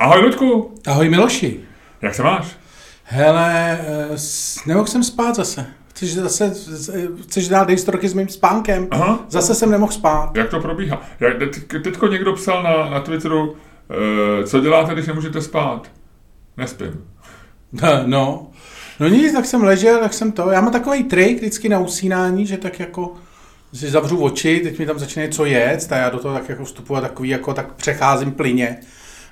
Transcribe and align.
Ahoj, 0.00 0.20
Luďku. 0.20 0.74
Ahoj, 0.86 1.08
Miloši. 1.08 1.60
Jak 2.02 2.14
se 2.14 2.22
máš? 2.22 2.56
Hele, 3.04 3.78
eh, 3.80 4.16
nemohl 4.66 4.86
jsem 4.86 5.04
spát 5.04 5.34
zase. 5.34 5.66
Chceš 5.88 6.14
zase, 6.14 6.52
chceš 7.22 7.48
dát 7.48 7.68
historky 7.68 8.08
s 8.08 8.14
mým 8.14 8.28
spánkem? 8.28 8.88
Aha. 8.90 9.24
Zase 9.28 9.54
jsem 9.54 9.70
nemohl 9.70 9.92
spát. 9.92 10.36
Jak 10.36 10.48
to 10.50 10.60
probíhá? 10.60 11.02
Jak, 11.20 11.36
teďko 11.84 12.06
někdo 12.06 12.32
psal 12.32 12.62
na, 12.62 12.90
na 12.90 13.00
Twitteru, 13.00 13.56
eh, 13.90 14.46
co 14.46 14.60
děláte, 14.60 14.92
když 14.92 15.06
nemůžete 15.06 15.42
spát? 15.42 15.90
Nespím. 16.56 17.04
No, 18.06 18.50
no 19.00 19.08
nic, 19.08 19.32
tak 19.32 19.46
jsem 19.46 19.62
ležel, 19.62 20.00
tak 20.00 20.14
jsem 20.14 20.32
to. 20.32 20.50
Já 20.50 20.60
mám 20.60 20.72
takový 20.72 21.04
trik 21.04 21.36
vždycky 21.36 21.68
na 21.68 21.78
usínání, 21.78 22.46
že 22.46 22.56
tak 22.56 22.80
jako 22.80 23.14
si 23.74 23.90
zavřu 23.90 24.22
oči, 24.22 24.60
teď 24.60 24.78
mi 24.78 24.86
tam 24.86 24.98
začne 24.98 25.22
něco 25.22 25.44
jet, 25.44 25.92
a 25.92 25.96
já 25.96 26.10
do 26.10 26.18
toho 26.18 26.34
tak 26.34 26.48
jako 26.48 26.64
vstupuji 26.64 26.96
a 26.96 27.00
takový 27.00 27.28
jako 27.28 27.54
tak 27.54 27.72
přecházím 27.72 28.32
plyně. 28.32 28.80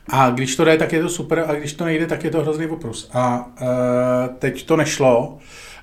A 0.09 0.30
když 0.30 0.56
to 0.56 0.64
jde, 0.64 0.77
tak 0.77 0.93
je 0.93 1.02
to 1.02 1.09
super, 1.09 1.45
a 1.48 1.54
když 1.54 1.72
to 1.72 1.84
nejde, 1.84 2.06
tak 2.06 2.24
je 2.24 2.30
to 2.30 2.42
hrozný 2.42 2.66
oprus. 2.66 3.10
A 3.12 3.51
e, 3.60 3.64
teď 4.38 4.66
to 4.66 4.77
nešlo 4.77 5.38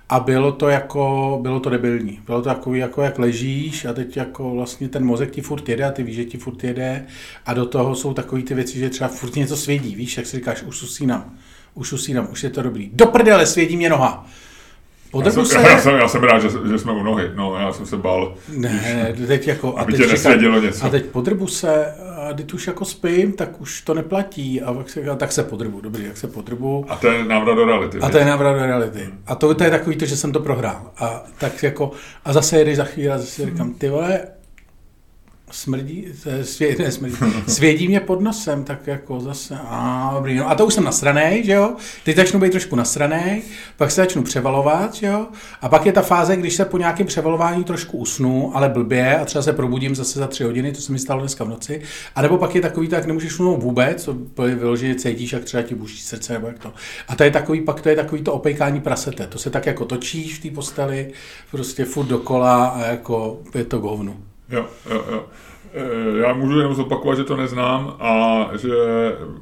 a 0.09 0.20
bylo 0.20 0.52
to 0.52 0.70
jako, 0.70 1.40
bylo 1.41 1.59
to 1.59 1.70
debilní. 1.70 2.20
Bylo 2.26 2.41
to 2.41 2.49
takový, 2.49 2.80
jako 2.80 3.02
jak 3.02 3.20
ležíš 3.20 3.85
a 3.85 3.94
teď 3.94 4.18
jako 4.18 4.52
vlastně 4.55 4.90
ten 4.90 5.05
mozek 5.05 5.32
ti 5.32 5.41
furt 5.41 5.70
jede 5.70 5.84
a 5.84 5.91
ty 5.91 6.04
víš, 6.04 6.16
že 6.16 6.26
ti 6.26 6.38
furt 6.38 6.63
jede 6.63 7.05
a 7.46 7.54
do 7.54 7.66
toho 7.66 7.96
jsou 7.96 8.13
takové 8.13 8.41
ty 8.41 8.54
věci, 8.54 8.80
že 8.80 8.90
třeba 8.90 9.08
furt 9.08 9.35
něco 9.35 9.58
svědí, 9.58 9.96
víš, 9.96 10.18
jak 10.18 10.26
si 10.26 10.38
říkáš, 10.38 10.63
už 10.63 10.84
usínám, 10.84 11.34
už 11.73 11.94
usínám, 11.94 12.27
už 12.32 12.44
je 12.44 12.49
to 12.49 12.62
dobrý. 12.62 12.90
Do 12.94 13.05
prdele, 13.05 13.46
svědí 13.46 13.77
mě 13.77 13.90
noha. 13.90 14.27
Jsem, 15.24 15.46
se... 15.46 15.55
já, 15.70 15.80
jsem, 15.80 15.96
já 15.96 16.08
jsem 16.08 16.24
rád, 16.24 16.40
že, 16.40 16.50
že 16.70 16.80
jsme 16.80 16.92
u 16.92 17.04
nohy. 17.04 17.32
No, 17.36 17.55
já 17.55 17.74
jsem 17.74 17.86
se 17.86 17.98
bál. 17.98 18.36
Ne, 18.58 19.14
víš, 19.14 19.28
teď 19.28 19.48
jako... 19.48 19.78
A 19.78 19.86
teď, 19.86 19.96
říkám, 19.96 20.64
něco. 20.64 20.86
A 20.86 20.90
teď 20.90 21.05
podrbu 21.05 21.48
se, 21.48 21.86
a 22.30 22.34
teď 22.34 22.54
už 22.54 22.68
jako 22.68 22.86
spím, 22.86 23.34
tak 23.34 23.62
už 23.62 23.82
to 23.82 23.94
neplatí. 23.94 24.62
A 24.62 24.74
tak 24.74 24.90
se, 24.90 25.10
a 25.10 25.16
tak 25.16 25.32
se 25.32 25.44
podrbu, 25.44 25.82
dobrý, 25.82 26.05
jak 26.05 26.18
se 26.18 26.28
podrbu. 26.28 26.86
A 26.90 26.96
to 26.96 27.08
je 27.08 27.26
návrat 27.26 27.55
do 27.55 27.66
reality. 27.66 27.98
A 28.02 28.10
to 28.10 28.18
je 28.18 28.26
návrat 28.26 28.54
do 28.54 28.66
reality. 28.66 29.10
A 29.26 29.35
to, 29.35 29.55
to 29.55 29.63
je 29.63 29.70
takový 29.70 29.96
to, 29.96 30.05
že 30.05 30.18
jsem 30.18 30.32
to 30.32 30.40
prohrál. 30.40 30.91
A 30.98 31.24
tak 31.40 31.63
jako, 31.63 31.91
a 32.26 32.34
zase 32.34 32.57
jedeš 32.57 32.77
za 32.77 32.84
chvíli 32.84 33.10
a 33.10 33.18
zase 33.18 33.46
říkám, 33.46 33.74
ty 33.74 33.90
vole, 33.90 34.22
smrdí, 35.51 36.07
svě, 36.41 36.76
ne, 36.79 36.91
smrdí, 36.91 37.15
svědí 37.48 37.88
mě 37.88 37.99
pod 37.99 38.21
nosem, 38.21 38.63
tak 38.63 38.88
jako 38.88 39.20
zase, 39.20 39.57
a 39.63 40.12
dobrý, 40.15 40.35
no 40.35 40.49
a 40.49 40.55
to 40.55 40.65
už 40.65 40.74
jsem 40.74 40.84
nasranej, 40.84 41.43
že 41.43 41.51
jo, 41.51 41.76
teď 42.04 42.15
začnu 42.15 42.40
být 42.40 42.51
trošku 42.51 42.76
nasranej, 42.76 43.41
pak 43.77 43.91
se 43.91 44.01
začnu 44.01 44.23
převalovat, 44.23 44.93
že 44.93 45.07
jo, 45.07 45.27
a 45.62 45.70
pak 45.70 45.85
je 45.85 45.91
ta 45.91 46.01
fáze, 46.01 46.35
když 46.35 46.55
se 46.55 46.66
po 46.66 46.77
nějakém 46.77 47.07
převalování 47.07 47.63
trošku 47.63 47.98
usnu, 47.98 48.57
ale 48.57 48.70
blbě 48.70 49.18
a 49.20 49.26
třeba 49.26 49.41
se 49.41 49.54
probudím 49.54 49.96
zase 49.96 50.20
za 50.20 50.27
tři 50.27 50.43
hodiny, 50.43 50.71
to 50.71 50.82
se 50.82 50.91
mi 50.91 50.99
stalo 50.99 51.20
dneska 51.20 51.43
v 51.43 51.49
noci, 51.49 51.82
a 52.16 52.21
nebo 52.21 52.38
pak 52.38 52.55
je 52.55 52.62
takový, 52.62 52.88
tak 52.88 53.05
nemůžeš 53.05 53.34
usnout 53.34 53.63
vůbec, 53.63 54.10
vyloženě 54.38 54.96
cítíš, 54.96 55.34
jak 55.34 55.43
třeba 55.43 55.63
ti 55.63 55.76
buší 55.76 56.01
srdce, 56.01 56.34
nebo 56.34 56.48
jak 56.48 56.60
to. 56.60 56.73
A 57.07 57.16
to 57.16 57.23
je 57.23 57.32
takový, 57.32 57.62
pak 57.62 57.82
to 57.82 57.90
je 57.90 57.96
takový 57.96 58.21
to 58.21 58.34
opejkání 58.34 58.82
prasete, 58.82 59.27
to 59.27 59.38
se 59.38 59.49
tak 59.49 59.66
jako 59.66 59.85
točíš 59.85 60.40
v 60.40 60.41
té 60.41 60.55
posteli, 60.55 61.12
prostě 61.51 61.85
furt 61.85 62.05
dokola 62.05 62.66
a 62.66 62.85
jako 62.85 63.40
je 63.55 63.63
to 63.63 63.79
govnu. 63.79 64.18
Jo, 64.50 64.66
jo, 64.90 65.06
jo. 65.12 65.25
E, 65.74 66.18
já 66.18 66.34
můžu 66.34 66.57
jenom 66.57 66.74
zopakovat, 66.74 67.18
že 67.18 67.24
to 67.24 67.38
neznám 67.38 67.96
a 68.00 68.47
že 68.57 68.75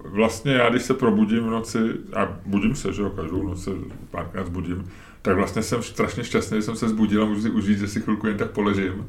vlastně 0.04 0.54
já, 0.54 0.70
když 0.70 0.84
se 0.84 0.94
probudím 0.94 1.44
v 1.44 1.50
noci, 1.50 1.80
a 2.16 2.38
budím 2.46 2.76
se, 2.76 2.94
že 2.94 3.02
jo, 3.02 3.10
každou 3.10 3.44
noc 3.44 3.64
se 3.64 3.72
párkrát 4.12 4.46
zbudím, 4.46 4.92
tak 5.22 5.36
vlastně 5.36 5.64
jsem 5.64 5.84
strašně 5.84 6.24
šťastný, 6.24 6.58
že 6.58 6.62
jsem 6.62 6.76
se 6.76 6.90
zbudil 6.90 7.24
a 7.24 7.26
můžu 7.26 7.42
si 7.42 7.50
užít, 7.50 7.80
že 7.80 7.88
si 7.88 8.02
chvilku 8.02 8.28
jen 8.28 8.38
tak 8.38 8.52
poležím 8.52 9.06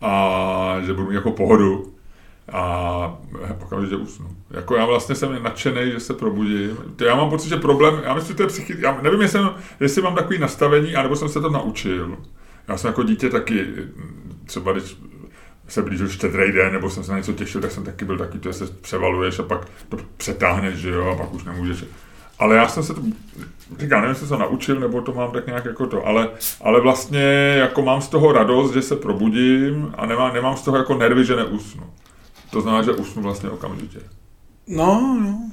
a 0.00 0.76
že 0.86 0.92
budu 0.92 1.08
mít 1.08 1.14
jako 1.14 1.32
pohodu 1.32 1.92
a 2.52 3.18
okamžitě 3.62 3.96
usnu. 3.96 4.28
Jako 4.50 4.76
já 4.76 4.86
vlastně 4.86 5.14
jsem 5.14 5.42
nadšený, 5.42 5.90
že 5.92 6.00
se 6.00 6.14
probudím. 6.14 6.76
Já 7.06 7.16
mám 7.16 7.30
pocit, 7.30 7.48
že 7.48 7.56
problém, 7.56 8.00
já 8.04 8.14
myslím, 8.14 8.28
že 8.28 8.36
to 8.36 8.42
je 8.42 8.46
psychický, 8.46 8.82
já 8.82 9.00
nevím, 9.02 9.20
jestli, 9.20 9.40
jestli 9.80 10.02
mám 10.02 10.14
takový 10.14 10.38
nastavení, 10.38 10.94
anebo 10.94 11.16
jsem 11.16 11.28
se 11.28 11.40
to 11.40 11.50
naučil. 11.50 12.16
Já 12.68 12.76
jsem 12.76 12.88
jako 12.88 13.02
dítě 13.02 13.28
taky, 13.28 13.66
třeba 14.44 14.72
když 14.72 14.96
se 15.70 15.82
blížil 15.82 16.08
štědrý 16.08 16.52
den, 16.52 16.72
nebo 16.72 16.90
jsem 16.90 17.04
se 17.04 17.12
na 17.12 17.18
něco 17.18 17.32
těšil, 17.32 17.60
tak 17.60 17.70
jsem 17.70 17.84
taky 17.84 18.04
byl 18.04 18.18
taky, 18.18 18.38
že 18.42 18.52
se 18.52 18.66
převaluješ 18.66 19.38
a 19.38 19.42
pak 19.42 19.66
to 19.88 19.96
přetáhneš, 20.16 20.74
že 20.74 20.90
jo, 20.90 21.10
a 21.10 21.16
pak 21.16 21.34
už 21.34 21.44
nemůžeš. 21.44 21.84
Ale 22.38 22.56
já 22.56 22.68
jsem 22.68 22.82
se 22.82 22.94
to, 22.94 23.02
říkám, 23.78 24.00
nevím, 24.00 24.08
jestli 24.08 24.26
se 24.26 24.34
to 24.34 24.38
naučil, 24.38 24.80
nebo 24.80 25.00
to 25.00 25.12
mám 25.12 25.32
tak 25.32 25.46
nějak 25.46 25.64
jako 25.64 25.86
to, 25.86 26.06
ale, 26.06 26.28
ale 26.60 26.80
vlastně 26.80 27.54
jako 27.58 27.82
mám 27.82 28.00
z 28.00 28.08
toho 28.08 28.32
radost, 28.32 28.72
že 28.72 28.82
se 28.82 28.96
probudím 28.96 29.94
a 29.98 30.06
nemám, 30.06 30.34
nemám 30.34 30.56
z 30.56 30.62
toho 30.62 30.76
jako 30.76 30.94
nervy, 30.94 31.24
že 31.24 31.36
neusnu. 31.36 31.82
To 32.50 32.60
znamená, 32.60 32.82
že 32.82 32.92
usnu 32.92 33.22
vlastně 33.22 33.50
okamžitě. 33.50 34.00
No, 34.66 35.18
no. 35.20 35.50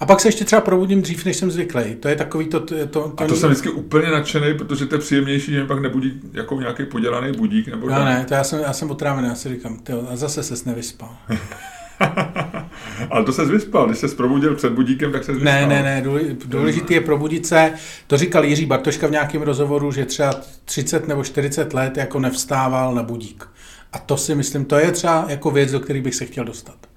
A 0.00 0.06
pak 0.06 0.20
se 0.20 0.28
ještě 0.28 0.44
třeba 0.44 0.60
probudím 0.60 1.02
dřív, 1.02 1.24
než 1.24 1.36
jsem 1.36 1.50
zvyklý. 1.50 1.94
To 2.00 2.08
je 2.08 2.16
takový 2.16 2.46
to... 2.46 2.60
to, 2.60 2.86
to 2.86 3.12
a 3.16 3.26
to 3.26 3.36
jsem 3.36 3.50
vždycky 3.50 3.70
úplně 3.70 4.10
nadšený, 4.10 4.54
protože 4.58 4.86
to 4.86 4.94
je 4.94 4.98
příjemnější, 4.98 5.52
že 5.52 5.64
pak 5.64 5.82
nebudí 5.82 6.20
jako 6.32 6.60
nějaký 6.60 6.84
podělaný 6.84 7.32
budík. 7.32 7.68
Nebo 7.68 7.88
no, 7.88 8.04
ne, 8.04 8.24
to 8.28 8.34
já 8.34 8.44
jsem, 8.44 8.60
já 8.60 8.72
jsem 8.72 8.90
otrávený, 8.90 9.28
já 9.28 9.34
si 9.34 9.48
říkám, 9.48 9.78
tyjo, 9.78 10.06
a 10.10 10.16
zase 10.16 10.42
ses 10.42 10.64
nevyspal. 10.64 11.16
Ale 13.10 13.24
to 13.24 13.32
se 13.32 13.44
vyspal, 13.44 13.86
když 13.86 13.98
se 13.98 14.08
probudil 14.08 14.54
před 14.54 14.72
budíkem, 14.72 15.12
tak 15.12 15.24
se 15.24 15.32
vyspal. 15.32 15.52
Ne, 15.52 15.66
ne, 15.66 15.82
ne, 15.82 16.04
důležitý 16.44 16.94
je 16.94 17.00
probudit 17.00 17.46
se. 17.46 17.72
To 18.06 18.16
říkal 18.16 18.44
Jiří 18.44 18.66
Bartoška 18.66 19.06
v 19.06 19.10
nějakém 19.10 19.42
rozhovoru, 19.42 19.92
že 19.92 20.04
třeba 20.04 20.34
30 20.64 21.08
nebo 21.08 21.24
40 21.24 21.74
let 21.74 21.96
jako 21.96 22.20
nevstával 22.20 22.94
na 22.94 23.02
budík. 23.02 23.48
A 23.92 23.98
to 23.98 24.16
si 24.16 24.34
myslím, 24.34 24.64
to 24.64 24.76
je 24.76 24.92
třeba 24.92 25.24
jako 25.28 25.50
věc, 25.50 25.70
do 25.70 25.80
které 25.80 26.00
bych 26.00 26.14
se 26.14 26.26
chtěl 26.26 26.44
dostat. 26.44 26.87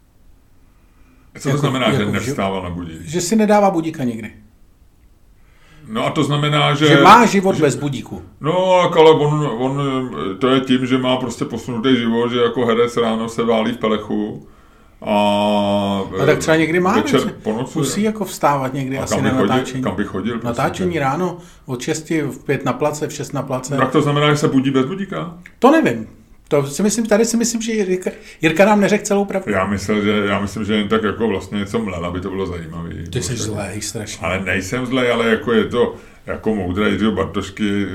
Co 1.37 1.43
to 1.43 1.49
jako, 1.49 1.59
znamená, 1.59 1.85
jako, 1.85 1.97
že 1.97 2.11
nevstává 2.11 2.63
na 2.63 2.69
budík? 2.69 3.01
Že 3.01 3.21
si 3.21 3.35
nedává 3.35 3.71
budíka 3.71 4.03
nikdy. 4.03 4.31
No 5.87 6.05
a 6.05 6.09
to 6.11 6.23
znamená, 6.23 6.73
že... 6.75 6.87
Že 6.87 7.01
má 7.01 7.25
život 7.25 7.55
že, 7.55 7.61
bez 7.61 7.75
budíku. 7.75 8.21
No, 8.41 8.73
ale 8.73 9.11
on, 9.11 9.49
on, 9.57 9.81
to 10.39 10.47
je 10.47 10.59
tím, 10.59 10.85
že 10.85 10.97
má 10.97 11.17
prostě 11.17 11.45
posunutý 11.45 11.95
život, 11.95 12.31
že 12.31 12.39
jako 12.39 12.65
herec 12.65 12.97
ráno 12.97 13.29
se 13.29 13.43
válí 13.43 13.71
v 13.71 13.77
pelechu 13.77 14.47
a... 15.01 15.13
A 16.23 16.25
tak 16.25 16.39
třeba 16.39 16.57
někdy 16.57 16.79
má, 16.79 16.95
večer, 16.95 17.33
po 17.43 17.53
noci, 17.53 17.79
Musí 17.79 18.01
jako 18.01 18.25
vstávat 18.25 18.73
někdy 18.73 18.97
a 18.97 19.03
asi 19.03 19.21
na 19.21 19.31
natáčení. 19.31 19.83
kam 19.83 19.95
by 19.95 20.03
chodil? 20.03 20.39
Prostě 20.39 20.47
natáčení 20.47 20.99
ráno 20.99 21.37
od 21.65 21.81
6 21.81 22.09
v 22.09 22.43
5 22.45 22.65
na 22.65 22.73
place, 22.73 23.07
v 23.07 23.13
6 23.13 23.33
na 23.33 23.41
place. 23.41 23.77
Tak 23.77 23.91
to 23.91 24.01
znamená, 24.01 24.31
že 24.31 24.37
se 24.37 24.47
budí 24.47 24.71
bez 24.71 24.85
budíka? 24.85 25.37
To 25.59 25.71
nevím. 25.71 26.07
To 26.51 26.67
si 26.67 26.83
myslím, 26.83 27.05
tady 27.05 27.25
si 27.25 27.37
myslím, 27.37 27.61
že 27.61 27.71
Jirka, 27.71 28.11
Jirka 28.41 28.65
nám 28.65 28.79
neřekl 28.79 29.03
celou 29.03 29.25
pravdu. 29.25 29.51
Já 29.51 29.65
myslím, 29.65 30.03
že, 30.03 30.23
já 30.25 30.39
myslím, 30.39 30.65
že 30.65 30.75
jen 30.75 30.87
tak 30.87 31.03
jako 31.03 31.27
vlastně 31.27 31.59
něco 31.59 31.79
mlel, 31.79 32.05
aby 32.05 32.21
to 32.21 32.29
bylo 32.29 32.45
zajímavé. 32.45 32.89
Ty 33.09 33.21
jsi 33.21 33.35
zlej 33.35 33.81
strašně. 33.81 34.27
Ale 34.27 34.39
nejsem 34.39 34.85
zlej, 34.85 35.11
ale 35.11 35.29
jako 35.29 35.53
je 35.53 35.65
to, 35.65 35.95
jako 36.25 36.55
moudré 36.55 36.89
Jiřího 36.89 37.11
Bartošky, 37.11 37.87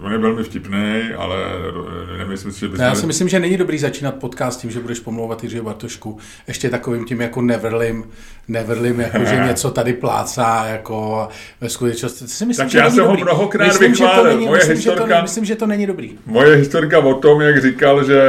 on 0.00 0.12
je 0.12 0.18
velmi 0.18 0.42
vtipný, 0.44 1.02
ale 1.16 1.36
nemyslím 2.18 2.52
si, 2.52 2.60
že 2.60 2.68
bychom... 2.68 2.84
Já 2.84 2.94
si 2.94 3.06
myslím, 3.06 3.28
že 3.28 3.40
není 3.40 3.56
dobrý 3.56 3.78
začínat 3.78 4.14
podcast 4.14 4.60
tím, 4.60 4.70
že 4.70 4.80
budeš 4.80 5.00
pomlouvat 5.00 5.42
Jiřího 5.44 5.64
Bartošku 5.64 6.18
ještě 6.48 6.70
takovým 6.70 7.04
tím 7.04 7.20
jako 7.20 7.42
nevrlim, 7.42 8.04
nevrlim, 8.48 9.00
jako 9.00 9.24
že 9.24 9.36
něco 9.46 9.70
tady 9.70 9.92
plácá, 9.92 10.66
jako 10.66 11.28
ve 11.60 11.68
skutečnosti. 11.68 12.28
Si 12.28 12.46
myslím, 12.46 12.64
tak 12.64 12.70
že 12.70 12.78
já 12.78 12.90
jsem 12.90 13.04
ho 13.04 13.16
mnohokrát 13.16 13.66
myslím, 13.66 13.90
vychválil. 13.90 14.24
Není, 14.24 14.46
Moje 14.46 14.58
myslím, 14.58 14.76
historka, 14.76 15.06
že 15.06 15.14
to, 15.14 15.22
myslím, 15.22 15.44
že 15.44 15.56
to 15.56 15.66
není 15.66 15.86
dobrý. 15.86 16.18
Moje 16.26 16.56
historka 16.56 16.98
o 16.98 17.14
tom, 17.14 17.40
jak 17.40 17.62
říkal, 17.62 18.04
že, 18.04 18.20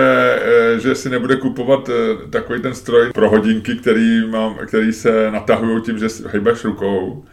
eh, 0.76 0.80
že 0.80 0.96
si 0.96 1.10
nebude 1.10 1.36
kupovat 1.36 1.90
eh, 1.90 2.28
takový 2.30 2.62
ten 2.62 2.76
stroj 2.76 3.12
pro 3.14 3.30
hodinky, 3.30 3.76
který, 3.76 4.28
mám, 4.28 4.58
který 4.68 4.94
se 4.94 5.32
natahují 5.32 5.82
tím, 5.82 6.00
že 6.00 6.08
hejbeš 6.28 6.64
rukou, 6.64 7.24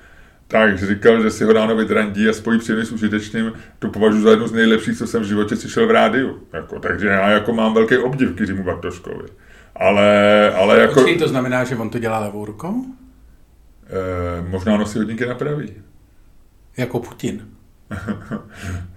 tak 0.52 0.78
říkal, 0.78 1.22
že 1.22 1.30
si 1.30 1.44
ho 1.44 1.52
ráno 1.52 1.76
vydrandí 1.76 2.28
a 2.28 2.32
spojí 2.32 2.58
příjemný 2.58 2.86
s 2.86 2.92
užitečným, 2.92 3.52
to 3.78 3.88
považuji 3.88 4.22
za 4.22 4.30
jednu 4.30 4.48
z 4.48 4.52
nejlepších, 4.52 4.98
co 4.98 5.06
jsem 5.06 5.22
v 5.22 5.24
životě 5.24 5.56
slyšel 5.56 5.86
v 5.86 5.90
rádiu. 5.90 6.38
Jako, 6.52 6.78
takže 6.78 7.06
já 7.06 7.30
jako 7.30 7.52
mám 7.52 7.74
velký 7.74 7.96
obdiv 7.96 8.34
k 8.34 8.40
Jiřímu 8.40 8.64
Bartoškovi. 8.64 9.28
Ale, 9.76 10.52
ale 10.54 10.80
jako... 10.80 10.94
Počkej, 10.94 11.18
to 11.18 11.28
znamená, 11.28 11.64
že 11.64 11.76
on 11.76 11.90
to 11.90 11.98
dělá 11.98 12.18
levou 12.18 12.44
rukou? 12.44 12.84
E, 13.87 14.49
možná 14.49 14.76
nosí 14.76 14.99
hodinky 14.99 15.26
na 15.26 15.34
pravý. 15.34 15.72
Jako 16.76 16.98
Putin. 16.98 17.43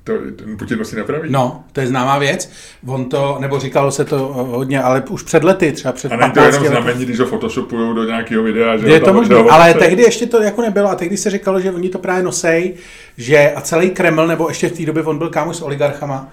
To 0.03 0.13
Putin 0.59 0.79
nosí 0.79 0.95
napraví? 0.95 1.29
No, 1.31 1.63
to 1.71 1.81
je 1.81 1.87
známá 1.87 2.17
věc. 2.17 2.49
On 2.87 3.09
to, 3.09 3.37
nebo 3.39 3.59
říkalo 3.59 3.91
se 3.91 4.05
to 4.05 4.17
hodně, 4.27 4.81
ale 4.81 5.03
už 5.09 5.23
před 5.23 5.43
lety, 5.43 5.71
třeba 5.71 5.91
před 5.91 6.11
A 6.11 6.15
není 6.15 6.31
to 6.31 6.39
jenom 6.39 6.65
znamení, 6.65 7.05
když 7.05 7.19
ho 7.19 7.25
photoshopujou 7.25 7.93
do 7.93 8.03
nějakého 8.03 8.43
videa, 8.43 8.77
že 8.77 8.87
Je 8.87 8.99
to 8.99 9.13
možné, 9.13 9.35
ale 9.35 9.73
tehdy 9.73 10.03
ještě 10.03 10.25
to 10.25 10.41
jako 10.41 10.61
nebylo 10.61 10.89
a 10.89 10.95
tehdy 10.95 11.17
se 11.17 11.29
říkalo, 11.29 11.59
že 11.59 11.71
oni 11.71 11.89
to 11.89 11.99
právě 11.99 12.23
nosej, 12.23 12.73
že 13.17 13.51
a 13.55 13.61
celý 13.61 13.89
Kreml, 13.89 14.27
nebo 14.27 14.47
ještě 14.47 14.69
v 14.69 14.77
té 14.77 14.85
době 14.85 15.03
on 15.03 15.17
byl 15.17 15.29
kámoš 15.29 15.55
s 15.55 15.61
oligarchama, 15.61 16.31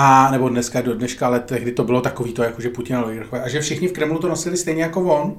a 0.00 0.30
nebo 0.30 0.48
dneska 0.48 0.80
do 0.80 0.94
dneška, 0.94 1.26
ale 1.26 1.40
tehdy 1.40 1.72
to 1.72 1.84
bylo 1.84 2.00
takový 2.00 2.32
to, 2.32 2.42
jako 2.42 2.62
že 2.62 2.68
Putin 2.70 2.96
a 2.96 3.04
oligarchové, 3.04 3.42
a 3.42 3.48
že 3.48 3.60
všichni 3.60 3.88
v 3.88 3.92
Kremlu 3.92 4.18
to 4.18 4.28
nosili 4.28 4.56
stejně 4.56 4.82
jako 4.82 5.00
on. 5.00 5.36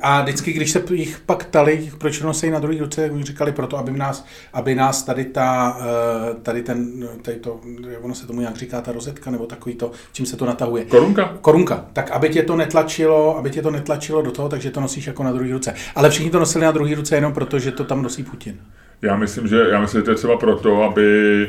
A 0.00 0.22
vždycky, 0.22 0.52
když 0.52 0.70
se 0.70 0.82
jich 0.92 1.20
pak 1.26 1.46
ptali, 1.46 1.90
proč 1.98 2.18
to 2.18 2.26
nosí 2.26 2.50
na 2.50 2.58
druhý 2.58 2.78
ruce, 2.78 3.02
tak 3.02 3.12
oni 3.12 3.24
říkali 3.24 3.52
proto, 3.52 3.78
aby 3.78 3.92
nás, 3.92 4.26
aby 4.52 4.74
nás 4.74 5.02
tady 5.02 5.24
ta, 5.24 5.78
eh, 5.80 6.34
tady 6.42 6.62
ten, 6.62 7.08
tady 7.22 7.36
to, 7.36 7.60
ono 8.02 8.14
se 8.14 8.26
tomu 8.26 8.40
nějak 8.40 8.56
říká, 8.56 8.80
ta 8.80 8.92
rozetka, 8.92 9.30
nebo 9.30 9.46
takový 9.46 9.74
to, 9.74 9.90
čím 10.12 10.26
se 10.26 10.36
to 10.36 10.46
natahuje. 10.46 10.84
Korunka? 10.84 11.36
Korunka. 11.40 11.84
Tak 11.92 12.10
aby 12.10 12.28
tě 12.28 12.42
to 12.42 12.56
netlačilo, 12.56 13.38
aby 13.38 13.50
tě 13.50 13.62
to 13.62 13.70
netlačilo 13.70 14.22
do 14.22 14.30
toho, 14.30 14.48
takže 14.48 14.70
to 14.70 14.80
nosíš 14.80 15.06
jako 15.06 15.22
na 15.22 15.32
druhý 15.32 15.52
ruce. 15.52 15.74
Ale 15.94 16.10
všichni 16.10 16.30
to 16.30 16.38
nosili 16.38 16.64
na 16.64 16.72
druhý 16.72 16.94
ruce 16.94 17.14
jenom 17.14 17.32
proto, 17.32 17.58
že 17.58 17.72
to 17.72 17.84
tam 17.84 18.02
nosí 18.02 18.22
Putin. 18.22 18.60
Já 19.02 19.16
myslím, 19.16 19.48
že, 19.48 19.64
já 19.70 19.80
myslím, 19.80 20.00
že 20.00 20.04
to 20.04 20.10
je 20.10 20.16
třeba 20.16 20.36
proto, 20.36 20.82
aby 20.82 21.48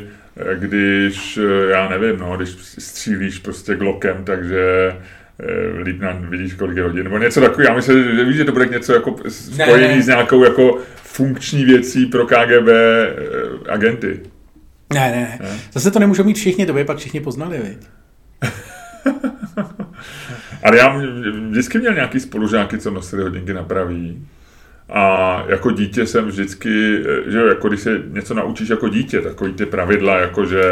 když, 0.54 1.38
eh, 1.38 1.70
já 1.70 1.88
nevím, 1.88 2.18
no, 2.18 2.36
když 2.36 2.50
střílíš 2.78 3.38
prostě 3.38 3.76
glokem, 3.76 4.24
takže 4.24 4.92
eh, 5.40 5.82
líp 5.82 6.00
na, 6.00 6.12
vidíš, 6.12 6.54
kolik 6.54 6.76
je 6.76 6.82
hodin, 6.82 7.04
nebo 7.04 7.18
něco 7.18 7.40
takového. 7.40 7.70
Já 7.70 7.76
myslím, 7.76 8.04
že, 8.04 8.16
že 8.16 8.24
víš, 8.24 8.36
že 8.36 8.44
to 8.44 8.52
bude 8.52 8.66
něco 8.66 8.92
jako 8.92 9.16
spojený 9.28 9.88
ne, 9.88 9.96
ne. 9.96 10.02
s 10.02 10.06
nějakou 10.06 10.44
jako 10.44 10.78
funkční 11.02 11.64
věcí 11.64 12.06
pro 12.06 12.26
KGB 12.26 12.68
agenty. 13.68 14.20
Ne, 14.94 15.10
ne, 15.10 15.38
ne. 15.40 15.58
Zase 15.72 15.90
to 15.90 15.98
nemůžou 15.98 16.24
mít 16.24 16.36
všichni, 16.36 16.66
to 16.66 16.72
by 16.72 16.84
pak 16.84 16.98
všichni 16.98 17.20
poznali, 17.20 17.58
viď? 17.58 17.78
Ale 20.62 20.78
já 20.78 20.98
vždycky 21.50 21.78
měl 21.78 21.94
nějaký 21.94 22.20
spolužáky, 22.20 22.78
co 22.78 22.90
nosili 22.90 23.22
hodinky 23.22 23.54
na 23.54 23.62
pravý. 23.62 24.26
A 24.90 25.44
jako 25.48 25.70
dítě 25.70 26.06
jsem 26.06 26.26
vždycky, 26.26 27.02
že 27.26 27.38
jo, 27.38 27.46
jako 27.46 27.68
když 27.68 27.80
se 27.80 28.02
něco 28.08 28.34
naučíš 28.34 28.68
jako 28.68 28.88
dítě, 28.88 29.20
takový 29.20 29.52
ty 29.52 29.66
pravidla, 29.66 30.18
jako 30.18 30.46
že 30.46 30.62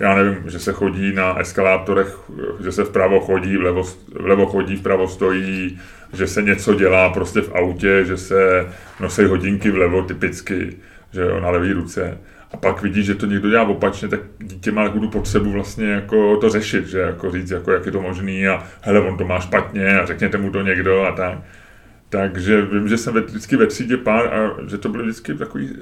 já 0.00 0.14
nevím, 0.14 0.50
že 0.50 0.58
se 0.58 0.72
chodí 0.72 1.12
na 1.12 1.38
eskalátorech, 1.40 2.18
že 2.64 2.72
se 2.72 2.84
vpravo 2.84 3.20
chodí, 3.20 3.56
vlevo, 3.56 3.84
vlevo 4.20 4.46
chodí, 4.46 4.76
vpravo 4.76 5.08
stojí, 5.08 5.78
že 6.12 6.26
se 6.26 6.42
něco 6.42 6.74
dělá 6.74 7.10
prostě 7.10 7.40
v 7.40 7.54
autě, 7.54 8.04
že 8.04 8.16
se 8.16 8.66
nosí 9.00 9.24
hodinky 9.24 9.70
vlevo 9.70 10.02
typicky, 10.02 10.76
že 11.12 11.20
jo, 11.20 11.40
na 11.40 11.50
levý 11.50 11.72
ruce. 11.72 12.18
A 12.52 12.56
pak 12.56 12.82
vidíš, 12.82 13.06
že 13.06 13.14
to 13.14 13.26
někdo 13.26 13.50
dělá 13.50 13.62
opačně, 13.62 14.08
tak 14.08 14.20
dítě 14.38 14.72
má 14.72 14.84
takovou 14.84 15.08
potřebu 15.08 15.50
vlastně 15.50 15.86
jako 15.86 16.36
to 16.36 16.50
řešit, 16.50 16.86
že 16.86 16.98
jako 16.98 17.30
říct, 17.30 17.50
jako 17.50 17.72
jak 17.72 17.86
je 17.86 17.92
to 17.92 18.00
možný 18.00 18.48
a 18.48 18.62
hele, 18.80 19.00
on 19.00 19.16
to 19.16 19.24
má 19.24 19.40
špatně 19.40 19.98
a 20.00 20.06
řekněte 20.06 20.38
mu 20.38 20.50
to 20.50 20.62
někdo 20.62 21.02
a 21.02 21.12
tak. 21.12 21.38
Takže 22.14 22.62
vím, 22.62 22.88
že 22.88 22.98
jsem 22.98 23.14
vždycky 23.14 23.56
ve 23.56 23.66
třídě 23.66 23.96
pár 23.96 24.34
a 24.34 24.56
že 24.68 24.78
to 24.78 24.88
byly 24.88 25.04
vždycky 25.04 25.34
takový 25.34 25.76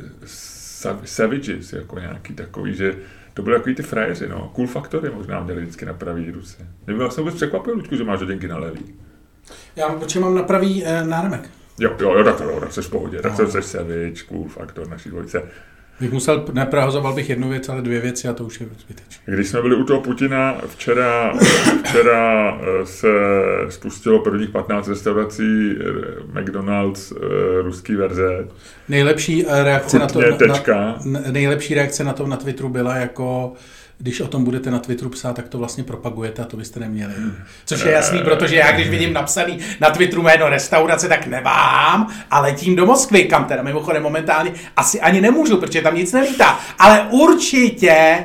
savages, 1.05 1.73
jako 1.73 1.99
nějaký 1.99 2.34
takový, 2.34 2.75
že 2.75 2.96
to 3.34 3.43
byly 3.43 3.56
takový 3.56 3.75
ty 3.75 3.82
frajeři, 3.82 4.29
no. 4.29 4.50
Cool 4.55 4.67
faktory 4.67 5.11
možná 5.11 5.40
měli 5.40 5.62
vždycky 5.62 5.84
na 5.84 5.93
pravý 5.93 6.31
ruce. 6.31 6.67
Mě 6.87 6.96
vlastně 6.96 7.20
vůbec 7.20 7.34
překvapil, 7.34 7.75
Luďku, 7.75 7.96
že 7.96 8.05
máš 8.05 8.20
hodinky 8.20 8.49
na 8.49 8.58
levý. 8.58 8.94
Já 9.76 9.88
protože 9.88 10.20
mám 10.20 10.34
na 10.34 10.43
pravý 10.43 10.84
eh, 10.84 11.05
náramek. 11.05 11.50
Jo, 11.79 11.96
jo, 12.00 12.14
jo, 12.14 12.25
tak 12.25 12.37
to, 12.37 12.44
jo, 12.44 12.61
tak 12.61 12.73
jsi 12.73 12.82
v 12.82 12.90
pohodě, 12.90 13.17
no. 13.17 13.23
tak 13.23 13.50
jsi 13.50 13.62
savage, 13.62 14.23
cool 14.29 14.49
faktor 14.49 14.88
naší 14.88 15.08
dvojice. 15.08 15.43
Bych 16.03 16.13
musel, 16.13 16.45
neprahozoval 16.53 17.15
bych 17.15 17.31
jednu 17.31 17.49
věc, 17.49 17.69
ale 17.69 17.83
dvě 17.83 18.01
věci 18.01 18.29
a 18.29 18.33
to 18.33 18.45
už 18.45 18.61
je 18.61 18.67
zbytečné. 18.79 19.35
Když 19.35 19.49
jsme 19.49 19.63
byli 19.63 19.77
u 19.77 19.85
toho 19.85 20.01
Putina, 20.01 20.61
včera, 20.67 21.33
včera 21.85 22.59
eh, 22.61 22.87
se 22.87 23.09
spustilo 23.69 24.19
prvních 24.19 24.51
15 24.51 24.89
restaurací 24.89 25.43
eh, 25.43 26.41
McDonald's 26.41 27.13
eh, 27.13 27.17
ruský 27.63 27.95
verze. 27.95 28.49
Nejlepší 28.89 29.45
reakce 29.49 29.99
Chutně, 29.99 30.21
na 30.21 30.33
to, 30.33 30.37
tečka. 30.37 30.99
Na, 31.05 31.21
nejlepší 31.31 31.75
reakce 31.75 32.05
na 32.05 32.13
to 32.13 32.27
na 32.27 32.37
Twitteru 32.37 32.69
byla 32.69 32.97
jako 32.97 33.53
když 34.03 34.21
o 34.21 34.29
tom 34.29 34.45
budete 34.45 34.71
na 34.71 34.79
Twitteru 34.79 35.11
psát, 35.11 35.37
tak 35.37 35.49
to 35.49 35.59
vlastně 35.59 35.85
propagujete 35.85 36.43
a 36.43 36.45
to 36.45 36.57
byste 36.57 36.81
neměli. 36.81 37.15
Což 37.65 37.85
je 37.85 37.93
jasný, 37.93 38.19
protože 38.19 38.57
já 38.57 38.73
když 38.73 38.89
vidím 38.89 39.13
napsaný 39.13 39.59
na 39.81 39.91
Twitteru 39.91 40.23
jméno 40.23 40.49
restaurace, 40.49 41.09
tak 41.09 41.27
nevám 41.27 42.13
a 42.31 42.41
letím 42.41 42.77
do 42.77 42.87
Moskvy, 42.87 43.25
kam 43.25 43.45
teda 43.45 43.63
mimochodem 43.63 44.03
momentálně 44.03 44.53
asi 44.77 45.01
ani 45.01 45.21
nemůžu, 45.21 45.57
protože 45.57 45.83
tam 45.83 45.95
nic 45.95 46.13
nelítá. 46.13 46.61
Ale 46.79 47.07
určitě 47.11 48.25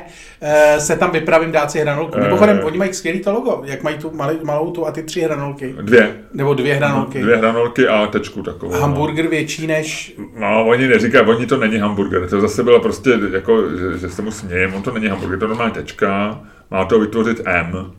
se 0.78 0.96
tam 0.96 1.10
vypravím 1.10 1.52
dát 1.52 1.70
si 1.70 1.80
hranolku. 1.80 2.18
Mimochodem, 2.18 2.60
oni 2.64 2.78
mají 2.78 2.94
skvělý 2.94 3.20
to 3.20 3.32
logo, 3.32 3.62
jak 3.64 3.82
mají 3.82 3.98
tu 3.98 4.10
malou, 4.14 4.34
malou 4.42 4.70
tu 4.70 4.86
a 4.86 4.92
ty 4.92 5.02
tři 5.02 5.20
hranolky. 5.20 5.74
Dvě. 5.80 6.14
Nebo 6.34 6.54
dvě 6.54 6.74
hranolky. 6.74 7.22
Dvě 7.22 7.36
hranolky 7.36 7.88
a 7.88 8.06
tečku 8.06 8.42
takovou. 8.42 8.72
No. 8.72 8.80
Hamburger 8.80 9.26
větší 9.26 9.66
než... 9.66 10.14
No, 10.38 10.66
oni 10.66 10.88
neříkají, 10.88 11.26
oni 11.26 11.46
to 11.46 11.56
není 11.56 11.78
hamburger, 11.78 12.28
to 12.28 12.40
zase 12.40 12.62
bylo 12.62 12.80
prostě 12.80 13.10
jako, 13.32 13.62
že, 13.70 13.98
že 13.98 14.08
se 14.08 14.22
mu 14.22 14.30
smějem, 14.30 14.74
on 14.74 14.82
to 14.82 14.92
není 14.92 15.06
hamburger, 15.06 15.38
to 15.38 15.44
je 15.44 15.48
normální 15.48 15.74
tečka, 15.74 16.40
má 16.70 16.84
to 16.84 17.00
vytvořit 17.00 17.40
M, 17.44 17.92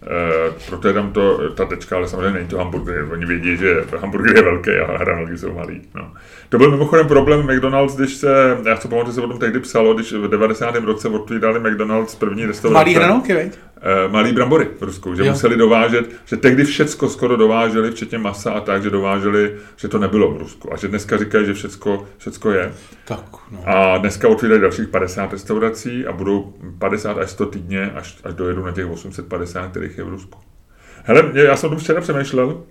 Uh, 0.00 0.54
proto 0.68 0.88
je 0.88 0.94
tam 0.94 1.12
to, 1.12 1.50
ta 1.50 1.64
tečka, 1.64 1.96
ale 1.96 2.08
samozřejmě 2.08 2.30
není 2.30 2.48
to 2.48 2.58
hamburger. 2.58 3.08
Oni 3.12 3.26
vědí, 3.26 3.56
že 3.56 3.84
hamburger 3.98 4.36
je 4.36 4.42
velký 4.42 4.70
a 4.70 4.96
hranolky 4.96 5.38
jsou 5.38 5.54
malý. 5.54 5.82
No. 5.94 6.12
To 6.48 6.58
byl 6.58 6.70
mimochodem 6.70 7.08
problém 7.08 7.42
McDonald's, 7.42 7.96
když 7.96 8.14
se, 8.14 8.56
já 8.68 8.76
si 8.76 8.88
pamatuju, 8.88 9.14
se 9.14 9.20
o 9.20 9.28
tom 9.28 9.38
tehdy 9.38 9.60
psalo, 9.60 9.94
když 9.94 10.12
v 10.12 10.28
90. 10.28 10.76
roce 10.76 11.08
otvírali 11.08 11.60
McDonald's 11.60 12.14
první 12.14 12.46
restaurace. 12.46 12.84
Malý 12.84 12.94
hranolky, 12.94 13.34
veď? 13.34 13.58
Uh, 13.80 14.12
malý 14.12 14.32
brambory 14.32 14.68
v 14.78 14.82
Rusku, 14.82 15.14
že 15.14 15.24
jo. 15.24 15.32
museli 15.32 15.56
dovážet, 15.56 16.10
že 16.24 16.36
tehdy 16.36 16.64
všecko 16.64 17.08
skoro 17.08 17.36
dováželi, 17.36 17.90
včetně 17.90 18.18
masa 18.18 18.52
a 18.52 18.60
tak, 18.60 18.82
že 18.82 18.90
dováželi, 18.90 19.56
že 19.76 19.88
to 19.88 19.98
nebylo 19.98 20.34
v 20.34 20.38
Rusku. 20.38 20.72
A 20.72 20.76
že 20.76 20.88
dneska 20.88 21.16
říkají, 21.16 21.46
že 21.46 21.54
všecko, 21.54 22.06
všecko 22.18 22.50
je. 22.50 22.72
Tak, 23.04 23.24
no. 23.50 23.62
A 23.66 23.98
dneska 23.98 24.28
otvírají 24.28 24.60
dalších 24.60 24.88
50 24.88 25.32
restaurací 25.32 26.06
a 26.06 26.12
budou 26.12 26.54
50 26.78 27.18
až 27.18 27.30
100 27.30 27.46
týdně, 27.46 27.90
až, 27.90 28.18
až 28.24 28.34
dojedu 28.34 28.64
na 28.64 28.72
těch 28.72 28.86
850, 28.86 29.70
kterých 29.70 29.98
je 29.98 30.04
v 30.04 30.08
Rusku. 30.08 30.38
Hele, 31.04 31.30
já 31.34 31.56
jsem 31.56 31.66
o 31.66 31.70
tom 31.70 31.78
včera 31.78 32.00
přemýšlel. 32.00 32.62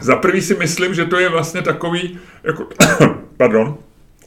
Za 0.00 0.16
prvý 0.16 0.42
si 0.42 0.54
myslím, 0.54 0.94
že 0.94 1.04
to 1.04 1.18
je 1.18 1.28
vlastně 1.28 1.62
takový, 1.62 2.18
jako, 2.44 2.66
pardon, 3.36 3.78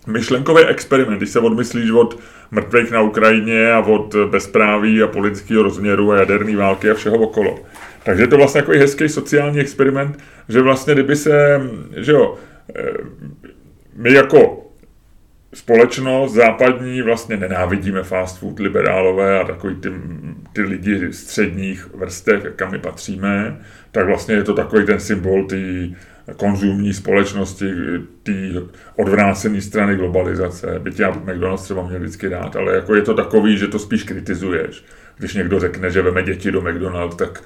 myšlenkový 0.07 0.65
experiment, 0.65 1.17
když 1.17 1.29
se 1.29 1.39
odmyslíš 1.39 1.91
od 1.91 2.19
mrtvých 2.51 2.91
na 2.91 3.01
Ukrajině 3.01 3.71
a 3.71 3.79
od 3.79 4.15
bezpráví 4.15 5.03
a 5.03 5.07
politického 5.07 5.63
rozměru 5.63 6.11
a 6.11 6.17
jaderné 6.17 6.55
války 6.55 6.91
a 6.91 6.93
všeho 6.93 7.15
okolo. 7.15 7.59
Takže 8.03 8.23
je 8.23 8.27
to 8.27 8.37
vlastně 8.37 8.61
takový 8.61 8.79
hezký 8.79 9.09
sociální 9.09 9.59
experiment, 9.59 10.19
že 10.49 10.61
vlastně 10.61 10.93
kdyby 10.93 11.15
se, 11.15 11.61
že 11.95 12.11
jo, 12.11 12.37
eh, 12.75 12.91
my 13.95 14.13
jako 14.13 14.61
společnost 15.53 16.33
západní 16.33 17.01
vlastně 17.01 17.37
nenávidíme 17.37 18.03
fast 18.03 18.39
food, 18.39 18.59
liberálové 18.59 19.39
a 19.39 19.43
takový 19.43 19.75
ty, 19.75 19.89
ty 20.53 20.61
lidi 20.61 21.13
středních 21.13 21.87
vrstev, 21.93 22.43
kam 22.55 22.71
my 22.71 22.79
patříme, 22.79 23.61
tak 23.91 24.05
vlastně 24.05 24.35
je 24.35 24.43
to 24.43 24.53
takový 24.53 24.85
ten 24.85 24.99
symbol 24.99 25.47
té 25.47 25.89
konzumní 26.35 26.93
společnosti, 26.93 27.65
té 28.23 28.31
odvrácené 28.95 29.61
strany 29.61 29.95
globalizace. 29.95 30.79
Byť 30.79 30.99
já 30.99 31.11
McDonald's 31.11 31.63
třeba 31.63 31.87
měl 31.87 31.99
vždycky 31.99 32.27
rád, 32.27 32.55
ale 32.55 32.75
jako 32.75 32.95
je 32.95 33.01
to 33.01 33.13
takový, 33.13 33.57
že 33.57 33.67
to 33.67 33.79
spíš 33.79 34.03
kritizuješ. 34.03 34.83
Když 35.17 35.33
někdo 35.33 35.59
řekne, 35.59 35.91
že 35.91 36.01
veme 36.01 36.23
děti 36.23 36.51
do 36.51 36.61
McDonald's, 36.61 37.15
tak 37.15 37.43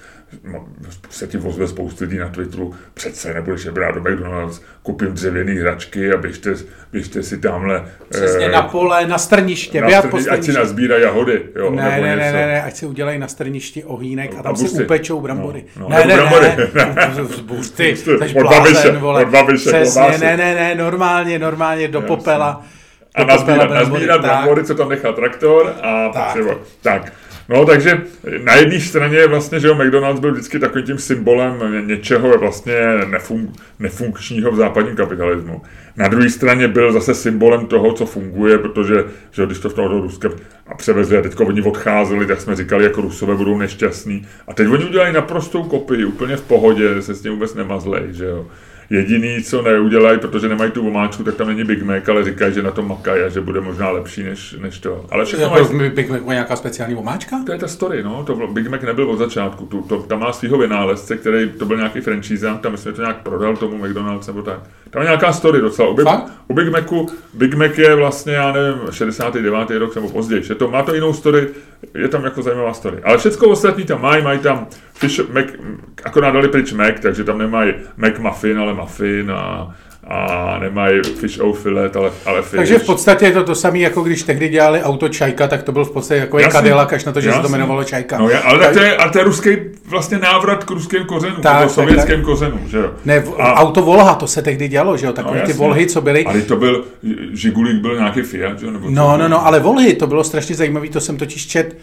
se 1.09 1.27
ti 1.27 1.37
vozve 1.37 1.67
spoustu 1.67 2.03
lidí 2.03 2.17
na 2.17 2.29
Twitteru, 2.29 2.73
přece 2.93 3.33
nebudeš 3.33 3.65
je 3.65 3.71
brát 3.71 3.95
do 3.95 4.01
McDonald's, 4.01 4.61
kupím 4.83 5.13
dřevěný 5.13 5.55
hračky 5.55 6.13
a 6.13 6.17
běžte, 6.17 6.53
běžte 6.91 7.23
si 7.23 7.37
tamhle... 7.37 7.85
Přesně 8.09 8.45
eh, 8.45 8.51
na 8.51 8.61
pole, 8.61 9.07
na 9.07 9.17
strniště, 9.17 9.81
na 9.81 10.01
strni, 10.01 10.27
ať 10.27 10.43
si 10.43 10.53
nazbírají 10.53 11.03
jahody. 11.03 11.41
Jo, 11.55 11.71
ne, 11.71 11.83
ne, 11.83 12.15
ne, 12.15 12.31
ne, 12.31 12.47
ne, 12.47 12.63
ať 12.63 12.75
si 12.75 12.85
udělají 12.85 13.19
na 13.19 13.27
strništi 13.27 13.83
ohýnek 13.83 14.33
no, 14.33 14.39
a 14.39 14.43
tam 14.43 14.53
a 14.53 14.55
si 14.55 14.83
upečou 14.83 15.21
brambory. 15.21 15.65
No, 15.79 15.89
no, 15.89 15.89
ne, 15.89 16.05
ne, 16.05 16.15
brambory. 16.15 16.47
ne, 16.47 16.95
ne, 16.95 17.23
buřty, 17.41 17.95
od 18.35 18.49
babiše, 18.49 18.91
vole. 18.91 19.21
Od 19.21 19.29
babiše, 19.29 19.69
Přesně, 19.69 20.17
ne, 20.17 20.37
ne, 20.37 20.55
ne, 20.55 20.75
normálně, 20.75 21.39
normálně 21.39 21.87
do 21.87 22.01
popela. 22.01 22.65
A 23.15 23.23
nazbírat, 23.23 23.69
nazbírat 23.69 24.21
brambory, 24.21 24.63
co 24.63 24.75
tam 24.75 24.89
nechal 24.89 25.13
traktor 25.13 25.75
a 25.81 26.09
tak. 26.13 26.37
tak. 26.81 27.13
No, 27.49 27.65
takže 27.65 28.01
na 28.43 28.55
jedné 28.55 28.79
straně 28.79 29.27
vlastně, 29.27 29.59
že 29.59 29.67
jo, 29.67 29.75
McDonald's 29.75 30.19
byl 30.19 30.31
vždycky 30.31 30.59
takovým 30.59 30.85
tím 30.85 30.97
symbolem 30.97 31.87
něčeho 31.87 32.37
vlastně 32.37 32.75
nefunk, 33.09 33.49
nefunkčního 33.79 34.51
v 34.51 34.55
západním 34.55 34.95
kapitalismu. 34.95 35.61
Na 35.97 36.07
druhé 36.07 36.29
straně 36.29 36.67
byl 36.67 36.91
zase 36.91 37.13
symbolem 37.13 37.65
toho, 37.65 37.93
co 37.93 38.05
funguje, 38.05 38.57
protože 38.57 39.03
že 39.31 39.41
jo, 39.41 39.45
když 39.45 39.59
to 39.59 39.69
v 39.69 39.73
toho 39.73 40.01
Ruska 40.01 40.29
a 40.67 40.75
převezli 40.75 41.17
a 41.17 41.21
teď 41.21 41.39
oni 41.39 41.61
odcházeli, 41.61 42.27
tak 42.27 42.41
jsme 42.41 42.55
říkali, 42.55 42.83
jako 42.83 43.01
Rusové 43.01 43.35
budou 43.35 43.57
nešťastní. 43.57 44.27
A 44.47 44.53
teď 44.53 44.67
oni 44.67 44.85
udělají 44.85 45.13
naprostou 45.13 45.63
kopii, 45.63 46.05
úplně 46.05 46.37
v 46.37 46.41
pohodě, 46.41 47.01
se 47.01 47.15
s 47.15 47.21
tím 47.21 47.31
vůbec 47.31 47.53
nemazlej, 47.53 48.03
že 48.11 48.25
jo. 48.25 48.47
Jediný, 48.89 49.43
co 49.43 49.61
neudělají, 49.61 50.19
protože 50.19 50.49
nemají 50.49 50.71
tu 50.71 50.87
omáčku, 50.87 51.23
tak 51.23 51.35
tam 51.35 51.47
není 51.47 51.63
Big 51.63 51.83
Mac, 51.83 52.09
ale 52.09 52.23
říkají, 52.23 52.53
že 52.53 52.63
na 52.63 52.71
to 52.71 52.81
makají 52.81 53.23
a 53.23 53.29
že 53.29 53.41
bude 53.41 53.61
možná 53.61 53.89
lepší 53.89 54.23
než, 54.23 54.55
než 54.61 54.79
to. 54.79 55.05
Ale 55.11 55.25
všechno 55.25 55.49
mají... 55.49 55.89
Big 55.89 56.09
Mac 56.09 56.21
má 56.21 56.33
nějaká 56.33 56.55
speciální 56.55 56.95
omáčka? 56.95 57.43
To 57.45 57.51
je 57.51 57.57
ta 57.57 57.67
story, 57.67 58.03
no. 58.03 58.23
To 58.23 58.47
Big 58.47 58.67
Mac 58.67 58.81
nebyl 58.81 59.09
od 59.11 59.17
začátku. 59.17 59.65
Tu, 59.65 59.81
to, 59.81 59.97
tam 60.01 60.19
má 60.19 60.33
svého 60.33 60.57
vynálezce, 60.57 61.17
který 61.17 61.49
to 61.49 61.65
byl 61.65 61.77
nějaký 61.77 62.01
franchise, 62.01 62.47
tam 62.61 62.71
myslím, 62.71 62.91
že 62.91 62.95
to 62.95 63.01
nějak 63.01 63.17
prodal 63.17 63.57
tomu 63.57 63.77
McDonald's 63.77 64.27
nebo 64.27 64.41
tak. 64.41 64.59
Tam 64.89 65.01
je 65.01 65.05
nějaká 65.05 65.33
story 65.33 65.61
docela. 65.61 65.89
U 65.89 65.93
Big, 65.93 66.07
u 66.47 66.53
Big 66.53 66.69
Macu, 66.69 67.07
Big 67.33 67.53
Mac 67.53 67.77
je 67.77 67.95
vlastně, 67.95 68.33
já 68.33 68.51
nevím, 68.51 68.81
69. 68.91 69.69
rok 69.69 69.95
nebo 69.95 70.09
později. 70.09 70.43
Je 70.49 70.55
to, 70.55 70.69
má 70.69 70.83
to 70.83 70.93
jinou 70.95 71.13
story. 71.13 71.47
Je 71.93 72.07
tam 72.07 72.23
jako 72.23 72.41
zajímavá 72.41 72.73
story. 72.73 72.97
Ale 73.03 73.17
všechno 73.17 73.47
ostatní 73.47 73.83
tam 73.83 74.01
mají, 74.01 74.23
mají 74.23 74.39
tam 74.39 74.67
fish, 74.93 75.29
Mac, 75.29 75.45
akorát 76.03 76.31
dali 76.31 76.47
pryč 76.47 76.73
Mac, 76.73 76.95
takže 77.01 77.23
tam 77.23 77.37
nemají 77.37 77.73
Mac 77.97 78.19
muffin, 78.19 78.59
ale 78.59 78.73
muffin 78.73 79.31
a 79.31 79.75
a 80.07 80.57
nemají 80.59 81.01
fish 81.03 81.39
o 81.39 81.53
filet, 81.53 81.95
ale, 81.95 82.11
ale 82.25 82.41
fish. 82.41 82.55
Takže 82.55 82.79
v 82.79 82.85
podstatě 82.85 83.25
je 83.25 83.31
to 83.31 83.43
to 83.43 83.55
samé, 83.55 83.79
jako 83.79 84.01
když 84.01 84.23
tehdy 84.23 84.49
dělali 84.49 84.83
auto 84.83 85.09
Čajka, 85.09 85.47
tak 85.47 85.63
to 85.63 85.71
byl 85.71 85.85
v 85.85 85.91
podstatě 85.91 86.19
jako 86.19 86.39
Cadillac, 86.51 86.93
až 86.93 87.05
na 87.05 87.11
to, 87.11 87.21
že 87.21 87.27
jasný. 87.27 87.41
se 87.41 87.47
to 87.47 87.55
jmenovalo 87.55 87.83
Čajka. 87.83 88.17
No, 88.17 88.29
je, 88.29 88.39
ale 88.39 88.59
tak 88.59 88.73
to 88.73 88.79
je, 88.79 88.97
ale 88.97 89.11
to 89.11 89.17
je 89.17 89.23
ruský 89.23 89.49
vlastně 89.85 90.17
návrat 90.17 90.63
k 90.63 90.71
ruským 90.71 91.05
kořenům, 91.05 91.41
tak, 91.41 91.67
k 91.67 91.69
sovětským 91.69 92.21
kořenům, 92.21 92.61
že 92.67 92.77
jo. 92.77 92.91
Ne, 93.05 93.23
a, 93.37 93.53
auto 93.53 93.81
Volha, 93.81 94.15
to 94.15 94.27
se 94.27 94.41
tehdy 94.41 94.67
dělalo, 94.67 94.97
že 94.97 95.05
jo, 95.05 95.13
takové 95.13 95.39
no, 95.39 95.45
ty 95.45 95.53
Volhy, 95.53 95.87
co 95.87 96.01
byly. 96.01 96.25
Ale 96.25 96.41
to 96.41 96.55
byl, 96.55 96.85
Žigulík 97.33 97.81
byl 97.81 97.95
nějaký 97.95 98.21
Fiat, 98.21 98.59
že 98.59 98.65
jo? 98.65 98.71
Nebo 98.71 98.89
no, 98.89 99.17
no, 99.17 99.27
no, 99.27 99.45
ale 99.45 99.59
Volhy, 99.59 99.93
to 99.93 100.07
bylo 100.07 100.23
strašně 100.23 100.55
zajímavé, 100.55 100.89
to 100.89 100.99
jsem 100.99 101.17
totiž 101.17 101.47
čet, 101.47 101.77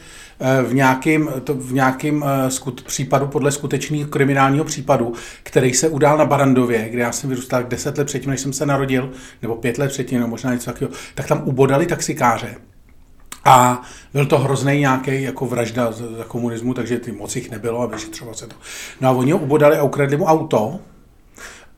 v 0.62 0.74
nějakém, 0.74 1.30
to 1.44 1.54
v 1.54 1.72
nějakém 1.72 2.24
eh, 2.26 2.50
skut, 2.50 2.82
případu 2.82 3.26
podle 3.26 3.52
skutečného 3.52 4.08
kriminálního 4.08 4.64
případu, 4.64 5.12
který 5.42 5.74
se 5.74 5.88
udál 5.88 6.18
na 6.18 6.24
Barandově, 6.24 6.88
kde 6.88 7.02
já 7.02 7.12
jsem 7.12 7.30
vyrůstal 7.30 7.62
deset 7.62 7.98
let 7.98 8.04
předtím, 8.04 8.30
než 8.30 8.40
jsem 8.40 8.52
se 8.52 8.66
narodil, 8.66 9.10
nebo 9.42 9.56
pět 9.56 9.78
let 9.78 9.88
předtím, 9.88 10.18
nebo 10.18 10.30
možná 10.30 10.52
něco 10.52 10.70
takového, 10.70 10.96
tak 11.14 11.26
tam 11.26 11.42
ubodali 11.44 11.86
taxikáře. 11.86 12.54
A 13.44 13.82
byl 14.14 14.26
to 14.26 14.38
hrozný 14.38 14.80
nějaký 14.80 15.22
jako 15.22 15.46
vražda 15.46 15.92
za 15.92 16.24
komunismu, 16.26 16.74
takže 16.74 16.98
ty 16.98 17.12
moc 17.12 17.36
jich 17.36 17.50
nebylo 17.50 17.80
a 17.80 17.86
vyšetřovalo 17.86 18.36
se 18.36 18.46
to. 18.46 18.54
No 19.00 19.08
a 19.08 19.12
oni 19.12 19.32
ho 19.32 19.38
ubodali 19.38 19.76
a 19.76 19.82
ukradli 19.82 20.16
mu 20.16 20.24
auto, 20.24 20.80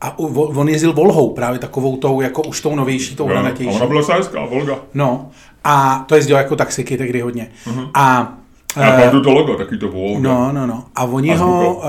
a 0.01 0.19
on 0.19 0.69
jezdil 0.69 0.93
Volhou, 0.93 1.33
právě 1.33 1.59
takovou 1.59 1.97
tou, 1.97 2.21
jako 2.21 2.41
už 2.41 2.61
tou 2.61 2.75
novější, 2.75 3.15
tou 3.15 3.27
hranatější. 3.27 3.75
Ona 3.75 3.85
byla 3.85 4.03
sajská, 4.03 4.45
Volga. 4.45 4.79
No, 4.93 5.31
a 5.63 6.05
to 6.07 6.15
jezdilo 6.15 6.39
jako 6.39 6.55
taxiky 6.55 6.97
tehdy 6.97 7.21
hodně. 7.21 7.51
Uh-huh. 7.65 7.89
A 7.93 8.33
já 8.81 8.91
pamatuju 8.91 9.23
to 9.23 9.31
logo, 9.31 9.55
taky 9.55 9.77
to 9.77 9.87
Volga. 9.87 10.29
No, 10.29 10.51
no, 10.51 10.67
no. 10.67 10.83
A 10.95 11.03
oni 11.03 11.31
a 11.31 11.37
ho, 11.37 11.81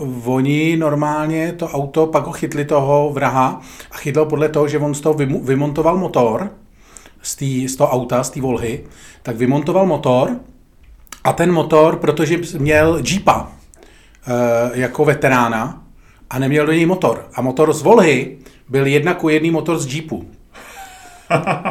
uh, 0.00 0.34
oni 0.34 0.76
normálně 0.76 1.52
to 1.52 1.68
auto, 1.68 2.06
pak 2.06 2.26
ho 2.26 2.32
chytli 2.32 2.64
toho 2.64 3.10
vraha 3.12 3.60
a 3.90 3.96
chytlo 3.96 4.26
podle 4.26 4.48
toho, 4.48 4.68
že 4.68 4.78
on 4.78 4.94
z 4.94 5.00
toho 5.00 5.14
vymontoval 5.42 5.96
motor, 5.96 6.50
z, 7.22 7.36
tý, 7.36 7.68
z 7.68 7.76
toho 7.76 7.90
auta, 7.90 8.24
z 8.24 8.30
té 8.30 8.40
Volhy, 8.40 8.84
tak 9.22 9.36
vymontoval 9.36 9.86
motor 9.86 10.30
a 11.24 11.32
ten 11.32 11.52
motor, 11.52 11.96
protože 11.96 12.38
měl 12.58 13.00
Jeepa 13.10 13.42
uh, 13.42 13.48
jako 14.72 15.04
veterána 15.04 15.82
a 16.30 16.38
neměl 16.38 16.66
do 16.66 16.72
něj 16.72 16.86
motor. 16.86 17.26
A 17.34 17.42
motor 17.42 17.72
z 17.72 17.82
Volhy 17.82 18.38
byl 18.68 18.86
jedna 18.86 19.14
ku 19.14 19.28
jedný 19.28 19.50
motor 19.50 19.78
z 19.78 19.94
Jeepu. 19.94 20.24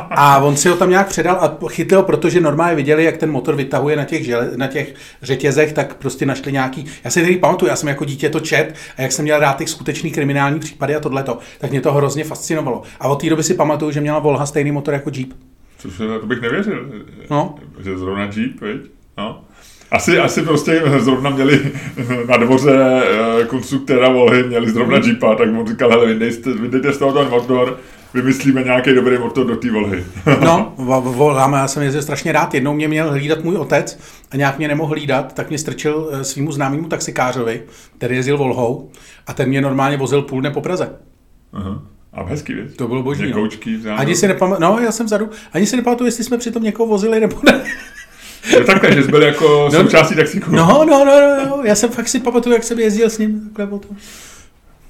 A 0.09 0.39
on 0.39 0.57
si 0.57 0.69
ho 0.69 0.75
tam 0.75 0.89
nějak 0.89 1.07
předal 1.07 1.35
a 1.35 1.57
chytil 1.69 1.97
ho, 1.97 2.03
protože 2.03 2.41
normálně 2.41 2.75
viděli, 2.75 3.03
jak 3.03 3.17
ten 3.17 3.31
motor 3.31 3.55
vytahuje 3.55 3.95
na 3.95 4.03
těch, 4.05 4.25
žele, 4.25 4.51
na 4.55 4.67
těch 4.67 4.93
řetězech, 5.21 5.73
tak 5.73 5.95
prostě 5.95 6.25
našli 6.25 6.51
nějaký. 6.51 6.85
Já 7.03 7.11
si 7.11 7.21
tady 7.21 7.37
pamatuju, 7.37 7.69
já 7.69 7.75
jsem 7.75 7.89
jako 7.89 8.05
dítě 8.05 8.29
to 8.29 8.39
čet 8.39 8.75
a 8.97 9.01
jak 9.01 9.11
jsem 9.11 9.23
měl 9.23 9.39
rád 9.39 9.57
těch 9.57 9.69
skutečný 9.69 10.11
kriminální 10.11 10.59
případy 10.59 10.95
a 10.95 10.99
tohleto, 10.99 11.37
tak 11.59 11.71
mě 11.71 11.81
to 11.81 11.93
hrozně 11.93 12.23
fascinovalo. 12.23 12.81
A 12.99 13.07
od 13.07 13.21
té 13.21 13.29
doby 13.29 13.43
si 13.43 13.53
pamatuju, 13.53 13.91
že 13.91 14.01
měla 14.01 14.19
Volha 14.19 14.45
stejný 14.45 14.71
motor 14.71 14.93
jako 14.93 15.11
Jeep. 15.13 15.29
Což 15.77 15.97
to 15.97 16.27
bych 16.27 16.41
nevěřil, 16.41 16.91
no. 17.29 17.55
že 17.83 17.97
zrovna 17.97 18.23
Jeep, 18.23 18.61
veď? 18.61 18.81
No. 19.17 19.43
Asi, 19.91 20.19
asi 20.19 20.41
prostě 20.41 20.81
zrovna 20.97 21.29
měli 21.29 21.71
na 22.27 22.37
dvoře 22.37 23.03
eh, 23.41 23.45
konstruktéra 23.45 24.09
Volhy, 24.09 24.43
měli 24.43 24.69
zrovna 24.71 24.97
Jeepa, 24.97 25.35
tak 25.35 25.51
mu 25.51 25.67
říkal, 25.67 25.89
hele, 25.89 26.13
vydejte 26.59 26.93
z 26.93 26.97
toho 26.97 27.13
ten 27.13 27.29
motor, 27.29 27.77
vymyslíme 28.13 28.63
nějaký 28.63 28.93
dobrý 28.93 29.17
motor 29.17 29.47
do 29.47 29.55
té 29.55 29.71
volhy. 29.71 30.05
no, 30.43 30.73
voláme, 31.01 31.57
já 31.57 31.67
jsem 31.67 31.83
jezdil 31.83 32.01
strašně 32.01 32.31
rád. 32.31 32.53
Jednou 32.53 32.73
mě 32.73 32.87
měl 32.87 33.11
hlídat 33.11 33.43
můj 33.43 33.55
otec 33.55 33.99
a 34.31 34.37
nějak 34.37 34.57
mě 34.57 34.67
nemohl 34.67 34.89
hlídat, 34.89 35.33
tak 35.33 35.49
mě 35.49 35.57
strčil 35.57 36.09
eh, 36.11 36.23
svýmu 36.23 36.51
známému 36.51 36.87
taxikářovi, 36.87 37.63
který 37.97 38.15
jezdil 38.15 38.37
volhou 38.37 38.91
a 39.27 39.33
ten 39.33 39.49
mě 39.49 39.61
normálně 39.61 39.97
vozil 39.97 40.21
půl 40.21 40.41
dne 40.41 40.51
po 40.51 40.61
Praze. 40.61 40.89
Uh-huh. 41.53 41.81
A 42.13 42.23
hezký, 42.23 42.53
věc. 42.53 42.75
To 42.75 42.87
bylo 42.87 43.03
boží. 43.03 43.33
Koučky, 43.33 43.79
Ani 43.95 44.15
si 44.15 44.27
nepamatuju, 44.27 44.69
no 44.69 44.79
já 44.79 44.91
jsem 44.91 45.05
vzadu, 45.05 45.29
ani 45.53 45.65
si 45.65 45.75
nepamatuju, 45.75 46.05
jestli 46.05 46.23
jsme 46.23 46.37
přitom 46.37 46.63
někoho 46.63 46.87
vozili 46.87 47.19
nebo 47.19 47.39
ne. 47.45 47.65
Jo, 48.51 48.63
takhle, 48.63 48.93
že 48.93 49.03
jsi 49.03 49.11
byl 49.11 49.23
jako 49.23 49.69
no, 49.73 49.79
součástí 49.79 50.15
taxíku. 50.15 50.51
No, 50.51 50.67
no, 50.67 50.85
no, 50.85 51.05
no, 51.05 51.45
no, 51.49 51.63
já 51.63 51.75
jsem 51.75 51.89
fakt 51.89 52.07
si 52.07 52.19
pamatuju, 52.19 52.53
jak 52.53 52.63
jsem 52.63 52.79
jezdil 52.79 53.09
s 53.09 53.17
ním 53.17 53.41
takhle 53.41 53.67
potom. 53.67 53.97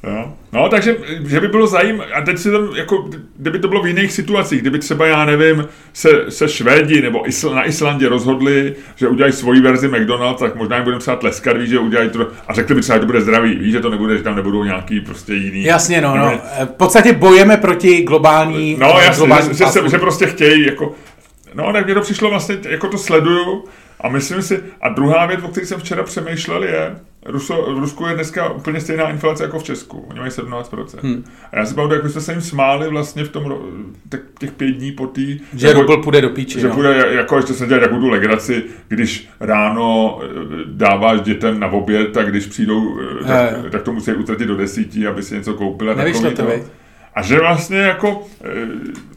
Jo. 0.07 0.33
No, 0.51 0.69
takže, 0.69 0.95
že 1.27 1.39
by 1.39 1.47
bylo 1.47 1.67
zajímavé, 1.67 2.11
a 2.11 2.21
teď 2.21 2.37
si 2.37 2.51
tam, 2.51 2.69
jako, 2.75 3.09
kdyby 3.37 3.59
to 3.59 3.67
bylo 3.67 3.83
v 3.83 3.87
jiných 3.87 4.11
situacích, 4.11 4.61
kdyby 4.61 4.79
třeba, 4.79 5.07
já 5.07 5.25
nevím, 5.25 5.67
se, 5.93 6.09
se 6.29 6.49
Švédi 6.49 7.01
nebo 7.01 7.27
Isl, 7.27 7.55
na 7.55 7.67
Islandě 7.67 8.09
rozhodli, 8.09 8.75
že 8.95 9.07
udělají 9.07 9.33
svoji 9.33 9.61
verzi 9.61 9.87
McDonald's, 9.87 10.39
tak 10.39 10.55
možná 10.55 10.75
jim 10.75 10.83
budeme 10.83 10.99
třeba 10.99 11.17
tleskat, 11.17 11.57
víš, 11.57 11.69
že 11.69 11.79
udělají 11.79 12.09
to, 12.09 12.27
a 12.47 12.53
řekli 12.53 12.75
by 12.75 12.81
třeba, 12.81 12.95
že 12.95 12.99
to 12.99 13.05
bude 13.05 13.21
zdravý, 13.21 13.55
víš, 13.55 13.71
že 13.71 13.79
to 13.79 13.89
nebude, 13.89 14.17
že 14.17 14.23
tam 14.23 14.35
nebudou 14.35 14.63
nějaký 14.63 14.99
prostě 14.99 15.33
jiný. 15.33 15.63
Jasně, 15.63 16.01
no, 16.01 16.17
no. 16.17 16.41
V 16.65 16.71
podstatě 16.77 17.13
bojeme 17.13 17.57
proti 17.57 18.01
globální... 18.01 18.77
No, 18.79 18.87
jasně, 18.87 19.17
globální 19.17 19.53
že, 19.53 19.65
že, 19.65 19.89
že, 19.89 19.97
prostě 19.97 20.25
chtějí, 20.25 20.65
jako, 20.65 20.95
no, 21.53 21.73
tak 21.73 21.85
mě 21.85 21.93
to 21.93 22.01
přišlo 22.01 22.29
vlastně, 22.29 22.57
jako 22.69 22.87
to 22.87 22.97
sleduju, 22.97 23.65
a 24.01 24.09
myslím 24.09 24.41
si, 24.41 24.63
a 24.81 24.89
druhá 24.89 25.25
věc, 25.25 25.39
o 25.43 25.47
které 25.47 25.65
jsem 25.65 25.79
včera 25.79 26.03
přemýšlel, 26.03 26.63
je, 26.63 26.95
Ruso, 27.25 27.73
v 27.75 27.79
Rusku 27.79 28.05
je 28.05 28.15
dneska 28.15 28.49
úplně 28.49 28.81
stejná 28.81 29.09
inflace 29.09 29.43
jako 29.43 29.59
v 29.59 29.63
Česku. 29.63 30.05
Oni 30.09 30.19
mají 30.19 30.31
17%. 30.31 30.99
Hmm. 31.01 31.23
A 31.51 31.59
já 31.59 31.65
si 31.65 31.75
pamatuju, 31.75 32.01
jak 32.01 32.11
jsme 32.11 32.21
se 32.21 32.31
jim 32.31 32.41
smáli 32.41 32.89
vlastně 32.89 33.23
v 33.23 33.29
tom, 33.29 33.55
těch 34.39 34.51
pět 34.51 34.71
dní 34.71 34.91
po 34.91 35.07
tý... 35.07 35.39
Že 35.53 35.67
jako, 35.67 35.81
rubl 35.81 36.03
půjde 36.03 36.21
do 36.21 36.29
píči. 36.29 36.59
Že 36.59 36.67
no. 36.67 36.73
půjde, 36.73 37.05
jako 37.11 37.37
ještě 37.37 37.53
se 37.53 37.67
dělat 37.67 37.81
jako 37.81 37.99
tu 37.99 38.09
legraci, 38.09 38.63
když 38.87 39.29
ráno 39.39 40.19
eh, 40.23 40.27
dáváš 40.65 41.21
dětem 41.21 41.59
na 41.59 41.67
oběd, 41.67 42.11
tak 42.11 42.29
když 42.29 42.45
přijdou, 42.45 42.99
eh, 43.21 43.27
tak, 43.27 43.71
tak 43.71 43.81
to 43.81 43.93
musí 43.93 44.13
utratit 44.13 44.45
do 44.45 44.55
desíti, 44.55 45.07
aby 45.07 45.23
si 45.23 45.35
něco 45.35 45.53
koupili. 45.53 45.95
Nevyšlo 45.95 46.31
to, 46.31 46.47
a 47.15 47.21
že 47.21 47.39
vlastně 47.39 47.77
jako, 47.77 48.23
eh, 48.43 48.49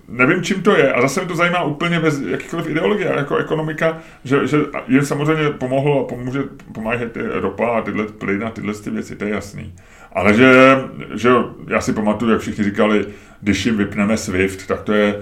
nevím, 0.09 0.43
čím 0.43 0.63
to 0.63 0.77
je, 0.77 0.93
a 0.93 1.01
zase 1.01 1.21
mi 1.21 1.27
to 1.27 1.37
zajímá 1.37 1.63
úplně 1.63 2.01
bez 2.01 2.21
jakýkoliv 2.21 2.67
ideologie, 2.67 3.13
jako 3.17 3.37
ekonomika, 3.37 3.99
že, 4.25 4.47
že 4.47 4.59
jim 4.89 5.05
samozřejmě 5.05 5.51
pomohlo 5.51 6.01
a 6.01 6.09
pomůže, 6.09 6.41
pomáhají 6.75 7.11
ty 7.11 7.21
ropa 7.23 7.79
a 7.79 7.83
tyhle 7.83 8.07
plyn 8.07 8.45
a 8.45 8.51
tyhle 8.51 8.75
ty 8.75 8.91
věci, 8.91 9.17
to 9.17 9.25
je 9.25 9.31
jasný. 9.31 9.75
Ale 10.13 10.35
že, 10.35 10.53
že 11.15 11.31
já 11.69 11.81
si 11.81 11.93
pamatuju, 11.93 12.33
jak 12.33 12.41
všichni 12.41 12.65
říkali, 12.65 13.07
když 13.41 13.67
jim 13.67 13.77
vypneme 13.77 14.17
SWIFT, 14.17 14.67
tak 14.67 14.83
to 14.83 14.93
je 14.93 15.15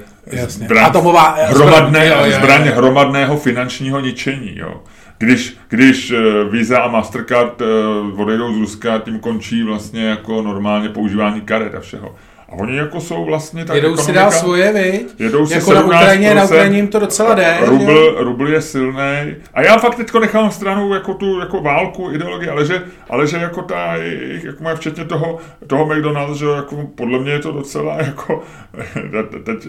zbraň, 0.47 0.85
Atomová, 0.85 1.37
hromadné, 1.49 2.07
zbraň, 2.07 2.33
zbraň 2.33 2.63
hromadného 2.63 3.37
finančního 3.37 4.01
ničení. 4.01 4.59
Jo. 4.59 4.83
Když, 5.19 5.57
když 5.69 6.11
eh, 6.11 6.45
Visa 6.51 6.79
a 6.79 6.89
Mastercard 6.89 7.63
eh, 7.63 7.65
odejdou 8.17 8.55
z 8.55 8.57
Ruska, 8.57 8.99
tím 8.99 9.19
končí 9.19 9.63
vlastně 9.63 10.05
jako 10.05 10.43
normálně 10.43 10.89
používání 10.89 11.41
karet 11.41 11.75
a 11.75 11.81
všeho. 11.81 12.15
A 12.49 12.53
oni 12.53 12.77
jako 12.77 13.01
jsou 13.01 13.25
vlastně 13.25 13.65
tak 13.65 13.77
Jedou 13.77 13.97
si 13.97 14.13
dál 14.13 14.31
svoje, 14.31 14.73
viď? 14.73 15.21
Jedou 15.21 15.47
si 15.47 15.55
jako 15.55 15.75
na 15.75 15.85
Ukrajině, 15.85 16.35
na 16.35 16.45
Ukrajině 16.45 16.77
jim 16.77 16.89
to 16.89 16.99
docela 16.99 17.35
jde. 17.35 17.57
Rubl, 17.61 18.15
rubl 18.19 18.49
je 18.49 18.61
silný. 18.61 19.37
A 19.55 19.63
já 19.63 19.79
fakt 19.79 19.95
teďko 19.95 20.21
nechám 20.21 20.51
stranou 20.51 20.95
jako 20.95 21.15
tu 21.15 21.41
jako 21.41 21.61
válku, 21.61 22.11
ideologii, 22.13 22.49
ale 22.49 22.67
že, 22.67 22.83
ale 23.11 23.27
že 23.27 23.37
jako 23.37 23.63
ta, 23.63 23.95
jako 24.45 24.65
má 24.65 24.75
včetně 24.75 25.05
toho, 25.05 25.39
toho 25.67 25.87
McDonald's, 25.87 26.39
že 26.39 26.47
jako 26.47 26.77
podle 26.95 27.19
mě 27.19 27.33
je 27.33 27.39
to 27.39 27.53
docela 27.53 27.97
jako, 27.97 28.43
teď 29.45 29.69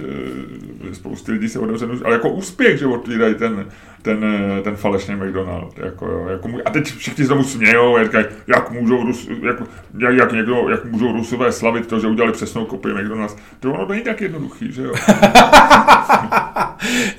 eh, 0.91 0.96
spousty 0.96 1.32
lidí 1.32 1.50
se 1.50 1.60
otevře, 1.60 1.88
ale 2.05 2.13
jako 2.13 2.29
úspěch, 2.29 2.79
že 2.79 2.88
otvírají 2.88 3.36
ten, 3.36 3.65
ten, 4.01 4.25
ten 4.63 4.75
falešný 4.75 5.15
McDonald. 5.15 5.77
Jako, 5.77 6.05
jo, 6.05 6.27
jako, 6.29 6.50
a 6.65 6.70
teď 6.70 6.96
všichni 6.96 7.27
tomu 7.27 7.44
smějou, 7.44 8.03
říkají, 8.03 8.25
jak 8.48 8.72
můžou, 8.72 9.03
Rus, 9.03 9.29
jak, 9.44 9.62
jak, 9.98 10.13
jak, 10.13 10.32
někdo, 10.32 10.70
jak 10.70 10.86
můžou 10.86 11.12
Rusové 11.12 11.51
slavit 11.51 11.88
to, 11.88 12.00
že 12.00 12.08
udělali 12.08 12.34
přesnou 12.34 12.65
kopii 12.77 12.94
McDonald's. 12.94 13.36
To 13.60 13.74
ono 13.74 13.86
není 13.86 14.01
tak 14.01 14.22
jednoduchý, 14.22 14.72
že 14.72 14.84
jo? 14.84 14.94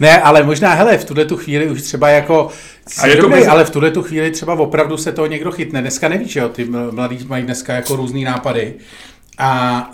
ne, 0.01 0.21
ale 0.21 0.43
možná, 0.43 0.75
hele, 0.75 0.99
v 0.99 1.05
tuhle 1.05 1.25
tu 1.25 1.37
chvíli 1.37 1.71
už 1.71 1.83
třeba 1.83 2.09
jako 2.09 2.49
a 2.99 3.07
je 3.07 3.17
to 3.17 3.29
mezi... 3.29 3.47
ale 3.47 3.65
v 3.65 3.71
tuhle 3.71 3.91
tu 3.91 4.03
chvíli 4.03 4.31
třeba 4.31 4.55
opravdu 4.55 4.97
se 4.97 5.13
toho 5.13 5.27
někdo 5.27 5.53
chytne. 5.53 5.81
Dneska 5.81 6.09
nevíš, 6.09 6.33
že 6.33 6.41
jo, 6.41 6.49
ty 6.49 6.65
mladí 6.91 7.27
mají 7.29 7.45
dneska 7.45 7.75
jako 7.75 7.97
různý 7.97 8.25
nápady. 8.25 8.75
A 9.39 9.91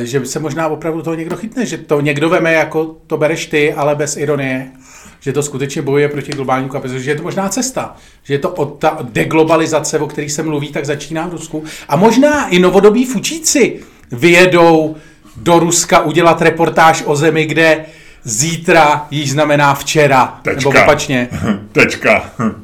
e, 0.00 0.06
že 0.06 0.26
se 0.26 0.38
možná 0.38 0.68
opravdu 0.68 1.02
toho 1.02 1.14
někdo 1.14 1.36
chytne, 1.36 1.66
že 1.66 1.78
to 1.78 2.00
někdo 2.00 2.28
veme 2.28 2.52
jako 2.52 2.96
to 3.06 3.16
bereš 3.16 3.46
ty, 3.46 3.72
ale 3.72 3.94
bez 3.94 4.16
ironie 4.16 4.72
že 5.20 5.32
to 5.32 5.42
skutečně 5.42 5.82
bojuje 5.82 6.08
proti 6.08 6.32
globálnímu 6.32 6.68
kapitalismu, 6.68 7.04
že 7.04 7.10
je 7.10 7.16
to 7.16 7.22
možná 7.22 7.48
cesta, 7.48 7.96
že 8.22 8.34
je 8.34 8.38
to 8.38 8.50
od 8.50 8.78
ta 8.78 8.98
deglobalizace, 9.02 9.98
o 9.98 10.06
které 10.06 10.28
se 10.28 10.42
mluví, 10.42 10.72
tak 10.72 10.86
začíná 10.86 11.26
v 11.26 11.32
Rusku. 11.32 11.64
A 11.88 11.96
možná 11.96 12.48
i 12.48 12.58
novodobí 12.58 13.04
fučíci 13.04 13.80
vyjedou 14.12 14.96
do 15.36 15.58
Ruska 15.58 16.00
udělat 16.00 16.42
reportáž 16.42 17.02
o 17.06 17.16
zemi, 17.16 17.46
kde 17.46 17.84
zítra 18.24 19.06
již 19.10 19.30
znamená 19.32 19.74
včera, 19.74 20.40
Tečka. 20.42 20.70
nebo 20.70 20.82
opačně. 20.82 21.28
Tečka. 21.72 22.30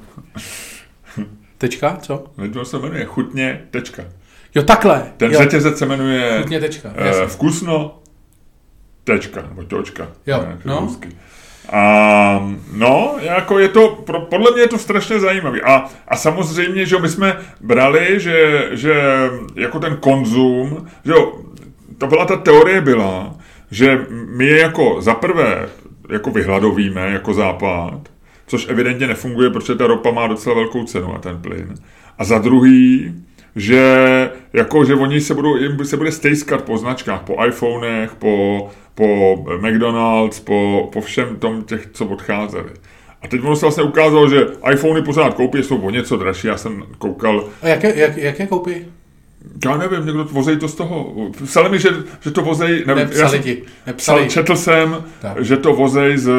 Tečka, 1.59 1.97
co? 2.03 2.25
To 2.53 2.65
se 2.65 2.79
jmenuje 2.79 3.05
chutně 3.05 3.61
tečka. 3.71 4.05
Jo, 4.55 4.63
takhle. 4.63 5.07
Ten 5.17 5.33
jo. 5.33 5.39
řetězec 5.39 5.79
se 5.79 5.87
jmenuje 5.87 6.39
chutně 6.43 6.61
tečka. 6.61 6.89
Uh, 6.89 7.29
vkusno 7.29 7.99
tečka, 9.05 9.43
nebo 9.43 9.63
točka. 9.63 10.09
Jo, 10.27 10.47
no. 10.65 10.81
Rusky. 10.81 11.09
A 11.73 12.53
no, 12.73 13.17
jako 13.21 13.59
je 13.59 13.69
to, 13.69 14.05
podle 14.31 14.53
mě 14.53 14.61
je 14.61 14.69
to 14.69 14.79
strašně 14.79 15.21
zajímavé. 15.21 15.61
A, 15.61 15.91
a 16.09 16.17
samozřejmě, 16.17 16.87
že 16.87 16.99
my 16.99 17.09
jsme 17.09 17.37
brali, 17.61 18.21
že, 18.21 18.69
že 18.73 18.95
jako 19.55 19.81
ten 19.81 19.97
konzum, 19.97 20.87
že 21.05 21.13
jo, 21.13 21.33
to 21.99 22.07
byla 22.07 22.27
ta 22.27 22.37
teorie 22.37 22.81
byla, 22.81 23.35
že 23.71 24.07
my 24.11 24.47
je 24.47 24.61
jako 24.61 24.97
za 25.01 25.15
prvé 25.15 25.69
jako 26.11 26.31
vyhladovíme 26.31 27.11
jako 27.11 27.35
západ, 27.35 28.01
což 28.47 28.69
evidentně 28.69 29.07
nefunguje, 29.07 29.51
protože 29.51 29.75
ta 29.75 29.87
ropa 29.87 30.11
má 30.11 30.27
docela 30.27 30.55
velkou 30.55 30.85
cenu 30.85 31.15
a 31.15 31.19
ten 31.19 31.39
plyn. 31.39 31.75
A 32.19 32.25
za 32.25 32.39
druhý, 32.39 33.13
že 33.57 34.31
jako, 34.53 34.85
že 34.85 34.95
oni 34.95 35.21
se 35.21 35.35
budou, 35.35 35.57
jim 35.57 35.85
se 35.85 35.97
bude 35.97 36.13
stejskat 36.13 36.65
po 36.65 36.79
značkách, 36.79 37.23
po 37.23 37.45
iPhonech, 37.45 38.15
po, 38.15 38.71
po 38.95 39.37
McDonald's, 39.61 40.41
po, 40.41 40.89
po 40.93 41.01
všem 41.01 41.37
tom 41.37 41.63
těch, 41.63 41.89
co 41.93 42.07
odcházeli. 42.07 42.71
A 43.23 43.29
teď 43.29 43.45
ono 43.45 43.57
se 43.57 43.67
vlastně 43.67 43.83
ukázalo, 43.83 44.29
že 44.29 44.47
iPhony 44.73 45.03
pořád 45.03 45.35
koupí, 45.35 45.63
jsou 45.63 45.77
o 45.81 45.91
něco 45.91 46.17
dražší, 46.17 46.47
já 46.47 46.57
jsem 46.57 46.83
koukal. 46.99 47.45
A 47.63 47.69
jaké, 47.69 47.95
jak, 47.97 48.17
jaké 48.17 48.47
koupí? 48.47 48.75
Já 49.65 49.77
nevím, 49.77 50.07
někdo 50.07 50.25
vozej 50.25 50.57
to 50.57 50.69
z 50.69 50.75
toho. 50.75 51.15
Psali 51.45 51.69
mi, 51.69 51.79
že, 51.79 51.89
že 52.21 52.31
to 52.31 52.43
vozej... 52.43 52.85
Nevím, 52.87 53.05
Nepsali 53.05 53.41
ti. 53.41 53.63
Nepsali. 53.87 54.29
Četl 54.29 54.57
jsem, 54.57 55.05
tak. 55.21 55.45
že 55.45 55.57
to 55.57 55.73
vozej 55.73 56.19
z 56.19 56.33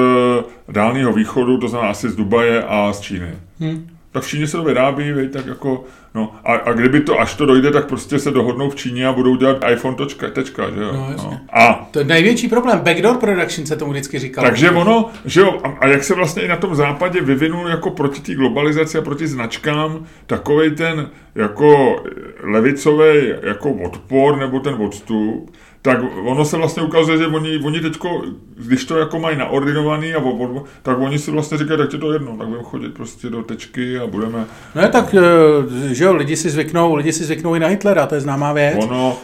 Dálního 0.72 1.14
východu, 1.14 1.58
to 1.58 1.68
znamená 1.68 1.92
asi 1.92 2.10
z 2.10 2.16
Dubaje 2.16 2.64
a 2.64 2.94
z 2.94 3.02
Číny. 3.02 3.30
Hmm 3.60 3.95
tak 4.16 4.24
v 4.24 4.28
Číně 4.28 4.48
se 4.48 4.58
to 4.58 4.64
vyrábí, 4.64 5.12
vej, 5.12 5.30
tak 5.30 5.46
jako, 5.46 5.84
no, 6.14 6.36
a, 6.46 6.54
a, 6.54 6.74
kdyby 6.74 7.02
to, 7.02 7.20
až 7.20 7.36
to 7.36 7.46
dojde, 7.46 7.72
tak 7.72 7.86
prostě 7.86 8.20
se 8.20 8.32
dohodnou 8.32 8.70
v 8.70 8.76
Číně 8.76 9.08
a 9.08 9.14
budou 9.14 9.36
dělat 9.36 9.58
iPhone 9.72 9.96
točka, 9.96 10.30
tečka, 10.30 10.70
že 10.70 10.82
jo. 10.82 10.90
No, 10.94 11.14
no. 11.18 11.40
A, 11.54 11.88
to 11.92 12.00
je 12.00 12.06
největší 12.06 12.48
problém, 12.48 12.80
backdoor 12.80 13.18
production 13.18 13.66
se 13.66 13.76
tomu 13.76 13.92
vždycky 13.92 14.20
říkalo. 14.20 14.48
Takže 14.48 14.72
ono, 14.72 15.10
že 15.26 15.42
jo, 15.42 15.60
a, 15.64 15.68
a 15.68 15.88
jak 15.88 16.04
se 16.04 16.16
vlastně 16.16 16.44
i 16.44 16.48
na 16.48 16.56
tom 16.56 16.76
západě 16.76 17.22
vyvinul 17.22 17.68
jako 17.68 17.90
proti 17.90 18.22
té 18.22 18.36
globalizaci 18.36 18.98
a 18.98 19.02
proti 19.02 19.28
značkám 19.28 20.06
takový 20.28 20.76
ten 20.76 21.10
jako 21.36 22.04
levicový 22.44 23.34
jako 23.44 23.72
odpor 23.72 24.38
nebo 24.38 24.60
ten 24.60 24.74
odstup, 24.74 25.52
tak 25.86 26.00
ono 26.24 26.46
se 26.46 26.58
vlastně 26.58 26.84
ukazuje, 26.84 27.18
že 27.18 27.28
oni, 27.28 27.60
oni 27.64 27.80
teďko, 27.80 28.24
když 28.58 28.86
to 28.86 28.98
jako 28.98 29.20
mají 29.20 29.38
naordinovaný, 29.38 30.14
a 30.14 30.20
obor, 30.20 30.64
tak 30.84 31.00
oni 31.00 31.20
si 31.20 31.32
vlastně 31.32 31.58
říkají, 31.58 31.80
tak 31.80 31.94
je 31.94 32.00
to 32.00 32.14
jedno, 32.14 32.38
tak 32.38 32.48
budeme 32.48 32.64
chodit 32.64 32.94
prostě 32.94 33.30
do 33.30 33.44
tečky 33.44 34.00
a 34.00 34.08
budeme... 34.08 34.46
No 34.76 34.88
tak, 34.90 35.16
eh, 35.16 35.94
že 35.94 36.04
jo, 36.04 36.14
lidi 36.14 36.36
si 36.36 36.50
zvyknou, 36.50 36.96
lidi 36.96 37.14
si 37.14 37.24
zvyknou 37.24 37.56
i 37.56 37.60
na 37.60 37.68
Hitlera, 37.68 38.06
to 38.06 38.16
je 38.16 38.22
známá 38.22 38.54
věc. 38.54 38.76
Ono, 38.84 39.18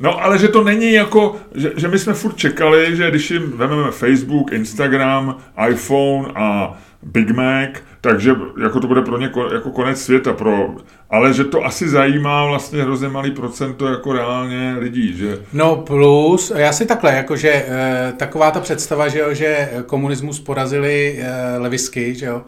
No 0.00 0.24
ale 0.24 0.38
že 0.38 0.48
to 0.48 0.64
není 0.64 0.92
jako, 0.92 1.36
že, 1.54 1.72
že 1.76 1.88
my 1.88 1.98
jsme 1.98 2.12
furt 2.14 2.36
čekali, 2.36 2.96
že 2.96 3.10
když 3.10 3.30
jim 3.30 3.52
vezmeme 3.56 3.90
Facebook, 3.90 4.52
Instagram, 4.52 5.36
iPhone 5.68 6.32
a 6.34 6.78
Big 7.02 7.30
Mac, 7.30 7.70
takže 8.00 8.34
jako 8.62 8.80
to 8.80 8.86
bude 8.86 9.02
pro 9.02 9.18
ně 9.18 9.30
jako 9.52 9.70
konec 9.70 10.02
světa, 10.02 10.32
pro, 10.32 10.74
ale 11.10 11.34
že 11.34 11.44
to 11.44 11.64
asi 11.64 11.88
zajímá 11.88 12.46
vlastně 12.46 12.82
hrozně 12.82 13.08
malý 13.08 13.30
procento 13.30 13.86
jako 13.86 14.12
reálně 14.12 14.76
lidí, 14.78 15.16
že? 15.16 15.38
No 15.52 15.76
plus, 15.76 16.52
já 16.56 16.72
si 16.72 16.86
takhle, 16.86 17.14
jakože 17.14 17.50
e, 17.68 18.12
taková 18.16 18.50
ta 18.50 18.60
představa, 18.60 19.08
že 19.08 19.18
jo, 19.18 19.34
že 19.34 19.70
komunismus 19.86 20.40
porazili 20.40 21.18
e, 21.20 21.58
levisky, 21.58 22.14
že 22.14 22.26
jo, 22.26 22.42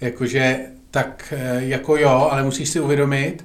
jakože 0.00 0.58
tak 0.90 1.34
e, 1.36 1.64
jako 1.64 1.96
jo, 1.96 2.28
ale 2.32 2.42
musíš 2.42 2.68
si 2.68 2.80
uvědomit, 2.80 3.44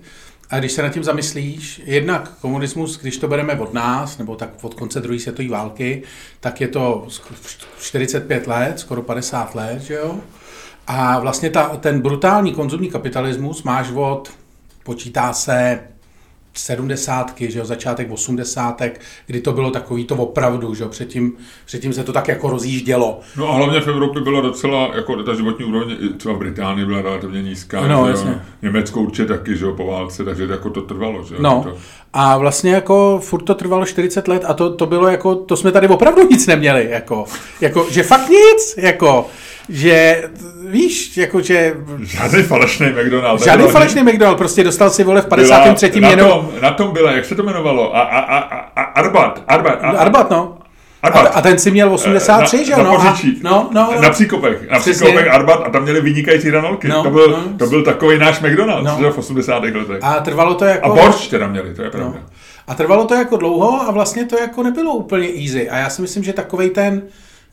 a 0.50 0.60
když 0.60 0.72
se 0.72 0.82
nad 0.82 0.90
tím 0.90 1.04
zamyslíš, 1.04 1.82
jednak 1.86 2.32
komunismus, 2.42 3.00
když 3.00 3.18
to 3.18 3.28
bereme 3.28 3.54
od 3.54 3.74
nás, 3.74 4.18
nebo 4.18 4.36
tak 4.36 4.50
od 4.62 4.74
konce 4.74 5.02
druhé 5.02 5.20
světové 5.20 5.50
války, 5.50 6.04
tak 6.40 6.62
je 6.62 6.68
to 6.68 7.08
45 7.80 8.48
let, 8.48 8.80
skoro 8.80 9.02
50 9.02 9.56
let, 9.56 9.82
že 9.82 9.94
jo? 9.94 10.20
A 10.94 11.20
vlastně 11.20 11.50
ta, 11.50 11.78
ten 11.78 12.02
brutální 12.02 12.54
konzumní 12.54 12.90
kapitalismus 12.90 13.64
máš 13.64 13.92
od, 13.96 14.32
počítá 14.84 15.34
se 15.34 15.80
70, 16.54 17.34
že 17.40 17.60
jo, 17.60 17.66
začátek 17.66 18.12
80, 18.12 18.82
kdy 19.26 19.42
to 19.42 19.52
bylo 19.52 19.72
takový 19.72 20.06
to 20.06 20.16
opravdu, 20.16 20.76
že 20.76 20.84
jo, 20.84 20.90
předtím, 20.90 21.34
předtím 21.66 21.94
se 21.94 22.04
to 22.04 22.14
tak 22.14 22.28
jako 22.28 22.50
rozjíždělo. 22.50 23.20
No 23.38 23.50
a 23.50 23.54
hlavně 23.54 23.82
v 23.82 23.88
Evropě 23.88 24.22
byla 24.22 24.42
docela, 24.42 24.92
jako 24.96 25.24
ta 25.24 25.36
životní 25.36 25.66
úroveň, 25.66 25.98
třeba 26.18 26.36
v 26.36 26.38
Británii 26.38 26.86
byla 26.86 27.02
relativně 27.02 27.44
nízká, 27.44 27.88
no, 27.88 28.08
že 28.08 28.28
jo, 28.28 28.36
Německo 28.62 29.02
určitě 29.02 29.26
taky, 29.26 29.58
že 29.58 29.66
jo, 29.66 29.74
po 29.74 29.88
válce, 29.88 30.26
takže 30.26 30.48
jako 30.52 30.70
to 30.70 30.82
trvalo, 30.82 31.24
že 31.24 31.36
jo. 31.36 31.42
No, 31.42 31.64
to... 31.64 31.78
a 32.14 32.38
vlastně 32.38 32.72
jako 32.72 33.20
furt 33.24 33.44
to 33.44 33.56
trvalo 33.56 33.86
40 33.86 34.28
let 34.28 34.44
a 34.48 34.54
to, 34.54 34.76
to 34.76 34.86
bylo 34.86 35.08
jako, 35.08 35.36
to 35.36 35.56
jsme 35.58 35.72
tady 35.72 35.88
opravdu 35.88 36.28
nic 36.32 36.48
neměli, 36.48 36.88
jako, 36.90 37.26
jako 37.62 37.86
že 37.90 38.04
fakt 38.04 38.30
nic, 38.30 38.76
jako, 38.78 39.26
že 39.70 40.24
víš, 40.68 41.18
jako 41.18 41.42
že... 41.42 41.76
Žádný 42.04 42.44
falešný 42.44 42.88
McDonald. 42.90 43.44
Žádný 43.44 43.68
falešný 43.68 44.04
McDonald, 44.04 44.38
prostě 44.38 44.64
dostal 44.64 44.90
si 44.90 45.04
vole 45.04 45.22
v 45.22 45.26
53. 45.26 46.00
Byla, 46.00 46.16
na, 46.16 46.30
tom, 46.30 46.52
na 46.62 46.72
tom 46.72 46.92
byla, 46.92 47.12
jak 47.12 47.26
se 47.26 47.36
to 47.36 47.44
jmenovalo? 47.44 47.96
A, 47.96 48.02
a, 48.02 48.20
a, 48.20 48.38
a 48.76 48.82
Arbat, 48.82 49.44
Arbat. 49.48 49.80
A, 49.82 49.90
Arbat, 49.90 50.30
no. 50.30 50.58
Arbat. 51.04 51.26
A, 51.26 51.30
a 51.30 51.42
ten 51.42 51.60
si 51.60 51.72
měl 51.72 51.94
83, 51.94 52.58
na, 52.58 52.64
že 52.64 52.72
jo? 52.72 52.78
Na, 52.78 52.84
no, 52.84 53.00
a, 53.00 53.18
no, 53.44 53.70
no, 53.72 54.02
na 54.02 54.10
Příkopech. 54.10 54.70
Na 54.70 54.80
Příkopech 54.80 55.28
Arbat 55.28 55.62
a 55.66 55.70
tam 55.70 55.84
měli 55.84 56.02
vynikající 56.02 56.48
hranolky. 56.48 56.88
No, 56.88 57.04
to, 57.04 57.10
byl, 57.10 57.30
no. 57.30 57.58
to 57.58 57.66
byl 57.66 57.84
takový 57.84 58.18
náš 58.18 58.40
McDonald 58.40 59.00
no. 59.02 59.12
v 59.12 59.18
80. 59.18 59.64
letech. 59.64 59.98
A 60.02 60.20
trvalo 60.20 60.56
to 60.56 60.66
jako... 60.66 60.92
A 60.92 60.96
borš 60.96 61.28
teda 61.28 61.48
měli, 61.48 61.74
to 61.74 61.82
je 61.82 61.90
pravda. 61.90 62.14
No. 62.16 62.26
A 62.68 62.76
trvalo 62.76 63.06
to 63.06 63.14
jako 63.14 63.38
dlouho 63.38 63.82
a 63.82 63.92
vlastně 63.92 64.26
to 64.26 64.38
jako 64.38 64.64
nebylo 64.64 64.94
úplně 64.94 65.28
easy. 65.28 65.70
A 65.70 65.78
já 65.78 65.90
si 65.90 66.02
myslím, 66.02 66.24
že 66.24 66.34
takovej 66.34 66.70
ten 66.70 67.02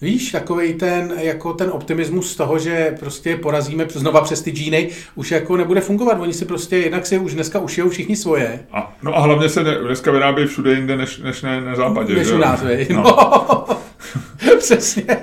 Víš, 0.01 0.33
takový 0.33 0.75
ten, 0.75 1.15
jako 1.21 1.53
ten 1.53 1.71
optimismus 1.71 2.33
z 2.33 2.37
toho, 2.37 2.59
že 2.59 2.97
prostě 3.01 3.37
porazíme 3.37 3.87
znova 3.89 4.21
přes 4.21 4.43
ty 4.43 4.51
džíny, 4.51 4.89
už 5.15 5.31
jako 5.31 5.57
nebude 5.57 5.81
fungovat. 5.81 6.21
Oni 6.21 6.33
si 6.33 6.45
prostě 6.45 6.77
jednak 6.77 7.07
si 7.07 7.19
už 7.19 7.35
dneska 7.35 7.59
ušijou 7.59 7.89
všichni 7.89 8.17
svoje. 8.17 8.61
A, 8.73 8.97
no 9.03 9.17
a 9.17 9.21
hlavně 9.21 9.49
se 9.49 9.65
ne, 9.65 9.75
dneska 9.75 10.11
vyrábí 10.11 10.47
všude 10.47 10.73
jinde, 10.75 10.97
než, 10.97 11.19
než 11.19 11.43
ne, 11.43 11.61
na 11.61 11.77
západě. 11.77 12.15
Než 12.15 12.31
u 12.31 12.39
nás, 12.39 12.61
no. 12.91 13.03
no. 13.03 13.67
Přesně. 14.59 15.17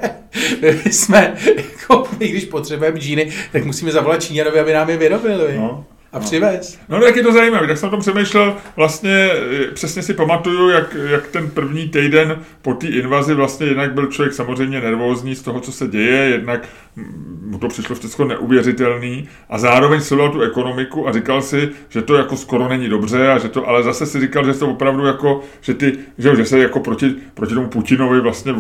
My 0.62 0.94
jsme, 0.94 1.36
jako, 1.56 2.08
i 2.20 2.28
když 2.28 2.46
potřebujeme 2.46 3.00
džíny, 3.00 3.32
tak 3.52 3.66
musíme 3.66 3.92
zavolat 3.92 4.24
Číňanovi, 4.24 4.60
aby 4.60 4.74
nám 4.74 4.90
je 4.90 4.98
vyrobili. 4.98 5.58
No. 5.58 5.86
A 6.16 6.20
přivez. 6.20 6.80
No, 6.90 7.00
no 7.00 7.06
jak 7.06 7.16
je 7.16 7.24
to 7.24 7.34
zajímavé, 7.34 7.68
tak 7.68 7.78
jsem 7.78 7.88
o 7.88 7.92
tom 7.92 8.00
přemýšlel, 8.00 8.56
vlastně 8.76 9.30
eh, 9.32 9.72
přesně 9.74 10.02
si 10.02 10.14
pamatuju, 10.14 10.70
jak, 10.70 10.98
jak 11.10 11.28
ten 11.28 11.50
první 11.50 11.90
týden 11.90 12.40
po 12.62 12.74
té 12.74 12.88
invazi 12.88 13.34
vlastně 13.34 13.68
jednak 13.68 13.94
byl 13.94 14.08
člověk 14.08 14.34
samozřejmě 14.34 14.82
nervózní 14.82 15.36
z 15.36 15.42
toho, 15.42 15.60
co 15.60 15.72
se 15.72 15.88
děje, 15.88 16.30
jednak 16.30 16.68
mu 17.42 17.58
to 17.60 17.68
přišlo 17.68 17.96
všechno 17.96 18.26
neuvěřitelný 18.26 19.28
a 19.50 19.58
zároveň 19.58 20.02
sledoval 20.02 20.32
tu 20.32 20.42
ekonomiku 20.42 21.08
a 21.08 21.12
říkal 21.12 21.42
si, 21.42 21.70
že 21.90 22.02
to 22.02 22.16
jako 22.16 22.38
skoro 22.38 22.68
není 22.68 22.90
dobře 22.90 23.32
a 23.32 23.38
že 23.38 23.50
to, 23.50 23.68
ale 23.68 23.84
zase 23.84 24.06
si 24.06 24.20
říkal, 24.20 24.46
že 24.46 24.54
to 24.54 24.68
opravdu 24.68 25.06
jako, 25.06 25.42
že 25.62 25.74
ty, 25.74 25.98
že, 26.18 26.36
že 26.36 26.46
se 26.46 26.60
jako 26.60 26.80
proti, 26.80 27.16
proti 27.34 27.54
tomu 27.54 27.68
Putinovi 27.68 28.22
vlastně 28.22 28.54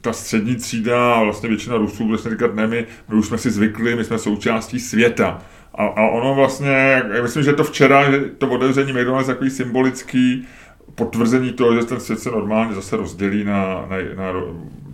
ta 0.00 0.12
střední 0.12 0.56
třída 0.56 1.14
a 1.14 1.22
vlastně 1.22 1.48
většina 1.48 1.76
Rusů 1.76 2.08
vlastně 2.08 2.30
říkat, 2.30 2.54
ne, 2.54 2.66
my, 2.66 2.86
my 3.08 3.16
už 3.16 3.26
jsme 3.26 3.38
si 3.38 3.50
zvykli, 3.50 3.96
my 3.96 4.04
jsme 4.04 4.18
součástí 4.18 4.80
světa. 4.80 5.42
A, 5.76 5.84
a 5.86 6.08
ono 6.08 6.34
vlastně, 6.34 7.02
já 7.14 7.22
myslím, 7.22 7.42
že 7.42 7.52
to 7.52 7.64
včera, 7.64 8.10
že 8.10 8.20
to 8.38 8.48
otevření 8.48 8.92
McDonald's 8.92 9.26
takový 9.26 9.50
symbolický 9.50 10.46
potvrzení 10.94 11.52
toho, 11.52 11.74
že 11.74 11.86
ten 11.86 12.00
svět 12.00 12.20
se 12.20 12.30
normálně 12.30 12.74
zase 12.74 12.96
rozdělí 12.96 13.44
na, 13.44 13.86
na, 13.88 13.96
na 14.16 14.40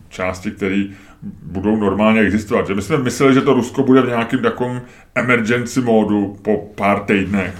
části, 0.08 0.50
které 0.50 0.84
budou 1.42 1.76
normálně 1.76 2.20
existovat. 2.20 2.66
Že 2.66 2.74
my 2.74 2.82
jsme 2.82 2.98
mysleli, 2.98 3.34
že 3.34 3.40
to 3.40 3.52
Rusko 3.52 3.82
bude 3.82 4.02
v 4.02 4.08
nějakém 4.08 4.42
takovém 4.42 4.82
emergency 5.14 5.80
módu 5.80 6.36
po 6.42 6.56
pár 6.74 7.00
týdnech. 7.00 7.54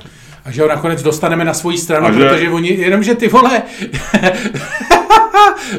A 0.44 0.50
že 0.50 0.62
ho 0.62 0.68
nakonec 0.68 1.02
dostaneme 1.02 1.44
na 1.44 1.54
svoji 1.54 1.78
stranu, 1.78 2.06
a 2.06 2.12
že... 2.12 2.28
protože 2.28 2.50
oni, 2.50 2.68
jenomže 2.68 3.14
ty 3.14 3.28
vole, 3.28 3.62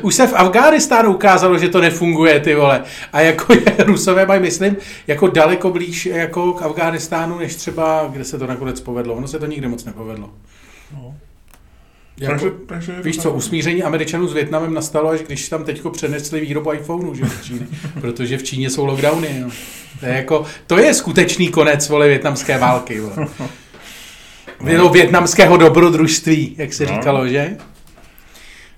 už 0.02 0.16
se 0.16 0.28
v 0.28 0.34
Afghánistánu 0.34 1.14
ukázalo, 1.14 1.58
že 1.58 1.70
to 1.70 1.82
nefunguje, 1.82 2.40
ty 2.40 2.56
vole. 2.56 2.84
A 3.14 3.22
jako 3.22 3.54
je, 3.54 3.76
Rusové 3.86 4.26
mají, 4.26 4.42
myslím, 4.42 4.78
jako 5.08 5.28
daleko 5.28 5.70
blíž 5.70 6.06
jako 6.06 6.54
k 6.54 6.62
Afghánistánu, 6.62 7.40
než 7.40 7.56
třeba, 7.56 8.10
kde 8.12 8.24
se 8.24 8.38
to 8.38 8.48
nakonec 8.48 8.82
povedlo. 8.82 9.16
Ono 9.16 9.28
se 9.28 9.40
to 9.40 9.46
nikdy 9.46 9.68
moc 9.68 9.86
nepovedlo. 9.86 10.30
No. 10.94 11.16
Jako, 12.18 12.32
takže, 12.34 12.52
takže 12.66 13.02
víš 13.02 13.18
co, 13.18 13.32
usmíření 13.32 13.84
Američanů 13.84 14.28
s 14.28 14.34
Větnamem 14.34 14.74
nastalo, 14.74 15.10
až 15.10 15.20
když 15.20 15.50
tam 15.50 15.64
teďko 15.64 15.90
přenesli 15.90 16.42
výrobu 16.42 16.74
iPhoneu, 16.74 17.16
že 17.16 17.26
v 17.26 17.44
Číně, 17.44 17.68
protože 18.02 18.38
v 18.38 18.44
Číně 18.44 18.70
jsou 18.70 18.86
lockdowny. 18.86 19.40
No. 19.40 19.50
To, 20.00 20.06
je 20.06 20.14
jako, 20.14 20.46
to 20.68 20.78
je 20.78 20.94
skutečný 20.94 21.48
konec 21.48 21.90
vole 21.90 22.08
větnamské 22.08 22.58
války. 22.58 23.00
Vole. 23.00 23.28
No. 24.78 24.90
Větnamského 24.90 25.58
dobrodružství, 25.58 26.56
jak 26.58 26.74
se 26.74 26.86
no. 26.86 26.90
říkalo, 26.90 27.28
že? 27.28 27.58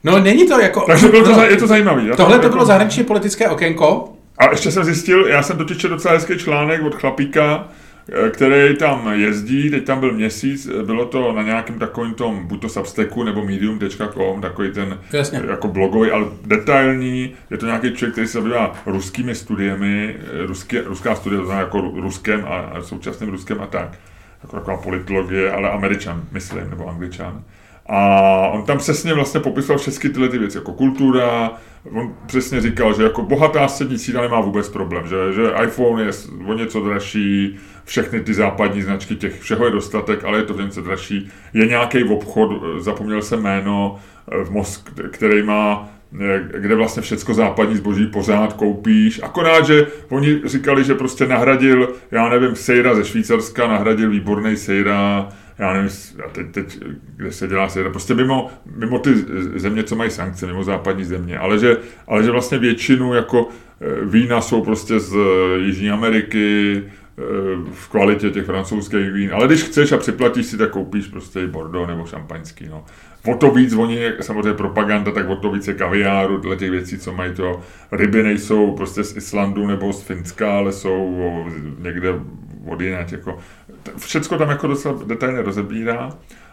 No 0.06 0.20
není 0.20 0.48
to 0.48 0.60
jako... 0.60 0.82
Takže 0.82 1.08
bylo 1.08 1.24
to, 1.24 1.32
no, 1.32 1.44
je 1.44 1.58
to 1.58 1.68
zajímavé. 1.68 2.02
Tohle 2.02 2.38
to 2.38 2.44
jako... 2.44 2.54
bylo 2.54 2.66
zahraničně 2.66 3.04
politické 3.04 3.50
okénko. 3.50 4.14
A 4.38 4.52
ještě 4.52 4.72
jsem 4.72 4.84
zjistil, 4.84 5.28
já 5.28 5.44
jsem 5.44 5.58
totiž 5.58 5.78
docela 5.78 6.14
hezký 6.14 6.38
článek 6.38 6.84
od 6.84 6.96
chlapíka, 6.96 7.68
eh, 8.26 8.30
který 8.30 8.78
tam 8.78 9.12
jezdí, 9.14 9.70
teď 9.70 9.86
tam 9.86 10.00
byl 10.00 10.12
měsíc, 10.12 10.70
bylo 10.86 11.06
to 11.06 11.34
na 11.34 11.42
nějakém 11.42 11.80
takovém 11.80 12.14
tom, 12.14 12.48
buď 12.48 12.62
to 12.62 12.70
Substacku 12.70 13.24
nebo 13.24 13.46
medium.com, 13.46 14.42
takový 14.42 14.72
ten 14.72 15.00
Jasně. 15.14 15.42
jako 15.50 15.68
blogový, 15.68 16.12
ale 16.12 16.26
detailní, 16.46 17.34
je 17.52 17.58
to 17.58 17.66
nějaký 17.66 17.92
člověk, 17.92 18.12
který 18.12 18.28
se 18.28 18.34
zabývá 18.34 18.74
ruskými 18.86 19.36
studiemi, 19.36 20.16
ruské, 20.46 20.82
ruská 20.82 21.16
studie, 21.16 21.40
to 21.40 21.46
znamená 21.46 21.66
jako 21.66 21.82
ruskem 21.82 22.46
a, 22.48 22.56
a 22.56 22.82
současným 22.82 23.30
ruskem 23.30 23.62
a 23.62 23.66
tak, 23.68 23.90
jako 24.44 24.56
taková 24.56 24.78
politologie, 24.78 25.52
ale 25.52 25.70
američan, 25.70 26.24
myslím, 26.32 26.70
nebo 26.70 26.88
angličan. 26.88 27.44
A 27.86 28.00
on 28.48 28.64
tam 28.64 28.78
přesně 28.78 29.14
vlastně 29.14 29.40
popisoval 29.40 29.78
všechny 29.78 30.10
tyhle 30.10 30.30
ty 30.30 30.38
věci, 30.38 30.58
jako 30.58 30.74
kultura, 30.74 31.52
on 31.92 32.16
přesně 32.26 32.62
říkal, 32.62 32.94
že 32.94 33.04
jako 33.04 33.22
bohatá 33.22 33.68
střední 33.68 33.98
třída 33.98 34.22
nemá 34.22 34.42
vůbec 34.42 34.70
problém, 34.70 35.08
že, 35.08 35.34
že 35.34 35.54
iPhone 35.64 36.04
je 36.04 36.12
o 36.46 36.54
něco 36.54 36.82
dražší, 36.82 37.60
všechny 37.86 38.22
ty 38.22 38.34
západní 38.34 38.82
značky, 38.82 39.16
těch 39.16 39.42
všeho 39.42 39.66
je 39.66 39.72
dostatek, 39.72 40.24
ale 40.24 40.38
je 40.38 40.44
to 40.44 40.54
v 40.54 40.62
něco 40.62 40.82
dražší. 40.82 41.30
Je 41.54 41.68
nějaký 41.68 42.04
obchod, 42.04 42.52
zapomněl 42.80 43.22
jsem 43.22 43.42
jméno, 43.42 44.00
v 44.44 44.52
Mosk, 44.52 44.90
který 45.12 45.44
má 45.44 45.90
kde 46.58 46.76
vlastně 46.76 47.02
všecko 47.02 47.34
západní 47.34 47.78
zboží 47.78 48.08
pořád 48.08 48.54
koupíš. 48.54 49.20
Akorát, 49.24 49.66
že 49.66 49.88
oni 50.10 50.42
říkali, 50.46 50.84
že 50.84 50.96
prostě 50.96 51.28
nahradil, 51.28 51.94
já 52.12 52.30
nevím, 52.30 52.56
sejra 52.56 52.96
ze 52.96 53.06
Švýcarska, 53.06 53.68
nahradil 53.68 54.10
výborný 54.10 54.58
sejra 54.58 55.30
já 55.60 55.74
nevím, 55.74 55.90
teď, 56.32 56.52
teď, 56.52 56.80
kde 57.16 57.32
se 57.32 57.48
dělá 57.48 57.70
se, 57.70 57.84
prostě 57.84 58.14
mimo, 58.14 58.52
mimo 58.76 59.00
ty 59.00 59.16
země, 59.56 59.84
co 59.84 59.96
mají 59.96 60.12
sankce, 60.12 60.48
mimo 60.48 60.64
západní 60.64 61.04
země, 61.04 61.38
ale 61.38 61.60
že, 61.60 61.78
ale 62.08 62.24
že 62.24 62.32
vlastně 62.32 62.58
většinu 62.58 63.14
jako 63.14 63.50
e, 63.82 64.06
vína 64.06 64.42
jsou 64.42 64.64
prostě 64.64 65.00
z 65.00 65.16
e, 65.16 65.58
Jižní 65.60 65.90
Ameriky, 65.90 66.78
e, 66.78 67.22
v 67.72 67.88
kvalitě 67.90 68.30
těch 68.30 68.46
francouzských 68.46 69.12
vín, 69.12 69.30
ale 69.34 69.48
když 69.48 69.64
chceš 69.64 69.92
a 69.92 69.98
připlatíš 69.98 70.46
si, 70.46 70.58
tak 70.58 70.70
koupíš 70.70 71.08
prostě 71.08 71.40
i 71.40 71.48
Bordeaux 71.48 71.88
nebo 71.88 72.06
šampaňský, 72.06 72.68
no. 72.70 72.86
O 73.28 73.36
to 73.36 73.52
víc 73.52 73.74
oni, 73.74 74.12
samozřejmě 74.22 74.54
propaganda, 74.54 75.12
tak 75.12 75.30
o 75.30 75.36
to 75.36 75.52
více 75.52 75.74
kaviáru, 75.74 76.38
tyhle 76.38 76.56
těch 76.56 76.72
věcí, 76.72 76.98
co 76.98 77.14
mají 77.14 77.34
to. 77.34 77.62
Ryby 77.92 78.24
nejsou 78.24 78.72
prostě 78.76 79.04
z 79.04 79.18
Islandu 79.18 79.68
nebo 79.68 79.94
z 79.94 80.04
Finska, 80.04 80.58
ale 80.58 80.72
jsou 80.72 81.46
někde 81.80 82.14
od 82.66 82.82
jinak, 82.82 83.12
jako 83.12 83.38
všecko 83.98 84.38
tam 84.38 84.50
jako 84.50 84.68
docela 84.68 84.96
detailně 85.06 85.42
rozebírá 85.42 86.10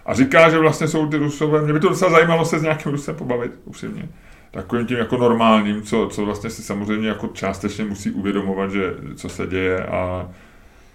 a 0.07 0.15
říká, 0.15 0.51
že 0.51 0.59
vlastně 0.59 0.89
jsou 0.89 1.07
ty 1.07 1.17
Rusové, 1.17 1.63
mě 1.63 1.73
by 1.73 1.81
to 1.81 1.89
docela 1.89 2.11
zajímalo 2.11 2.45
se 2.45 2.59
s 2.59 2.63
nějakým 2.63 2.93
Rusem 2.93 3.15
pobavit, 3.15 3.53
upřímně. 3.65 4.09
Takovým 4.51 4.87
tím 4.87 4.99
jako 4.99 5.17
normálním, 5.17 5.83
co, 5.83 6.09
co 6.13 6.25
vlastně 6.25 6.51
si 6.51 6.63
samozřejmě 6.63 7.09
jako 7.09 7.27
částečně 7.27 7.85
musí 7.85 8.11
uvědomovat, 8.11 8.71
že 8.71 8.95
co 9.17 9.29
se 9.29 9.47
děje 9.47 9.87
a, 9.87 10.31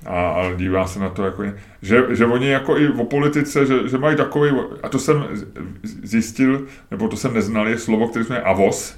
a, 0.06 0.30
a 0.30 0.53
dívá 0.53 0.88
se 0.88 0.99
na 0.99 1.10
to 1.10 1.25
jako, 1.25 1.43
že, 1.82 2.03
že 2.10 2.25
oni 2.25 2.49
jako 2.49 2.77
i 2.77 2.89
o 2.89 3.06
politice, 3.06 3.65
že, 3.65 3.89
že 3.89 3.97
mají 3.97 4.17
takový, 4.17 4.51
a 4.84 4.89
to 4.89 4.99
jsem 4.99 5.25
zjistil, 5.84 6.65
nebo 6.91 7.08
to 7.08 7.17
jsem 7.17 7.34
neznal, 7.34 7.67
je 7.67 7.77
slovo, 7.77 8.08
které 8.08 8.25
jsme 8.25 8.41
avos, 8.41 8.97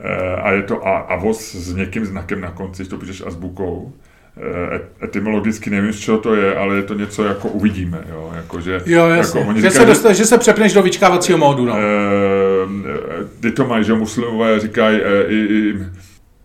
e, 0.00 0.36
a 0.36 0.50
je 0.50 0.62
to 0.62 0.86
avos 0.86 1.54
s 1.54 1.74
někým 1.74 2.04
znakem 2.04 2.40
na 2.40 2.50
konci, 2.50 2.82
když 2.82 2.88
to 2.88 2.98
píšeš 2.98 3.22
azbukou. 3.26 3.92
Eh, 4.36 4.80
etymologicky 5.04 5.70
nevím, 5.70 5.92
z 5.92 5.98
čeho 5.98 6.18
to 6.18 6.34
je, 6.34 6.56
ale 6.56 6.76
je 6.76 6.82
to 6.82 6.94
něco 6.94 7.24
jako 7.24 7.48
uvidíme, 7.48 8.04
jo, 8.10 8.32
jako, 8.36 8.60
že, 8.60 8.80
jo 8.86 9.06
jasně. 9.06 9.40
Jako, 9.40 9.52
že, 9.52 9.56
říkají, 9.56 9.74
se 9.74 9.86
dostane, 9.86 10.14
že 10.14 10.24
se 10.24 10.38
přepneš 10.38 10.72
do 10.72 10.82
vyčkávacího 10.82 11.38
módu, 11.38 11.64
no. 11.64 11.76
E, 11.76 11.80
ty 13.40 13.50
to 13.50 13.64
mají, 13.64 13.84
že 13.84 13.94
muslimové 13.94 14.60
říkají 14.60 15.00
e, 15.02 15.22
i, 15.22 15.36
i 15.36 15.74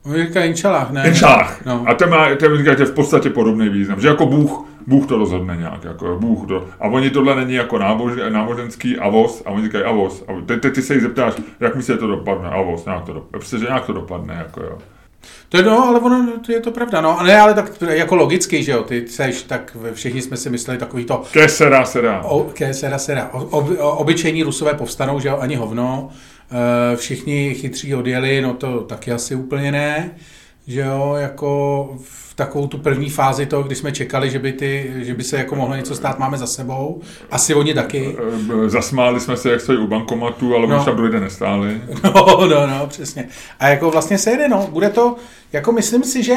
Oni 0.04 0.25
říkají 0.25 0.49
inšalách, 0.49 0.91
ne? 0.91 1.08
Inšalách. 1.08 1.65
No. 1.65 1.84
A 1.88 1.93
to 1.93 2.08
má, 2.08 2.36
to 2.36 2.58
říkají, 2.58 2.78
v 2.78 2.91
podstatě 2.91 3.30
podobný 3.30 3.69
význam, 3.69 4.02
že 4.02 4.08
jako 4.08 4.25
Bůh, 4.25 4.65
Bůh 4.88 5.08
to 5.08 5.17
rozhodne 5.17 5.58
nějak, 5.58 5.84
jako 5.84 6.17
Bůh 6.19 6.47
to. 6.47 6.65
A 6.80 6.88
oni 6.88 7.10
tohle 7.10 7.36
není 7.36 7.54
jako 7.54 7.78
nábož, 7.78 8.13
náboženský 8.30 8.97
avos, 8.97 9.43
a 9.45 9.49
oni 9.49 9.63
říkají 9.63 9.84
avos. 9.84 10.23
A 10.28 10.41
ty, 10.45 10.58
ty, 10.58 10.71
ty 10.71 10.82
se 10.82 10.93
jich 10.93 11.04
zeptáš, 11.04 11.34
jak 11.60 11.75
myslíte, 11.75 11.99
to 11.99 12.08
dopadne, 12.08 12.49
avos, 12.49 12.86
nějak 12.86 13.04
to 13.04 13.13
dopadne. 13.13 13.32
Prostě, 13.32 13.58
že 13.58 13.65
nějak 13.65 13.86
to 13.86 13.93
dopadne, 13.93 14.34
jako 14.34 14.62
jo. 14.62 14.78
To 15.50 15.58
je, 15.58 15.64
no, 15.64 15.88
ale 15.88 16.00
ono, 16.00 16.40
to 16.46 16.52
je 16.52 16.60
to 16.60 16.72
pravda, 16.72 17.02
no. 17.02 17.24
Ne, 17.24 17.40
ale 17.40 17.54
tak 17.54 17.82
jako 17.82 18.16
logicky, 18.16 18.64
že 18.64 18.72
jo, 18.72 18.84
ty 18.84 19.08
seš, 19.08 19.44
tak 19.44 19.78
všichni 19.94 20.22
jsme 20.22 20.38
si 20.38 20.50
mysleli 20.50 20.80
takový 20.80 21.06
to... 21.06 21.24
Ke 21.32 21.50
sera, 21.50 21.86
sera. 21.86 22.24
O, 22.24 22.44
ke 22.44 22.74
sera, 22.74 22.98
sera. 22.98 23.30
O, 23.34 23.46
o, 23.46 23.60
o, 23.60 23.98
obyčejní 23.98 24.44
rusové 24.44 24.74
povstanou, 24.74 25.20
že 25.20 25.28
jo, 25.28 25.38
ani 25.38 25.56
hovno. 25.56 26.10
E, 26.94 26.96
všichni 26.96 27.54
chytří 27.54 27.96
odjeli, 27.96 28.42
no 28.42 28.54
to 28.54 28.82
taky 28.82 29.12
asi 29.12 29.36
úplně 29.36 29.72
ne. 29.72 30.12
Že 30.68 30.82
jo, 30.82 31.16
jako 31.18 31.90
takovou 32.39 32.67
tu 32.67 32.78
první 32.78 33.10
fázi 33.10 33.45
toho, 33.45 33.63
kdy 33.63 33.75
jsme 33.75 33.91
čekali, 33.91 34.30
že 34.30 34.39
by, 34.39 34.54
ty, 34.54 34.93
že 34.95 35.13
by 35.13 35.23
se 35.23 35.38
jako 35.38 35.56
mohlo 35.56 35.75
něco 35.75 35.95
stát, 35.95 36.19
máme 36.19 36.38
za 36.38 36.47
sebou. 36.47 37.02
Asi 37.32 37.54
oni 37.54 37.73
taky. 37.73 38.17
Eh, 38.65 38.69
zasmáli 38.69 39.19
jsme 39.19 39.38
se, 39.38 39.52
jak 39.52 39.62
stojí 39.62 39.80
u 39.80 39.88
bankomatu, 39.88 40.56
ale 40.56 40.67
no. 40.67 40.80
už 40.80 40.86
tam 40.86 40.97
dojde 40.97 41.19
nestáli. 41.19 41.82
No, 42.04 42.47
no, 42.47 42.67
no, 42.67 42.88
přesně. 42.88 43.28
A 43.60 43.67
jako 43.67 43.91
vlastně 43.91 44.17
se 44.17 44.32
jede, 44.32 44.47
no. 44.47 44.67
Bude 44.71 44.89
to, 44.89 45.15
jako 45.54 45.71
myslím 45.71 46.04
si, 46.04 46.23
že... 46.23 46.36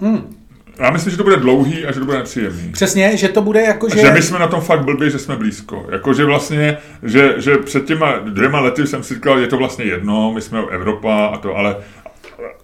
Hmm. 0.00 0.36
Já 0.78 0.90
myslím, 0.90 1.10
že 1.10 1.16
to 1.16 1.24
bude 1.24 1.36
dlouhý 1.36 1.86
a 1.86 1.92
že 1.92 2.00
to 2.00 2.06
bude 2.06 2.18
nepříjemný. 2.18 2.72
Přesně, 2.72 3.16
že 3.16 3.28
to 3.28 3.42
bude 3.42 3.62
jako, 3.62 3.88
že... 3.88 4.00
Že 4.00 4.10
my 4.10 4.22
jsme 4.22 4.38
na 4.38 4.46
tom 4.46 4.60
fakt 4.60 4.84
blbí, 4.84 5.10
že 5.10 5.18
jsme 5.18 5.36
blízko. 5.36 5.86
Jako, 5.92 6.14
že 6.14 6.24
vlastně, 6.24 6.78
že, 7.02 7.34
že 7.36 7.56
před 7.56 7.84
těma 7.84 8.18
dvěma 8.18 8.60
lety 8.60 8.86
jsem 8.86 9.02
si 9.02 9.14
říkal, 9.14 9.38
je 9.38 9.46
to 9.46 9.56
vlastně 9.56 9.84
jedno, 9.84 10.32
my 10.32 10.40
jsme 10.40 10.60
Evropa 10.70 11.26
a 11.26 11.38
to, 11.38 11.56
ale 11.56 11.76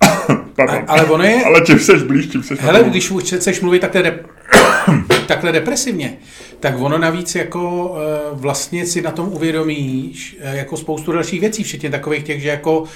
Pardon. 0.57 0.85
Ale 0.87 1.05
ono 1.05 1.25
je... 1.25 1.45
Ale 1.45 1.61
čím 1.61 1.79
seš 1.79 2.03
blíž, 2.03 2.31
čím 2.31 2.43
seš 2.43 2.59
Hele, 2.61 2.83
když 2.83 3.13
chceš 3.37 3.61
mluvit 3.61 3.81
takhle, 3.81 4.03
de... 4.03 4.25
takhle 5.27 5.53
depresivně, 5.53 6.17
tak 6.61 6.75
ono 6.79 6.99
navíc 6.99 7.35
jako 7.35 7.89
uh, 7.89 8.41
vlastně 8.41 8.87
si 8.87 9.03
na 9.03 9.11
tom 9.11 9.29
uvědomíš 9.29 10.37
uh, 10.41 10.55
jako 10.55 10.77
spoustu 10.77 11.13
dalších 11.13 11.41
věcí, 11.41 11.63
včetně 11.63 11.91
takových 11.91 12.23
těch, 12.23 12.43
že 12.43 12.49
jako 12.49 12.81
uh, 12.81 12.87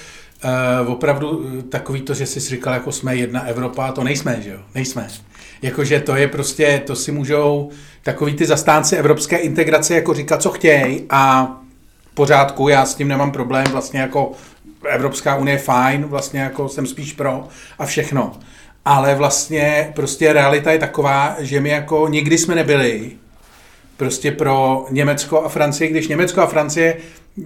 opravdu 0.86 1.44
takový 1.68 2.00
to, 2.00 2.14
že 2.14 2.26
jsi 2.26 2.40
říkal, 2.40 2.74
jako 2.74 2.92
jsme 2.92 3.16
jedna 3.16 3.46
Evropa, 3.46 3.92
to 3.92 4.04
nejsme, 4.04 4.38
že 4.42 4.50
jo? 4.50 4.60
Nejsme. 4.74 5.08
Jakože 5.62 6.00
to 6.00 6.16
je 6.16 6.28
prostě, 6.28 6.82
to 6.86 6.96
si 6.96 7.12
můžou 7.12 7.70
takový 8.02 8.34
ty 8.34 8.46
zastánci 8.46 8.96
evropské 8.96 9.36
integrace 9.36 9.94
jako 9.94 10.14
říkat, 10.14 10.42
co 10.42 10.50
chtějí 10.50 11.04
a 11.10 11.56
pořádku, 12.14 12.68
já 12.68 12.86
s 12.86 12.94
tím 12.94 13.08
nemám 13.08 13.32
problém, 13.32 13.66
vlastně 13.72 14.00
jako 14.00 14.32
Evropská 14.88 15.36
unie 15.36 15.54
je 15.54 15.58
fajn, 15.58 16.04
vlastně 16.04 16.40
jako 16.40 16.68
jsem 16.68 16.86
spíš 16.86 17.12
pro 17.12 17.48
a 17.78 17.86
všechno. 17.86 18.32
Ale 18.84 19.14
vlastně 19.14 19.92
prostě 19.94 20.32
realita 20.32 20.72
je 20.72 20.78
taková, 20.78 21.36
že 21.38 21.60
my 21.60 21.68
jako 21.68 22.08
nikdy 22.08 22.38
jsme 22.38 22.54
nebyli 22.54 23.10
prostě 23.96 24.32
pro 24.32 24.86
Německo 24.90 25.42
a 25.44 25.48
Francii, 25.48 25.90
když 25.90 26.08
Německo 26.08 26.40
a 26.40 26.46
Francie 26.46 26.96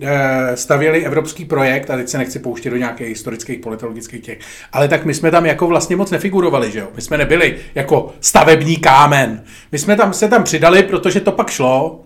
eh, 0.02 0.56
stavěli 0.56 1.06
evropský 1.06 1.44
projekt, 1.44 1.90
a 1.90 1.96
teď 1.96 2.08
se 2.08 2.18
nechci 2.18 2.38
pouštět 2.38 2.70
do 2.70 2.76
nějakých 2.76 3.08
historických, 3.08 3.58
politologických 3.58 4.22
těch, 4.22 4.38
ale 4.72 4.88
tak 4.88 5.04
my 5.04 5.14
jsme 5.14 5.30
tam 5.30 5.46
jako 5.46 5.66
vlastně 5.66 5.96
moc 5.96 6.10
nefigurovali, 6.10 6.70
že 6.70 6.78
jo? 6.78 6.88
My 6.94 7.02
jsme 7.02 7.18
nebyli 7.18 7.56
jako 7.74 8.12
stavební 8.20 8.76
kámen. 8.76 9.44
My 9.72 9.78
jsme 9.78 9.96
tam 9.96 10.12
se 10.12 10.28
tam 10.28 10.44
přidali, 10.44 10.82
protože 10.82 11.20
to 11.20 11.32
pak 11.32 11.50
šlo, 11.50 12.03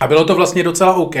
a 0.00 0.06
bylo 0.06 0.24
to 0.24 0.34
vlastně 0.34 0.62
docela 0.62 0.94
OK 0.94 1.16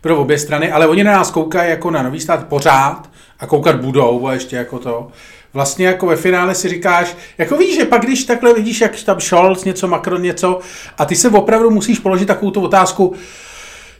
pro 0.00 0.16
obě 0.16 0.38
strany, 0.38 0.72
ale 0.72 0.86
oni 0.86 1.04
na 1.04 1.12
nás 1.12 1.30
koukají 1.30 1.70
jako 1.70 1.90
na 1.90 2.02
nový 2.02 2.20
stát 2.20 2.48
pořád 2.48 3.10
a 3.38 3.46
koukat 3.46 3.76
budou 3.80 4.26
a 4.26 4.32
ještě 4.32 4.56
jako 4.56 4.78
to. 4.78 5.08
Vlastně 5.52 5.86
jako 5.86 6.06
ve 6.06 6.16
finále 6.16 6.54
si 6.54 6.68
říkáš, 6.68 7.16
jako 7.38 7.56
víš, 7.56 7.76
že 7.76 7.84
pak 7.84 8.02
když 8.02 8.24
takhle 8.24 8.54
vidíš, 8.54 8.80
jak 8.80 9.02
tam 9.02 9.20
Scholz, 9.20 9.64
něco, 9.64 9.88
Macron, 9.88 10.22
něco 10.22 10.60
a 10.98 11.04
ty 11.04 11.16
se 11.16 11.28
opravdu 11.28 11.70
musíš 11.70 11.98
položit 11.98 12.26
takovou 12.26 12.50
tu 12.50 12.60
otázku, 12.60 13.14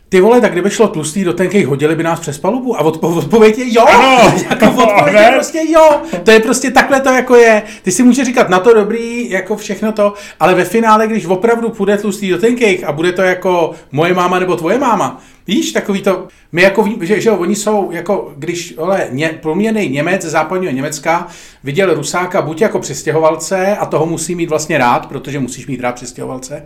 ty 0.09 0.21
vole, 0.21 0.41
tak 0.41 0.53
kdyby 0.53 0.71
šlo 0.71 0.89
tlustý 0.89 1.25
do 1.25 1.33
tenkých, 1.33 1.67
hodili 1.67 1.95
by 1.95 2.03
nás 2.03 2.21
přes 2.21 2.39
palubu? 2.39 2.77
A 2.77 2.85
odpo- 2.85 3.19
odpověď 3.19 3.59
je 3.59 3.75
jo. 3.75 3.85
Ano, 3.87 4.35
jako 4.51 4.83
odpověď 4.83 5.17
je 5.21 5.31
prostě 5.35 5.61
jo. 5.69 6.01
To 6.25 6.31
je 6.31 6.41
prostě 6.41 6.71
takhle 6.71 7.01
to 7.01 7.09
jako 7.09 7.37
je. 7.37 7.63
Ty 7.83 7.93
si 7.93 8.03
můžeš 8.03 8.27
říkat 8.27 8.49
na 8.49 8.59
to 8.59 8.75
dobrý, 8.75 9.31
jako 9.31 9.57
všechno 9.57 9.93
to, 9.93 10.15
ale 10.41 10.55
ve 10.55 10.65
finále, 10.65 11.07
když 11.07 11.27
opravdu 11.27 11.71
půjde 11.71 11.97
tlustý 11.97 12.31
do 12.31 12.39
tenkých 12.39 12.85
a 12.85 12.93
bude 12.93 13.13
to 13.13 13.23
jako 13.23 13.71
moje 13.93 14.15
máma 14.15 14.39
nebo 14.39 14.57
tvoje 14.57 14.79
máma, 14.79 15.21
Víš, 15.49 15.73
takový 15.73 16.03
to, 16.03 16.29
my 16.53 16.63
jako 16.63 16.89
že, 17.01 17.21
že 17.21 17.31
oni 17.31 17.57
jsou, 17.57 17.91
jako 17.91 18.33
když 18.37 18.75
ale 18.79 19.09
ně, 19.11 19.39
průměrný 19.43 19.89
Němec 19.89 20.23
ze 20.23 20.31
západního 20.31 20.73
Německa 20.73 21.29
viděl 21.65 21.95
Rusáka 21.95 22.43
buď 22.43 22.61
jako 22.61 22.79
přistěhovalce 22.79 23.77
a 23.77 23.87
toho 23.87 24.07
musí 24.07 24.35
mít 24.35 24.49
vlastně 24.49 24.79
rád, 24.79 25.07
protože 25.07 25.39
musíš 25.39 25.67
mít 25.67 25.81
rád 25.81 25.95
přistěhovalce, 25.95 26.63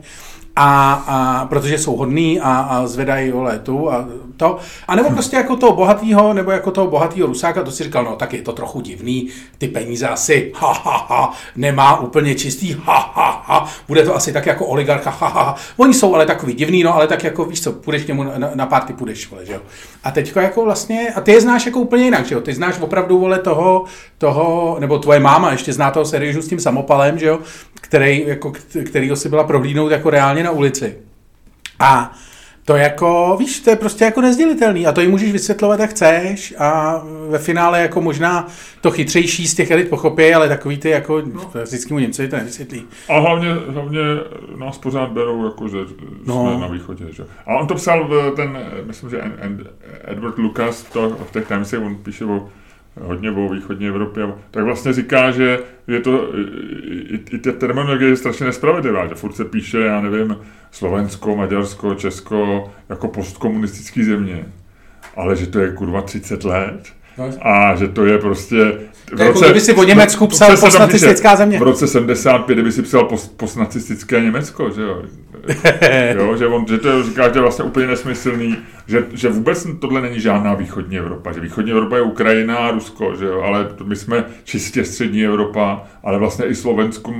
a, 0.57 0.93
a 0.93 1.47
protože 1.47 1.79
jsou 1.79 1.97
hodní 1.97 2.41
a, 2.41 2.53
a 2.53 2.87
zvedají 2.87 3.31
vole 3.31 3.59
tu 3.59 3.93
a 3.93 4.09
to. 4.37 4.59
A 4.89 4.97
nebo 4.97 5.11
prostě 5.11 5.37
jako 5.37 5.57
toho 5.57 5.77
bohatého, 5.77 6.35
nebo 6.35 6.51
jako 6.51 6.71
toho 6.71 6.87
bohatého 6.87 7.27
Rusáka, 7.27 7.63
to 7.63 7.71
si 7.71 7.85
říkal, 7.85 8.05
no 8.05 8.17
tak 8.17 8.33
je 8.33 8.43
to 8.43 8.53
trochu 8.53 8.81
divný, 8.81 9.29
ty 9.59 9.69
peníze 9.69 10.09
asi, 10.09 10.53
ha, 10.55 10.73
ha, 10.85 11.07
ha, 11.09 11.33
nemá 11.57 12.01
úplně 12.01 12.35
čistý, 12.35 12.77
ha, 12.85 13.13
ha, 13.15 13.45
ha, 13.47 13.69
bude 13.89 14.03
to 14.03 14.17
asi 14.17 14.33
tak 14.33 14.47
jako 14.47 14.67
oligarcha, 14.67 15.11
ha, 15.11 15.29
ha, 15.29 15.43
ha. 15.43 15.57
Oni 15.77 15.95
jsou 15.95 16.15
ale 16.15 16.27
takový 16.27 16.55
divný, 16.55 16.83
no 16.83 16.95
ale 16.95 17.07
tak 17.07 17.25
jako 17.25 17.45
víš 17.45 17.63
co, 17.63 17.73
půjdeš 17.73 18.05
k 18.05 18.09
němu 18.09 18.23
na, 18.23 18.51
na 18.55 18.67
party 18.67 18.93
půjdeš, 18.93 19.31
vole, 19.31 19.47
že 19.47 19.53
jo. 19.53 19.61
A 20.05 20.11
teďko 20.11 20.41
jako 20.41 20.65
vlastně, 20.65 21.13
a 21.17 21.21
ty 21.21 21.33
je 21.33 21.41
znáš 21.41 21.67
jako 21.67 21.81
úplně 21.81 22.05
jinak, 22.05 22.27
že 22.27 22.35
jo. 22.35 22.41
Ty 22.41 22.55
znáš 22.55 22.81
opravdu, 22.81 23.19
vole, 23.19 23.39
toho, 23.39 23.85
toho, 24.19 24.77
nebo 24.81 24.99
tvoje 24.99 25.21
máma 25.21 25.51
ještě 25.53 25.73
zná 25.73 25.91
toho 25.91 26.05
Serižu 26.05 26.43
s 26.43 26.49
tím 26.49 26.61
samopalem, 26.61 27.19
že 27.19 27.27
jo, 27.27 27.39
který, 27.81 28.25
jako, 28.27 28.53
kterýho 28.85 29.17
si 29.17 29.29
byla 29.29 29.45
prohlídnout 29.45 29.93
jako 29.93 30.11
reálně 30.11 30.40
na 30.43 30.51
ulici. 30.51 30.99
A 31.79 32.13
to 32.65 32.77
jako, 32.77 33.37
víš, 33.39 33.61
to 33.61 33.71
je 33.71 33.77
prostě 33.77 34.05
jako 34.05 34.21
nezdělitelný 34.21 34.87
a 34.87 34.93
to 34.93 35.01
jim 35.01 35.11
můžeš 35.11 35.33
vysvětlovat, 35.33 35.81
jak 35.81 35.91
chceš 35.91 36.55
a 36.59 37.03
ve 37.29 37.39
finále 37.39 37.83
jako 37.83 38.01
možná 38.01 38.47
to 38.81 38.91
chytřejší 38.91 39.49
z 39.49 39.55
těch 39.55 39.71
elit 39.71 39.89
pochopí, 39.89 40.35
ale 40.35 40.49
takový 40.49 40.79
ty 40.79 40.91
jako 40.91 41.23
no. 41.35 41.51
vždycky 41.65 41.93
mu 41.93 41.99
Němci 41.99 42.29
to 42.29 42.37
nevysvětlí. 42.37 42.83
A 43.09 43.19
hlavně, 43.19 43.49
hlavně 43.69 44.01
nás 44.57 44.79
pořád 44.79 45.11
berou, 45.11 45.45
jako, 45.45 45.69
že 45.69 45.79
no. 46.27 46.35
jsme 46.35 46.61
na 46.61 46.67
východě. 46.67 47.05
Že? 47.11 47.25
A 47.47 47.57
on 47.57 47.67
to 47.67 47.75
psal, 47.75 48.11
ten, 48.37 48.59
myslím, 48.87 49.11
že 49.11 49.23
Edward 50.05 50.39
Lucas 50.39 50.83
to, 50.83 51.11
v 51.11 51.33
těch 51.33 51.49
Timesech, 51.49 51.81
on 51.81 51.97
píše 51.97 52.25
o 52.25 52.49
hodně 53.01 53.31
o 53.31 53.49
východní 53.49 53.89
Evropě, 53.89 54.33
tak 54.51 54.65
vlastně 54.65 54.93
říká, 54.93 55.31
že 55.31 55.59
je 55.87 56.01
to, 56.01 56.35
i, 56.35 57.21
i 57.31 57.39
ta 57.39 57.53
terminologie 57.53 58.11
je 58.11 58.17
strašně 58.17 58.47
nespravedlivá, 58.47 59.07
že 59.07 59.15
furt 59.15 59.33
se 59.33 59.45
píše, 59.45 59.79
já 59.79 60.01
nevím, 60.01 60.37
Slovensko, 60.71 61.37
Maďarsko, 61.37 61.95
Česko 61.95 62.71
jako 62.89 63.09
postkomunistický 63.09 64.05
země, 64.05 64.47
ale 65.17 65.37
že 65.37 65.47
to 65.47 65.59
je 65.59 65.73
kurva 65.73 66.03
30 66.03 66.45
let. 66.45 66.93
A 67.43 67.77
že 67.77 67.89
to 67.89 68.07
je 68.07 68.19
prostě... 68.19 68.73
V 69.07 69.13
roce, 69.13 69.25
jako 69.25 69.41
kdyby 69.41 69.61
si 69.61 69.75
o 69.75 69.85
Německu 69.85 70.27
psal 70.27 70.57
postnacistická 70.57 71.37
země. 71.37 71.59
V 71.59 71.63
roce 71.63 71.87
75, 71.87 72.55
kdyby 72.55 72.73
si 72.73 72.83
psal 72.83 73.05
post, 73.05 73.37
postnacistické 73.37 74.21
Německo, 74.21 74.71
že 74.71 74.83
jo. 74.83 75.03
jo 76.25 76.37
že, 76.37 76.47
on, 76.47 76.67
že 76.69 76.79
to 76.79 77.03
říká, 77.03 77.29
že 77.29 77.39
je 77.39 77.43
vlastně 77.43 77.65
úplně 77.65 77.87
nesmyslný, 77.87 78.57
že, 78.87 79.07
že 79.13 79.29
vůbec 79.29 79.67
tohle 79.81 80.01
není 80.01 80.21
žádná 80.21 80.55
východní 80.55 80.99
Evropa, 80.99 81.33
že 81.33 81.41
východní 81.41 81.73
Evropa 81.73 81.97
je 81.97 82.03
Ukrajina 82.03 82.57
a 82.57 82.71
Rusko, 82.71 83.15
že 83.19 83.25
jo, 83.25 83.41
ale 83.41 83.69
my 83.85 83.97
jsme 83.97 84.25
čistě 84.45 84.85
střední 84.85 85.25
Evropa, 85.25 85.83
ale 86.05 86.19
vlastně 86.19 86.45
i 86.45 86.55
Slovensko, 86.55 87.15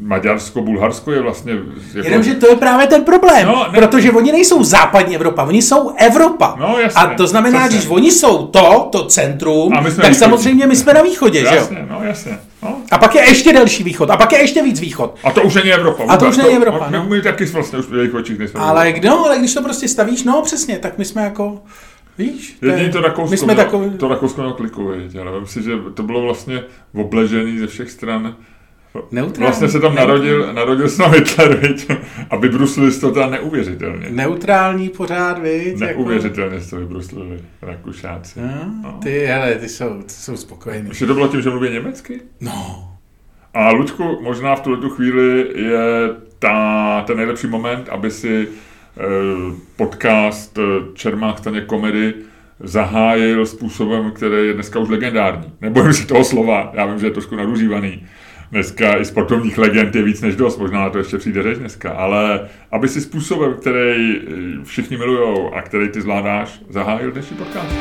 Maďarsko, 0.00 0.62
Bulharsko 0.62 1.12
je 1.12 1.20
vlastně... 1.22 1.52
Jako... 1.52 2.08
Jenomže 2.08 2.34
to 2.34 2.48
je 2.48 2.56
právě 2.56 2.86
ten 2.86 3.04
problém, 3.04 3.46
no, 3.46 3.66
ne... 3.72 3.78
protože 3.78 4.10
oni 4.10 4.32
nejsou 4.32 4.64
západní 4.64 5.14
Evropa, 5.14 5.44
oni 5.44 5.62
jsou 5.62 5.92
Evropa. 5.96 6.56
No, 6.58 6.78
jasně, 6.78 7.02
a 7.02 7.14
to 7.14 7.26
znamená, 7.26 7.68
že 7.68 7.76
když 7.76 7.86
oni 7.88 8.12
jsou 8.12 8.46
to, 8.46 8.88
to 8.92 9.04
centrum, 9.04 9.72
tak 9.72 9.84
východě. 9.84 10.14
samozřejmě 10.14 10.66
my 10.66 10.76
jsme 10.76 10.94
na 10.94 11.02
východě, 11.02 11.40
jasně, 11.40 11.76
že 11.76 11.82
jo? 11.82 11.86
No, 11.90 12.00
jasně, 12.04 12.38
no. 12.62 12.76
A 12.90 12.98
pak 12.98 13.14
je 13.14 13.22
ještě 13.22 13.52
delší 13.52 13.82
východ, 13.82 14.10
a 14.10 14.16
pak 14.16 14.32
je 14.32 14.38
ještě 14.38 14.62
víc 14.62 14.80
východ. 14.80 15.16
A 15.24 15.30
to 15.30 15.42
už 15.42 15.54
není 15.54 15.72
Evropa. 15.72 16.04
A 16.08 16.16
to 16.16 16.28
už 16.28 16.36
není 16.36 16.56
Evropa, 16.56 16.90
no. 16.90 17.04
My, 17.04 17.10
my 17.16 17.22
taky 17.22 17.44
vlastně 17.44 17.78
už 17.78 17.86
v 17.86 17.94
jejich 17.94 18.14
očích 18.14 18.38
nejsme. 18.38 18.60
Ale, 18.60 18.94
no, 19.04 19.24
ale 19.24 19.38
když 19.38 19.54
to 19.54 19.62
prostě 19.62 19.88
stavíš, 19.88 20.24
no 20.24 20.42
přesně, 20.42 20.78
tak 20.78 20.98
my 20.98 21.04
jsme 21.04 21.22
jako... 21.22 21.62
Víš? 22.18 22.58
Jediný 22.62 22.92
to 22.92 23.00
Rakousko, 23.00 23.30
my 23.30 23.36
jsme 23.36 23.54
měl, 23.54 23.64
takový... 23.64 23.90
to 23.90 24.08
Rakousko 24.08 24.40
mělo 24.40 24.56
kliku, 24.56 24.92
ale 25.20 25.40
myslím 25.40 25.62
si, 25.62 25.68
že 25.68 25.76
to 25.94 26.02
bylo 26.02 26.22
vlastně 26.22 26.62
obležený 26.94 27.58
ze 27.58 27.66
všech 27.66 27.90
stran 27.90 28.36
Neutrální. 29.10 29.46
Vlastně 29.46 29.68
se 29.68 29.80
tam 29.80 29.94
narodil, 29.94 30.52
narodil 30.52 30.88
se 30.88 30.98
tam 30.98 31.12
Hitler, 31.12 31.56
viď? 31.56 31.90
a 32.30 32.36
vybruslili 32.36 32.92
to 32.92 33.10
teda 33.10 33.26
neuvěřitelně. 33.26 34.06
Neutrální 34.10 34.88
pořád, 34.88 35.38
viď? 35.38 35.76
Neuvěřitelně 35.76 36.54
jako... 36.54 36.70
to 36.70 36.76
vybruslili 36.76 37.38
Rakušáci. 37.62 38.40
No, 38.40 38.74
no. 38.82 38.98
Ty, 39.02 39.18
hele, 39.26 39.54
ty 39.54 39.68
jsou, 39.68 40.02
ty 40.02 40.12
jsou 40.12 40.36
spokojení. 40.36 40.88
Ještě 40.88 41.06
to 41.06 41.14
bylo 41.14 41.28
tím, 41.28 41.42
že 41.42 41.50
mluví 41.50 41.70
německy? 41.70 42.20
No. 42.40 42.88
A 43.54 43.70
Luďku, 43.70 44.18
možná 44.22 44.56
v 44.56 44.60
tuhle 44.60 44.90
chvíli 44.90 45.46
je 45.54 46.08
ta, 46.38 47.02
ten 47.06 47.16
nejlepší 47.16 47.46
moment, 47.46 47.88
aby 47.88 48.10
si 48.10 48.48
eh, 48.48 49.02
podcast 49.76 50.58
eh, 50.58 50.62
Čermák 50.94 51.38
staně 51.38 51.60
komedy 51.60 52.14
zahájil 52.60 53.46
způsobem, 53.46 54.10
který 54.10 54.46
je 54.46 54.54
dneska 54.54 54.78
už 54.78 54.88
legendární. 54.88 55.52
Nebojím 55.60 55.92
se 55.92 56.06
toho 56.06 56.24
slova, 56.24 56.70
já 56.74 56.86
vím, 56.86 56.98
že 56.98 57.06
je 57.06 57.10
trošku 57.10 57.36
nadužívaný 57.36 58.06
dneska 58.50 58.98
i 58.98 59.04
sportovních 59.04 59.58
legend 59.58 59.94
je 59.94 60.02
víc 60.02 60.20
než 60.20 60.36
dost, 60.36 60.58
možná 60.58 60.80
na 60.80 60.90
to 60.90 60.98
ještě 60.98 61.18
přijde 61.18 61.42
řeč 61.42 61.58
dneska, 61.58 61.92
ale 61.92 62.48
aby 62.70 62.88
si 62.88 63.00
způsobem, 63.00 63.54
který 63.54 64.20
všichni 64.64 64.96
milujou 64.96 65.54
a 65.54 65.62
který 65.62 65.88
ty 65.88 66.00
zvládáš, 66.00 66.60
zahájil 66.68 67.10
dnešní 67.10 67.36
podcast. 67.36 67.76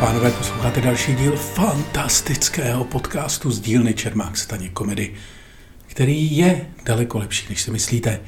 Pánové, 0.00 0.30
posloucháte 0.30 0.80
další 0.80 1.14
díl 1.14 1.36
fantastického 1.36 2.84
podcastu 2.84 3.50
z 3.50 3.60
dílny 3.60 3.94
Čermák 3.94 4.36
Staně 4.36 4.68
komedy 4.68 5.14
který 5.96 6.36
je 6.36 6.66
daleko 6.84 7.18
lepší, 7.18 7.46
než 7.50 7.62
si 7.62 7.70
myslíte 7.70 8.20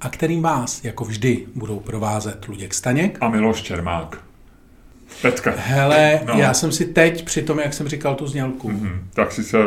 a 0.00 0.08
kterým 0.08 0.42
vás, 0.42 0.84
jako 0.84 1.04
vždy, 1.04 1.46
budou 1.54 1.80
provázet 1.80 2.48
Luděk 2.48 2.74
Staněk 2.74 3.18
a 3.20 3.28
Miloš 3.28 3.62
Čermák. 3.62 4.18
Petka. 5.22 5.52
Hele, 5.56 6.20
no. 6.26 6.34
já 6.36 6.54
jsem 6.54 6.72
si 6.72 6.84
teď, 6.84 7.24
při 7.24 7.42
tom, 7.42 7.58
jak 7.58 7.74
jsem 7.74 7.88
říkal 7.88 8.14
tu 8.14 8.26
znělku. 8.26 8.70
Mm-hmm. 8.70 8.98
Tak 9.14 9.32
si 9.32 9.44
se... 9.44 9.58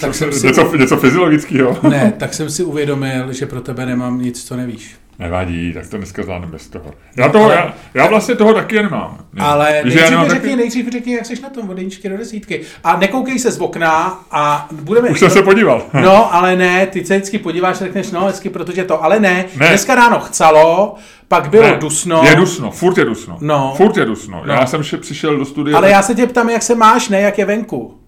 tak 0.00 0.14
jsem 0.14 0.32
si... 0.32 0.46
Něco, 0.46 0.76
něco 0.76 0.96
fyziologického. 0.96 1.78
ne, 1.88 2.12
tak 2.18 2.34
jsem 2.34 2.50
si 2.50 2.64
uvědomil, 2.64 3.32
že 3.32 3.46
pro 3.46 3.60
tebe 3.60 3.86
nemám 3.86 4.20
nic, 4.20 4.44
co 4.44 4.56
nevíš. 4.56 4.96
Nevadí, 5.20 5.72
tak 5.72 5.86
to 5.88 5.96
dneska 5.96 6.22
zvládneme 6.22 6.52
bez 6.52 6.68
toho. 6.68 6.94
Já, 7.16 7.28
toho, 7.28 7.44
ale, 7.44 7.54
já, 7.54 7.74
já 7.94 8.06
vlastně 8.06 8.34
toho 8.34 8.54
taky 8.54 8.82
nemám. 8.82 9.18
Ale 9.38 9.80
Víš, 9.84 9.94
nejdřív, 9.94 10.18
řekni, 10.18 10.34
taky... 10.34 10.56
nejdřív 10.56 10.88
řekni, 10.92 11.12
jak 11.12 11.26
jsi 11.26 11.42
na 11.42 11.50
tom 11.50 11.70
od 11.70 11.78
jedničky 11.78 12.08
do 12.08 12.16
desítky. 12.16 12.60
A 12.84 12.96
nekoukej 12.96 13.38
se 13.38 13.50
z 13.50 13.60
okna 13.60 14.20
a 14.30 14.68
budeme... 14.72 15.08
Už 15.08 15.18
jsem 15.18 15.30
se 15.30 15.42
podíval. 15.42 15.82
No, 16.02 16.34
ale 16.34 16.56
ne, 16.56 16.86
ty 16.86 17.04
se 17.04 17.16
vždycky 17.16 17.38
podíváš 17.38 17.76
a 17.80 17.84
řekneš, 17.84 18.10
no, 18.10 18.24
hezky, 18.24 18.50
protože 18.50 18.84
to, 18.84 19.04
ale 19.04 19.20
ne, 19.20 19.44
ne. 19.56 19.68
dneska 19.68 19.94
ráno 19.94 20.20
chcalo, 20.20 20.94
pak 21.28 21.48
bylo 21.48 21.62
ne, 21.62 21.76
dusno. 21.76 22.22
Je 22.24 22.36
dusno, 22.36 22.70
furt 22.70 22.98
je 22.98 23.04
dusno. 23.04 23.38
No. 23.40 23.74
Furt 23.76 23.96
je 23.96 24.04
dusno. 24.04 24.42
No. 24.46 24.52
Já 24.52 24.66
jsem 24.66 24.82
přišel 25.00 25.36
do 25.36 25.44
studia. 25.44 25.76
Ale 25.76 25.90
já 25.90 26.02
se 26.02 26.14
tě 26.14 26.26
ptám, 26.26 26.50
jak 26.50 26.62
se 26.62 26.74
máš, 26.74 27.08
ne 27.08 27.20
jak 27.20 27.38
je 27.38 27.44
venku. 27.44 27.98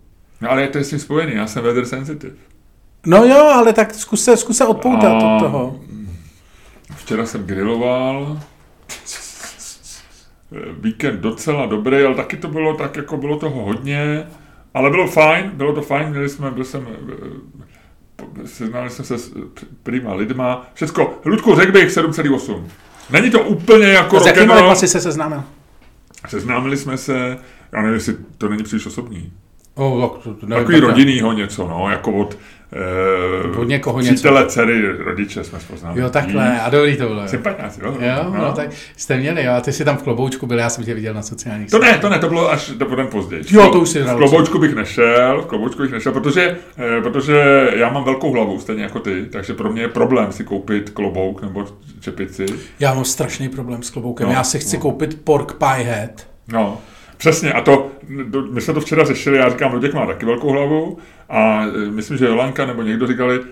No, 0.40 0.51
ale 0.51 0.68
to 0.68 0.79
je 0.79 0.85
s 0.85 0.90
tím 0.90 0.98
spojený, 0.98 1.33
já 1.35 1.46
jsem 1.46 1.62
weather 1.62 1.85
sensitive. 1.85 2.35
No 3.07 3.25
jo, 3.25 3.51
ale 3.55 3.72
tak 3.72 3.94
zkus 3.94 4.25
se, 4.25 4.37
zkus 4.37 4.57
se 4.57 4.66
odpoutat 4.66 5.12
a... 5.12 5.16
od 5.16 5.40
toho. 5.40 5.81
Včera 7.02 7.26
jsem 7.26 7.44
griloval, 7.44 8.40
víkend 10.80 11.20
docela 11.20 11.66
dobrý, 11.66 12.02
ale 12.02 12.14
taky 12.14 12.36
to 12.36 12.48
bylo 12.48 12.74
tak, 12.74 12.96
jako 12.96 13.16
bylo 13.16 13.38
toho 13.38 13.64
hodně, 13.64 14.26
ale 14.74 14.90
bylo 14.90 15.06
fajn, 15.06 15.50
bylo 15.54 15.72
to 15.72 15.82
fajn, 15.82 16.10
měli 16.10 16.28
jsme, 16.28 16.50
byl 16.50 16.64
jsem, 16.64 16.88
seznámili 18.44 18.90
jsme 18.90 19.04
se 19.04 19.18
s 19.18 19.34
prima 19.82 20.14
lidma, 20.14 20.66
všecko, 20.74 21.20
Ludku, 21.24 21.54
řekl 21.54 21.72
bych 21.72 21.88
7,8. 21.88 22.64
Není 23.10 23.30
to 23.30 23.40
úplně 23.40 23.86
jako 23.86 24.20
S 24.20 24.26
jakými 24.26 24.52
lidma 24.52 24.74
jsi 24.74 24.88
se 24.88 25.00
seznámil? 25.00 25.44
Seznámili 26.28 26.76
jsme 26.76 26.96
se, 26.96 27.38
já 27.72 27.82
nevím, 27.82 27.94
jestli 27.94 28.16
to 28.38 28.48
není 28.48 28.62
příliš 28.62 28.86
osobní. 28.86 29.32
Oh, 29.74 30.18
to, 30.22 30.34
to 30.34 30.46
Takový 30.46 30.80
rodinnýho 30.80 31.32
něco, 31.32 31.68
no, 31.68 31.90
jako 31.90 32.12
od 32.12 32.38
Uh, 33.52 33.61
od 33.61 33.68
někoho 33.68 34.00
něco. 34.00 34.14
Přítele, 34.14 34.46
dcery, 34.46 34.88
rodiče 34.88 35.44
jsme 35.44 35.61
spoznali. 35.61 36.00
Jo, 36.00 36.11
takhle, 36.11 36.61
a 36.61 36.70
dobrý 36.70 36.96
to 36.96 37.06
bylo. 37.06 37.28
Sympatiáci, 37.28 37.80
jo. 37.85 37.96
Jo, 38.00 38.24
no. 38.24 38.44
no. 38.44 38.52
tak 38.52 38.68
jste 38.96 39.16
měli, 39.16 39.44
jo, 39.44 39.52
a 39.52 39.61
ty 39.61 39.72
jsi 39.72 39.85
tam 39.85 39.96
v 39.96 40.02
kloboučku 40.02 40.46
byl, 40.46 40.58
já 40.58 40.70
jsem 40.70 40.85
tě 40.85 40.94
viděl 40.94 41.14
na 41.14 41.22
sociálních 41.22 41.70
To 41.70 41.78
ne, 41.78 41.98
to 41.98 42.08
ne, 42.08 42.18
to 42.18 42.28
bylo 42.28 42.50
až 42.50 42.70
do 42.70 42.87
potom 42.87 43.06
později. 43.06 43.44
Jo, 43.50 43.68
to 43.68 43.80
už 43.80 43.88
si 43.88 44.02
V 44.02 44.16
kloboučku 44.16 44.58
bych 44.58 44.74
nešel, 44.74 45.42
v 45.42 45.46
kloboučku 45.46 45.82
bych 45.82 45.92
nešel, 45.92 46.12
protože, 46.12 46.56
eh, 46.78 47.00
protože 47.00 47.68
já 47.76 47.90
mám 47.90 48.04
velkou 48.04 48.32
hlavu, 48.32 48.61
stejně 48.61 48.82
jako 48.82 48.98
ty, 48.98 49.26
takže 49.32 49.54
pro 49.54 49.72
mě 49.72 49.82
je 49.82 49.88
problém 49.88 50.32
si 50.32 50.44
koupit 50.44 50.90
klobouk 50.90 51.42
nebo 51.42 51.66
čepici. 52.00 52.46
Já 52.80 52.94
mám 52.94 53.04
strašný 53.04 53.48
problém 53.48 53.82
s 53.82 53.90
kloboukem, 53.90 54.26
no, 54.26 54.32
já 54.32 54.44
si 54.44 54.58
chci 54.58 54.76
no. 54.76 54.82
koupit 54.82 55.20
pork 55.24 55.52
pie 55.52 55.85
head. 55.85 56.26
No, 56.48 56.78
Přesně, 57.22 57.52
a 57.52 57.61
to, 57.61 57.90
my 58.51 58.61
jsme 58.61 58.75
to 58.75 58.81
včera 58.81 59.05
řešili, 59.05 59.38
já 59.38 59.48
říkám, 59.48 59.72
Luděk 59.72 59.94
má 59.94 60.07
taky 60.07 60.27
velkou 60.27 60.48
hlavu 60.48 60.98
a 61.29 61.64
e, 61.64 61.90
myslím, 61.90 62.18
že 62.18 62.27
Jolanka 62.27 62.66
nebo 62.66 62.83
někdo 62.83 63.07
říkali, 63.07 63.40
e, 63.40 63.44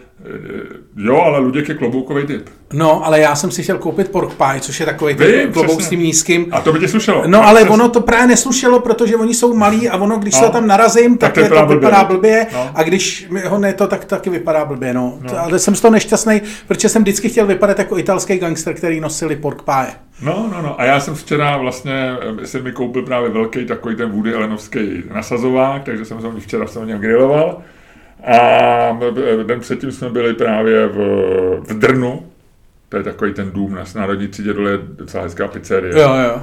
jo, 0.97 1.17
ale 1.17 1.39
Luděk 1.39 1.69
je 1.69 1.75
kloboukový 1.75 2.27
typ. 2.27 2.49
No, 2.73 3.07
ale 3.07 3.21
já 3.21 3.35
jsem 3.35 3.51
si 3.51 3.63
chtěl 3.63 3.79
koupit 3.79 4.09
pork 4.09 4.35
pie, 4.35 4.61
což 4.61 4.81
je 4.81 4.87
takový 4.87 5.15
ten 5.15 5.53
klobouk 5.53 5.83
s 5.83 5.89
tím 5.89 6.01
nízkým. 6.01 6.47
A 6.51 6.61
to 6.61 6.73
by 6.73 6.79
ti 6.79 6.89
slušelo. 6.89 7.23
No, 7.27 7.47
ale 7.47 7.61
přesně. 7.61 7.75
ono 7.75 7.89
to 7.89 8.01
právě 8.01 8.27
neslušelo, 8.27 8.81
protože 8.81 9.17
oni 9.17 9.35
jsou 9.35 9.55
malí 9.55 9.89
a 9.89 9.97
ono, 9.97 10.19
když 10.19 10.35
no, 10.35 10.41
se 10.41 10.53
tam 10.53 10.67
narazím, 10.67 11.19
tak, 11.19 11.33
tak 11.33 11.45
je 11.45 11.51
to 11.51 11.67
vypadá 11.67 12.05
blbě, 12.05 12.19
blbě 12.19 12.47
no. 12.53 12.71
a 12.75 12.83
když 12.83 13.29
ho 13.47 13.59
ne 13.59 13.75
to, 13.75 13.87
tak 13.87 14.05
taky 14.05 14.31
vypadá 14.31 14.65
blbě, 14.65 14.95
no. 14.95 15.19
no. 15.21 15.39
Ale 15.39 15.59
jsem 15.59 15.75
z 15.75 15.81
toho 15.81 15.93
nešťastný, 15.93 16.43
protože 16.69 16.89
jsem 16.89 17.03
vždycky 17.03 17.29
chtěl 17.29 17.47
vypadat 17.47 17.79
jako 17.79 17.99
italský 17.99 18.39
gangster, 18.39 18.75
který 18.75 19.01
nosili 19.01 19.37
pork 19.37 19.63
pie. 19.63 19.87
No, 20.23 20.51
no, 20.53 20.63
no. 20.63 20.81
A 20.81 20.85
já 20.85 21.01
jsem 21.01 21.15
včera 21.15 21.57
vlastně, 21.57 22.13
jsem 22.45 22.65
mi 22.65 22.73
koupil 22.73 23.03
právě 23.03 23.31
velký 23.31 23.67
takový 23.67 23.97
ten 23.97 24.11
Woody 24.11 24.35
Allenovský 24.51 25.05
nasazovák, 25.15 25.85
takže 25.85 26.05
jsem 26.05 26.21
se 26.21 26.41
včera 26.41 26.67
jsem 26.67 26.87
něm 26.87 27.01
griloval. 27.01 27.63
A 28.25 28.99
den 29.47 29.61
předtím 29.61 29.93
jsme 29.93 30.11
byli 30.11 30.35
právě 30.35 30.87
v, 30.87 30.97
v 31.61 31.79
Drnu, 31.79 32.27
To 32.89 32.97
je 32.97 33.03
takový 33.03 33.35
ten 33.35 33.51
dům 33.51 33.75
na 33.75 33.85
Národní 33.95 34.29
třídě 34.29 34.53
dole 34.53 34.71
je 34.71 34.79
docela 34.83 35.23
hezká 35.23 35.49
pizzerie. 35.49 35.99
Jo, 36.01 36.15
jo. 36.25 36.43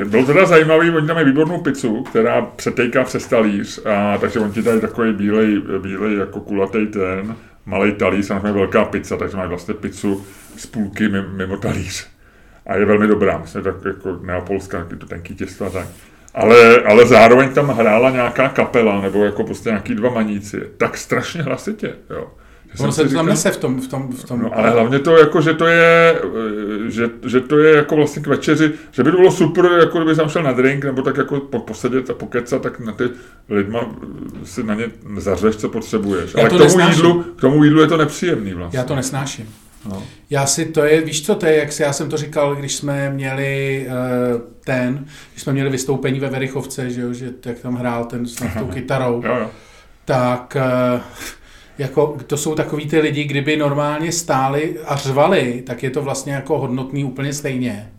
Eh, 0.00 0.04
Bylo 0.04 0.26
teda 0.26 0.46
zajímavý, 0.46 0.90
oni 0.90 1.06
tam 1.06 1.16
mají 1.16 1.26
výbornou 1.26 1.60
pizzu, 1.60 2.02
která 2.02 2.42
přetejká 2.42 3.04
přes 3.04 3.26
talíř, 3.26 3.86
a 3.86 4.18
takže 4.18 4.38
on 4.40 4.52
ti 4.52 4.62
tady 4.62 4.80
takový 4.80 5.12
bílej, 5.12 5.62
bílej 5.82 6.16
jako 6.16 6.40
kulatý 6.40 6.86
ten, 6.86 7.36
malý 7.66 7.92
talíř, 7.92 8.26
samozřejmě 8.26 8.52
velká 8.52 8.84
pizza, 8.84 9.16
takže 9.16 9.36
máš 9.36 9.48
vlastně 9.48 9.74
pizzu 9.74 10.24
z 10.56 10.66
půlky 10.66 11.08
mimo, 11.08 11.56
talíř. 11.56 12.06
A 12.66 12.76
je 12.76 12.84
velmi 12.84 13.06
dobrá, 13.06 13.38
myslím, 13.38 13.62
tak 13.62 13.74
jako 13.86 14.18
neapolská, 14.22 14.86
to 14.98 15.06
tenký 15.06 15.34
těsto 15.34 15.66
a 15.66 15.70
tak. 15.70 15.86
Ale, 16.34 16.82
ale 16.82 17.06
zároveň 17.06 17.48
tam 17.48 17.68
hrála 17.68 18.10
nějaká 18.10 18.48
kapela, 18.48 19.00
nebo 19.00 19.24
jako 19.24 19.44
prostě 19.44 19.68
nějaký 19.68 19.94
dva 19.94 20.10
maníci, 20.10 20.60
tak 20.76 20.96
strašně 20.96 21.42
hlasitě, 21.42 21.94
jo. 22.10 22.26
Ono 22.78 22.92
jsem 22.92 23.04
se 23.04 23.10
to 23.10 23.16
tam 23.16 23.26
nese 23.26 23.50
v 23.50 23.56
tom, 23.56 23.80
v 23.80 23.88
tom, 23.88 24.12
v 24.12 24.24
tom. 24.24 24.42
No, 24.42 24.58
ale 24.58 24.70
hlavně 24.70 24.98
to, 24.98 25.16
jako, 25.16 25.40
že 25.40 25.54
to 25.54 25.66
je, 25.66 26.20
že, 26.88 27.10
že 27.26 27.40
to 27.40 27.58
je 27.58 27.76
jako 27.76 27.96
vlastně 27.96 28.22
k 28.22 28.26
večeři, 28.26 28.72
že 28.90 29.04
by 29.04 29.10
to 29.10 29.16
bylo 29.16 29.30
super, 29.32 29.64
jako 29.80 29.98
kdyby 29.98 30.16
tam 30.16 30.28
šel 30.28 30.42
na 30.42 30.52
drink, 30.52 30.84
nebo 30.84 31.02
tak 31.02 31.16
jako 31.16 31.40
po, 31.40 31.58
posedět 31.58 32.10
a 32.10 32.14
pokecat, 32.14 32.62
tak 32.62 32.80
na 32.80 32.92
ty 32.92 33.04
lidma 33.48 33.80
si 34.44 34.62
na 34.62 34.74
ně 34.74 34.90
zařveš, 35.16 35.56
co 35.56 35.68
potřebuješ. 35.68 36.34
Já 36.34 36.40
Ale 36.40 36.50
to 36.50 36.56
k 36.56 36.58
tomu, 36.58 36.64
nesnáším. 36.64 37.04
jídlu, 37.04 37.22
k 37.36 37.40
tomu 37.40 37.64
jídlu 37.64 37.80
je 37.80 37.86
to 37.86 37.96
nepříjemný 37.96 38.54
vlastně. 38.54 38.78
Já 38.78 38.84
to 38.84 38.96
nesnáším. 38.96 39.48
No. 39.88 40.02
Já 40.30 40.46
si 40.46 40.66
to 40.66 40.84
je, 40.84 41.00
víš 41.00 41.26
co 41.26 41.34
to 41.34 41.46
je, 41.46 41.56
jak 41.56 41.72
si, 41.72 41.82
já 41.82 41.92
jsem 41.92 42.08
to 42.10 42.16
říkal, 42.16 42.56
když 42.56 42.74
jsme 42.74 43.10
měli 43.10 43.86
uh, 43.88 44.40
ten, 44.64 45.06
když 45.32 45.42
jsme 45.42 45.52
měli 45.52 45.70
vystoupení 45.70 46.20
ve 46.20 46.28
Verichovce, 46.28 46.90
že 46.90 47.00
jo, 47.00 47.12
že 47.12 47.30
jak 47.44 47.58
tam 47.58 47.74
hrál 47.76 48.04
ten 48.04 48.26
s 48.26 48.34
tou 48.58 48.66
kytarou, 48.66 49.22
Jo, 49.24 49.36
jo. 49.36 49.50
tak 50.04 50.56
uh, 50.94 51.00
jako 51.78 52.16
to 52.26 52.36
jsou 52.36 52.54
takový 52.54 52.86
ty 52.86 53.00
lidi, 53.00 53.24
kdyby 53.24 53.56
normálně 53.56 54.12
stáli 54.12 54.76
a 54.86 54.96
řvali, 54.96 55.62
tak 55.66 55.82
je 55.82 55.90
to 55.90 56.02
vlastně 56.02 56.32
jako 56.32 56.58
hodnotný 56.58 57.04
úplně 57.04 57.32
stejně. 57.32 57.92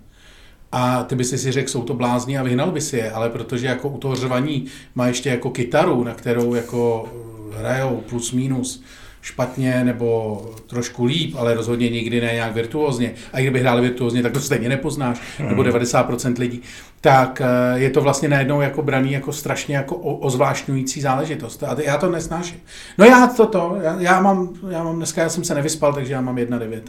A 0.71 1.03
ty 1.03 1.15
by 1.15 1.23
si 1.23 1.37
si 1.37 1.51
řekl, 1.51 1.69
jsou 1.69 1.83
to 1.83 1.93
blázni 1.93 2.37
a 2.37 2.43
vyhnal 2.43 2.71
by 2.71 2.81
si 2.81 2.97
je, 2.97 3.11
ale 3.11 3.29
protože 3.29 3.67
jako 3.67 3.89
u 3.89 3.97
toho 3.97 4.15
řvaní 4.15 4.65
má 4.95 5.07
ještě 5.07 5.29
jako 5.29 5.49
kytaru, 5.49 6.03
na 6.03 6.13
kterou 6.13 6.55
jako 6.55 7.09
eh, 7.55 7.59
hrajou 7.59 8.03
plus 8.09 8.31
minus 8.31 8.83
špatně 9.21 9.83
nebo 9.83 10.41
trošku 10.67 11.05
líp, 11.05 11.35
ale 11.37 11.53
rozhodně 11.53 11.89
nikdy 11.89 12.21
ne 12.21 12.31
nějak 12.33 12.53
virtuózně. 12.53 13.13
A 13.33 13.39
i 13.39 13.43
kdyby 13.43 13.59
hráli 13.59 13.81
virtuózně, 13.81 14.23
tak 14.23 14.31
to 14.31 14.39
stejně 14.39 14.69
nepoznáš, 14.69 15.21
nebo 15.49 15.61
90% 15.61 16.39
lidí. 16.39 16.61
Tak 17.01 17.41
eh, 17.41 17.79
je 17.79 17.89
to 17.89 18.01
vlastně 18.01 18.29
najednou 18.29 18.61
jako 18.61 18.81
braný 18.81 19.11
jako 19.11 19.33
strašně 19.33 19.75
jako 19.75 19.95
ozvláštňující 19.95 21.01
záležitost. 21.01 21.63
A 21.63 21.75
já 21.83 21.97
to 21.97 22.09
nesnáším. 22.09 22.59
No 22.97 23.05
já 23.05 23.27
to, 23.27 23.45
to 23.45 23.77
já, 23.81 23.95
já, 23.99 24.21
mám, 24.21 24.49
já 24.69 24.83
mám 24.83 24.95
dneska, 24.95 25.21
já 25.21 25.29
jsem 25.29 25.43
se 25.43 25.55
nevyspal, 25.55 25.93
takže 25.93 26.13
já 26.13 26.21
mám 26.21 26.35
1,9. 26.35 26.81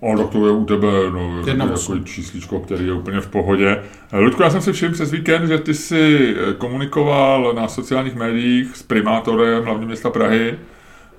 O, 0.00 0.16
tak 0.16 0.28
to 0.28 0.46
je 0.46 0.52
u 0.52 0.64
tebe 0.64 0.86
no, 1.10 1.42
jako 1.46 1.98
čísličko, 2.04 2.60
který 2.60 2.86
je 2.86 2.92
úplně 2.92 3.20
v 3.20 3.28
pohodě. 3.28 3.82
Eh, 4.12 4.18
Ludku, 4.18 4.42
já 4.42 4.50
jsem 4.50 4.60
si 4.60 4.72
všiml 4.72 4.94
přes 4.94 5.10
víkend, 5.10 5.46
že 5.46 5.58
ty 5.58 5.74
jsi 5.74 6.34
eh, 6.36 6.52
komunikoval 6.52 7.52
na 7.54 7.68
sociálních 7.68 8.14
médiích 8.14 8.76
s 8.76 8.82
primátorem 8.82 9.64
hlavního 9.64 9.86
města 9.86 10.10
Prahy, 10.10 10.58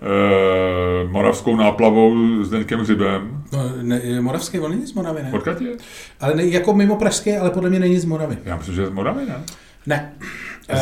eh, 0.01 1.07
moravskou 1.07 1.55
náplavou 1.55 2.43
s 2.43 2.49
Deňkem 2.49 2.79
Hřibem. 2.79 3.43
No, 3.53 3.59
ne, 3.81 4.21
Moravský, 4.21 4.59
on 4.59 4.71
není 4.71 4.85
z 4.87 4.93
Moravy, 4.93 5.23
ne? 5.23 5.31
Odkud 5.33 5.61
je? 5.61 5.71
Ale 6.19 6.35
ne, 6.35 6.45
jako 6.45 6.73
mimo 6.73 6.95
Pražský, 6.95 7.33
ale 7.37 7.49
podle 7.49 7.69
mě 7.69 7.79
není 7.79 7.99
z 7.99 8.05
Moravy. 8.05 8.37
Já 8.45 8.55
myslím, 8.57 8.75
že 8.75 8.81
je 8.81 8.87
z 8.87 8.91
Moravy, 8.91 9.25
ne? 9.25 9.43
Ne. 9.85 10.13
Uh, 10.73 10.77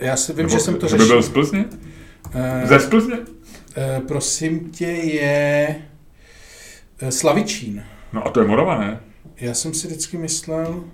já 0.00 0.16
si 0.16 0.32
vím, 0.32 0.36
Nebo, 0.46 0.48
že 0.48 0.60
jsem 0.60 0.74
to 0.74 0.88
řešil. 0.88 1.06
byl 1.08 1.22
z 1.22 1.28
Plzně? 1.28 1.64
Eh, 2.34 2.66
Ze 2.66 2.80
z 2.80 2.86
Plzně? 2.88 3.16
eh, 3.76 4.00
prosím 4.08 4.70
tě, 4.70 4.86
je 4.86 5.76
eh, 7.00 7.10
Slavičín. 7.12 7.82
No 8.12 8.26
a 8.26 8.30
to 8.30 8.40
je 8.40 8.46
Morava, 8.46 8.78
ne? 8.80 9.00
Já 9.36 9.54
jsem 9.54 9.74
si 9.74 9.86
vždycky 9.86 10.18
myslel... 10.18 10.84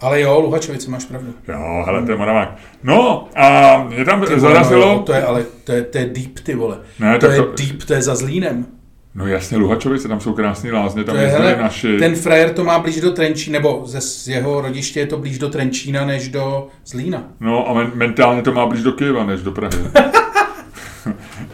Ale 0.00 0.20
jo, 0.20 0.40
Luhačovice, 0.40 0.90
máš 0.90 1.04
pravdu. 1.04 1.34
Jo, 1.48 1.82
hele, 1.86 2.02
to 2.06 2.10
je 2.12 2.18
Moravák. 2.18 2.56
No 2.82 3.28
a 3.36 3.76
mě 3.84 4.04
tam 4.04 4.20
Ty 4.20 4.26
vole, 4.26 4.40
zarazilo... 4.40 4.86
no, 4.86 4.98
to 5.02 5.12
je 5.12 5.22
ale, 5.22 5.44
to 5.64 5.72
je, 5.72 5.82
to 5.82 5.98
je 5.98 6.06
deep, 6.06 6.40
ty 6.40 6.54
vole. 6.54 6.78
Ne, 6.98 7.18
to 7.18 7.26
tak 7.26 7.36
je 7.36 7.42
to- 7.42 7.52
deep, 7.58 7.84
to 7.84 7.94
je 7.94 8.02
za 8.02 8.14
Zlínem. 8.14 8.66
No 9.14 9.26
jasně, 9.26 9.56
Luhačovice, 9.58 10.08
tam 10.08 10.20
jsou 10.20 10.32
krásné 10.32 10.72
lázně, 10.72 11.04
tam 11.04 11.14
To 11.14 11.20
je, 11.20 11.28
hele, 11.28 11.56
naši... 11.60 11.98
ten 11.98 12.14
frajer 12.16 12.50
to 12.50 12.64
má 12.64 12.78
blíž 12.78 13.00
do 13.00 13.10
Trenčína, 13.12 13.58
nebo 13.58 13.82
ze 13.84 14.00
z 14.00 14.28
jeho 14.28 14.60
rodiště 14.60 15.00
je 15.00 15.06
to 15.06 15.18
blíž 15.18 15.38
do 15.38 15.48
Trenčína, 15.48 16.04
než 16.06 16.28
do 16.28 16.66
Zlína. 16.86 17.22
No 17.40 17.68
a 17.70 17.74
men- 17.74 17.90
mentálně 17.94 18.42
to 18.42 18.52
má 18.52 18.66
blíž 18.66 18.82
do 18.82 18.92
Kyjeva, 18.92 19.24
než 19.24 19.42
do 19.42 19.52
Prahy. 19.52 19.78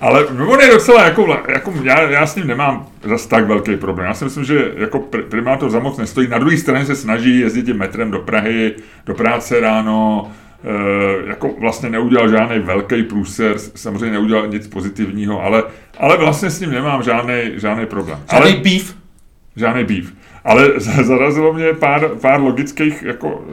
Ale 0.04 0.26
on 0.26 0.60
je 0.60 0.70
docela, 0.70 1.04
jako, 1.04 1.38
jako 1.48 1.74
já, 1.82 2.00
já, 2.00 2.26
s 2.26 2.36
ním 2.36 2.46
nemám 2.46 2.86
zas 3.04 3.26
tak 3.26 3.46
velký 3.46 3.76
problém. 3.76 4.06
Já 4.06 4.14
si 4.14 4.24
myslím, 4.24 4.44
že 4.44 4.72
jako 4.76 4.98
pr- 4.98 5.22
primátor 5.22 5.70
za 5.70 5.78
moc 5.78 5.98
nestojí. 5.98 6.28
Na 6.28 6.38
druhé 6.38 6.56
straně 6.56 6.86
se 6.86 6.96
snaží 6.96 7.40
jezdit 7.40 7.62
tím 7.66 7.76
metrem 7.76 8.10
do 8.10 8.18
Prahy, 8.18 8.74
do 9.06 9.14
práce 9.14 9.60
ráno, 9.60 10.30
e, 10.64 11.28
jako 11.28 11.50
vlastně 11.60 11.90
neudělal 11.90 12.28
žádný 12.28 12.58
velký 12.58 13.02
průser, 13.02 13.58
samozřejmě 13.58 14.10
neudělal 14.10 14.46
nic 14.46 14.66
pozitivního, 14.66 15.42
ale, 15.42 15.62
ale 15.98 16.16
vlastně 16.16 16.50
s 16.50 16.60
ním 16.60 16.70
nemám 16.70 17.02
žádný, 17.02 17.34
žádný 17.56 17.86
problém. 17.86 18.18
Žádný 18.30 18.50
ale, 18.52 18.60
beef. 18.60 18.96
Žádný 19.56 19.84
býv. 19.84 20.14
Ale 20.44 20.70
za- 20.76 21.02
zarazilo 21.12 21.52
mě 21.52 21.72
pár, 21.72 22.08
pár 22.08 22.40
logických 22.40 23.02
jako 23.02 23.44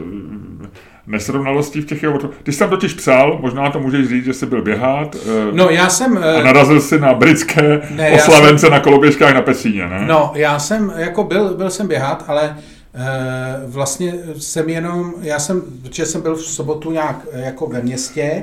eh, 1.06 1.10
nesrovnalostí 1.10 1.80
v 1.80 1.86
těch 1.86 2.02
jeho... 2.02 2.18
Ty 2.42 2.52
jsi 2.52 2.58
tam 2.58 2.70
totiž 2.70 2.94
psal, 2.94 3.38
možná 3.42 3.70
to 3.70 3.80
můžeš 3.80 4.08
říct, 4.08 4.24
že 4.24 4.32
jsi 4.34 4.46
byl 4.46 4.62
běhat 4.62 5.16
eh, 5.16 5.52
No 5.52 5.70
já 5.70 5.88
jsem... 5.88 6.18
a 6.18 6.20
eh, 6.26 6.42
narazil 6.44 6.80
si 6.80 7.00
na 7.00 7.14
britské 7.14 7.80
Ne, 7.90 8.12
oslavence 8.12 8.70
na 8.70 8.80
koloběžkách 8.80 9.34
na 9.34 9.42
Petříně, 9.42 9.86
ne? 9.88 10.04
No, 10.06 10.32
já 10.34 10.58
jsem, 10.58 10.92
jako 10.96 11.24
byl, 11.24 11.54
byl 11.54 11.70
jsem 11.70 11.88
běhat, 11.88 12.24
ale 12.26 12.56
e, 12.94 13.66
vlastně 13.66 14.14
jsem 14.38 14.68
jenom, 14.68 15.12
já 15.20 15.38
jsem, 15.38 15.62
protože 15.82 16.06
jsem 16.06 16.20
byl 16.22 16.34
v 16.36 16.42
sobotu 16.42 16.90
nějak 16.90 17.16
eh, 17.32 17.40
jako 17.44 17.66
ve 17.66 17.80
městě 17.82 18.42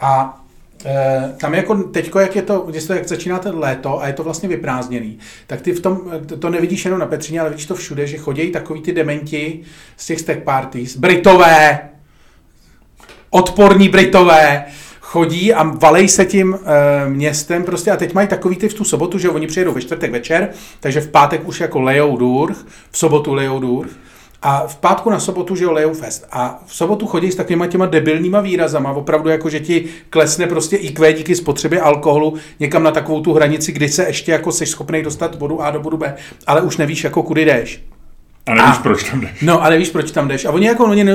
a 0.00 0.40
e, 0.84 1.32
tam 1.40 1.54
jako 1.54 1.74
teďko, 1.82 2.18
jak 2.18 2.36
je 2.36 2.42
to, 2.42 2.58
když 2.58 2.84
to, 2.84 2.92
jak 2.92 3.08
začíná 3.08 3.38
ten 3.38 3.58
léto 3.58 4.02
a 4.02 4.06
je 4.06 4.12
to 4.12 4.24
vlastně 4.24 4.48
vyprázdněný, 4.48 5.18
tak 5.46 5.60
ty 5.60 5.72
v 5.72 5.80
tom, 5.80 6.00
to- 6.26 6.36
to 6.36 6.50
nevidíš 6.50 6.84
jenom 6.84 7.00
na 7.00 7.06
Petříně, 7.06 7.40
ale 7.40 7.50
vidíš 7.50 7.66
to 7.66 7.74
všude, 7.74 8.06
že 8.06 8.16
chodí 8.18 8.50
takový 8.50 8.80
ty 8.82 8.92
dementi 8.92 9.60
z 9.96 10.06
těch 10.06 10.20
stack 10.20 10.38
parties, 10.42 10.96
Britové, 10.96 11.78
odporní 13.34 13.88
Britové, 13.88 14.64
chodí 15.00 15.54
a 15.54 15.62
valej 15.62 16.08
se 16.08 16.24
tím 16.24 16.54
e, 16.54 17.08
městem 17.08 17.64
prostě 17.64 17.90
a 17.90 17.96
teď 17.96 18.14
mají 18.14 18.28
takový 18.28 18.56
ty 18.56 18.68
v 18.68 18.74
tu 18.74 18.84
sobotu, 18.84 19.18
že 19.18 19.30
oni 19.30 19.46
přijedou 19.46 19.72
ve 19.72 19.80
čtvrtek 19.80 20.12
večer, 20.12 20.48
takže 20.80 21.00
v 21.00 21.08
pátek 21.08 21.48
už 21.48 21.60
jako 21.60 21.80
lejou 21.80 22.16
důr, 22.16 22.54
v 22.90 22.98
sobotu 22.98 23.34
lejou 23.34 23.58
důr 23.58 23.88
a 24.42 24.66
v 24.66 24.76
pátku 24.76 25.10
na 25.10 25.20
sobotu, 25.20 25.56
že 25.56 25.64
jo, 25.64 25.72
lejou 25.72 25.94
fest. 25.94 26.26
A 26.32 26.62
v 26.66 26.76
sobotu 26.76 27.06
chodí 27.06 27.32
s 27.32 27.36
takovýma 27.36 27.66
těma 27.66 27.86
debilníma 27.86 28.40
výrazama, 28.40 28.92
opravdu 28.92 29.28
jako, 29.28 29.48
že 29.48 29.60
ti 29.60 29.84
klesne 30.10 30.46
prostě 30.46 30.76
IQ 30.76 31.12
díky 31.12 31.34
spotřebě 31.36 31.80
alkoholu 31.80 32.34
někam 32.60 32.82
na 32.82 32.90
takovou 32.90 33.20
tu 33.20 33.32
hranici, 33.32 33.72
kdy 33.72 33.88
se 33.88 34.04
ještě 34.06 34.32
jako 34.32 34.52
seš 34.52 34.70
schopný 34.70 35.02
dostat 35.02 35.36
bodu 35.36 35.62
A 35.62 35.70
do 35.70 35.80
bodu 35.80 35.96
B, 35.96 36.16
ale 36.46 36.60
už 36.60 36.76
nevíš, 36.76 37.04
jako 37.04 37.22
kudy 37.22 37.44
jdeš. 37.44 37.84
A 38.46 38.54
nevíš, 38.54 38.78
A- 38.78 38.82
proč 38.82 39.10
tam 39.10 39.20
jdeš. 39.20 39.40
No 39.42 39.62
a 39.64 39.70
nevíš, 39.70 39.90
proč 39.90 40.10
tam 40.10 40.28
jdeš. 40.28 40.44
A 40.44 40.50
oni 40.50 40.66
jako, 40.66 40.84
oni, 40.84 41.04
ne, 41.04 41.12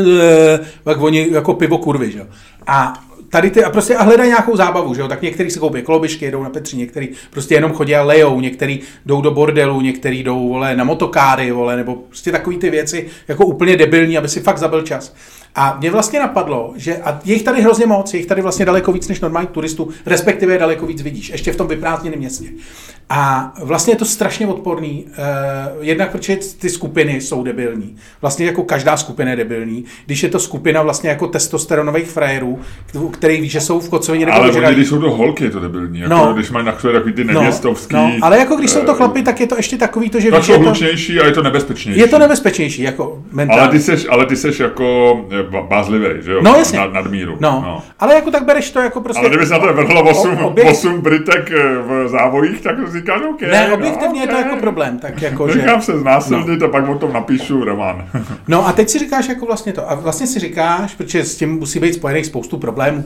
tak 0.84 1.02
oni 1.02 1.28
jako 1.32 1.54
pivo 1.54 1.78
kurvy, 1.78 2.12
že 2.12 2.20
jo. 2.20 2.26
A 2.68 2.94
tady 3.30 3.50
ty, 3.50 3.64
a 3.64 3.70
prostě 3.70 3.96
a 3.96 4.04
hledají 4.04 4.30
nějakou 4.30 4.56
zábavu, 4.56 4.94
že 4.94 5.02
jo, 5.02 5.08
tak 5.08 5.22
někteří 5.22 5.52
si 5.52 5.60
koupí 5.60 5.82
kolobišky, 5.82 6.26
jedou 6.26 6.44
na 6.44 6.50
Petří, 6.50 6.78
někteří 6.78 7.10
prostě 7.30 7.56
jenom 7.56 7.74
chodí 7.74 7.96
a 7.96 8.04
lejou, 8.04 8.42
někteří 8.42 8.82
jdou 9.06 9.22
do 9.22 9.32
bordelu, 9.32 9.82
někteří 9.82 10.24
jdou, 10.24 10.50
vole, 10.50 10.76
na 10.76 10.84
motokáry, 10.84 11.52
vole, 11.52 11.78
nebo 11.78 11.96
prostě 11.96 12.32
takové 12.32 12.58
ty 12.58 12.70
věci, 12.70 13.08
jako 13.28 13.46
úplně 13.46 13.78
debilní, 13.78 14.18
aby 14.18 14.28
si 14.28 14.40
fakt 14.40 14.58
zabil 14.58 14.82
čas. 14.82 15.16
A 15.56 15.78
mě 15.80 15.92
vlastně 15.92 16.20
napadlo, 16.20 16.74
že 16.76 16.98
a 16.98 17.20
je 17.26 17.34
jich 17.34 17.44
tady 17.44 17.62
hrozně 17.62 17.86
moc, 17.86 18.14
je 18.14 18.20
jich 18.20 18.28
tady 18.28 18.42
vlastně 18.42 18.66
daleko 18.66 18.92
víc 18.92 19.08
než 19.08 19.20
normálních 19.20 19.52
turistů, 19.52 19.90
respektive 20.06 20.58
daleko 20.58 20.86
víc 20.86 21.02
vidíš, 21.02 21.30
ještě 21.30 21.52
v 21.52 21.56
tom 21.56 21.68
vyprázdněném 21.68 22.20
městě. 22.20 22.46
A 23.10 23.54
vlastně 23.64 23.94
je 23.94 23.98
to 23.98 24.06
strašně 24.06 24.48
odporný, 24.48 25.06
uh, 25.08 25.16
jednak 25.82 26.12
protože 26.12 26.38
ty 26.60 26.70
skupiny 26.70 27.22
jsou 27.22 27.44
debilní. 27.44 27.96
Vlastně 28.22 28.46
jako 28.46 28.64
každá 28.64 28.98
skupina 28.98 29.30
je 29.30 29.36
debilní. 29.36 29.86
Když 30.06 30.24
je 30.24 30.30
to 30.30 30.40
skupina 30.40 30.82
vlastně 30.82 31.10
jako 31.10 31.28
testosteronových 31.28 32.08
frajerů, 32.08 32.60
který 33.20 33.42
ví, 33.42 33.50
že 33.50 33.62
jsou 33.62 33.80
v 33.80 33.90
kocovině 33.90 34.26
nebo 34.26 34.38
Ale 34.38 34.52
oni, 34.52 34.74
když 34.76 34.88
jsou 34.88 35.02
to 35.02 35.10
holky, 35.12 35.44
je 35.44 35.50
to 35.50 35.60
debilní. 35.60 36.00
Jako, 36.00 36.14
No. 36.16 36.34
Když 36.34 36.52
mají 36.52 36.66
na 36.66 36.72
chvíli 36.72 36.94
takový 36.94 37.14
ty 37.14 37.24
no, 37.24 37.34
neměstovský... 37.34 37.96
no, 37.96 38.12
ale 38.22 38.38
jako 38.40 38.56
když 38.56 38.72
jsou 38.72 38.82
to 38.82 38.92
eh, 38.92 38.96
chlapy, 38.96 39.22
tak 39.24 39.40
je 39.40 39.48
to 39.48 39.56
ještě 39.58 39.78
takový 39.78 40.10
to, 40.10 40.20
že 40.20 40.32
Tak 40.32 40.44
jsou 40.44 40.52
je 40.52 40.58
to, 40.58 40.64
hlučnější 40.66 41.20
a 41.20 41.26
je 41.26 41.32
to 41.32 41.44
nebezpečnější. 41.44 42.00
je 42.02 42.08
to 42.08 42.20
nebezpečnější, 42.20 42.82
jako 42.82 43.24
mentálně. 43.32 43.62
Ale 43.62 43.72
ty 43.72 43.80
seš, 43.80 44.08
ale 44.10 44.26
ty 44.26 44.36
seš 44.36 44.60
jako 44.60 45.18
eh, 45.40 45.62
bázlivý, 45.70 46.06
že 46.22 46.32
jo? 46.32 46.40
No, 46.44 46.56
jasně. 46.56 46.80
Nad, 46.80 46.94
nadmíru. 46.94 47.38
no. 47.40 47.62
no. 47.66 47.84
ale 48.00 48.16
jako 48.16 48.32
tak 48.32 48.46
bereš 48.46 48.72
to 48.72 48.80
jako 48.80 49.02
prostě... 49.02 49.20
Ale 49.20 49.30
kdybys 49.30 49.50
na 49.50 49.60
to 49.60 49.74
vrhlo 49.74 50.04
8, 50.10 50.38
O- 50.38 50.48
objekt- 50.50 50.72
8 50.72 51.02
Britek 51.02 51.52
eh, 51.52 51.78
v 51.88 52.08
závojích, 52.08 52.62
tak 52.62 52.94
říkáš 52.94 53.22
OK. 53.30 53.42
Ne, 53.42 53.74
objektivně 53.74 54.22
je 54.22 54.28
to 54.28 54.34
no, 54.34 54.40
jako 54.40 54.56
problém, 54.56 55.00
tak 55.00 55.22
jako, 55.22 55.50
že... 55.50 55.58
Nechám 55.60 55.82
se 55.82 56.00
znásilnit 56.00 56.64
a 56.64 56.68
pak 56.68 56.90
o 56.90 56.96
tom 56.96 57.14
napíšu 57.14 57.64
román. 57.66 58.06
No 58.48 58.68
a 58.68 58.74
teď 58.74 58.90
si 58.90 59.00
říkáš 59.00 59.28
jako 59.30 59.46
vlastně 59.46 59.74
to. 59.74 59.92
A 59.92 59.96
vlastně 59.96 60.28
si 60.28 60.40
říkáš, 60.40 60.96
protože 60.96 61.24
s 61.24 61.36
tím 61.38 61.50
musí 61.60 61.80
být 61.80 61.94
spojených 61.94 62.26
spoustu 62.26 62.58
problémů, 62.58 63.06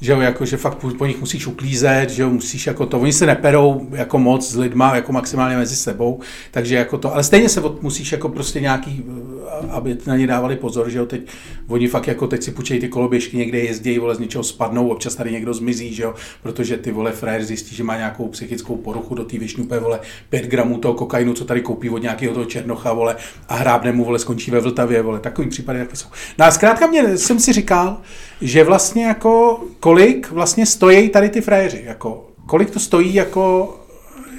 že 0.00 0.12
jo, 0.12 0.20
jako, 0.20 0.44
že 0.44 0.56
fakt 0.56 0.78
po 0.98 1.06
nich 1.06 1.20
musíš 1.20 1.46
uklízet, 1.46 2.10
že 2.10 2.22
jo, 2.22 2.30
musíš 2.30 2.66
jako 2.66 2.86
to, 2.86 3.00
oni 3.00 3.12
se 3.12 3.26
neperou 3.26 3.86
jako 3.92 4.18
moc 4.18 4.50
s 4.50 4.56
lidma, 4.56 4.96
jako 4.96 5.12
maximálně 5.12 5.56
mezi 5.56 5.76
sebou, 5.76 6.20
takže 6.50 6.74
jako 6.74 6.98
to, 6.98 7.14
ale 7.14 7.24
stejně 7.24 7.48
se 7.48 7.60
od, 7.60 7.82
musíš 7.82 8.12
jako 8.12 8.28
prostě 8.28 8.60
nějaký, 8.60 9.04
eh, 9.62 9.70
aby 9.70 9.96
na 10.06 10.16
ně 10.16 10.26
dávali 10.26 10.56
pozor, 10.56 10.90
že 10.90 10.98
jo, 10.98 11.06
teď 11.06 11.20
oni 11.68 11.88
fakt 11.88 12.06
jako 12.06 12.26
teď 12.26 12.42
si 12.42 12.50
půjčejí 12.50 12.80
ty 12.80 12.88
koloběžky, 12.88 13.36
někde 13.36 13.58
jezdí, 13.58 13.98
vole, 13.98 14.14
z 14.14 14.18
něčeho 14.18 14.44
spadnou, 14.44 14.88
občas 14.88 15.14
tady 15.14 15.32
někdo 15.32 15.54
zmizí, 15.54 15.94
že 15.94 16.02
jo, 16.02 16.14
protože 16.42 16.76
ty 16.76 16.92
vole 16.92 17.12
frér 17.12 17.44
zjistí, 17.44 17.76
že 17.76 17.84
má 17.84 17.96
nějakou 17.96 18.28
psychickou 18.28 18.76
poruchu 18.76 19.14
do 19.14 19.24
té 19.24 19.38
vyšňupe, 19.38 19.78
vole, 19.78 20.00
5 20.28 20.46
gramů 20.46 20.78
toho 20.78 20.94
kokainu, 20.94 21.34
co 21.34 21.44
tady 21.44 21.60
koupí 21.60 21.90
od 21.90 22.02
nějakého 22.02 22.34
toho 22.34 22.46
černocha, 22.46 22.92
vole, 22.92 23.16
a 23.48 23.54
hrábne 23.54 23.92
mu, 23.92 24.04
vole, 24.04 24.18
skončí 24.18 24.50
ve 24.50 24.60
Vltavě, 24.60 25.02
vole, 25.02 25.20
takový 25.20 25.48
případy 25.48 25.78
taky 25.78 25.96
jsou. 25.96 26.08
No 26.38 26.44
a 26.44 26.50
zkrátka 26.50 26.86
mě, 26.86 27.18
jsem 27.18 27.40
si 27.40 27.52
říkal, 27.52 28.00
že 28.40 28.64
vlastně 28.64 29.04
jako, 29.04 29.60
kolik 29.86 30.30
vlastně 30.30 30.66
stojí 30.66 31.08
tady 31.08 31.28
ty 31.28 31.40
frajeři, 31.40 31.82
jako, 31.86 32.26
kolik 32.46 32.70
to 32.70 32.80
stojí 32.80 33.14
jako 33.14 33.74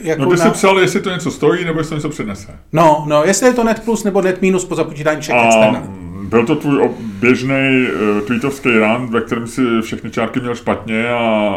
jako 0.01 0.21
no 0.21 0.31
ty 0.31 0.37
na... 0.37 0.45
jsi 0.45 0.51
psal, 0.51 0.79
jestli 0.79 1.01
to 1.01 1.09
něco 1.09 1.31
stojí, 1.31 1.65
nebo 1.65 1.79
jestli 1.79 1.89
to 1.89 1.95
něco 1.95 2.09
přinese. 2.09 2.59
No, 2.73 3.03
no, 3.07 3.23
jestli 3.23 3.47
je 3.47 3.53
to 3.53 3.63
net 3.63 3.83
plus 3.85 4.03
nebo 4.03 4.21
net 4.21 4.41
minus 4.41 4.65
po 4.65 4.75
započítání 4.75 5.21
všech 5.21 5.35
externa. 5.45 5.83
Byl 6.27 6.45
to 6.45 6.55
tvůj 6.55 6.89
běžný 6.99 7.87
uh, 7.87 8.21
tweetovský 8.21 8.69
run, 8.69 9.07
ve 9.11 9.21
kterém 9.21 9.47
si 9.47 9.61
všechny 9.81 10.09
čárky 10.09 10.39
měl 10.39 10.55
špatně 10.55 11.09
a... 11.09 11.51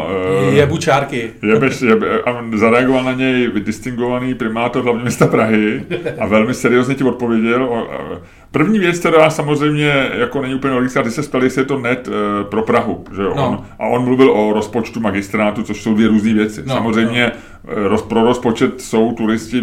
Uh, 0.47 0.53
jebu 0.55 0.77
čárky. 0.77 1.31
Jebeš, 1.41 1.81
jebe, 1.81 2.21
a 2.21 2.43
zareagoval 2.55 3.03
na 3.03 3.13
něj 3.13 3.51
distingovaný 3.59 4.33
primátor 4.33 4.83
hlavně 4.83 5.01
města 5.01 5.27
Prahy 5.27 5.83
a 6.19 6.25
velmi 6.25 6.53
seriózně 6.53 6.95
ti 6.95 7.03
odpověděl. 7.03 7.63
Uh, 7.63 8.17
První 8.51 8.79
věc, 8.79 8.99
která 8.99 9.29
samozřejmě 9.29 10.09
jako 10.13 10.41
není 10.41 10.55
úplně 10.55 10.73
logická, 10.73 11.03
ty 11.03 11.11
se 11.11 11.21
ptali, 11.21 11.45
jestli 11.45 11.61
je 11.61 11.65
to 11.65 11.79
net 11.79 12.07
e, 12.07 12.43
pro 12.43 12.61
Prahu, 12.61 13.05
že 13.15 13.21
jo? 13.21 13.33
No. 13.35 13.47
On, 13.49 13.65
a 13.79 13.87
on 13.87 14.03
mluvil 14.03 14.31
o 14.31 14.53
rozpočtu 14.53 14.99
magistrátu, 14.99 15.63
což 15.63 15.81
jsou 15.81 15.93
dvě 15.93 16.07
různé 16.07 16.33
věci. 16.33 16.63
No, 16.65 16.73
samozřejmě 16.73 17.31
no. 17.63 17.87
Roz, 17.87 18.01
pro 18.01 18.23
rozpočet 18.23 18.81
jsou 18.81 19.11
turisti, 19.11 19.61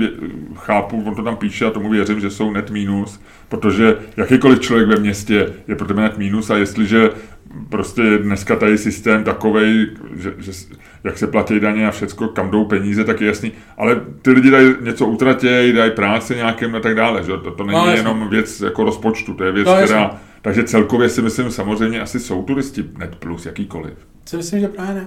chápu, 0.55 1.03
on 1.07 1.15
to 1.15 1.23
tam 1.23 1.37
píše 1.37 1.67
a 1.67 1.71
tomu 1.71 1.91
věřím, 1.91 2.21
že 2.21 2.31
jsou 2.31 2.53
net 2.53 2.71
minus, 2.71 3.21
protože 3.49 3.97
jakýkoliv 4.17 4.61
člověk 4.61 4.89
ve 4.89 4.97
městě 4.97 5.53
je 5.69 5.77
pro 5.77 5.87
tebe 5.87 6.03
net 6.03 6.19
minus 6.19 6.51
a 6.51 6.57
jestliže 6.57 7.11
prostě 7.69 8.03
dneska 8.19 8.57
tady 8.57 8.79
systém 8.79 9.25
takovej, 9.25 9.87
že, 10.17 10.35
že 10.39 10.53
jak 11.05 11.19
se 11.19 11.27
platí 11.27 11.61
daně 11.61 11.89
a 11.89 11.91
všecko, 11.91 12.29
kam 12.29 12.51
jdou 12.51 12.65
peníze, 12.65 13.05
tak 13.05 13.21
je 13.21 13.27
jasný. 13.27 13.53
Ale 13.77 14.01
ty 14.23 14.31
lidi 14.31 14.51
dají 14.51 14.75
něco 14.81 15.07
utratějí, 15.07 15.73
dají 15.73 15.91
práci 15.91 16.37
nějakým 16.37 16.75
a 16.75 16.81
tak 16.81 16.95
dále. 16.95 17.25
Že? 17.25 17.33
To, 17.33 17.51
to 17.51 17.65
není 17.65 17.79
no, 17.79 17.91
jenom 17.91 18.29
věc 18.29 18.61
jako 18.61 18.85
rozpočtu, 18.85 19.35
to 19.35 19.45
je 19.45 19.53
věc, 19.53 19.67
no, 19.67 19.77
která... 19.77 20.21
Takže 20.43 20.65
celkově 20.65 21.09
si 21.09 21.23
myslím, 21.23 21.51
samozřejmě 21.51 22.01
asi 22.01 22.21
jsou 22.21 22.43
turisti 22.43 22.85
net 22.99 23.17
plus, 23.17 23.47
jakýkoliv. 23.47 23.95
Si 24.25 24.37
myslím, 24.37 24.61
že 24.61 24.69
právě 24.69 24.95
ne. 24.95 25.07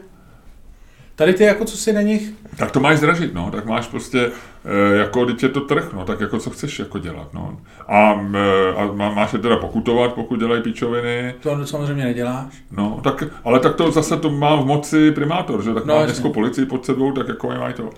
Tady 1.21 1.33
ty 1.33 1.43
jako 1.43 1.65
co 1.65 1.77
si 1.77 1.93
na 1.93 2.01
nich... 2.01 2.33
Tak 2.55 2.71
to 2.71 2.79
máš 2.79 2.97
zdražit, 2.97 3.33
no, 3.33 3.51
tak 3.51 3.65
máš 3.65 3.87
prostě, 3.87 4.31
e, 4.65 4.95
jako 4.95 5.25
teď 5.25 5.43
je 5.43 5.49
to 5.49 5.61
trh, 5.61 5.93
no, 5.93 6.05
tak 6.05 6.19
jako 6.21 6.39
co 6.39 6.49
chceš 6.49 6.79
jako 6.79 6.99
dělat, 6.99 7.33
no. 7.33 7.57
A, 7.87 8.21
e, 8.33 8.73
a 8.75 9.09
máš 9.09 9.33
je 9.33 9.39
teda 9.39 9.57
pokutovat, 9.57 10.13
pokud 10.13 10.39
dělají 10.39 10.61
píčoviny. 10.61 11.35
To 11.39 11.65
samozřejmě 11.65 12.03
neděláš. 12.03 12.63
No, 12.71 12.99
tak, 13.03 13.23
ale 13.43 13.59
tak 13.59 13.75
to 13.75 13.91
zase 13.91 14.17
to 14.17 14.29
má 14.29 14.55
v 14.55 14.65
moci 14.65 15.11
primátor, 15.11 15.63
že 15.63 15.73
tak 15.73 15.85
no, 15.85 15.95
má 15.95 16.03
městskou 16.03 16.33
policii 16.33 16.65
pod 16.65 16.85
sebou, 16.85 17.11
tak 17.11 17.27
jako 17.27 17.47
mají 17.47 17.73
to. 17.73 17.89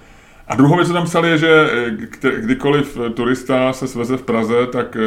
A 0.48 0.56
druhou 0.56 0.76
věc, 0.76 0.88
co 0.88 0.94
tam 0.94 1.06
psali, 1.06 1.30
je, 1.30 1.38
že 1.38 1.70
e, 2.24 2.38
kdykoliv 2.40 2.98
turista 3.14 3.74
se 3.74 3.88
sveze 3.88 4.18
v 4.18 4.24
Praze, 4.24 4.68
tak 4.68 4.98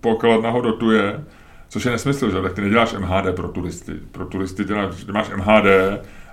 pokladna 0.00 0.50
ho 0.50 0.60
dotuje, 0.60 1.24
což 1.68 1.84
je 1.84 1.90
nesmysl, 1.90 2.30
že? 2.30 2.42
Tak 2.42 2.52
ty 2.52 2.60
neděláš 2.60 2.92
MHD 2.92 3.36
pro 3.36 3.48
turisty. 3.48 3.92
Pro 4.12 4.26
turisty 4.26 4.64
děláš, 4.64 5.04
ty 5.04 5.12
máš 5.12 5.30
MHD, 5.36 5.66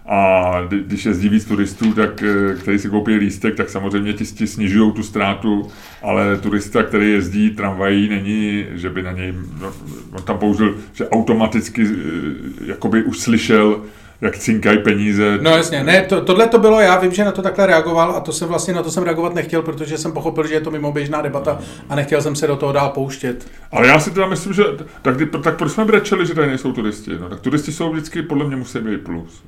a 0.06 0.52
když 0.70 1.06
jezdí 1.06 1.30
víc 1.30 1.46
turistů, 1.46 1.94
tak, 1.94 2.24
eh, 2.24 2.56
který 2.56 2.80
si 2.80 2.90
koupí 2.90 3.16
lístek, 3.16 3.56
tak 3.56 3.70
samozřejmě 3.70 4.14
ti, 4.14 4.26
ti 4.26 4.48
snižují 4.48 4.92
tu 4.92 5.04
ztrátu, 5.04 5.68
ale 6.02 6.38
turista, 6.38 6.84
který 6.84 7.12
jezdí 7.12 7.50
tramvají, 7.50 8.10
není, 8.10 8.66
že 8.72 8.90
by 8.90 9.04
na 9.04 9.12
něj, 9.12 9.34
no, 9.62 9.74
on 10.12 10.24
tam 10.24 10.38
použil, 10.38 10.76
že 10.94 11.10
automaticky 11.10 11.88
eh, 11.88 12.66
jakoby 12.66 13.04
už 13.04 13.20
slyšel, 13.20 13.82
jak 14.22 14.38
cinkají 14.38 14.78
peníze. 14.78 15.40
No 15.42 15.52
jasně, 15.52 15.84
ne, 15.84 16.02
to, 16.02 16.22
tohle 16.22 16.48
to 16.48 16.60
bylo, 16.60 16.80
já 16.80 17.00
vím, 17.00 17.12
že 17.12 17.26
na 17.26 17.32
to 17.32 17.42
takhle 17.42 17.68
reagoval 17.68 18.12
a 18.12 18.20
to 18.20 18.32
jsem 18.32 18.48
vlastně 18.48 18.74
na 18.74 18.84
to 18.84 18.92
jsem 18.92 19.04
reagovat 19.04 19.36
nechtěl, 19.36 19.62
protože 19.62 19.98
jsem 19.98 20.12
pochopil, 20.12 20.48
že 20.48 20.54
je 20.54 20.62
to 20.62 20.72
mimo 20.72 20.92
běžná 20.92 21.22
debata 21.22 21.60
a 21.90 21.96
nechtěl 21.96 22.22
jsem 22.22 22.36
se 22.36 22.48
do 22.48 22.56
toho 22.56 22.72
dál 22.72 22.90
pouštět. 22.90 23.48
Ale 23.72 23.88
já 23.88 24.00
si 24.00 24.12
teda 24.12 24.28
myslím, 24.28 24.54
že 24.54 24.64
tak, 25.02 25.16
tak 25.44 25.58
proč 25.58 25.72
jsme 25.72 25.86
brečeli, 25.86 26.26
že 26.26 26.36
tady 26.36 26.48
nejsou 26.48 26.72
turisti? 26.72 27.12
No, 27.20 27.30
tak 27.30 27.40
turisti 27.40 27.72
jsou 27.72 27.92
vždycky, 27.92 28.22
podle 28.22 28.46
mě 28.48 28.56
musí 28.56 28.80
být 28.80 29.02
plus. 29.02 29.44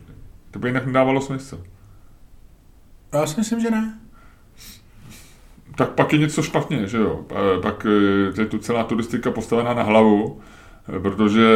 To 0.55 0.59
by 0.59 0.69
jinak 0.69 0.85
nedávalo 0.85 1.21
smysl. 1.21 1.63
Já 3.13 3.25
si 3.25 3.39
myslím, 3.39 3.59
že 3.59 3.71
ne. 3.71 3.99
Tak 5.75 5.89
pak 5.89 6.13
je 6.13 6.19
něco 6.19 6.43
špatně, 6.43 6.87
že 6.87 6.97
jo? 6.97 7.25
Pak 7.61 7.87
eh, 8.37 8.41
je 8.41 8.45
tu 8.45 8.57
celá 8.57 8.83
turistika 8.83 9.31
postavená 9.31 9.73
na 9.73 9.83
hlavu, 9.83 10.39
eh, 10.95 10.99
protože... 10.99 11.47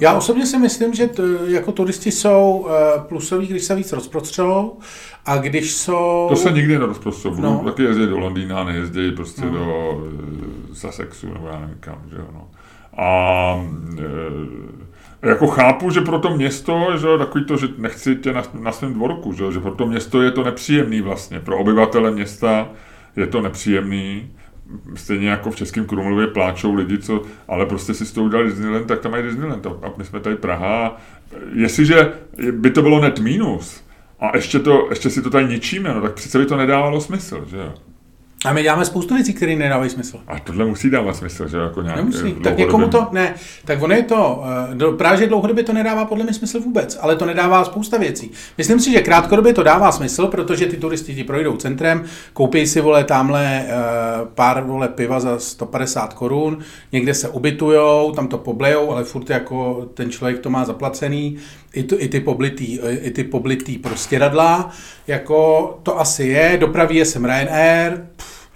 Já 0.00 0.14
osobně 0.14 0.46
si 0.46 0.58
myslím, 0.58 0.94
že 0.94 1.06
t, 1.06 1.22
jako 1.46 1.72
turisti 1.72 2.12
jsou 2.12 2.68
eh, 2.68 3.00
plusoví, 3.08 3.46
když 3.46 3.64
se 3.64 3.74
víc 3.74 3.92
rozprostřelou 3.92 4.78
a 5.26 5.36
když 5.36 5.72
jsou... 5.74 6.26
To 6.28 6.36
se 6.36 6.52
nikdy 6.52 6.78
nerozprostřelou. 6.78 7.34
No. 7.40 7.62
Taky 7.64 7.82
jezdí 7.82 8.06
do 8.06 8.18
Londýna, 8.18 8.64
nejezdí 8.64 9.12
prostě 9.12 9.44
no. 9.44 9.50
do 9.50 10.02
Sussexu, 10.72 11.32
nebo 11.32 11.46
já 11.46 11.60
nevím 11.60 11.76
kam, 11.80 12.02
že 12.10 12.16
jo? 12.16 12.26
No. 12.32 12.48
A 12.96 13.54
jako 15.22 15.46
chápu, 15.46 15.90
že 15.90 16.00
pro 16.00 16.18
to 16.18 16.36
město, 16.36 16.96
že 16.96 17.06
takový 17.18 17.44
to, 17.44 17.56
že 17.56 17.68
nechci 17.78 18.16
tě 18.16 18.32
na, 18.32 18.42
na 18.60 18.72
svém 18.72 18.94
dvorku, 18.94 19.32
že, 19.32 19.52
že 19.52 19.60
pro 19.60 19.74
to 19.74 19.86
město 19.86 20.22
je 20.22 20.30
to 20.30 20.44
nepříjemný 20.44 21.00
vlastně. 21.00 21.40
Pro 21.40 21.58
obyvatele 21.58 22.10
města 22.10 22.68
je 23.16 23.26
to 23.26 23.40
nepříjemný. 23.40 24.30
Stejně 24.94 25.28
jako 25.28 25.50
v 25.50 25.56
Českém 25.56 25.86
Krumlově 25.86 26.26
pláčou 26.26 26.74
lidi, 26.74 26.98
co, 26.98 27.22
ale 27.48 27.66
prostě 27.66 27.94
si 27.94 28.06
s 28.06 28.12
tou 28.12 28.24
udělali 28.24 28.48
Disneyland, 28.48 28.86
tak 28.86 29.00
tam 29.00 29.12
mají 29.12 29.22
Disneyland. 29.22 29.66
A 29.66 29.92
my 29.96 30.04
jsme 30.04 30.20
tady 30.20 30.36
Praha. 30.36 30.96
Jestliže 31.54 32.12
by 32.52 32.70
to 32.70 32.82
bylo 32.82 33.00
net 33.00 33.18
minus, 33.18 33.84
a 34.20 34.36
ještě, 34.36 34.58
to, 34.58 34.86
ještě 34.90 35.10
si 35.10 35.22
to 35.22 35.30
tady 35.30 35.46
ničíme, 35.46 35.94
no 35.94 36.00
tak 36.00 36.12
přece 36.12 36.38
by 36.38 36.46
to 36.46 36.56
nedávalo 36.56 37.00
smysl, 37.00 37.46
že 37.50 37.56
jo. 37.56 37.74
A 38.44 38.52
my 38.52 38.62
děláme 38.62 38.84
spoustu 38.84 39.14
věcí, 39.14 39.34
které 39.34 39.56
nedávají 39.56 39.90
smysl. 39.90 40.20
A 40.26 40.38
tohle 40.38 40.64
musí 40.64 40.90
dávat 40.90 41.16
smysl, 41.16 41.48
že 41.48 41.56
jako 41.56 41.82
nějak 41.82 41.96
Nemusí. 41.96 42.32
Tak 42.32 42.56
někomu 42.56 42.88
to, 42.88 43.06
ne, 43.12 43.34
tak 43.64 43.82
ono 43.82 43.94
je 43.94 44.02
to, 44.02 44.44
eh, 44.82 44.96
právě 44.96 45.18
že 45.18 45.26
dlouhodobě 45.26 45.64
to 45.64 45.72
nedává 45.72 46.04
podle 46.04 46.24
mě 46.24 46.32
smysl 46.34 46.60
vůbec, 46.60 46.98
ale 47.00 47.16
to 47.16 47.26
nedává 47.26 47.64
spousta 47.64 47.98
věcí. 47.98 48.30
Myslím 48.58 48.80
si, 48.80 48.92
že 48.92 49.00
krátkodobě 49.00 49.52
to 49.52 49.62
dává 49.62 49.92
smysl, 49.92 50.26
protože 50.26 50.66
ty 50.66 50.76
turisti 50.76 51.14
ti 51.14 51.24
projdou 51.24 51.56
centrem, 51.56 52.04
koupí 52.32 52.66
si, 52.66 52.80
vole, 52.80 53.04
tamhle 53.04 53.64
eh, 53.66 53.72
pár, 54.34 54.64
vole, 54.64 54.88
piva 54.88 55.20
za 55.20 55.38
150 55.38 56.14
korun, 56.14 56.58
někde 56.92 57.14
se 57.14 57.28
ubytujou, 57.28 58.12
tam 58.12 58.28
to 58.28 58.38
poblejou, 58.38 58.90
ale 58.90 59.04
furt 59.04 59.30
jako 59.30 59.88
ten 59.94 60.10
člověk 60.10 60.38
to 60.38 60.50
má 60.50 60.64
zaplacený, 60.64 61.38
i, 61.72 61.82
to, 61.82 62.02
i 62.02 62.08
ty 62.08 62.20
poblitý, 62.20 62.78
i 62.80 63.10
ty 63.10 63.24
poblitý 63.24 63.78
prostě 63.78 64.18
radla, 64.18 64.70
jako 65.06 65.78
to 65.82 66.00
asi 66.00 66.24
je, 66.24 66.56
dopraví 66.60 66.96
je 66.96 67.04
sem 67.04 67.24
Ryanair, 67.24 68.06
pff, 68.16 68.48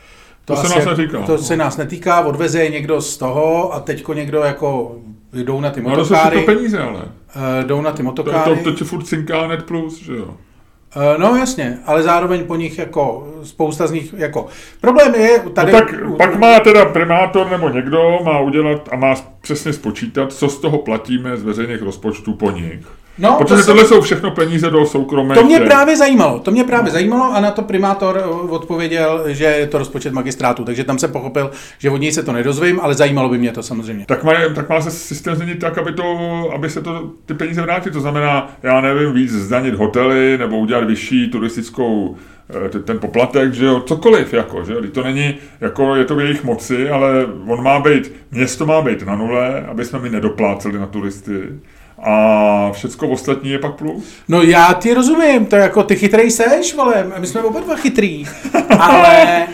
to, 0.44 0.56
to 0.56 0.62
se 0.62 0.74
nás 0.74 0.84
netýká. 0.84 1.22
To 1.22 1.38
se 1.38 1.56
nás 1.56 1.76
netýká, 1.76 2.20
odveze 2.20 2.64
je 2.64 2.70
někdo 2.70 3.00
z 3.00 3.16
toho 3.16 3.74
a 3.74 3.80
teďko 3.80 4.14
někdo 4.14 4.38
jako 4.38 4.96
jdou 5.32 5.60
na 5.60 5.70
ty 5.70 5.80
motokáry. 5.80 6.36
No 6.36 6.42
to 6.42 6.46
peníze 6.46 6.78
ale. 6.78 7.00
Uh, 7.00 7.66
jdou 7.66 7.80
na 7.80 7.92
ty 7.92 8.02
motokáry. 8.02 8.50
To, 8.50 8.56
to, 8.56 8.62
to 8.62 8.72
ti 8.72 8.84
furt 8.84 9.02
cinká 9.02 9.46
net 9.46 9.62
plus, 9.62 10.02
že 10.02 10.16
jo? 10.16 10.24
Uh, 10.96 11.18
no 11.18 11.36
jasně, 11.36 11.78
ale 11.86 12.02
zároveň 12.02 12.44
po 12.44 12.56
nich 12.56 12.78
jako 12.78 13.28
spousta 13.42 13.86
z 13.86 13.92
nich 13.92 14.14
jako... 14.16 14.46
Problém 14.80 15.14
je 15.14 15.38
tady... 15.54 15.72
No 15.72 15.78
tak 15.78 15.94
pak 16.16 16.38
má 16.38 16.60
teda 16.60 16.84
primátor 16.84 17.50
nebo 17.50 17.68
někdo 17.68 18.18
má 18.24 18.40
udělat 18.40 18.88
a 18.92 18.96
má 18.96 19.14
přesně 19.40 19.72
spočítat, 19.72 20.32
co 20.32 20.48
z 20.48 20.58
toho 20.58 20.78
platíme 20.78 21.36
z 21.36 21.42
veřejných 21.42 21.82
rozpočtů 21.82 22.34
po 22.34 22.50
nich. 22.50 22.86
No, 23.18 23.36
Protože 23.38 23.60
to 23.60 23.66
tohle 23.66 23.84
jsem... 23.84 23.96
jsou 23.96 24.00
všechno 24.02 24.30
peníze 24.30 24.70
do 24.70 24.86
soukromé. 24.86 25.34
To 25.34 25.44
mě 25.44 25.58
tě... 25.58 25.64
právě 25.64 25.96
zajímalo. 25.96 26.38
To 26.38 26.50
mě 26.50 26.64
právě 26.64 26.84
no. 26.84 26.92
zajímalo 26.92 27.34
a 27.34 27.40
na 27.40 27.50
to 27.50 27.62
primátor 27.62 28.18
eh, 28.18 28.26
odpověděl, 28.28 29.24
že 29.26 29.44
je 29.44 29.66
to 29.66 29.78
rozpočet 29.78 30.12
magistrátu. 30.12 30.64
Takže 30.64 30.84
tam 30.84 30.98
jsem 30.98 31.12
pochopil, 31.12 31.50
že 31.78 31.90
od 31.90 31.96
něj 31.96 32.12
se 32.12 32.22
to 32.22 32.32
nedozvím, 32.32 32.80
ale 32.80 32.94
zajímalo 32.94 33.28
by 33.28 33.38
mě 33.38 33.52
to 33.52 33.62
samozřejmě. 33.62 34.04
Tak 34.06 34.24
má, 34.24 34.32
tak 34.54 34.68
má 34.68 34.80
se 34.80 34.90
systém 34.90 35.34
změnit 35.34 35.58
tak, 35.58 35.78
aby, 35.78 35.92
to, 35.92 36.18
aby 36.54 36.70
se 36.70 36.82
to, 36.82 37.10
ty 37.26 37.34
peníze 37.34 37.62
vrátily. 37.62 37.92
To 37.92 38.00
znamená, 38.00 38.56
já 38.62 38.80
nevím, 38.80 39.12
víc 39.12 39.30
zdanit 39.30 39.74
hotely 39.74 40.38
nebo 40.38 40.58
udělat 40.58 40.84
vyšší 40.84 41.30
turistickou 41.30 42.16
eh, 42.66 42.78
ten 42.78 42.98
poplatek, 42.98 43.54
že 43.54 43.64
jo, 43.64 43.80
cokoliv, 43.80 44.34
jako, 44.34 44.64
že 44.64 44.74
to 44.74 45.02
není, 45.02 45.34
jako 45.60 45.96
je 45.96 46.04
to 46.04 46.14
v 46.14 46.20
jejich 46.20 46.44
moci, 46.44 46.90
ale 46.90 47.26
on 47.46 47.62
má 47.62 47.80
být, 47.80 48.12
město 48.30 48.66
má 48.66 48.82
být 48.82 49.06
na 49.06 49.16
nule, 49.16 49.66
aby 49.66 49.84
jsme 49.84 49.98
mi 49.98 50.10
nedopláceli 50.10 50.78
na 50.78 50.86
turisty 50.86 51.40
a 52.04 52.70
všecko 52.72 53.08
ostatní 53.08 53.50
je 53.50 53.58
pak 53.58 53.74
plus. 53.74 54.04
No 54.28 54.42
já 54.42 54.72
ti 54.72 54.94
rozumím, 54.94 55.46
to 55.46 55.56
jako 55.56 55.82
ty 55.82 55.96
chytrej 55.96 56.30
seš, 56.30 56.74
vole, 56.74 57.06
my 57.18 57.26
jsme 57.26 57.42
oba 57.42 57.60
dva 57.60 57.76
chytrý, 57.76 58.24
ale, 58.78 59.46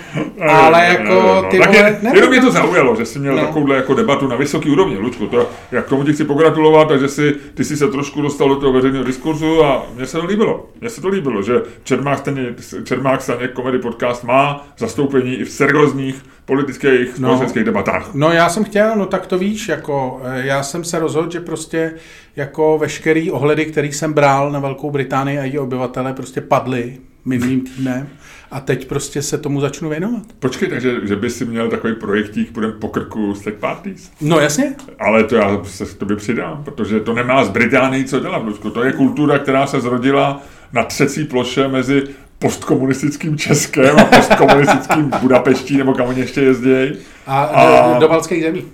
ale 0.49 0.85
jako 0.87 1.43
ty 1.51 1.59
tak 1.59 1.69
vole, 1.69 1.79
je, 2.03 2.11
jenom 2.15 2.31
mě 2.31 2.41
to 2.41 2.51
zaujalo, 2.51 2.97
že 2.97 3.05
jsi 3.07 3.19
měl 3.19 3.35
No. 3.35 3.41
no. 3.41 3.47
takovouhle 3.47 3.77
jako 3.77 3.95
debatu 3.95 4.27
na 4.29 4.37
vysoký 4.37 4.71
úrovni, 4.71 4.99
Lučku, 4.99 5.27
to, 5.27 5.51
jak 5.73 5.87
k 5.87 5.89
tomu 5.89 6.05
ti 6.05 6.13
chci 6.13 6.25
pogratulovat, 6.25 6.89
takže 6.89 7.09
si, 7.09 7.35
ty 7.55 7.65
jsi 7.65 7.77
se 7.77 7.89
trošku 7.89 8.23
dostal 8.23 8.49
do 8.49 8.57
toho 8.57 8.73
veřejného 8.73 9.05
diskurzu 9.05 9.65
a 9.65 9.87
mně 9.97 10.07
se 10.07 10.19
to 10.19 10.25
líbilo. 10.27 10.67
Mně 10.81 10.91
se 10.91 11.01
to 11.01 11.09
líbilo, 11.09 11.43
že 11.43 11.55
Čermák, 11.85 12.19
Staněk, 12.19 12.57
Čermák 12.85 13.23
Staněk 13.23 13.55
Comedy 13.57 13.79
Podcast 13.79 14.25
má 14.25 14.67
zastoupení 14.79 15.35
i 15.35 15.45
v 15.45 15.51
seriózních 15.51 16.23
politických, 16.45 17.19
No. 17.19 17.29
společenských 17.29 17.65
debatách. 17.65 18.11
No 18.15 18.33
já 18.33 18.49
jsem 18.49 18.65
chtěl, 18.65 18.97
no 18.97 19.07
tak 19.07 19.27
to 19.27 19.39
víš, 19.39 19.69
jako 19.69 20.21
eh, 20.25 20.47
já 20.47 20.63
jsem 20.63 20.85
se 20.85 20.99
rozhodl, 20.99 21.31
že 21.31 21.41
prostě 21.41 21.93
jako 22.39 22.79
veškerý 22.79 23.31
ohledy, 23.31 23.67
který 23.67 23.93
jsem 23.93 24.13
bral 24.13 24.51
na 24.53 24.61
Velkou 24.61 24.91
Británii 24.91 25.39
a 25.39 25.45
její 25.45 25.59
obyvatele 25.59 26.13
prostě 26.13 26.41
padly 26.41 26.99
minulým 27.25 27.61
týdnem 27.61 28.09
a 28.51 28.61
teď 28.61 28.89
prostě 28.89 29.23
se 29.23 29.39
tomu 29.39 29.61
začnu 29.61 29.89
věnovat. 29.89 30.23
Počkej, 30.39 30.69
takže 30.69 30.97
že 31.03 31.17
by 31.17 31.31
si 31.31 31.45
měl 31.45 31.69
takový 31.69 31.95
projektík, 31.95 32.53
půjdem 32.53 32.73
po 32.81 32.89
krku 32.89 33.35
Slack 33.35 33.57
Parties? 33.59 34.11
No 34.21 34.41
jasně, 34.41 34.75
Ale 34.99 35.25
to 35.25 35.37
já 35.37 35.61
se 35.65 35.85
k 35.85 35.95
tobě 35.95 36.17
přidám, 36.17 36.65
protože 36.65 37.01
to 37.01 37.13
nemá 37.15 37.45
s 37.45 37.49
Británií 37.49 38.05
co 38.05 38.21
dělat, 38.21 38.45
Lučku. 38.45 38.71
To 38.71 38.85
je 38.85 38.93
kultura, 38.93 39.39
která 39.39 39.67
se 39.67 39.81
zrodila 39.81 40.43
na 40.73 40.85
třecí 40.85 41.25
ploše 41.25 41.69
mezi 41.69 42.03
postkomunistickým 42.39 43.37
Českem 43.39 43.99
a 43.99 44.05
postkomunistickým 44.05 45.11
Budapeští, 45.21 45.77
nebo 45.77 45.95
kam 45.95 46.07
oni 46.09 46.21
ještě 46.21 46.41
jezdějí. 46.41 46.93
a, 47.27 47.43
A- 47.43 47.79
a... 47.79 47.99
do 47.99 48.09
balských 48.09 48.43
zemí. 48.43 48.65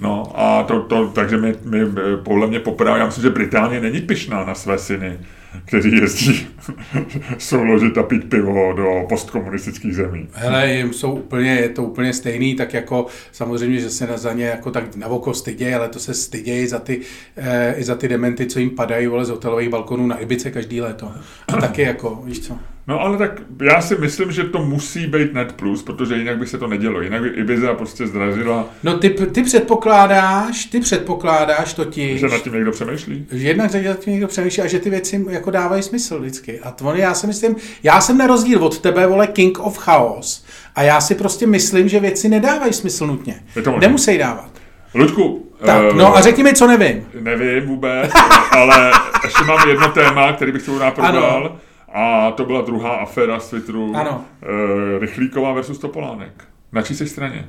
No 0.00 0.32
a 0.34 0.62
to, 0.62 0.80
to 0.80 1.08
takže 1.08 1.36
my, 1.36 1.54
my 1.64 1.80
eh, 1.80 2.16
podle 2.16 2.46
mě 2.46 2.60
poprvé, 2.60 2.98
já 2.98 3.06
myslím, 3.06 3.22
že 3.22 3.30
Británie 3.30 3.80
není 3.80 4.00
pyšná 4.00 4.44
na 4.44 4.54
své 4.54 4.78
syny, 4.78 5.18
kteří 5.64 5.96
jezdí 5.96 6.46
souložit 7.38 7.98
a 7.98 8.02
pít 8.02 8.30
pivo 8.30 8.72
do 8.72 9.06
postkomunistických 9.08 9.94
zemí. 9.94 10.28
Hele, 10.32 10.72
jim 10.72 10.92
jsou 10.92 11.12
úplně, 11.12 11.50
je 11.50 11.68
to 11.68 11.82
úplně 11.82 12.12
stejný, 12.12 12.54
tak 12.54 12.74
jako 12.74 13.06
samozřejmě, 13.32 13.80
že 13.80 13.90
se 13.90 14.06
na 14.06 14.16
za 14.16 14.32
ně 14.32 14.44
jako 14.44 14.70
tak 14.70 14.96
na 14.96 15.06
oko 15.06 15.34
stydějí, 15.34 15.74
ale 15.74 15.88
to 15.88 15.98
se 15.98 16.14
stydějí 16.14 16.66
za 16.66 16.78
ty, 16.78 17.00
eh, 17.36 17.74
i 17.76 17.84
za 17.84 17.94
ty 17.94 18.08
dementy, 18.08 18.46
co 18.46 18.58
jim 18.58 18.70
padají 18.70 19.06
vole, 19.06 19.24
z 19.24 19.30
hotelových 19.30 19.68
balkonů 19.68 20.06
na 20.06 20.18
Ibice 20.18 20.50
každý 20.50 20.80
léto. 20.80 21.12
A 21.48 21.56
taky 21.56 21.82
jako, 21.82 22.22
víš 22.24 22.40
co? 22.40 22.58
No 22.90 23.00
ale 23.00 23.18
tak 23.18 23.30
já 23.62 23.80
si 23.80 23.94
myslím, 23.96 24.32
že 24.32 24.44
to 24.44 24.58
musí 24.58 25.06
být 25.06 25.34
net 25.34 25.52
plus, 25.52 25.82
protože 25.82 26.16
jinak 26.16 26.38
by 26.38 26.46
se 26.46 26.58
to 26.58 26.66
nedělo. 26.66 27.00
Jinak 27.00 27.22
by 27.22 27.28
Ibiza 27.28 27.74
prostě 27.74 28.06
zdražila, 28.06 28.64
No 28.82 28.98
ty, 28.98 29.10
ty 29.10 29.42
předpokládáš, 29.42 30.64
ty 30.64 30.80
předpokládáš 30.80 31.74
totiž, 31.74 32.20
že 32.20 32.28
nad 32.28 32.42
tím 32.42 32.52
někdo 32.52 32.72
přemýšlí. 32.72 33.26
že 33.32 33.48
jednak 33.48 33.70
že 33.70 33.96
tím 34.00 34.12
někdo 34.12 34.28
přemýšlí 34.28 34.62
a 34.62 34.66
že 34.66 34.78
ty 34.78 34.90
věci 34.90 35.24
jako 35.30 35.50
dávají 35.50 35.82
smysl 35.82 36.20
vždycky. 36.20 36.60
A 36.60 36.70
to 36.70 36.94
já 36.94 37.14
si 37.14 37.26
myslím, 37.26 37.56
já 37.82 38.00
jsem 38.00 38.18
na 38.18 38.26
rozdíl 38.26 38.64
od 38.64 38.78
tebe, 38.78 39.06
vole, 39.06 39.26
King 39.26 39.58
of 39.58 39.78
Chaos. 39.78 40.44
A 40.76 40.82
já 40.82 41.00
si 41.00 41.14
prostě 41.14 41.46
myslím, 41.46 41.88
že 41.88 42.00
věci 42.00 42.28
nedávají 42.28 42.72
smysl 42.72 43.06
nutně. 43.06 43.42
Nemusí 43.80 44.18
dávat. 44.18 44.50
Luďku, 44.94 45.46
Tak, 45.66 45.82
eh, 45.90 45.96
no 45.96 46.16
a 46.16 46.20
řekni 46.20 46.42
mi, 46.44 46.54
co 46.54 46.66
nevím. 46.66 47.06
nevím 47.20 47.66
vůbec, 47.66 48.10
ale 48.50 48.92
ještě 49.24 49.44
mám 49.44 49.68
jedno 49.68 49.88
téma, 49.88 50.32
který 50.32 50.52
bych 50.52 50.68
rád 50.78 50.94
probral. 50.94 51.58
A 51.94 52.30
to 52.30 52.44
byla 52.44 52.60
druhá 52.60 52.90
aféra 52.90 53.40
z 53.40 53.50
Twitteru. 53.50 53.92
Ano. 53.96 54.24
Eh, 54.42 54.98
Rychlíková 54.98 55.52
versus 55.52 55.78
Topolánek. 55.78 56.44
Na 56.72 56.82
čí 56.82 56.94
straně? 56.94 57.44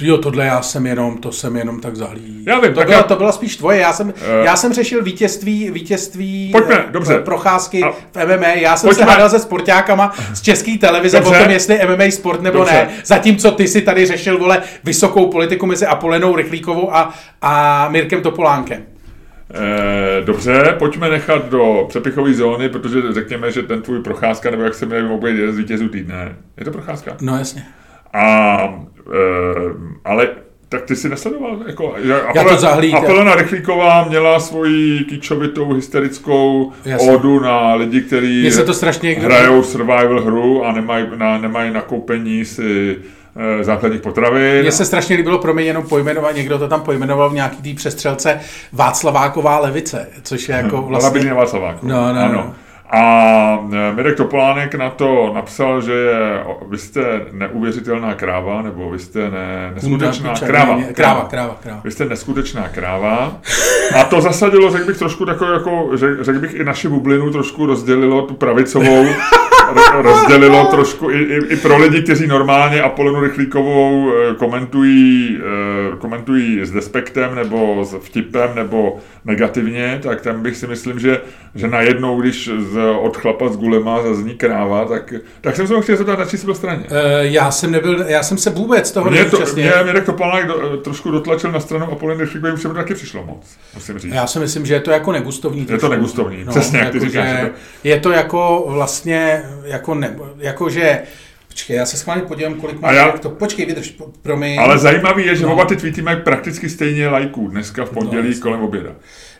Jo, 0.00 0.18
tohle 0.18 0.46
já 0.46 0.62
jsem 0.62 0.86
jenom, 0.86 1.18
to 1.18 1.32
jsem 1.32 1.56
jenom 1.56 1.80
tak 1.80 1.96
zahlí. 1.96 2.44
Já 2.48 2.60
vím, 2.60 2.70
to, 2.74 2.80
tak 2.80 2.86
byla, 2.88 2.98
já- 2.98 3.04
to 3.04 3.16
byla 3.16 3.32
spíš 3.32 3.56
tvoje, 3.56 3.78
já 3.80 3.92
jsem, 3.92 4.14
Eh. 4.16 4.44
já 4.44 4.56
jsem 4.56 4.72
řešil 4.72 5.02
vítězství, 5.02 5.70
vítězství 5.70 6.48
Pojďme, 6.52 6.74
eh, 6.88 6.92
dobře. 6.92 7.18
procházky 7.18 7.82
A- 7.82 7.90
v 7.90 8.16
MMA, 8.26 8.46
já 8.46 8.76
jsem 8.76 8.88
Pojďme. 8.88 9.04
se 9.04 9.10
hádal 9.10 9.30
se 9.30 9.38
sportákama 9.38 10.12
z 10.34 10.42
české 10.42 10.78
televize 10.78 11.20
Dobře. 11.20 11.38
o 11.38 11.42
tom, 11.42 11.50
jestli 11.52 11.78
MMA 11.86 12.10
sport 12.10 12.42
nebo 12.42 12.58
Dobře. 12.58 12.72
ne, 12.74 12.88
zatímco 13.04 13.50
ty 13.50 13.68
si 13.68 13.82
tady 13.82 14.06
řešil, 14.06 14.38
vole, 14.38 14.62
vysokou 14.84 15.26
politiku 15.30 15.66
mezi 15.66 15.86
Apolenou 15.86 16.36
Rychlíkovou 16.36 16.94
a, 16.94 17.14
a 17.42 17.88
Mirkem 17.88 18.22
Topolánkem. 18.22 18.82
Eh, 19.54 20.24
dobře, 20.24 20.76
pojďme 20.78 21.10
nechat 21.10 21.48
do 21.48 21.86
přepichové 21.88 22.34
zóny, 22.34 22.68
protože 22.68 23.00
řekněme, 23.10 23.52
že 23.52 23.62
ten 23.62 23.82
tvůj 23.82 24.02
procházka, 24.02 24.50
nebo 24.50 24.62
jak 24.62 24.74
se 24.74 24.86
jmenuje, 24.86 25.02
mohl 25.02 25.20
být 25.20 25.36
jeden 25.38 25.52
z 25.52 25.58
vítězů 25.58 25.88
týdne. 25.88 26.36
Je 26.58 26.64
to 26.64 26.70
procházka? 26.70 27.16
No 27.20 27.38
jasně. 27.38 27.64
A, 28.12 28.58
e, 29.12 29.18
ale 30.04 30.28
tak 30.68 30.82
ty 30.82 30.96
si 30.96 31.08
nesledoval? 31.08 31.58
Jako, 31.66 31.94
že 32.02 32.20
Já 32.34 32.44
to 32.44 32.56
zahlíd, 32.56 32.94
Apelena 32.94 33.34
Rychlíková 33.34 34.04
měla 34.08 34.40
svoji 34.40 35.04
kýčovitou, 35.04 35.72
hysterickou 35.72 36.72
Jasně. 36.84 37.12
odu 37.12 37.40
na 37.40 37.74
lidi, 37.74 38.00
kteří 38.00 38.42
hrajou 39.18 39.62
survival 39.62 40.20
hru 40.20 40.64
a 40.64 40.72
nemají 40.72 41.06
na, 41.16 41.38
nemají 41.38 41.72
nakoupení 41.72 42.44
si 42.44 42.96
základních 43.62 44.00
potravin. 44.02 44.60
Mně 44.62 44.72
se 44.72 44.84
strašně 44.84 45.16
líbilo, 45.16 45.38
promiň, 45.38 45.66
jenom 45.66 45.82
pojmenovat, 45.82 46.34
někdo 46.36 46.58
to 46.58 46.68
tam 46.68 46.80
pojmenoval 46.80 47.30
v 47.30 47.34
nějaký 47.34 47.62
té 47.70 47.76
přestřelce 47.76 48.40
Václaváková 48.72 49.58
levice, 49.58 50.06
což 50.22 50.48
je 50.48 50.54
jako 50.56 50.82
Vlastně... 50.82 51.34
Václaváku. 51.34 51.86
No, 51.86 52.12
no, 52.14 52.20
ano. 52.20 52.32
no. 52.32 52.54
A 52.94 53.58
e, 53.72 53.92
Mirek 53.94 54.16
Topolánek 54.16 54.74
na 54.74 54.90
to 54.90 55.32
napsal, 55.34 55.80
že 55.80 55.92
je, 55.92 56.44
vy 56.68 56.78
jste 56.78 57.00
neuvěřitelná 57.32 58.14
kráva, 58.14 58.62
nebo 58.62 58.90
vy 58.90 58.98
jste 58.98 59.30
ne, 59.30 59.72
neskutečná 59.74 60.34
kráva. 60.46 60.76
ne, 60.76 60.84
Kráva, 60.92 61.26
kráva, 61.30 61.56
kráva. 61.62 61.80
Vy 61.84 61.90
jste 61.90 62.04
neskutečná 62.04 62.68
kráva. 62.68 63.32
A 64.00 64.04
to 64.04 64.20
zasadilo, 64.20 64.70
řekl 64.72 64.84
bych, 64.86 64.98
trošku 64.98 65.26
takovou, 65.26 65.52
jako, 65.52 65.70
řek- 65.94 66.20
řekl 66.22 66.38
bych, 66.38 66.54
i 66.54 66.64
naši 66.64 66.88
bublinu 66.88 67.30
trošku 67.32 67.66
rozdělilo, 67.66 68.22
tu 68.22 68.34
pravicovou, 68.34 69.04
rozdělilo 70.02 70.64
trošku 70.66 71.10
i, 71.10 71.18
i, 71.22 71.52
i, 71.52 71.56
pro 71.56 71.78
lidi, 71.78 72.02
kteří 72.02 72.26
normálně 72.26 72.82
Apolonu 72.82 73.20
Rychlíkovou 73.20 74.12
eh, 74.12 74.34
komentují, 74.34 75.38
eh, 75.92 75.96
komentují 75.96 76.60
s 76.66 76.70
despektem, 76.70 77.34
nebo 77.34 77.84
s 77.84 77.98
vtipem, 78.00 78.50
nebo 78.54 78.96
negativně, 79.24 80.00
tak 80.02 80.20
tam 80.20 80.42
bych 80.42 80.56
si 80.56 80.66
myslím, 80.66 80.98
že, 80.98 81.20
že 81.54 81.68
najednou, 81.68 82.20
když 82.20 82.50
z, 82.58 82.78
od 83.00 83.16
chlapa 83.16 83.48
z 83.48 83.56
Gulema 83.56 84.02
zazní 84.02 84.34
kráva, 84.34 84.84
tak, 84.84 85.14
tak 85.40 85.56
jsem 85.56 85.66
se 85.66 85.74
ho 85.74 85.80
chtěl 85.82 85.96
zeptat, 85.96 86.18
na 86.18 86.24
čí 86.24 86.38
jsi 86.38 86.44
byl 86.44 86.54
straně. 86.54 86.84
Eh, 86.90 87.26
Já 87.26 87.50
jsem 87.50 87.70
nebyl, 87.70 88.04
já 88.06 88.22
jsem 88.22 88.38
se 88.38 88.50
vůbec 88.50 88.90
toho 88.90 89.10
Mě, 89.10 89.24
to, 89.24 89.38
mě 89.54 89.72
Mirek 89.84 90.04
Topolánek 90.04 90.46
do, 90.46 90.76
trošku 90.76 91.10
dotlačil 91.10 91.52
na 91.52 91.60
stranu 91.60 91.92
Apolony 91.92 92.20
Rychlíkovým, 92.20 92.54
mi 92.56 92.62
to 92.62 92.74
taky 92.74 92.94
přišlo 92.94 93.24
moc, 93.26 93.56
musím 93.74 93.98
říct. 93.98 94.12
Já 94.14 94.26
si 94.26 94.38
myslím, 94.38 94.66
že 94.66 94.74
je 94.74 94.80
to 94.80 94.90
jako 94.90 95.12
negustovní. 95.12 95.66
Je 95.70 95.78
to 95.78 95.88
negustovní, 95.88 96.44
přesně 96.48 96.78
jak 96.78 96.90
ty 96.90 96.96
jako, 96.96 97.06
říkáš, 97.06 97.50
Je 97.84 98.00
to 98.00 98.10
jako 98.10 98.64
vlastně, 98.68 99.42
jako, 99.64 99.94
ne, 99.94 100.16
jako 100.38 100.70
že 100.70 101.02
Počkej, 101.48 101.76
já 101.76 101.86
se 101.86 101.96
schválně 101.96 102.22
podívám, 102.22 102.54
kolik 102.54 102.80
má 102.80 102.92
já- 102.92 103.12
to. 103.12 103.30
Počkej, 103.30 103.66
vydrž, 103.66 103.90
po- 103.90 104.10
promiň. 104.22 104.58
Ale 104.58 104.78
zajímavý 104.78 105.26
je, 105.26 105.36
že 105.36 105.46
No. 105.46 105.52
oba 105.52 105.64
ty 105.64 105.76
tweety 105.76 106.02
mají 106.02 106.20
prakticky 106.20 106.68
stejně 106.70 107.08
lajků 107.08 107.48
dneska 107.48 107.84
v 107.84 107.90
pondělí 107.90 108.28
jasně. 108.28 108.42
kolem 108.42 108.60
oběda. 108.62 108.90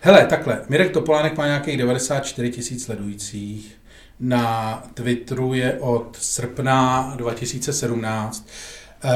Hele, 0.00 0.26
takhle, 0.26 0.60
Mirek 0.68 0.90
Topolánek 0.90 1.36
má 1.38 1.46
nějakých 1.46 1.76
94 1.76 2.50
tisíc 2.50 2.84
sledujících. 2.84 3.72
Na 4.20 4.82
Twitteru 4.94 5.54
je 5.54 5.76
od 5.80 6.16
srpna 6.20 7.12
2017. 7.16 8.48
Uh, 9.04 9.10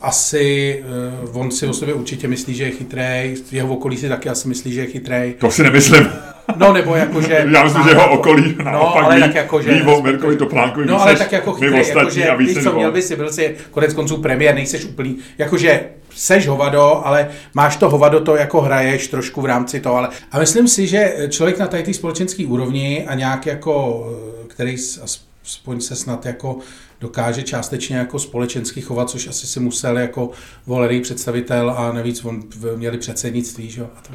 asi 0.00 0.84
uh, 1.30 1.36
on 1.40 1.50
si 1.50 1.66
o 1.66 1.72
sobě 1.72 1.94
určitě 1.94 2.28
myslí, 2.28 2.54
že 2.54 2.64
je 2.64 2.70
chytrej, 2.70 3.34
v 3.50 3.52
jeho 3.52 3.74
okolí 3.74 3.96
si 3.96 4.08
taky 4.08 4.28
asi 4.28 4.48
myslí, 4.48 4.72
že 4.72 4.80
je 4.80 4.86
chytrej. 4.86 5.34
To 5.34 5.50
si 5.50 5.62
nemyslím. 5.62 6.08
No 6.56 6.72
nebo 6.72 6.94
jakože... 6.94 7.46
Já 7.52 7.64
myslím, 7.64 7.82
že 7.82 7.90
jeho 7.90 8.10
okolí 8.10 8.56
naopak 8.64 9.02
no, 9.02 9.06
ale 9.06 9.16
ví, 9.16 9.22
tak 9.22 9.34
jako, 9.34 9.62
že... 9.62 9.74
ví 9.74 9.82
o 9.82 10.02
Mirkovi 10.02 10.36
Toplánkovi 10.36 10.86
No 10.86 11.02
ale 11.02 11.16
tak 11.16 11.32
jako 11.32 11.52
chytrý, 11.52 11.80
ostatní 11.80 12.20
jakože, 12.20 12.28
a 12.28 12.34
víš 12.34 12.62
co, 12.62 12.72
měl 12.72 12.92
by 12.92 13.02
si, 13.02 13.16
byl 13.16 13.32
si 13.32 13.56
konec 13.70 13.94
konců 13.94 14.16
premiér, 14.16 14.54
nejseš 14.54 14.84
úplný, 14.84 15.18
jakože 15.38 15.84
seš 16.14 16.48
hovado, 16.48 17.06
ale 17.06 17.28
máš 17.54 17.76
to 17.76 17.90
hovado, 17.90 18.20
to 18.20 18.36
jako 18.36 18.60
hraješ 18.60 19.08
trošku 19.08 19.40
v 19.40 19.46
rámci 19.46 19.80
toho, 19.80 19.96
ale 19.96 20.08
a 20.32 20.38
myslím 20.38 20.68
si, 20.68 20.86
že 20.86 21.14
člověk 21.28 21.58
na 21.58 21.66
tady 21.66 21.82
té 21.82 21.94
společenské 21.94 22.46
úrovni 22.46 23.06
a 23.06 23.14
nějak 23.14 23.46
jako, 23.46 24.06
který 24.48 24.76
aspoň 25.02 25.80
se 25.80 25.96
snad 25.96 26.26
jako 26.26 26.58
dokáže 27.00 27.42
částečně 27.42 27.96
jako 27.96 28.18
společensky 28.18 28.80
chovat, 28.80 29.10
což 29.10 29.28
asi 29.28 29.46
si 29.46 29.60
musel 29.60 29.98
jako 29.98 30.30
volený 30.66 31.00
představitel 31.00 31.70
a 31.70 31.92
navíc 31.92 32.24
on 32.24 32.42
měli 32.76 32.98
předsednictví, 32.98 33.70
že 33.70 33.80
jo, 33.80 33.86
a 33.96 34.00
to 34.00 34.12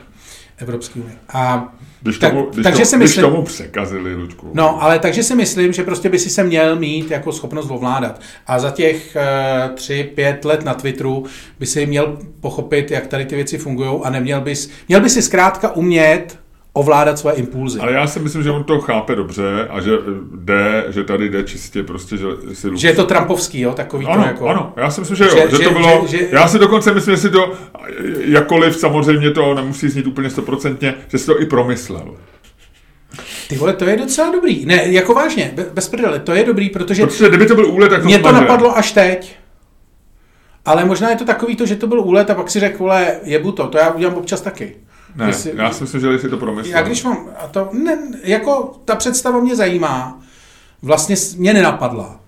Evropský 0.57 0.99
unie. 0.99 1.15
A 1.33 1.73
Když 2.01 2.17
tak- 2.17 2.31
tomu, 2.33 2.45
když 2.53 2.63
takže 2.63 2.79
to, 2.79 2.85
si 2.85 2.95
když 2.97 3.09
myslím- 3.09 3.23
tomu 3.31 3.43
překazili, 3.43 4.15
Luďku. 4.15 4.51
No, 4.53 4.83
ale 4.83 4.99
takže 4.99 5.23
si 5.23 5.35
myslím, 5.35 5.73
že 5.73 5.83
prostě 5.83 6.09
by 6.09 6.19
si 6.19 6.29
se 6.29 6.43
měl 6.43 6.75
mít 6.75 7.11
jako 7.11 7.31
schopnost 7.31 7.67
ovládat. 7.71 8.21
A 8.47 8.59
za 8.59 8.71
těch 8.71 9.17
uh, 9.69 9.75
tři, 9.75 10.11
pět 10.15 10.45
let 10.45 10.65
na 10.65 10.73
Twitteru 10.73 11.25
by 11.59 11.65
si 11.65 11.85
měl 11.85 12.17
pochopit, 12.39 12.91
jak 12.91 13.07
tady 13.07 13.25
ty 13.25 13.35
věci 13.35 13.57
fungují 13.57 13.99
a 14.03 14.09
neměl 14.09 14.41
bys, 14.41 14.69
měl 14.87 15.01
by 15.01 15.09
si 15.09 15.21
zkrátka 15.21 15.71
umět 15.75 16.39
ovládat 16.77 17.19
své 17.19 17.33
impulzy. 17.33 17.79
Ale 17.79 17.93
já 17.93 18.07
si 18.07 18.19
myslím, 18.19 18.43
že 18.43 18.51
on 18.51 18.63
to 18.63 18.79
chápe 18.79 19.15
dobře 19.15 19.67
a 19.69 19.81
že 19.81 19.91
jde, 20.35 20.85
že 20.89 21.03
tady 21.03 21.29
jde 21.29 21.43
čistě 21.43 21.83
prostě, 21.83 22.17
že 22.17 22.25
si 22.53 22.69
Že 22.75 22.87
je 22.87 22.93
to 22.93 23.05
Trumpovský, 23.05 23.61
jo, 23.61 23.73
takový 23.73 24.05
ano, 24.05 24.21
to 24.23 24.27
jako... 24.27 24.47
Ano, 24.47 24.73
já 24.75 24.89
si 24.89 25.01
myslím, 25.01 25.17
že, 25.17 25.23
že 25.23 25.29
jo, 25.29 25.47
že, 25.49 25.57
že 25.57 25.63
to 25.63 25.71
bylo, 25.71 26.03
že, 26.07 26.17
že, 26.17 26.27
já 26.31 26.47
si 26.47 26.59
dokonce 26.59 26.93
myslím, 26.93 27.15
že 27.15 27.21
si 27.21 27.29
to, 27.29 27.53
jakkoliv 28.19 28.75
samozřejmě 28.75 29.31
to 29.31 29.53
nemusí 29.53 29.89
znít 29.89 30.07
úplně 30.07 30.29
stoprocentně, 30.29 30.95
že 31.07 31.17
si 31.17 31.25
to 31.25 31.41
i 31.41 31.45
promyslel. 31.45 32.15
Ty 33.49 33.55
vole, 33.55 33.73
to 33.73 33.85
je 33.85 33.97
docela 33.97 34.31
dobrý. 34.31 34.65
Ne, 34.65 34.83
jako 34.85 35.13
vážně, 35.13 35.53
bez 35.73 35.89
prdele, 35.89 36.19
to 36.19 36.31
je 36.35 36.43
dobrý, 36.43 36.69
protože... 36.69 37.05
Protože 37.05 37.29
kdyby 37.29 37.45
to 37.45 37.55
byl 37.55 37.65
úlet, 37.65 37.89
tak 37.89 38.01
to 38.01 38.05
Mě 38.05 38.19
to 38.19 38.31
napadlo 38.31 38.77
až 38.77 38.91
teď. 38.91 39.37
Ale 40.65 40.85
možná 40.85 41.09
je 41.09 41.15
to 41.15 41.25
takový 41.25 41.55
to, 41.55 41.65
že 41.65 41.75
to 41.75 41.87
byl 41.87 41.99
úlet 41.99 42.29
a 42.29 42.35
pak 42.35 42.49
si 42.49 42.59
řekl, 42.59 42.77
vole, 42.77 43.19
jebu 43.23 43.51
to, 43.51 43.67
to 43.67 43.77
já 43.77 43.91
udělám 43.91 44.15
občas 44.17 44.41
taky. 44.41 44.75
Ne, 45.17 45.33
si, 45.33 45.53
já 45.55 45.71
si 45.71 45.83
myslím, 45.83 46.01
že 46.01 46.19
si 46.19 46.29
to 46.29 46.37
promyslel. 46.37 46.77
Já 46.77 46.83
když 46.83 47.03
mám, 47.03 47.29
a 47.43 47.47
to, 47.47 47.69
ne, 47.73 47.97
jako 48.23 48.73
ta 48.85 48.95
představa 48.95 49.39
mě 49.39 49.55
zajímá, 49.55 50.19
vlastně 50.81 51.15
mě 51.37 51.53
nenapadla. 51.53 52.19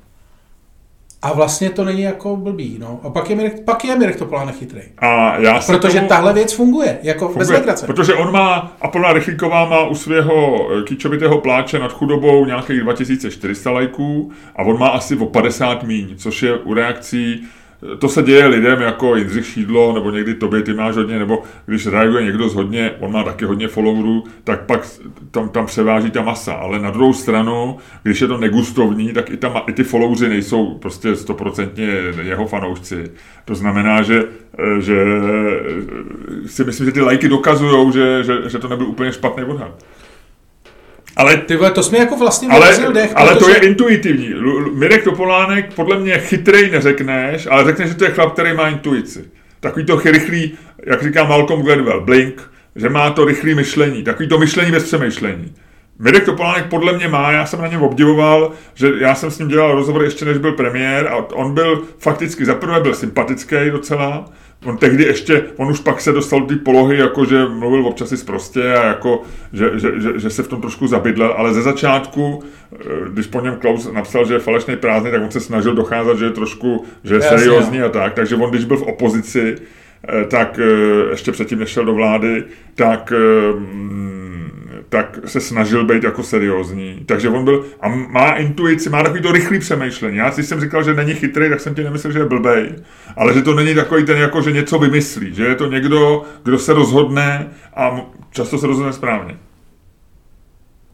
A 1.22 1.34
vlastně 1.34 1.70
to 1.70 1.86
není 1.86 2.02
jako 2.02 2.36
blbý, 2.36 2.78
no. 2.80 3.00
A 3.04 3.10
pak 3.10 3.30
je 3.30 3.36
Mirek, 3.36 3.64
pak 3.64 3.86
je 3.86 3.96
Mirek 3.96 4.16
Topolánek 4.16 4.56
chytrý. 4.56 4.82
A 4.98 5.38
já 5.38 5.60
Protože 5.60 5.98
tomu... 5.98 6.10
tahle 6.10 6.34
věc 6.34 6.54
funguje, 6.54 7.00
jako 7.04 7.26
funguje, 7.26 7.40
bez 7.40 7.50
legrace. 7.50 7.86
Protože 7.86 8.14
on 8.14 8.32
má, 8.32 8.78
Apolona 8.82 9.14
Rychlíková 9.14 9.66
má 9.66 9.88
u 9.88 9.96
svého 9.96 10.68
eh, 10.72 10.84
kýčovitého 10.84 11.42
pláče 11.42 11.80
nad 11.80 11.94
chudobou 11.94 12.46
nějakých 12.46 12.82
2400 12.82 13.72
lajků 13.72 14.32
a 14.56 14.64
on 14.64 14.80
má 14.80 14.88
asi 14.88 15.16
o 15.16 15.26
50 15.26 15.84
míň, 15.84 16.16
což 16.18 16.44
je 16.44 16.58
u 16.58 16.74
reakcí 16.74 17.48
to 18.00 18.10
se 18.10 18.24
děje 18.24 18.48
lidem 18.48 18.82
jako 18.82 19.16
Jindřich 19.16 19.46
Šídlo, 19.46 19.94
nebo 19.94 20.12
někdy 20.12 20.34
tobě, 20.34 20.62
ty 20.62 20.74
máš 20.74 20.96
hodně, 20.96 21.20
nebo 21.20 21.44
když 21.66 21.88
reaguje 21.88 22.24
někdo 22.24 22.50
z 22.50 22.56
hodně, 22.56 22.92
on 23.00 23.12
má 23.12 23.24
taky 23.24 23.46
hodně 23.46 23.68
followerů, 23.68 24.24
tak 24.44 24.66
pak 24.66 24.88
tam, 25.32 25.50
tam 25.50 25.66
převáží 25.66 26.12
ta 26.12 26.22
masa. 26.22 26.54
Ale 26.54 26.80
na 26.80 26.92
druhou 26.92 27.14
stranu, 27.14 27.78
když 28.04 28.22
je 28.22 28.28
to 28.28 28.38
negustovní, 28.38 29.14
tak 29.14 29.30
i, 29.30 29.38
tam, 29.38 29.62
i 29.68 29.74
ty 29.74 29.84
followři 29.84 30.30
nejsou 30.30 30.78
prostě 30.78 31.16
stoprocentně 31.16 31.88
jeho 32.22 32.48
fanoušci. 32.48 33.12
To 33.46 33.56
znamená, 33.56 34.02
že, 34.02 34.24
že 34.80 35.06
si 36.46 36.64
myslím, 36.64 36.86
že 36.86 36.92
ty 36.92 37.02
lajky 37.02 37.30
dokazují, 37.30 37.92
že, 37.92 38.24
že, 38.24 38.50
že 38.50 38.60
to 38.60 38.68
nebyl 38.68 38.88
úplně 38.88 39.12
špatný 39.12 39.44
odhad. 39.44 39.86
Ale, 41.20 41.38
Ty 41.38 41.56
vole, 41.56 41.72
to 41.72 41.84
jsme 41.84 41.98
jako 41.98 42.18
vlastně 42.18 42.48
ale, 42.52 42.78
dech, 42.94 43.12
ale 43.16 43.34
protože... 43.34 43.46
to 43.46 43.50
je 43.50 43.56
intuitivní. 43.56 44.34
Mirek 44.74 45.04
Topolánek 45.04 45.74
podle 45.74 46.00
mě 46.00 46.20
chytrej 46.20 46.72
neřekneš, 46.72 47.48
ale 47.52 47.64
řekneš, 47.64 47.90
že 47.90 47.96
to 47.96 48.04
je 48.04 48.12
chlap, 48.12 48.34
který 48.34 48.54
má 48.54 48.70
intuici. 48.70 49.26
Takový 49.60 49.86
to 49.86 50.00
rychlý, 50.00 50.58
jak 50.86 51.04
říká 51.04 51.24
Malcolm 51.24 51.62
Gladwell, 51.62 52.02
blink, 52.02 52.52
že 52.76 52.90
má 52.90 53.10
to 53.10 53.26
rychlé 53.26 53.56
myšlení, 53.56 54.04
takový 54.04 54.30
to 54.30 54.40
myšlení 54.40 54.72
bez 54.72 54.84
přemýšlení. 54.84 55.54
Mirek 56.00 56.26
Topolánek 56.26 56.66
podle 56.66 56.94
mě 56.94 57.08
má, 57.08 57.32
já 57.32 57.46
jsem 57.46 57.62
na 57.62 57.68
něm 57.68 57.82
obdivoval, 57.82 58.52
že 58.74 58.92
já 59.00 59.16
jsem 59.16 59.32
s 59.32 59.40
ním 59.40 59.48
dělal 59.48 59.76
rozhovor 59.76 60.04
ještě 60.04 60.26
než 60.26 60.38
byl 60.38 60.52
premiér 60.52 61.08
a 61.08 61.16
on 61.16 61.54
byl 61.54 61.84
fakticky, 61.98 62.46
zaprvé 62.46 62.80
byl 62.80 62.96
sympatický 62.96 63.56
docela, 63.72 64.26
on 64.66 64.78
tehdy 64.78 65.04
ještě, 65.04 65.44
on 65.58 65.72
už 65.72 65.80
pak 65.80 66.02
se 66.02 66.12
dostal 66.12 66.42
do 66.42 66.46
té 66.46 66.56
polohy, 66.56 66.98
jako 66.98 67.26
že 67.26 67.46
mluvil 67.46 67.88
občas 67.88 68.12
i 68.12 68.18
zprostě 68.18 68.74
a 68.74 68.86
jako, 68.86 69.22
že, 69.54 69.70
že, 69.74 70.02
že, 70.02 70.20
že, 70.20 70.30
se 70.30 70.44
v 70.44 70.48
tom 70.48 70.62
trošku 70.62 70.88
zabydlel, 70.88 71.34
ale 71.38 71.54
ze 71.54 71.62
začátku, 71.62 72.44
eh, 72.74 72.78
když 73.10 73.28
po 73.28 73.42
něm 73.42 73.56
Klaus 73.56 73.92
napsal, 73.92 74.26
že 74.26 74.34
je 74.34 74.40
falešný 74.40 74.76
prázdný, 74.76 75.12
tak 75.12 75.22
on 75.22 75.32
se 75.32 75.40
snažil 75.40 75.76
docházet, 75.76 76.18
že 76.18 76.26
je 76.26 76.32
trošku, 76.32 76.86
že 77.04 77.16
je 77.16 77.22
seriózní 77.22 77.82
a 77.82 77.90
tak, 77.90 78.14
takže 78.14 78.36
on, 78.36 78.50
když 78.50 78.66
byl 78.66 78.78
v 78.78 78.88
opozici, 78.88 79.56
eh, 80.08 80.26
tak 80.26 80.60
eh, 80.60 81.10
ještě 81.10 81.32
předtím, 81.32 81.60
než 81.60 81.70
šel 81.70 81.86
do 81.86 81.94
vlády, 81.94 82.44
tak 82.76 83.14
tak 84.90 85.20
se 85.26 85.42
snažil 85.42 85.86
být 85.86 86.04
jako 86.04 86.24
seriózní. 86.24 87.04
Takže 87.06 87.30
on 87.30 87.46
byl, 87.46 87.66
a 87.82 87.90
má 87.90 88.32
intuici, 88.36 88.90
má 88.90 89.04
takový 89.04 89.22
to 89.22 89.32
rychlý 89.32 89.60
přemýšlení. 89.60 90.18
Já 90.18 90.32
si 90.32 90.44
jsem 90.44 90.62
říkal, 90.62 90.84
že 90.84 90.94
není 90.94 91.14
chytrý, 91.14 91.50
tak 91.50 91.60
jsem 91.60 91.76
ti 91.76 91.84
nemyslel, 91.84 92.14
že 92.14 92.20
je 92.20 92.26
blbej, 92.26 92.76
ale 93.18 93.34
že 93.34 93.42
to 93.42 93.54
není 93.54 93.76
takový 93.76 94.06
ten, 94.06 94.18
jako, 94.18 94.42
že 94.42 94.52
něco 94.52 94.80
vymyslí, 94.80 95.36
že 95.36 95.46
je 95.46 95.56
to 95.56 95.66
někdo, 95.66 96.24
kdo 96.44 96.60
se 96.60 96.74
rozhodne 96.74 97.48
a 97.76 98.02
často 98.32 98.58
se 98.58 98.68
rozhodne 98.68 98.94
správně. 98.94 99.38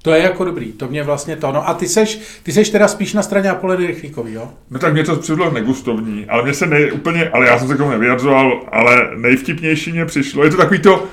To 0.02 0.14
je 0.14 0.22
jako 0.22 0.46
dobrý, 0.46 0.72
to 0.72 0.88
mě 0.88 1.04
vlastně 1.04 1.36
to. 1.36 1.52
No 1.52 1.70
a 1.70 1.74
ty 1.74 1.88
seš, 1.88 2.40
ty 2.44 2.52
seš 2.52 2.70
teda 2.70 2.88
spíš 2.88 3.14
na 3.14 3.22
straně 3.22 3.50
Apoleny 3.50 3.88
Rychlíkový, 3.88 4.34
jo? 4.34 4.52
No 4.70 4.80
tak 4.80 4.94
mě 4.94 5.04
to 5.04 5.16
přišlo 5.16 5.52
negustovní, 5.52 6.26
ale 6.26 6.44
mě 6.44 6.54
se 6.54 6.66
nej, 6.66 6.92
úplně, 6.92 7.30
ale 7.30 7.48
já 7.48 7.60
jsem 7.60 7.68
se 7.68 7.74
k 7.74 7.78
tomu 7.78 7.90
nevyjadřoval, 7.90 8.62
ale 8.72 9.10
nejvtipnější 9.16 9.92
mě 9.92 10.06
přišlo, 10.06 10.44
je 10.44 10.50
to 10.50 10.58
takový 10.58 10.80
to, 10.80 11.08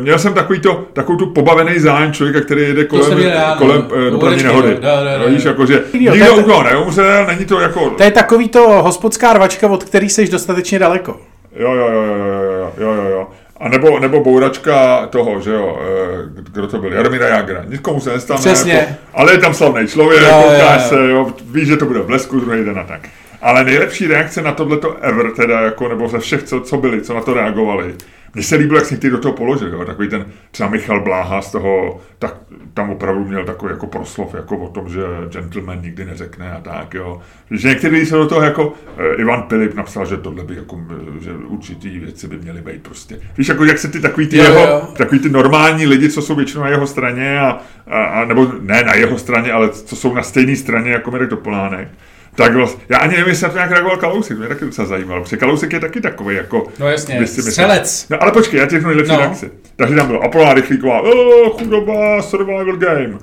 měl 0.00 0.18
jsem 0.18 0.34
takový 0.34 0.60
to, 0.60 0.84
takovou 0.92 1.18
tu 1.18 1.26
pobavený 1.26 1.78
zájem 1.78 2.12
člověka, 2.12 2.40
který 2.40 2.62
jede 2.62 2.84
kolem, 2.84 3.18
já, 3.18 3.54
kolem 3.58 3.88
no, 4.04 4.10
dopravní 4.10 4.42
nehody. 4.42 4.76
Da, 4.80 5.04
da, 5.04 5.18
da, 5.18 5.26
Víš, 5.26 5.44
jako, 5.44 5.66
že 5.66 5.82
nikdo 5.92 6.36
u 6.36 6.42
toho 6.42 6.62
neumřel, 6.62 7.26
není 7.26 7.44
to 7.44 7.60
jako... 7.60 7.90
To 7.90 8.02
je 8.02 8.10
takový 8.10 8.48
to 8.48 8.82
hospodská 8.82 9.32
rvačka, 9.32 9.68
od 9.68 9.84
který 9.84 10.08
jsi 10.08 10.28
dostatečně 10.28 10.78
daleko. 10.78 11.20
Jo, 11.56 11.74
jo, 11.74 11.88
jo, 11.92 12.02
jo, 12.02 12.14
jo, 12.14 12.72
jo, 12.78 12.94
jo, 12.94 13.10
jo. 13.10 13.28
A 13.60 13.68
nebo, 13.68 13.98
nebo 13.98 14.20
bouračka 14.20 15.06
toho, 15.06 15.40
že 15.40 15.50
jo, 15.50 15.78
eh, 15.82 16.42
kdo 16.52 16.66
to 16.66 16.78
byl, 16.78 16.92
Jaromíra 16.92 17.26
Jagra. 17.26 17.64
Nikomu 17.68 18.00
se 18.00 18.10
nestane, 18.10 18.40
Přesně. 18.40 18.72
Jako, 18.72 18.92
ale 19.14 19.32
je 19.32 19.38
tam 19.38 19.54
slavný 19.54 19.88
člověk, 19.88 20.22
jo, 20.22 20.44
jo, 20.44 20.52
jo. 20.52 20.80
se, 20.88 21.08
jo, 21.08 21.32
víš, 21.50 21.68
že 21.68 21.76
to 21.76 21.84
bude 21.84 22.00
v 22.00 22.06
blesku 22.06 22.40
druhý 22.40 22.64
den 22.64 22.78
a 22.78 22.84
tak. 22.84 23.08
Ale 23.42 23.64
nejlepší 23.64 24.06
reakce 24.06 24.42
na 24.42 24.52
tohleto 24.52 24.96
ever, 25.00 25.30
teda 25.30 25.60
jako, 25.60 25.88
nebo 25.88 26.08
ze 26.08 26.18
všech, 26.18 26.42
co, 26.42 26.60
co 26.60 26.76
byli, 26.76 27.00
co 27.00 27.14
na 27.14 27.20
to 27.20 27.34
reagovali, 27.34 27.94
mně 28.34 28.42
se 28.42 28.56
líbilo, 28.56 28.78
jak 28.78 28.86
si 28.86 28.96
ty 28.96 29.10
do 29.10 29.18
toho 29.18 29.34
položil, 29.34 29.68
jo? 29.68 29.84
takový 29.84 30.08
ten 30.08 30.26
třeba 30.50 30.68
Michal 30.68 31.00
Bláha 31.00 31.42
z 31.42 31.52
toho, 31.52 32.00
tak 32.18 32.36
tam 32.74 32.90
opravdu 32.90 33.24
měl 33.24 33.44
takový 33.44 33.70
jako 33.70 33.86
proslov 33.86 34.34
jako 34.34 34.56
o 34.56 34.68
tom, 34.68 34.88
že 34.88 35.02
gentleman 35.32 35.82
nikdy 35.82 36.04
neřekne 36.04 36.52
a 36.52 36.60
tak, 36.60 36.94
jo. 36.94 37.20
Že 37.50 37.68
některý 37.68 38.06
se 38.06 38.14
do 38.14 38.26
toho 38.26 38.42
jako, 38.42 38.66
uh, 38.68 38.74
Ivan 39.18 39.42
Pilip 39.42 39.74
napsal, 39.74 40.06
že 40.06 40.16
tohle 40.16 40.44
by 40.44 40.56
jako, 40.56 40.80
že 41.20 41.32
určitý 41.32 41.98
věci 41.98 42.28
by 42.28 42.36
měly 42.36 42.60
být 42.60 42.82
prostě. 42.82 43.20
Víš, 43.38 43.48
jako 43.48 43.64
jak 43.64 43.78
se 43.78 43.88
ty 43.88 44.00
takový 44.00 44.26
ty 44.26 44.36
jo, 44.36 44.44
jeho, 44.44 44.60
jo. 44.60 44.88
takový 44.96 45.18
ty 45.18 45.28
normální 45.28 45.86
lidi, 45.86 46.08
co 46.08 46.22
jsou 46.22 46.34
většinou 46.34 46.62
na 46.62 46.68
jeho 46.68 46.86
straně 46.86 47.40
a, 47.40 47.58
a, 47.86 48.04
a, 48.04 48.24
nebo 48.24 48.52
ne 48.60 48.82
na 48.82 48.94
jeho 48.94 49.18
straně, 49.18 49.52
ale 49.52 49.68
co 49.68 49.96
jsou 49.96 50.14
na 50.14 50.22
stejné 50.22 50.56
straně 50.56 50.90
jako 50.90 51.10
Mirek 51.10 51.30
Topolánek, 51.30 51.88
tak 52.34 52.54
vlastně, 52.54 52.84
já 52.88 52.98
ani 52.98 53.12
nevím, 53.12 53.28
jestli 53.28 53.44
na 53.44 53.50
to 53.50 53.56
nějak 53.56 53.70
reagoval 53.70 53.96
Kalousek, 53.96 54.38
mě 54.38 54.48
taky 54.48 54.64
docela 54.64 54.86
zajímalo, 54.86 55.22
protože 55.22 55.36
Kalousek 55.36 55.72
je 55.72 55.80
taky 55.80 56.00
takový 56.00 56.36
jako... 56.36 56.66
No 56.78 56.88
jasně, 56.88 57.26
střelec. 57.26 58.06
No 58.10 58.22
ale 58.22 58.32
počkej, 58.32 58.60
já 58.60 58.66
ti 58.66 58.74
řeknu 58.74 58.88
nejlepší 58.88 59.12
no. 59.12 59.18
reakci. 59.18 59.50
Takže 59.76 59.96
tam 59.96 60.06
bylo 60.06 60.24
Apolán 60.24 60.56
Rychlíková, 60.56 61.00
oh, 61.00 61.58
chudoba, 61.58 62.22
survival 62.22 62.76
game. 62.76 63.18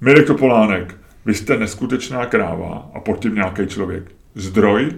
Mirek 0.00 0.26
Topolánek, 0.26 0.94
vy 1.26 1.34
jste 1.34 1.56
neskutečná 1.56 2.26
kráva 2.26 2.90
a 2.94 3.00
pod 3.00 3.18
tím 3.18 3.34
nějaký 3.34 3.66
člověk. 3.66 4.02
Zdroj? 4.34 4.90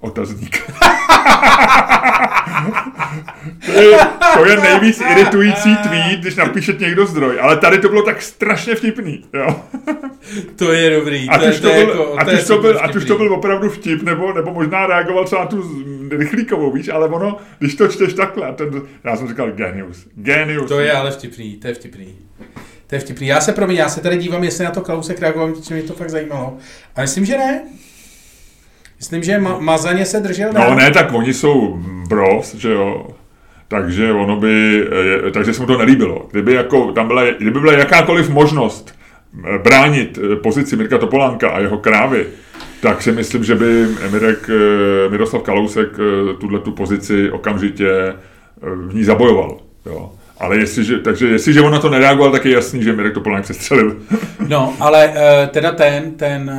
Otazník. 0.00 0.62
to, 3.66 3.80
je, 3.80 3.98
to 4.34 4.46
je 4.46 4.56
nejvíc 4.56 5.00
iritující 5.10 5.76
tweet, 5.76 6.20
když 6.20 6.36
napíše 6.36 6.72
někdo 6.72 7.06
zdroj, 7.06 7.38
ale 7.40 7.56
tady 7.56 7.78
to 7.78 7.88
bylo 7.88 8.02
tak 8.02 8.22
strašně 8.22 8.74
vtipný. 8.74 9.24
Jo. 9.34 9.60
To 10.56 10.72
je 10.72 10.90
dobrý. 10.90 11.28
Ať 11.28 11.48
už 11.48 11.60
to, 11.60 11.68
byl, 11.68 11.78
jako, 11.78 12.18
ať 12.18 12.32
už 12.32 12.44
to, 12.44 12.58
byl, 12.58 12.78
ať 12.82 12.96
už 12.96 13.04
to 13.04 13.16
byl 13.16 13.32
opravdu 13.32 13.70
vtip, 13.70 14.02
nebo, 14.02 14.32
nebo 14.32 14.52
možná 14.52 14.86
reagoval 14.86 15.24
třeba 15.24 15.40
na 15.40 15.46
tu 15.46 15.84
rychlíkovou, 16.10 16.72
víš, 16.72 16.88
ale 16.88 17.08
ono, 17.08 17.36
když 17.58 17.74
to 17.74 17.88
čteš 17.88 18.14
takhle, 18.14 18.52
ten, 18.52 18.82
já 19.04 19.16
jsem 19.16 19.28
říkal 19.28 19.52
genius. 19.52 20.06
Genius. 20.14 20.68
To 20.68 20.80
je 20.80 20.92
ale 20.92 21.10
vtipný, 21.10 21.56
to 21.56 21.68
je 21.68 21.74
vtipný. 21.74 22.14
To 22.86 22.94
je 22.94 23.00
vtipný. 23.00 23.26
Já 23.26 23.40
se 23.40 23.52
promiň, 23.52 23.76
já 23.76 23.88
se 23.88 24.00
tady 24.00 24.16
dívám, 24.16 24.44
jestli 24.44 24.64
na 24.64 24.70
to 24.70 24.80
Klausek 24.80 25.20
reagoval, 25.20 25.52
protože 25.52 25.74
mě 25.74 25.82
to 25.82 25.92
fakt 25.92 26.10
zajímalo. 26.10 26.56
A 26.96 27.00
myslím, 27.00 27.24
že 27.24 27.38
ne. 27.38 27.62
Myslím, 28.98 29.22
že 29.22 29.38
ma- 29.38 29.60
Mazaně 29.60 30.04
se 30.04 30.20
držel 30.20 30.52
No 30.52 30.74
ne, 30.74 30.90
tak 30.90 31.12
oni 31.12 31.34
jsou 31.34 31.78
bros, 32.08 32.54
že 32.54 32.72
jo. 32.72 33.06
Takže 33.68 34.12
ono 34.12 34.36
by, 34.36 34.84
takže 35.32 35.54
se 35.54 35.60
mu 35.60 35.66
to 35.66 35.78
nelíbilo. 35.78 36.26
Kdyby, 36.30 36.54
jako, 36.54 36.92
tam 36.92 37.06
byla, 37.06 37.22
kdyby 37.30 37.60
byla 37.60 37.72
jakákoliv 37.72 38.28
možnost 38.28 38.94
eh, 39.44 39.58
bránit 39.58 40.18
eh, 40.32 40.36
pozici 40.36 40.76
Mirka 40.76 40.98
Topolánka 40.98 41.48
a 41.50 41.60
jeho 41.60 41.78
krávy, 41.78 42.26
tak 42.80 43.02
si 43.02 43.12
myslím, 43.12 43.44
že 43.44 43.54
by 43.54 43.86
Mirek, 44.10 44.50
eh, 44.50 45.08
Miroslav 45.10 45.42
Kalousek 45.42 45.88
tuhle 46.40 46.60
tu 46.60 46.72
pozici 46.72 47.30
okamžitě 47.30 48.14
v 48.62 48.94
ní 48.94 49.04
zabojoval. 49.04 49.56
Jo. 49.86 50.12
Ale 50.38 50.56
jestliže, 50.56 50.98
takže 50.98 51.26
jestliže 51.28 51.60
on 51.60 51.72
na 51.72 51.78
to 51.78 51.90
nereagoval, 51.90 52.32
tak 52.32 52.44
je 52.44 52.52
jasný, 52.52 52.82
že 52.82 52.92
Mirek 52.92 53.14
Topolánek 53.14 53.44
přestřelil. 53.44 53.96
No, 54.48 54.76
ale 54.80 55.14
teda 55.50 55.72
ten, 55.72 56.10
ten 56.10 56.52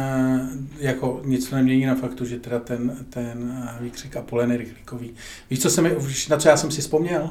jako 0.80 1.22
nic 1.26 1.50
to 1.50 1.56
nemění 1.56 1.86
na 1.86 1.96
faktu, 1.96 2.26
že 2.26 2.40
teda 2.40 2.60
ten, 2.60 2.96
ten 3.10 3.68
výkřik 3.82 4.16
Apoleny 4.16 4.58
Rychlíkový. 4.58 5.12
Víš, 5.50 5.62
co 5.62 5.70
se 5.70 5.82
mi, 5.82 5.92
na 6.30 6.38
co 6.38 6.50
já 6.50 6.58
jsem 6.58 6.72
si 6.72 6.82
vzpomněl? 6.82 7.30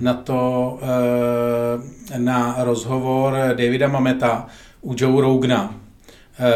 Na 0.00 0.14
to, 0.14 0.80
na 2.16 2.56
rozhovor 2.58 3.34
Davida 3.48 3.88
Mameta 3.88 4.46
u 4.80 4.94
Joe 4.98 5.22
Rogana, 5.22 5.74
Uh, 5.74 5.89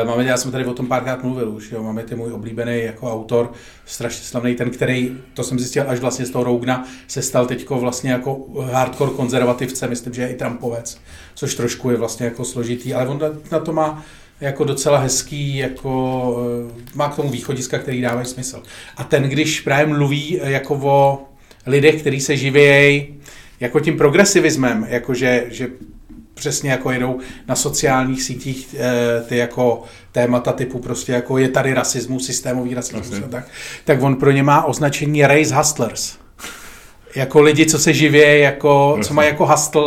máme, 0.07 0.25
já 0.25 0.37
jsem 0.37 0.53
tady 0.53 0.65
o 0.65 0.73
tom 0.75 0.87
párkrát 0.87 1.23
mluvil 1.23 1.49
už, 1.49 1.73
jo, 1.73 1.83
máme 1.83 2.03
ty 2.03 2.15
můj 2.15 2.33
oblíbený 2.33 2.83
jako 2.83 3.13
autor, 3.13 3.53
strašně 3.87 4.25
slavný, 4.25 4.55
ten, 4.55 4.71
který, 4.71 5.19
to 5.35 5.43
jsem 5.43 5.59
zjistil 5.59 5.85
až 5.87 5.99
vlastně 5.99 6.27
z 6.27 6.31
toho 6.31 6.45
Rougna, 6.45 6.89
se 7.09 7.23
stal 7.23 7.47
teďko 7.47 7.79
vlastně 7.79 8.13
jako 8.13 8.45
hardcore 8.73 9.11
konzervativce, 9.11 9.89
myslím, 9.89 10.15
že 10.15 10.23
je 10.23 10.29
i 10.29 10.35
Trumpovec, 10.35 11.01
což 11.35 11.55
trošku 11.55 11.91
je 11.91 11.97
vlastně 11.97 12.27
jako 12.27 12.45
složitý, 12.45 12.95
ale 12.95 13.09
on 13.09 13.21
na, 13.51 13.59
to 13.59 13.73
má 13.73 14.05
jako 14.41 14.65
docela 14.65 14.99
hezký, 14.99 15.57
jako 15.57 16.37
má 16.95 17.09
k 17.09 17.17
tomu 17.17 17.31
východiska, 17.31 17.79
který 17.79 18.01
dávají 18.01 18.27
smysl. 18.27 18.63
A 18.97 19.05
ten, 19.05 19.23
když 19.23 19.61
právě 19.61 19.87
mluví 19.87 20.41
jako 20.45 20.81
o 20.83 21.23
lidech, 21.67 22.01
kteří 22.01 22.21
se 22.21 22.37
živějí 22.37 23.15
jako 23.61 23.81
tím 23.81 23.97
progresivismem, 23.97 24.87
jakože 24.89 25.45
že 25.49 25.69
přesně 26.45 26.71
jako 26.71 26.91
jedou 26.91 27.19
na 27.49 27.57
sociálních 27.57 28.23
sítích 28.23 28.75
e, 28.79 29.23
ty 29.23 29.37
jako 29.37 29.83
témata 30.13 30.53
typu 30.53 30.79
prostě 30.79 31.13
jako 31.13 31.39
je 31.39 31.49
tady 31.49 31.75
rasismus, 31.75 32.27
systémový 32.27 32.75
rasismus 32.75 33.23
a 33.25 33.29
tak, 33.29 33.45
tak 33.85 34.03
on 34.03 34.17
pro 34.17 34.31
ně 34.31 34.43
má 34.43 34.65
označení 34.65 35.27
race 35.27 35.55
hustlers. 35.55 36.17
Jako 37.15 37.41
lidi, 37.41 37.67
co 37.67 37.79
se 37.79 37.93
živí, 37.93 38.41
jako, 38.41 38.95
Jasně. 38.97 39.09
co 39.09 39.15
mají 39.15 39.29
jako 39.29 39.47
hustle, 39.47 39.85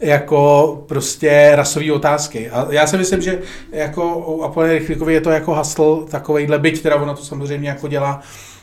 jako 0.00 0.84
prostě 0.88 1.52
rasové 1.54 1.92
otázky. 1.92 2.50
A 2.50 2.66
já 2.70 2.86
si 2.86 2.98
myslím, 2.98 3.20
že 3.20 3.38
jako 3.72 4.16
u 4.16 4.62
Rychlíkovi 4.62 5.14
je 5.14 5.20
to 5.20 5.30
jako 5.30 5.54
hustle 5.54 5.96
takovejhle, 6.10 6.58
byť 6.58 6.82
teda 6.82 6.96
ona 6.96 7.14
to 7.14 7.24
samozřejmě 7.24 7.68
jako 7.68 7.88
dělá 7.88 8.14
Uh, 8.16 8.55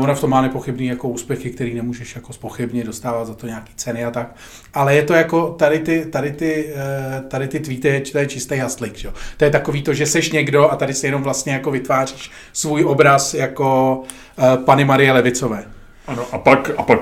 ona 0.00 0.14
v 0.14 0.20
tom 0.20 0.30
má 0.30 0.42
nepochybný 0.42 0.86
jako 0.86 1.08
úspěchy, 1.08 1.50
který 1.50 1.74
nemůžeš 1.74 2.14
jako 2.16 2.32
spochybnit, 2.32 2.86
dostávat 2.86 3.24
za 3.24 3.34
to 3.34 3.46
nějaký 3.46 3.72
ceny 3.76 4.04
a 4.04 4.10
tak. 4.10 4.36
Ale 4.74 4.94
je 4.94 5.02
to 5.02 5.14
jako 5.14 5.48
tady 5.48 5.78
ty, 5.78 6.06
tady 6.06 6.32
ty, 6.32 6.74
uh, 6.74 7.28
tady 7.28 7.48
ty 7.48 7.60
tweety, 7.60 8.00
to 8.12 8.18
je 8.18 8.26
čistý 8.26 8.56
haslik, 8.56 8.96
že? 8.96 9.08
To 9.36 9.44
je 9.44 9.50
takový 9.50 9.82
to, 9.82 9.94
že 9.94 10.06
seš 10.06 10.32
někdo 10.32 10.70
a 10.70 10.76
tady 10.76 10.94
si 10.94 11.06
jenom 11.06 11.22
vlastně 11.22 11.52
jako 11.52 11.70
vytváříš 11.70 12.30
svůj 12.52 12.84
obraz 12.84 13.34
jako 13.34 13.98
uh, 14.38 14.64
Pany 14.64 14.84
Marie 14.84 15.12
Levicové. 15.12 15.64
Ano, 16.06 16.26
a 16.32 16.38
pak, 16.38 16.70
a 16.78 16.82
pak 16.82 17.00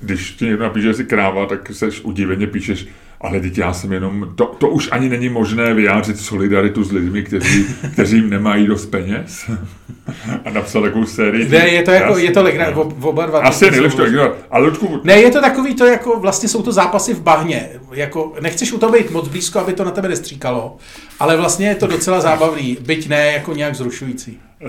když 0.00 0.30
ti 0.30 0.44
někdo 0.44 0.64
napíše, 0.64 0.94
jsi 0.94 1.04
kráva, 1.04 1.46
tak 1.46 1.72
seš 1.72 2.00
udiveně 2.00 2.46
píšeš, 2.46 2.86
ale 3.20 3.40
teď 3.40 3.58
já 3.58 3.72
jsem 3.72 3.92
jenom, 3.92 4.32
to, 4.34 4.46
to 4.46 4.68
už 4.68 4.88
ani 4.92 5.08
není 5.08 5.28
možné 5.28 5.74
vyjádřit 5.74 6.20
solidaritu 6.20 6.84
s 6.84 6.92
lidmi, 6.92 7.22
kteří, 7.22 7.66
kteří 7.92 8.16
jim 8.16 8.30
nemají 8.30 8.66
dost 8.66 8.86
peněz. 8.86 9.50
A 10.44 10.50
napsal 10.50 10.82
takovou 10.82 11.06
sérii. 11.06 11.48
Ne, 11.48 11.68
je 11.68 11.82
to 11.82 11.90
jako, 11.90 12.18
je 12.18 12.30
to 12.30 12.42
legra, 12.42 12.70
v, 12.70 13.06
oba 13.06 13.26
dva. 13.26 13.40
Asi 13.40 13.64
je 13.64 13.70
nejlepší 13.70 13.96
to 13.96 14.06
ignorovat. 14.06 14.38
Ale 14.50 14.64
Ludku... 14.64 15.00
Ne, 15.04 15.20
je 15.20 15.30
to 15.30 15.40
takový, 15.40 15.74
to 15.74 15.86
jako, 15.86 16.20
vlastně 16.20 16.48
jsou 16.48 16.62
to 16.62 16.72
zápasy 16.72 17.14
v 17.14 17.22
bahně. 17.22 17.68
Jako, 17.92 18.32
nechceš 18.40 18.72
u 18.72 18.78
toho 18.78 18.92
být 18.92 19.10
moc 19.10 19.28
blízko, 19.28 19.58
aby 19.58 19.72
to 19.72 19.84
na 19.84 19.90
tebe 19.90 20.08
nestříkalo, 20.08 20.76
ale 21.20 21.36
vlastně 21.36 21.68
je 21.68 21.74
to 21.74 21.86
docela 21.86 22.20
zábavný, 22.20 22.78
byť 22.80 23.08
ne 23.08 23.32
jako 23.32 23.54
nějak 23.54 23.74
zrušující. 23.74 24.38
E, 24.62 24.66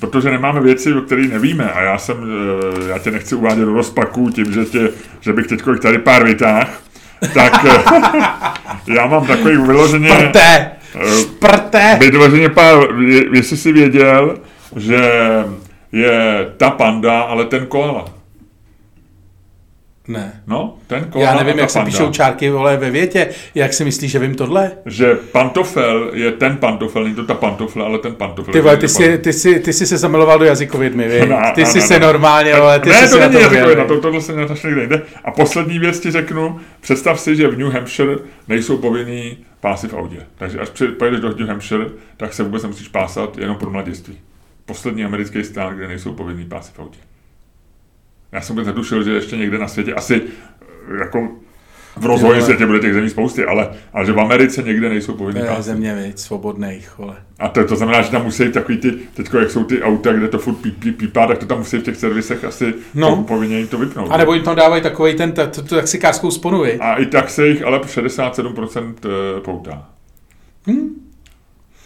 protože 0.00 0.30
nemáme 0.30 0.60
věci, 0.60 0.94
o 0.94 1.00
kterých 1.00 1.32
nevíme 1.32 1.72
a 1.72 1.82
já 1.82 1.98
jsem, 1.98 2.16
e, 2.86 2.88
já 2.88 2.98
tě 2.98 3.10
nechci 3.10 3.34
uvádět 3.34 3.64
do 3.64 3.74
rozpaku 3.74 4.30
tím, 4.30 4.52
že, 4.52 4.64
tě, 4.64 4.90
že 5.20 5.32
bych 5.32 5.46
teď 5.46 5.62
tady 5.82 5.98
pár 5.98 6.24
vytáh, 6.24 6.80
tak 7.34 7.64
eh, 7.64 7.82
já 8.94 9.06
mám 9.06 9.26
takový 9.26 9.56
vyloženě... 9.56 10.08
Šprté! 10.08 10.70
Šprté! 11.20 11.96
Vyloženě 12.00 12.48
pár, 12.48 12.76
jestli 13.32 13.56
jsi 13.56 13.72
věděl, 13.72 14.38
že 14.76 15.10
je 15.92 16.46
ta 16.56 16.70
panda, 16.70 17.20
ale 17.20 17.44
ten 17.44 17.66
koala. 17.66 18.04
Ne. 20.08 20.42
No, 20.46 20.76
ten 20.86 21.04
koala 21.04 21.28
Já 21.28 21.34
nevím, 21.34 21.58
jak 21.58 21.70
se 21.70 21.80
píšou 21.84 22.10
čárky 22.10 22.50
vole, 22.50 22.76
ve 22.76 22.90
větě. 22.90 23.28
Jak 23.54 23.72
si 23.72 23.84
myslíš, 23.84 24.12
že 24.12 24.18
vím 24.18 24.34
tohle? 24.34 24.72
Že 24.86 25.14
pantofel 25.32 26.10
je 26.12 26.32
ten 26.32 26.56
pantofel, 26.56 27.02
není 27.02 27.14
to 27.14 27.24
ta 27.24 27.34
pantofle, 27.34 27.84
ale 27.84 27.98
ten 27.98 28.14
pantofel. 28.14 28.52
Ty, 28.52 28.60
vole, 28.60 28.76
ty, 28.76 28.88
jsi, 28.88 29.18
ty, 29.18 29.32
jsi, 29.32 29.60
ty 29.60 29.72
jsi 29.72 29.86
se 29.86 29.98
zamiloval 29.98 30.38
do 30.38 30.44
jazykovědmy, 30.44 31.08
vy? 31.08 31.20
Ty 31.54 31.60
no, 31.60 31.66
jsi 31.66 31.78
no, 31.78 31.86
se 31.86 32.00
no. 32.00 32.06
normálně, 32.06 32.54
ale 32.54 32.80
ty 32.80 32.88
ne, 32.88 33.08
jsi 33.08 33.12
to 33.12 33.20
není 33.20 33.34
jazykovědma, 33.34 33.84
to, 33.84 34.00
tohle 34.00 34.20
se 34.20 34.32
nenašli 34.32 34.70
někde 34.70 34.86
jde. 34.86 35.02
A 35.24 35.30
poslední 35.30 35.78
věc 35.78 36.00
ti 36.00 36.10
řeknu, 36.10 36.60
představ 36.80 37.20
si, 37.20 37.36
že 37.36 37.48
v 37.48 37.58
New 37.58 37.68
Hampshire 37.68 38.16
nejsou 38.48 38.76
povinný 38.76 39.38
pásy 39.60 39.88
v 39.88 39.94
autě. 39.94 40.18
Takže 40.38 40.58
až 40.58 40.68
pojedeš 40.98 41.20
do 41.20 41.28
New 41.28 41.48
Hampshire, 41.48 41.84
tak 42.16 42.34
se 42.34 42.42
vůbec 42.42 42.62
nemusíš 42.62 42.88
pásat 42.88 43.38
jenom 43.38 43.56
pro 43.56 43.70
mladiství. 43.70 44.18
Poslední 44.66 45.04
americký 45.04 45.44
stát, 45.44 45.72
kde 45.72 45.88
nejsou 45.88 46.12
povinný 46.12 46.44
pásy 46.44 46.72
v 46.74 46.78
autě. 46.80 46.98
Já 48.34 48.40
jsem 48.40 48.56
vůbec 48.56 48.66
netušil, 48.66 49.02
že 49.02 49.12
ještě 49.12 49.36
někde 49.36 49.58
na 49.58 49.68
světě, 49.68 49.94
asi 49.94 50.22
eh, 50.92 50.98
jako 50.98 51.28
v 51.96 52.06
rozvoji 52.06 52.42
světě 52.42 52.66
bude 52.66 52.78
těch 52.78 52.94
zemí 52.94 53.10
spousty, 53.10 53.44
ale, 53.44 53.68
ale 53.92 54.06
že 54.06 54.12
v 54.12 54.20
Americe 54.20 54.62
někde 54.62 54.88
nejsou 54.88 55.14
povinný 55.14 55.40
pásy. 55.46 55.62
země, 55.62 56.02
víc, 56.06 56.22
svobodných, 56.22 56.98
vole. 56.98 57.16
A 57.38 57.48
to, 57.48 57.64
to 57.64 57.76
znamená, 57.76 58.02
že 58.02 58.10
tam 58.10 58.24
musí 58.24 58.52
takový 58.52 58.78
ty, 58.78 58.92
teď 59.14 59.26
jak 59.40 59.50
jsou 59.50 59.64
ty 59.64 59.82
auta, 59.82 60.12
kde 60.12 60.28
to 60.28 60.38
furt 60.38 60.54
pí, 60.54 60.70
pí, 60.70 60.92
pípá, 60.92 61.26
tak 61.26 61.38
to 61.38 61.46
tam 61.46 61.58
musí 61.58 61.78
v 61.78 61.82
těch 61.82 61.96
servisech 61.96 62.44
asi 62.44 62.74
no. 62.94 63.24
povinně 63.28 63.58
jim 63.58 63.68
to 63.68 63.78
vypnout. 63.78 64.10
A 64.10 64.16
nebo 64.16 64.34
jim 64.34 64.42
tam 64.42 64.56
dávají 64.56 64.82
takový 64.82 65.14
ten, 65.14 65.32
tu, 65.32 65.62
tu 65.62 65.74
taxikářskou 65.74 66.30
sponu, 66.30 66.62
A 66.80 66.94
i 66.94 67.06
tak 67.06 67.30
se 67.30 67.48
jich 67.48 67.62
ale 67.62 67.78
67% 67.78 68.94
eh, 69.04 69.40
poutá. 69.40 69.88
Hmm. 70.66 70.88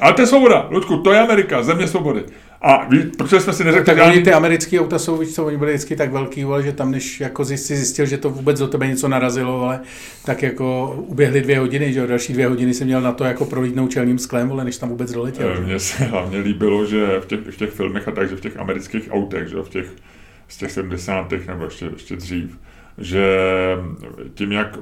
Ale 0.00 0.12
to 0.12 0.22
je 0.22 0.26
svoboda, 0.26 0.66
Ludku, 0.70 0.96
to 0.96 1.12
je 1.12 1.20
Amerika, 1.20 1.62
země 1.62 1.88
svobody. 1.88 2.24
A 2.62 2.84
ví, 2.88 3.10
proč 3.18 3.30
jsme 3.42 3.52
si 3.52 3.64
neřekli... 3.64 3.94
Tak 3.94 4.06
oni 4.06 4.22
ty 4.22 4.32
americké 4.32 4.80
auta 4.80 4.98
jsou, 4.98 5.16
víš 5.16 5.34
co, 5.34 5.46
oni 5.46 5.56
byly 5.56 5.72
vždycky 5.72 5.96
tak 5.96 6.12
velký, 6.12 6.44
ale 6.44 6.62
že 6.62 6.72
tam, 6.72 6.90
než 6.90 7.20
jako 7.20 7.44
si 7.44 7.56
zjistil, 7.56 8.06
že 8.06 8.18
to 8.18 8.30
vůbec 8.30 8.58
do 8.58 8.68
tebe 8.68 8.86
něco 8.86 9.08
narazilo, 9.08 9.62
ale 9.62 9.80
tak 10.24 10.42
jako 10.42 10.96
uběhly 11.06 11.40
dvě 11.40 11.58
hodiny, 11.58 11.92
že 11.92 12.06
další 12.06 12.32
dvě 12.32 12.48
hodiny 12.48 12.74
jsem 12.74 12.86
měl 12.86 13.00
na 13.00 13.12
to 13.12 13.24
jako 13.24 13.44
prolítnout 13.44 13.90
čelním 13.90 14.18
sklem, 14.18 14.52
ale 14.52 14.64
než 14.64 14.76
tam 14.76 14.88
vůbec 14.88 15.12
doletěl. 15.12 15.60
Mně 15.60 15.78
se 15.78 16.04
hlavně 16.04 16.38
líbilo, 16.38 16.86
že 16.86 17.20
v 17.20 17.26
těch, 17.26 17.40
v 17.40 17.56
těch 17.56 17.70
filmech 17.70 18.08
a 18.08 18.10
takže 18.10 18.36
v 18.36 18.40
těch 18.40 18.56
amerických 18.56 19.08
autech, 19.10 19.48
že 19.48 19.56
v 19.56 19.68
těch 19.68 19.86
z 20.48 20.56
těch 20.56 20.72
70. 20.72 21.32
nebo 21.46 21.64
ještě, 21.64 21.90
ještě 21.92 22.16
dřív, 22.16 22.58
že 22.98 23.26
tím, 24.34 24.52
jak 24.52 24.78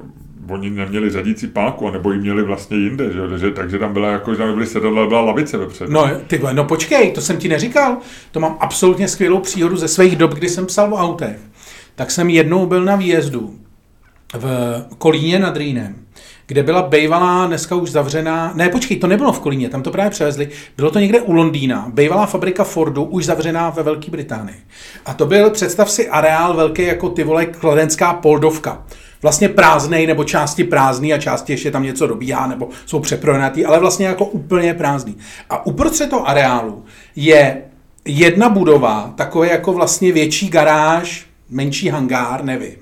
oni 0.49 0.69
neměli 0.69 1.09
řadící 1.09 1.47
páku, 1.47 1.91
nebo 1.91 2.11
ji 2.11 2.19
měli 2.19 2.43
vlastně 2.43 2.77
jinde, 2.77 3.13
že, 3.13 3.37
že 3.37 3.51
takže 3.51 3.79
tam 3.79 3.93
byla 3.93 4.11
jako, 4.11 4.33
že 4.33 4.37
tam 4.37 4.53
byly 4.53 4.65
sedadla, 4.65 5.07
byla 5.07 5.21
lavice 5.21 5.57
vepředu. 5.57 5.91
No, 5.93 6.09
ty, 6.27 6.41
no 6.53 6.63
počkej, 6.63 7.11
to 7.11 7.21
jsem 7.21 7.37
ti 7.37 7.47
neříkal. 7.47 7.97
To 8.31 8.39
mám 8.39 8.57
absolutně 8.59 9.07
skvělou 9.07 9.39
příhodu 9.39 9.77
ze 9.77 9.87
svých 9.87 10.15
dob, 10.15 10.33
kdy 10.33 10.49
jsem 10.49 10.65
psal 10.65 10.93
o 10.93 10.97
autech. 10.97 11.37
Tak 11.95 12.11
jsem 12.11 12.29
jednou 12.29 12.65
byl 12.65 12.83
na 12.83 12.95
výjezdu 12.95 13.55
v 14.33 14.81
Kolíně 14.97 15.39
nad 15.39 15.57
Rýnem, 15.57 15.95
kde 16.47 16.63
byla 16.63 16.81
bejvalá, 16.81 17.47
dneska 17.47 17.75
už 17.75 17.91
zavřená, 17.91 18.51
ne 18.55 18.69
počkej, 18.69 18.97
to 18.97 19.07
nebylo 19.07 19.33
v 19.33 19.39
Kolíně, 19.39 19.69
tam 19.69 19.83
to 19.83 19.91
právě 19.91 20.11
převezli, 20.11 20.49
bylo 20.77 20.91
to 20.91 20.99
někde 20.99 21.21
u 21.21 21.33
Londýna, 21.33 21.85
bejvalá 21.93 22.25
fabrika 22.25 22.63
Fordu, 22.63 23.03
už 23.03 23.25
zavřená 23.25 23.69
ve 23.69 23.83
Velké 23.83 24.11
Británii. 24.11 24.59
A 25.05 25.13
to 25.13 25.25
byl, 25.25 25.49
představ 25.49 25.91
si, 25.91 26.09
areál 26.09 26.53
velký 26.53 26.83
jako 26.83 27.09
ty 27.09 27.23
vole 27.23 27.45
kladenská 27.45 28.13
poldovka 28.13 28.83
vlastně 29.21 29.49
prázdnej 29.49 30.07
nebo 30.07 30.23
části 30.23 30.63
prázdný 30.63 31.13
a 31.13 31.17
části 31.17 31.53
ještě 31.53 31.71
tam 31.71 31.83
něco 31.83 32.07
dobíhá 32.07 32.47
nebo 32.47 32.69
jsou 32.85 32.99
přepronatý, 32.99 33.65
ale 33.65 33.79
vlastně 33.79 34.05
jako 34.05 34.25
úplně 34.25 34.73
prázdný. 34.73 35.17
A 35.49 35.65
uprostřed 35.65 36.09
toho 36.09 36.29
areálu 36.29 36.85
je 37.15 37.61
jedna 38.05 38.49
budova, 38.49 39.13
takové 39.15 39.47
jako 39.47 39.73
vlastně 39.73 40.11
větší 40.11 40.49
garáž, 40.49 41.25
menší 41.49 41.89
hangár, 41.89 42.43
nevím. 42.43 42.75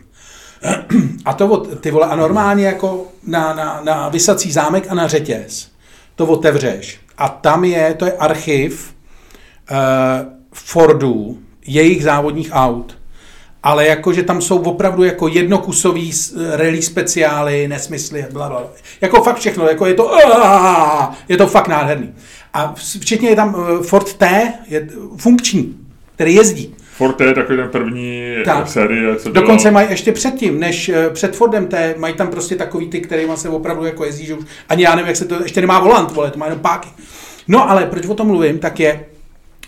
A 1.26 1.34
to 1.34 1.48
od, 1.48 1.80
ty 1.80 1.92
vole, 1.92 2.08
a 2.08 2.16
normálně 2.16 2.66
jako 2.66 3.06
na, 3.28 3.54
na, 3.54 3.82
na 3.84 4.10
vysací 4.10 4.52
zámek 4.52 4.86
a 4.90 4.96
na 4.96 5.08
řetěz 5.08 5.72
to 6.16 6.26
otevřeš. 6.26 7.00
A 7.18 7.30
tam 7.30 7.64
je, 7.64 7.94
to 7.94 8.06
je 8.06 8.12
archiv 8.12 8.96
uh, 9.72 9.78
Fordů, 10.54 11.38
jejich 11.66 12.04
závodních 12.04 12.50
aut 12.54 12.98
ale 13.66 13.88
jako, 13.88 14.14
že 14.14 14.24
tam 14.24 14.42
jsou 14.42 14.58
opravdu 14.58 15.04
jako 15.04 15.28
jednokusový 15.28 16.12
rally 16.52 16.82
speciály, 16.82 17.68
nesmysly, 17.68 18.26
bla, 18.32 18.50
bla. 18.50 18.64
Jako 19.02 19.24
fakt 19.24 19.38
všechno, 19.38 19.68
jako 19.68 19.86
je 19.86 19.94
to, 19.94 20.12
je 21.30 21.38
to 21.38 21.48
fakt 21.48 21.68
nádherný. 21.68 22.14
A 22.54 22.74
včetně 23.00 23.30
je 23.30 23.36
tam 23.36 23.56
eh, 23.58 23.84
Ford 23.84 24.14
T, 24.14 24.54
je 24.68 24.88
funkční, 25.18 25.76
který 26.16 26.36
jezdí. 26.36 26.76
Ford 26.98 27.16
T 27.16 27.26
je 27.26 27.34
takový 27.34 27.58
ten 27.58 27.70
první 27.70 28.36
tak. 28.46 28.68
série, 28.68 29.16
co 29.16 29.32
Dokonce 29.32 29.64
bylo... 29.64 29.74
mají 29.74 29.90
ještě 29.90 30.12
předtím, 30.12 30.60
než 30.60 30.90
eh, 30.90 31.10
před 31.10 31.36
Fordem 31.36 31.68
T, 31.68 31.96
mají 31.98 32.14
tam 32.14 32.28
prostě 32.28 32.56
takový 32.56 32.90
ty, 32.90 33.02
který 33.02 33.28
se 33.36 33.50
opravdu 33.50 33.86
jako 33.86 34.06
jezdí, 34.06 34.26
že 34.26 34.34
už 34.34 34.46
ani 34.70 34.84
já 34.84 34.96
nevím, 34.96 35.08
jak 35.08 35.16
se 35.16 35.26
to, 35.26 35.44
ještě 35.44 35.62
nemá 35.62 35.80
volant, 35.80 36.12
vole, 36.12 36.32
to 36.32 36.40
má 36.40 36.46
jenom 36.46 36.60
páky. 36.60 36.90
No 37.48 37.70
ale 37.70 37.86
proč 37.86 38.06
o 38.06 38.14
tom 38.14 38.28
mluvím, 38.28 38.60
tak 38.60 38.80
je, 38.80 39.06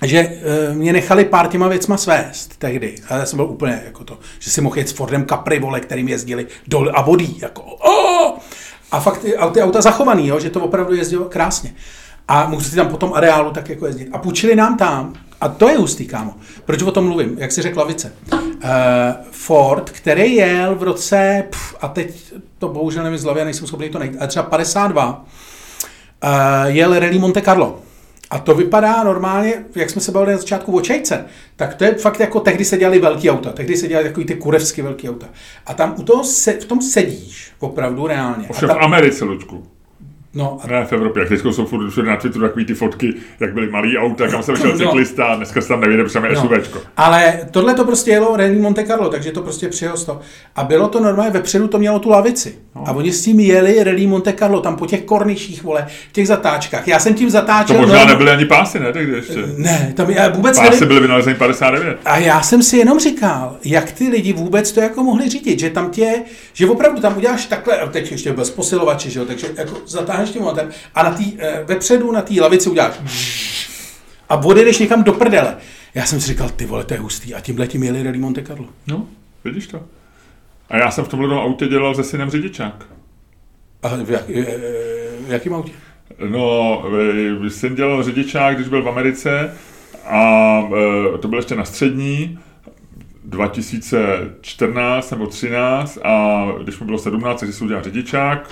že 0.06 0.20
e, 0.20 0.74
mě 0.74 0.94
nechali 0.94 1.26
pár 1.26 1.48
těma 1.48 1.68
věcma 1.68 1.98
svést 1.98 2.58
tehdy. 2.58 2.96
A 3.10 3.18
já 3.18 3.26
jsem 3.26 3.38
byl 3.38 3.46
úplně 3.46 3.82
jako 3.86 4.04
to, 4.04 4.20
že 4.40 4.52
si 4.52 4.62
mohl 4.62 4.78
jet 4.78 4.90
s 4.90 4.92
Fordem 4.92 5.26
Capri, 5.26 5.60
vole, 5.60 5.80
kterým 5.80 6.08
jezdili 6.08 6.48
dol 6.68 6.92
a 6.94 7.02
vodí, 7.02 7.40
jako 7.42 7.62
oh! 7.62 8.38
A 8.92 9.00
fakt 9.00 9.18
ty, 9.18 9.34
ty 9.54 9.62
auta 9.62 9.82
zachovaný, 9.82 10.28
jo, 10.28 10.40
že 10.40 10.50
to 10.50 10.60
opravdu 10.60 10.96
jezdilo 10.96 11.26
krásně. 11.26 11.74
A 12.28 12.48
museli 12.50 12.76
tam 12.76 12.88
po 12.88 12.98
tom 12.98 13.14
areálu 13.14 13.52
tak 13.52 13.70
jako 13.70 13.86
jezdit. 13.86 14.10
A 14.12 14.18
půjčili 14.18 14.56
nám 14.56 14.78
tam, 14.78 15.14
a 15.42 15.48
to 15.48 15.70
je 15.70 15.78
hustý, 15.78 16.08
kámo. 16.08 16.36
Proč 16.66 16.82
o 16.82 16.92
tom 16.92 17.08
mluvím? 17.08 17.36
Jak 17.38 17.52
si 17.52 17.62
řekla 17.62 17.84
Vice. 17.84 18.14
Uh, 18.34 18.40
Ford, 19.32 19.90
který 19.90 20.36
jel 20.36 20.76
v 20.76 20.84
roce, 20.84 21.44
pff, 21.50 21.76
a 21.82 21.88
teď 21.88 22.34
to 22.58 22.68
bohužel 22.68 23.04
nevím 23.04 23.20
z 23.20 23.24
hlavy, 23.24 23.44
nejsem 23.44 23.68
schopný 23.68 23.90
to 23.90 24.00
najít, 24.00 24.16
ale 24.20 24.28
třeba 24.28 24.46
52, 24.46 25.26
uh, 26.24 26.30
jel 26.66 27.00
Rally 27.00 27.20
Monte 27.20 27.42
Carlo. 27.42 27.80
A 28.30 28.40
to 28.40 28.56
vypadá 28.56 29.04
normálně, 29.04 29.54
jak 29.76 29.90
jsme 29.90 30.02
se 30.02 30.12
bavili 30.12 30.32
na 30.32 30.38
začátku 30.38 30.76
o 30.76 30.82
čajce, 30.82 31.26
tak 31.56 31.76
to 31.76 31.84
je 31.84 31.96
fakt 31.96 32.20
jako 32.20 32.40
tehdy 32.40 32.66
se 32.66 32.78
dělali 32.78 33.00
velký 33.00 33.30
auta, 33.30 33.52
tehdy 33.52 33.78
se 33.78 33.88
dělali 33.88 34.08
takový 34.08 34.26
ty 34.26 34.36
kurevsky 34.36 34.82
velký 34.82 35.10
auta. 35.10 35.28
A 35.66 35.74
tam 35.74 35.96
u 35.98 36.04
toho 36.04 36.24
se, 36.24 36.54
v 36.54 36.66
tom 36.66 36.82
sedíš, 36.82 37.52
opravdu 37.60 38.08
reálně. 38.08 38.48
Ovšem 38.50 38.70
v 38.70 38.80
Americe, 38.80 39.26
Lučku. 39.26 39.68
No, 40.38 40.58
Ne 40.70 40.86
v 40.86 40.94
Evropě, 40.94 41.20
jak 41.20 41.30
teď 41.30 41.42
jsou 41.52 41.66
furt 41.66 41.90
všude 41.90 42.08
na 42.10 42.16
Twitteru 42.18 42.48
takový 42.48 42.66
ty 42.66 42.74
fotky, 42.74 43.14
jak 43.40 43.54
byly 43.54 43.70
malý 43.70 43.98
auta, 43.98 44.28
kam 44.28 44.44
se 44.44 44.52
vešel 44.52 44.72
No. 44.72 44.78
cyklista, 44.78 45.26
a 45.26 45.36
dneska 45.36 45.62
se 45.62 45.68
tam 45.68 45.82
nevěde, 45.82 46.04
protože 46.04 46.14
tam 46.14 46.26
je 46.26 46.32
No. 46.36 46.42
SUVčko. 46.42 46.80
Ale 46.98 47.40
tohle 47.52 47.74
to 47.74 47.86
prostě 47.86 48.12
jelo 48.12 48.38
Rally 48.38 48.60
Monte 48.60 48.84
Carlo, 48.84 49.10
takže 49.10 49.32
to 49.32 49.42
prostě 49.42 49.70
toho. 50.06 50.20
A 50.56 50.64
bylo 50.64 50.88
to 50.88 51.00
normálně, 51.00 51.32
vepředu 51.32 51.68
to 51.68 51.80
mělo 51.80 52.00
tu 52.00 52.10
lavici. 52.10 52.56
No. 52.76 52.84
A 52.88 52.92
oni 52.92 53.12
s 53.12 53.24
tím 53.24 53.40
jeli 53.40 53.84
Rally 53.84 54.08
Monte 54.08 54.34
Carlo, 54.34 54.62
tam 54.62 54.76
po 54.76 54.86
těch 54.86 55.02
korniších, 55.04 55.64
vole, 55.64 55.88
v 56.10 56.14
těch 56.14 56.28
zatáčkách. 56.28 56.88
Já 56.88 57.00
jsem 57.00 57.14
tím 57.14 57.28
To 57.28 57.32
zatáčel. 57.32 57.78
možná 57.78 58.00
no, 58.00 58.06
nebyly 58.06 58.32
ani 58.32 58.46
pásy, 58.46 58.80
ne, 58.80 58.94
tehdy 58.94 59.12
ještě. 59.14 59.44
Ne, 59.58 59.94
tam 59.96 60.10
já 60.10 60.30
vůbec 60.30 60.58
Pásy 60.58 60.70
nevím. 60.72 60.88
byly 60.88 61.00
vynalezeny 61.00 61.36
59. 61.36 61.98
A 62.06 62.18
já 62.18 62.42
jsem 62.42 62.64
si 62.64 62.78
jenom 62.78 63.00
říkal, 63.00 63.58
jak 63.66 63.92
ty 63.92 64.08
lidi 64.10 64.34
vůbec 64.34 64.72
to 64.72 64.80
jako 64.80 65.04
mohli 65.04 65.30
řídit, 65.30 65.60
že 65.60 65.70
tam 65.70 65.90
tě, 65.92 66.14
že 66.54 66.68
opravdu 66.68 67.02
tam 67.02 67.18
uděláš 67.18 67.46
takhle, 67.46 67.80
a 67.80 67.88
teď 67.88 68.12
ještě 68.12 68.34
bez 68.34 68.50
posilovače, 68.50 69.10
že 69.10 69.20
jo, 69.20 69.26
takže 69.26 69.48
jako 69.58 69.74
zatáhneš 69.88 70.27
tím 70.32 70.42
motem 70.42 70.70
a 70.96 71.04
na 71.04 71.12
tý, 71.12 71.34
eh, 71.40 71.64
vepředu 71.68 72.12
na 72.12 72.22
té 72.22 72.42
lavici 72.42 72.70
uděláš 72.70 72.94
a 74.30 74.36
odjedeš 74.36 74.80
někam 74.80 75.04
do 75.04 75.14
prdele. 75.14 75.58
Já 75.96 76.06
jsem 76.06 76.22
si 76.22 76.28
říkal, 76.28 76.50
ty 76.50 76.66
vole, 76.66 76.84
to 76.84 76.94
je 76.94 77.00
hustý 77.00 77.36
a 77.36 77.40
tímhle 77.40 77.68
tím 77.68 77.84
jeli 77.84 78.04
Rally 78.04 78.18
Monte 78.18 78.44
Carlo. 78.44 78.68
No, 78.88 79.08
vidíš 79.44 79.68
to. 79.68 79.84
A 80.70 80.78
já 80.78 80.92
jsem 80.92 81.06
v 81.06 81.08
tomhle 81.08 81.36
autě 81.36 81.68
dělal 81.68 81.96
se 81.96 82.04
synem 82.04 82.30
řidičák. 82.30 82.86
A 83.84 83.88
v, 83.88 84.12
jak, 84.12 84.30
eh, 84.30 84.44
v 85.28 85.32
jakým 85.32 85.54
autě? 85.54 85.72
No, 86.30 86.84
e, 87.46 87.50
syn 87.50 87.76
dělal 87.76 88.04
řidičák, 88.04 88.56
když 88.56 88.68
byl 88.68 88.84
v 88.84 88.90
Americe 88.90 89.54
a 90.06 90.62
to 91.22 91.28
byl 91.28 91.40
ještě 91.40 91.56
na 91.56 91.66
střední, 91.66 92.40
2014 93.28 95.12
nebo 95.12 95.28
13 95.28 95.98
a 96.04 96.46
když 96.64 96.80
mu 96.80 96.86
bylo 96.86 96.98
17, 96.98 97.40
takže 97.40 97.54
si 97.54 97.64
udělal 97.64 97.84
řidičák 97.84 98.50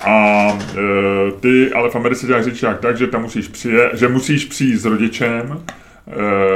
a 0.00 0.48
e, 0.76 1.30
ty 1.40 1.72
ale 1.72 1.90
v 1.90 1.96
Americe 1.96 2.26
děláš 2.26 2.44
řidičák 2.44 2.80
tak, 2.80 2.96
že 2.96 3.06
tam 3.06 3.22
musíš 3.22 3.48
přijet, 3.48 3.90
že 3.94 4.08
musíš 4.08 4.44
přijít 4.44 4.76
s 4.76 4.84
rodičem 4.84 5.60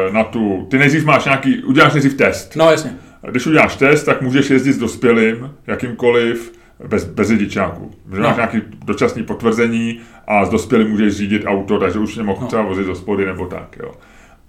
e, 0.08 0.12
na 0.12 0.24
tu, 0.24 0.66
ty 0.70 0.78
nejdřív 0.78 1.04
máš 1.04 1.24
nějaký, 1.24 1.64
uděláš 1.64 1.92
nejdřív 1.92 2.14
test. 2.14 2.56
No 2.56 2.70
jasně. 2.70 2.90
Když 3.30 3.46
uděláš 3.46 3.76
test, 3.76 4.04
tak 4.04 4.22
můžeš 4.22 4.50
jezdit 4.50 4.72
s 4.72 4.78
dospělým, 4.78 5.50
jakýmkoliv, 5.66 6.52
bez, 6.88 7.04
bez 7.04 7.28
řidičáku. 7.28 7.90
Že 8.14 8.20
máš 8.20 8.30
No. 8.30 8.36
nějaký 8.36 8.62
dočasný 8.84 9.22
potvrzení 9.22 10.00
a 10.26 10.44
s 10.44 10.48
dospělým 10.50 10.88
můžeš 10.90 11.14
řídit 11.16 11.42
auto, 11.46 11.78
takže 11.78 11.98
už 11.98 12.16
nemohl 12.16 12.40
No. 12.40 12.46
třeba 12.46 12.62
vozit 12.62 12.86
do 12.86 12.94
spody 12.94 13.26
nebo 13.26 13.46
tak. 13.46 13.76
Jo. 13.82 13.92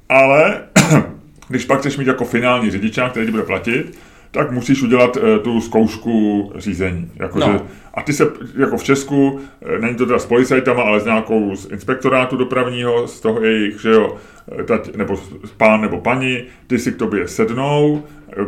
Ale 0.09 0.61
když 1.47 1.65
pak 1.65 1.79
chceš 1.79 1.97
mít 1.97 2.07
jako 2.07 2.25
finální 2.25 2.71
řidičák, 2.71 3.11
který 3.11 3.25
ti 3.25 3.31
bude 3.31 3.43
platit, 3.43 3.97
tak 4.31 4.51
musíš 4.51 4.81
udělat 4.83 5.17
e, 5.17 5.39
tu 5.39 5.61
zkoušku 5.61 6.51
řízení. 6.55 7.11
Jako, 7.15 7.39
No. 7.39 7.45
že, 7.51 7.59
a 7.93 8.01
ty 8.01 8.13
se, 8.13 8.27
jako 8.57 8.77
v 8.77 8.83
Česku, 8.83 9.39
e, 9.75 9.79
není 9.79 9.95
to 9.95 10.05
teda 10.05 10.19
s 10.19 10.25
policajtama, 10.25 10.83
ale 10.83 10.99
s 10.99 11.05
nějakou 11.05 11.55
z 11.55 11.65
inspektorátu 11.71 12.37
dopravního, 12.37 13.07
z 13.07 13.19
toho 13.19 13.41
jejich, 13.43 13.81
že 13.81 13.89
jo, 13.89 14.15
e, 14.59 14.63
tať, 14.63 14.95
nebo 14.95 15.17
s- 15.17 15.29
pán 15.57 15.81
nebo 15.81 15.99
paní, 15.99 16.43
ty 16.67 16.79
si 16.79 16.91
k 16.91 16.95
tobě 16.97 17.27
sednou, 17.27 18.03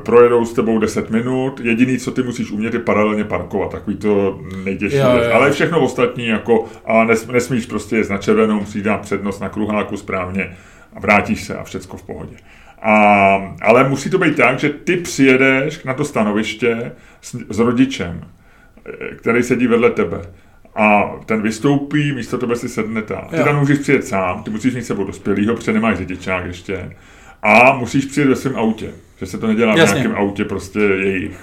projedou 0.06 0.46
s 0.46 0.54
tebou 0.54 0.80
10 0.80 1.10
minut, 1.10 1.60
jediný, 1.60 1.98
co 1.98 2.12
ty 2.12 2.24
musíš 2.24 2.52
umět, 2.52 2.74
je 2.74 2.80
paralelně 2.80 3.24
parkovat, 3.24 3.72
takový 3.72 3.96
to 3.98 4.42
nejtěžší 4.64 4.98
Jo, 4.98 5.12
věc. 5.14 5.26
jo. 5.26 5.32
Ale 5.34 5.52
všechno 5.52 5.80
ostatní, 5.80 6.28
jako, 6.28 6.66
a 6.86 7.04
nes, 7.04 7.28
nesmíš 7.28 7.66
prostě 7.66 7.96
jet 7.98 8.10
na 8.10 8.18
červenou, 8.18 8.60
musíš 8.60 8.82
dát 8.84 9.02
přednost 9.02 9.40
na 9.40 9.50
kruháku 9.50 9.98
správně 9.98 10.58
a 10.96 11.00
vrátíš 11.00 11.44
se 11.44 11.56
a 11.56 11.64
všecko 11.64 11.98
v 11.98 12.04
pohodě. 12.04 12.36
A, 12.82 13.56
ale 13.62 13.90
musí 13.90 14.10
to 14.10 14.18
být 14.18 14.36
tak, 14.38 14.60
že 14.60 14.70
ty 14.70 14.98
přijedeš 14.98 15.84
na 15.84 15.94
to 15.94 16.06
stanoviště 16.06 16.92
s, 17.22 17.36
s 17.50 17.60
rodičem, 17.60 18.22
eh, 18.86 19.16
který 19.16 19.44
sedí 19.44 19.68
vedle 19.68 19.90
tebe. 19.90 20.22
A 20.76 21.04
ten 21.26 21.42
vystoupí, 21.42 22.12
místo 22.12 22.38
tebe 22.38 22.56
si 22.56 22.70
sedne 22.70 23.02
ta. 23.02 23.28
Ty 23.30 23.38
Jo. 23.38 23.44
tam 23.44 23.60
můžeš 23.60 23.80
přijet 23.80 24.08
sám, 24.08 24.44
ty 24.44 24.52
musíš 24.52 24.76
mít 24.76 24.86
sebou 24.86 25.04
dospělýho, 25.04 25.56
protože 25.56 25.74
nemáš 25.74 25.98
řidičák 25.98 26.46
ještě. 26.46 26.96
A 27.44 27.74
musíš 27.74 28.06
přijet 28.06 28.30
ve 28.30 28.36
svém 28.36 28.56
autě, 28.56 28.90
že 29.20 29.26
se 29.26 29.38
to 29.38 29.48
nedělá 29.48 29.78
Jasně. 29.78 29.94
v 29.94 29.98
nějakém 29.98 30.18
autě 30.18 30.46
prostě 30.46 30.80
jejich. 30.80 31.40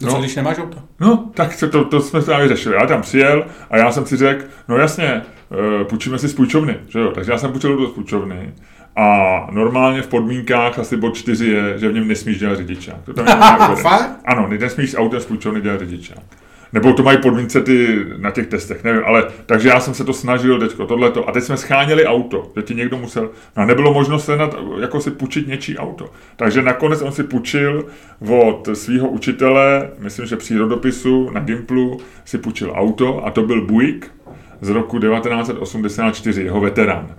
No. 0.00 0.10
Co 0.10 0.18
když 0.18 0.36
nemáš 0.36 0.58
auto? 0.58 0.78
No, 1.00 1.30
tak 1.34 1.60
to, 1.60 1.68
to, 1.68 1.84
to 1.84 2.00
jsme 2.00 2.20
právě 2.20 2.48
řešili. 2.48 2.74
Já 2.74 2.86
tam 2.86 3.02
přijel 3.02 3.46
a 3.70 3.76
já 3.76 3.92
jsem 3.92 4.06
si 4.06 4.16
řekl, 4.16 4.44
no 4.68 4.76
jasně, 4.76 5.22
uh, 5.50 5.84
půjčíme 5.84 6.18
si 6.18 6.28
z 6.28 6.34
půjčovny, 6.34 6.76
že 6.88 6.98
jo? 6.98 7.10
Takže 7.14 7.32
já 7.32 7.38
jsem 7.38 7.52
půjčil 7.52 7.76
do 7.76 7.86
půjčovny 7.86 8.52
a 8.96 9.48
normálně 9.50 10.02
v 10.02 10.06
podmínkách 10.06 10.78
asi 10.78 10.96
bod 10.96 11.14
4 11.14 11.46
je, 11.46 11.78
že 11.78 11.88
v 11.88 11.94
něm 11.94 12.08
nesmíš 12.08 12.38
dělat 12.38 12.56
řidičák. 12.56 12.96
To 13.04 13.12
tam? 13.12 13.26
Ano, 14.24 14.48
nesmíš 14.48 14.90
s 14.90 14.98
autem 14.98 15.20
z 15.20 15.26
půjčovny 15.26 15.60
dělat 15.60 15.80
řidičák. 15.80 16.18
Nebo 16.72 16.92
to 16.92 17.02
mají 17.02 17.18
podmínce 17.18 17.60
ty 17.60 18.06
na 18.16 18.30
těch 18.30 18.46
testech, 18.46 18.84
nevím, 18.84 19.02
ale 19.04 19.26
takže 19.46 19.68
já 19.68 19.80
jsem 19.80 19.94
se 19.94 20.04
to 20.04 20.12
snažil 20.12 20.58
teďko, 20.60 20.86
tohleto. 20.86 21.28
A 21.28 21.32
teď 21.32 21.44
jsme 21.44 21.56
scháněli 21.56 22.06
auto, 22.06 22.52
že 22.56 22.62
ti 22.62 22.74
někdo 22.74 22.98
musel, 22.98 23.30
no 23.56 23.62
a 23.62 23.66
nebylo 23.66 23.92
možno 23.94 24.18
sehnat, 24.18 24.56
jako 24.80 25.00
si 25.00 25.10
půjčit 25.10 25.48
něčí 25.48 25.78
auto. 25.78 26.10
Takže 26.36 26.62
nakonec 26.62 27.02
on 27.02 27.12
si 27.12 27.24
půjčil 27.24 27.86
od 28.28 28.68
svého 28.72 29.08
učitele, 29.08 29.90
myslím, 29.98 30.26
že 30.26 30.36
přírodopisu 30.36 31.30
na 31.30 31.40
Gimplu, 31.40 32.00
si 32.24 32.38
půjčil 32.38 32.72
auto 32.76 33.26
a 33.26 33.30
to 33.30 33.42
byl 33.42 33.66
Buick 33.66 34.10
z 34.60 34.68
roku 34.68 34.98
1984, 34.98 36.42
jeho 36.42 36.60
veterán. 36.60 37.14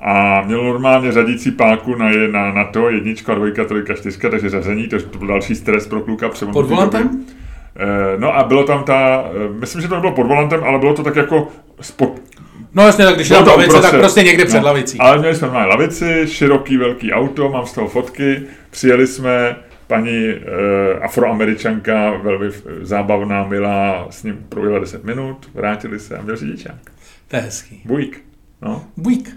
A 0.00 0.42
měl 0.42 0.64
normálně 0.64 1.12
řadící 1.12 1.50
páku 1.50 1.94
na, 1.94 2.10
je, 2.10 2.28
na, 2.28 2.52
na 2.52 2.64
to, 2.64 2.90
jednička, 2.90 3.34
dvojka, 3.34 3.64
trojka, 3.64 3.94
čtyřka, 3.94 4.28
takže 4.30 4.50
řazení, 4.50 4.88
takže 4.88 5.06
to 5.06 5.18
byl 5.18 5.28
další 5.28 5.54
stres 5.54 5.86
pro 5.86 6.00
kluka. 6.00 6.28
Pod 6.52 6.66
volantem? 6.66 7.24
Eh, 7.76 8.18
No 8.18 8.36
a 8.36 8.44
bylo 8.44 8.64
tam 8.64 8.84
ta, 8.84 9.24
eh, 9.34 9.58
myslím, 9.60 9.82
že 9.82 9.88
to 9.88 9.94
nebylo 9.94 10.12
pod 10.12 10.26
volantem, 10.26 10.64
ale 10.64 10.78
bylo 10.78 10.94
to 10.94 11.02
tak 11.02 11.16
jako 11.16 11.48
spod, 11.80 12.22
No 12.74 12.86
jasně, 12.86 13.04
tak 13.04 13.14
když 13.14 13.28
je 13.30 13.34
bylo 13.34 13.44
tam 13.44 13.52
to 13.54 13.58
lavice, 13.58 13.72
tak 13.72 13.78
uprostřed. 13.78 14.00
prostě 14.00 14.22
někde 14.22 14.44
před 14.44 14.60
No, 14.60 14.66
lavicí. 14.66 14.98
Ale 14.98 15.18
měli 15.18 15.34
jsme 15.34 15.46
normálně 15.46 15.68
lavici, 15.70 16.22
široký 16.26 16.76
velký 16.76 17.12
auto, 17.12 17.48
mám 17.48 17.66
z 17.66 17.72
toho 17.72 17.88
fotky, 17.88 18.42
přijeli 18.70 19.06
jsme, 19.06 19.56
paní 19.86 20.28
eh, 20.28 20.98
afroameričanka, 21.00 22.10
velmi 22.22 22.46
zábavná, 22.82 23.44
milá, 23.46 24.06
s 24.10 24.22
ním 24.22 24.46
projela 24.48 24.78
10 24.78 25.04
minut, 25.04 25.50
vrátili 25.54 26.00
se 26.00 26.16
a 26.16 26.22
měl 26.22 26.36
řidičák. 26.36 26.74
To 27.28 27.36
je 27.36 27.42
hezký. 27.42 27.82
Buík. 27.84 28.24
No. 28.62 28.84
Buík. 28.96 29.36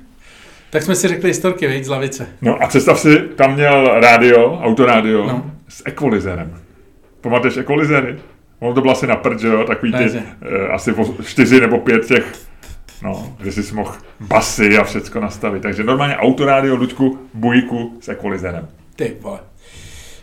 Tak 0.69 0.83
jsme 0.83 0.95
si 0.95 1.07
řekli 1.07 1.29
historky, 1.29 1.67
veď, 1.67 1.83
z 1.83 1.87
lavice. 1.89 2.27
no 2.41 2.63
a 2.63 2.67
představ 2.67 2.99
si, 2.99 3.17
tam 3.19 3.53
měl 3.53 3.99
rádio, 3.99 4.59
autorádio, 4.63 5.27
No. 5.27 5.51
s 5.69 5.83
ekvalizérem. 5.85 6.53
Pamatuješ 7.21 7.57
ekvalizéry? 7.57 8.19
Ono 8.59 8.73
to 8.73 8.81
bylo 8.81 8.93
asi 8.93 9.07
na 9.07 9.15
prd, 9.15 9.39
že 9.39 9.47
jo, 9.47 9.63
takový 9.63 9.93
ty, 9.93 10.03
eh, 10.05 10.67
asi 10.67 10.93
o 10.93 11.23
čtyři 11.23 11.59
nebo 11.59 11.77
pět 11.79 12.05
těch, 12.07 12.33
no, 13.03 13.35
že 13.43 13.51
jsi 13.51 13.73
mohl 13.75 13.93
basy 14.19 14.77
a 14.77 14.83
všecko 14.83 15.19
nastavit. 15.19 15.61
Takže 15.61 15.83
normálně 15.83 16.17
autorádio, 16.17 16.75
Luďku, 16.75 17.19
bujku 17.33 17.97
s 18.01 18.07
ekvalizérem. 18.09 18.67
Ty 18.95 19.15
vole. 19.21 19.39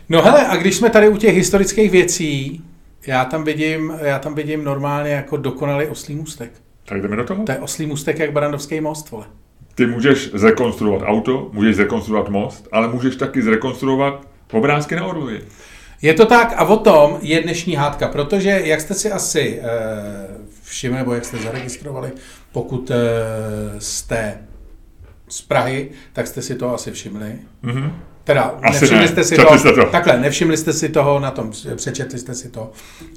No 0.09 0.21
hele, 0.21 0.47
a 0.47 0.55
když 0.55 0.75
jsme 0.75 0.89
tady 0.89 1.09
u 1.09 1.17
těch 1.17 1.35
historických 1.35 1.91
věcí, 1.91 2.61
já 3.07 3.25
tam 3.25 3.43
vidím, 3.43 3.93
já 4.01 4.19
tam 4.19 4.35
vidím 4.35 4.63
normálně 4.63 5.11
jako 5.11 5.37
dokonalý 5.37 5.85
oslý 5.87 6.15
můstek. 6.15 6.51
Tak 6.85 7.01
jdeme 7.01 7.15
do 7.15 7.23
toho. 7.23 7.43
To 7.43 7.51
je 7.51 7.57
oslý 7.59 7.85
můstek 7.85 8.19
jak 8.19 8.31
Barandovský 8.31 8.81
most, 8.81 9.11
vole. 9.11 9.25
Ty 9.77 9.85
můžeš 9.85 10.29
zrekonstruovat 10.33 11.01
auto, 11.05 11.49
můžeš 11.53 11.75
zrekonstruovat 11.75 12.29
most, 12.29 12.67
ale 12.71 12.87
můžeš 12.87 13.15
taky 13.15 13.41
zrekonstruovat 13.41 14.27
obrázky 14.51 14.95
na 14.95 15.05
orloji. 15.05 15.47
Je 16.01 16.13
to 16.13 16.25
tak 16.25 16.53
a 16.57 16.65
o 16.65 16.77
tom 16.77 17.17
je 17.21 17.41
dnešní 17.41 17.75
hádka, 17.75 18.07
protože 18.07 18.61
jak 18.63 18.81
jste 18.81 18.93
si 18.93 19.11
asi 19.11 19.59
e, 19.63 19.67
všimli, 20.63 20.97
nebo 20.97 21.13
jak 21.13 21.25
jste 21.25 21.37
zaregistrovali, 21.37 22.11
pokud 22.51 22.91
e, 22.91 22.95
jste 23.79 24.37
z 25.29 25.41
Prahy, 25.41 25.89
tak 26.13 26.27
jste 26.27 26.41
si 26.41 26.55
to 26.55 26.73
asi 26.73 26.91
všimli. 26.91 27.35
Mhm. 27.61 27.91
Teda 28.23 28.41
Asi 28.63 28.79
nevšimli 28.79 29.03
ne. 29.03 29.07
jste 29.07 29.23
si 29.23 29.35
Četli 29.35 29.51
to, 29.51 29.59
jste 29.59 29.71
to. 29.71 29.85
Takhle, 29.85 30.19
nevšimli 30.19 30.57
jste 30.57 30.73
si 30.73 30.89
toho 30.89 31.19
na 31.19 31.31
tom, 31.31 31.51
přečetli 31.75 32.19
jste 32.19 32.33
si 32.33 32.49
to. 32.49 32.71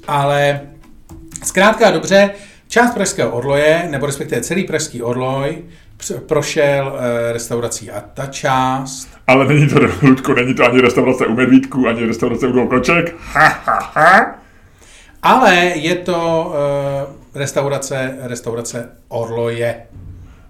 Ale 0.07 0.61
zkrátka 1.43 1.91
dobře, 1.91 2.29
část 2.67 2.93
Pražského 2.93 3.31
orloje, 3.31 3.87
nebo 3.89 4.05
respektive 4.05 4.41
celý 4.41 4.63
Pražský 4.63 5.01
orloj, 5.01 5.57
prošel 6.27 6.99
e, 6.99 7.33
restaurací 7.33 7.91
a 7.91 8.01
ta 8.13 8.25
část 8.25 9.09
Ale 9.27 9.47
není 9.47 9.67
to, 9.67 9.79
Ludko, 10.01 10.33
není 10.33 10.53
to 10.53 10.65
ani 10.65 10.81
restaurace 10.81 11.25
u 11.25 11.35
Medvídku, 11.35 11.87
ani 11.87 12.05
restaurace 12.05 12.47
u 12.47 12.51
dvou 12.51 12.67
koček. 12.67 13.15
Ha, 13.33 13.47
ha, 13.47 13.91
ha. 13.93 14.35
Ale 15.23 15.55
je 15.55 15.95
to 15.95 16.53
uh, 17.05 17.39
restaurace, 17.39 18.17
restaurace 18.21 18.89
Orloje. 19.07 19.75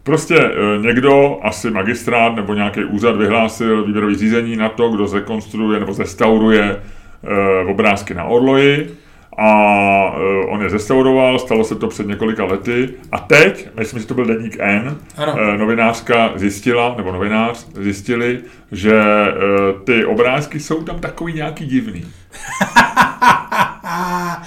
Prostě 0.03 0.35
e, 0.35 0.77
někdo, 0.81 1.39
asi 1.43 1.71
magistrát 1.71 2.35
nebo 2.35 2.53
nějaký 2.53 2.83
úřad 2.83 3.15
vyhlásil 3.15 3.85
výběrový 3.85 4.15
řízení 4.15 4.55
na 4.55 4.69
to, 4.69 4.89
kdo 4.89 5.07
zrekonstruuje 5.07 5.79
nebo 5.79 5.93
zrestauruje 5.93 6.63
e, 6.63 7.65
obrázky 7.65 8.13
na 8.13 8.23
orloji 8.23 8.97
a 9.37 10.15
uh, 10.15 10.53
on 10.53 10.61
je 10.61 10.69
zestauroval, 10.69 11.39
stalo 11.39 11.63
se 11.63 11.75
to 11.75 11.87
před 11.87 12.07
několika 12.07 12.45
lety 12.45 12.89
a 13.11 13.19
teď, 13.19 13.67
myslím, 13.79 13.99
že 13.99 14.07
to 14.07 14.13
byl 14.13 14.25
deník 14.25 14.55
N, 14.59 14.97
Ano. 15.17 15.33
uh, 15.33 15.57
novinářka 15.57 16.31
zjistila, 16.35 16.93
nebo 16.97 17.11
novinář 17.11 17.65
zjistili, 17.73 18.39
že 18.71 18.93
uh, 19.01 19.81
ty 19.83 20.05
obrázky 20.05 20.59
jsou 20.59 20.83
tam 20.83 20.99
takový 20.99 21.33
nějaký 21.33 21.65
divný. 21.65 22.05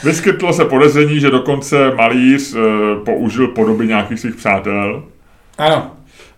Vyskytlo 0.04 0.52
se 0.52 0.64
podezření, 0.64 1.20
že 1.20 1.30
dokonce 1.30 1.90
malíř 1.94 2.54
použil 3.04 3.48
podoby 3.48 3.86
nějakých 3.86 4.20
svých 4.20 4.34
přátel. 4.34 5.02
Ano. 5.58 5.90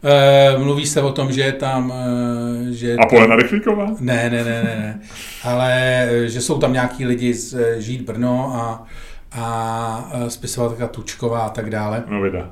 E, 0.04 0.58
mluví 0.58 0.86
se 0.86 1.02
o 1.02 1.12
tom, 1.12 1.32
že 1.32 1.40
je 1.40 1.52
tam... 1.52 1.92
E, 1.92 2.72
že 2.72 2.96
A 2.96 3.06
Polena 3.06 3.36
Rychlíková? 3.36 3.86
Ne, 4.00 4.30
ne, 4.30 4.44
ne, 4.44 4.62
ne, 4.64 4.76
ne. 4.78 5.00
Ale 5.44 5.72
e, 6.10 6.28
že 6.28 6.40
jsou 6.40 6.58
tam 6.58 6.72
nějaký 6.72 7.06
lidi 7.06 7.34
z 7.34 7.80
Žít 7.80 8.02
Brno 8.02 8.52
a, 8.54 8.86
a 9.32 10.04
spisovatelka 10.28 10.86
Tučková 10.86 11.40
a 11.40 11.48
tak 11.48 11.70
dále. 11.70 12.04
No 12.08 12.22
vida. 12.22 12.50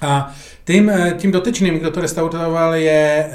A 0.00 0.32
tím, 0.64 0.92
tím 1.16 1.32
dotyčným, 1.32 1.78
kdo 1.78 1.90
to 1.90 2.00
restauroval, 2.00 2.74
je 2.74 3.30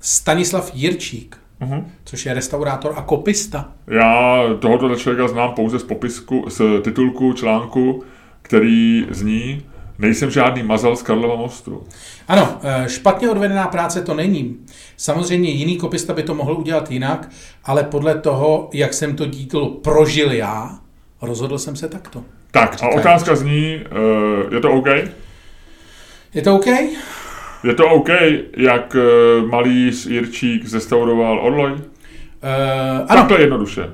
Stanislav 0.00 0.70
Jirčík, 0.74 1.36
Uh-huh. 1.60 1.84
což 2.04 2.26
je 2.26 2.34
restaurátor 2.34 2.92
a 2.96 3.02
kopista. 3.02 3.68
Já 3.86 4.42
tohoto 4.60 4.96
člověka 4.96 5.28
znám 5.28 5.54
pouze 5.54 5.78
z 5.78 5.82
popisku, 5.82 6.44
z 6.48 6.60
titulku 6.82 7.32
článku, 7.32 8.04
který 8.42 9.06
zní 9.10 9.62
Nejsem 9.98 10.30
žádný 10.30 10.62
mazal 10.62 10.96
z 10.96 11.02
Karlova 11.02 11.36
mostu. 11.36 11.86
Ano, 12.28 12.60
e, 12.62 12.88
špatně 12.88 13.30
odvedená 13.30 13.66
práce 13.66 14.02
to 14.02 14.14
není. 14.14 14.56
Samozřejmě 14.96 15.50
jiný 15.50 15.76
kopista 15.76 16.14
by 16.14 16.22
to 16.22 16.34
mohl 16.34 16.52
udělat 16.52 16.90
jinak, 16.90 17.30
ale 17.64 17.84
podle 17.84 18.14
toho, 18.14 18.70
jak 18.72 18.94
jsem 18.94 19.16
to 19.16 19.26
dílo 19.26 19.70
prožil 19.70 20.32
já, 20.32 20.78
rozhodl 21.22 21.58
jsem 21.58 21.76
se 21.76 21.88
takto. 21.88 22.24
Tak 22.50 22.82
a 22.82 22.88
otázka 22.88 23.36
zní, 23.36 23.80
uh, 24.46 24.54
je 24.54 24.60
to 24.60 24.70
OK? 24.72 24.86
Je 26.34 26.42
to 26.42 26.54
OK? 26.54 26.66
Je 27.64 27.74
to 27.74 27.88
OK, 27.88 28.08
jak 28.56 28.96
uh, 28.96 29.48
malíř 29.48 30.06
Jirčík 30.06 30.66
zestauroval 30.66 31.40
Orloj? 31.40 31.72
Uh, 31.72 31.78
ano, 33.08 33.20
Takhle 33.20 33.40
jednoduše. 33.40 33.90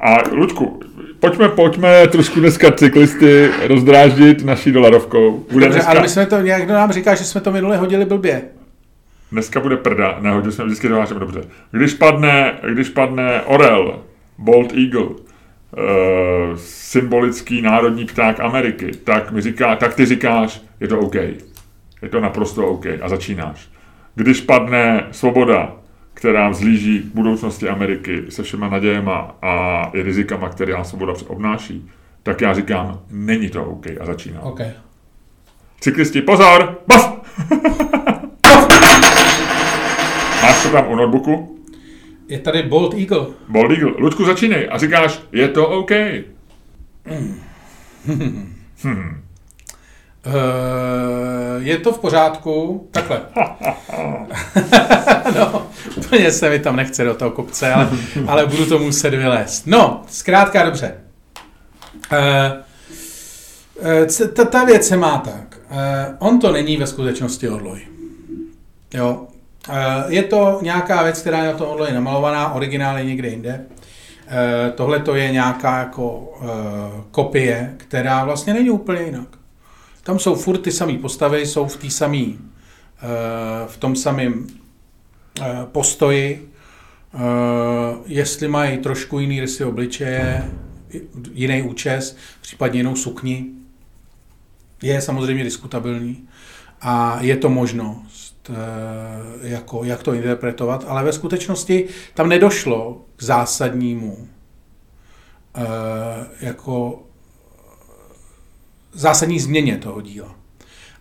A 0.00 0.16
Luďku, 0.32 0.80
pojďme, 1.20 1.48
pojďme 1.48 2.06
trošku 2.06 2.40
dneska 2.40 2.72
cyklisty 2.72 3.50
rozdráždit 3.66 4.44
naší 4.44 4.72
dolarovkou. 4.72 5.44
Bude 5.52 5.66
Dobře, 5.66 5.78
dneska, 5.78 5.90
ale 5.90 6.00
my 6.00 6.08
jsme 6.08 6.26
to, 6.26 6.40
někdo 6.40 6.74
nám 6.74 6.92
říká, 6.92 7.14
že 7.14 7.24
jsme 7.24 7.40
to 7.40 7.52
minule 7.52 7.76
hodili 7.76 8.04
blbě. 8.04 8.42
dneska 9.32 9.60
bude 9.60 9.76
prda, 9.76 10.18
nehodil 10.20 10.52
jsme 10.52 10.64
vždycky 10.64 10.88
to 10.88 10.94
hážeme 10.94 11.20
dobře. 11.20 11.40
Když 11.70 11.94
padne, 11.94 12.58
když 12.72 12.88
padne 12.88 13.42
Orel, 13.42 13.98
Bold 14.38 14.72
Eagle, 14.72 15.02
uh, 15.02 15.16
symbolický 16.56 17.62
národní 17.62 18.04
pták 18.04 18.40
Ameriky, 18.40 18.90
tak, 19.04 19.32
mi 19.32 19.40
říká, 19.40 19.76
tak 19.76 19.94
ty 19.94 20.06
říkáš, 20.06 20.62
je 20.80 20.88
to 20.88 21.00
OK. 21.00 21.14
Je 22.02 22.08
to 22.10 22.20
naprosto 22.20 22.66
OK. 22.66 22.86
A 23.00 23.08
začínáš. 23.08 23.68
Když 24.14 24.40
padne 24.40 25.06
svoboda, 25.10 25.76
která 26.18 26.48
vzlíží 26.48 27.00
k 27.00 27.14
budoucnosti 27.14 27.68
Ameriky 27.68 28.24
se 28.28 28.42
všema 28.42 28.68
nadějema 28.68 29.36
a 29.42 29.82
i 29.94 30.02
rizikama, 30.02 30.48
které 30.48 30.72
nám 30.72 30.84
svoboda 30.84 31.14
obnáší, 31.26 31.90
tak 32.22 32.40
já 32.40 32.54
říkám, 32.54 33.00
není 33.10 33.48
to 33.50 33.64
OK. 33.64 33.86
A 34.00 34.06
začínám. 34.06 34.42
OK. 34.42 34.60
Cyklisti, 35.80 36.22
pozor! 36.22 36.78
Bav! 36.86 37.20
Máš 40.42 40.62
to 40.62 40.70
tam 40.72 40.88
u 40.88 40.96
notebooku? 40.96 41.58
Je 42.28 42.38
tady 42.38 42.62
Bold 42.62 42.94
Eagle. 42.94 43.26
Bold 43.48 43.70
Eagle. 43.70 43.92
Ludku, 43.98 44.24
začínej. 44.24 44.68
A 44.70 44.78
říkáš, 44.78 45.20
je 45.32 45.48
to 45.48 45.68
OK. 45.68 45.90
Uh, 47.10 47.34
je 51.58 51.78
to 51.78 51.92
v 51.92 51.98
pořádku? 51.98 52.88
Takhle. 52.90 53.20
no, 55.38 55.66
úplně 55.96 56.32
se 56.32 56.50
mi 56.50 56.58
tam 56.58 56.76
nechce 56.76 57.04
do 57.04 57.14
toho 57.14 57.30
kopce, 57.30 57.72
ale, 57.72 57.88
ale 58.26 58.46
budu 58.46 58.66
to 58.66 58.78
muset 58.78 59.10
vylézt. 59.10 59.66
No, 59.66 60.02
zkrátka 60.08 60.64
dobře. 60.64 60.94
Uh, 62.12 62.18
uh, 63.76 64.28
ta, 64.34 64.44
ta 64.44 64.64
věc 64.64 64.86
se 64.86 64.96
má 64.96 65.18
tak. 65.18 65.58
On 66.18 66.40
to 66.40 66.52
není 66.52 66.76
ve 66.76 66.86
skutečnosti 66.86 67.48
orloj. 67.48 67.80
Jo. 68.94 69.26
Je 70.08 70.22
to 70.22 70.58
nějaká 70.62 71.02
věc, 71.02 71.20
která 71.20 71.38
je 71.38 71.52
na 71.52 71.58
to 71.58 71.70
orloji 71.70 71.92
namalovaná, 71.92 72.52
originál 72.52 72.98
je 72.98 73.04
někde 73.04 73.28
jinde. 73.28 73.64
Tohle 74.74 74.98
to 74.98 75.14
je 75.14 75.32
nějaká 75.32 75.78
jako 75.78 76.32
kopie, 77.10 77.74
která 77.76 78.24
vlastně 78.24 78.54
není 78.54 78.70
úplně 78.70 79.02
jinak. 79.02 79.37
Tam 80.08 80.18
jsou 80.18 80.34
furt 80.34 80.58
ty 80.58 80.72
samé 80.72 80.98
postavy, 80.98 81.46
jsou 81.46 81.66
v 81.66 81.76
té 81.76 81.90
samý, 81.90 82.38
eh, 82.38 83.66
v 83.66 83.76
tom 83.76 83.96
samém 83.96 84.46
eh, 85.40 85.66
postoji. 85.72 86.52
Eh, 87.14 87.18
Jestli 88.06 88.48
mají 88.48 88.78
trošku 88.78 89.18
jiný 89.18 89.40
rysy 89.40 89.64
obličeje, 89.64 90.50
jiný 91.32 91.62
účes, 91.62 92.16
případně 92.40 92.80
jinou 92.80 92.96
sukni, 92.96 93.46
je 94.82 95.00
samozřejmě 95.00 95.44
diskutabilní 95.44 96.28
a 96.80 97.18
je 97.20 97.36
to 97.36 97.48
možnost, 97.48 98.50
jako, 99.42 99.84
jak 99.84 100.02
to 100.02 100.12
interpretovat, 100.12 100.84
ale 100.88 101.04
ve 101.04 101.12
skutečnosti 101.12 101.88
tam 102.14 102.28
nedošlo 102.28 103.04
k 103.16 103.22
zásadnímu 103.22 104.28
jako 106.40 107.02
zásadní 108.92 109.40
změně 109.40 109.76
toho 109.76 110.00
díla. 110.00 110.34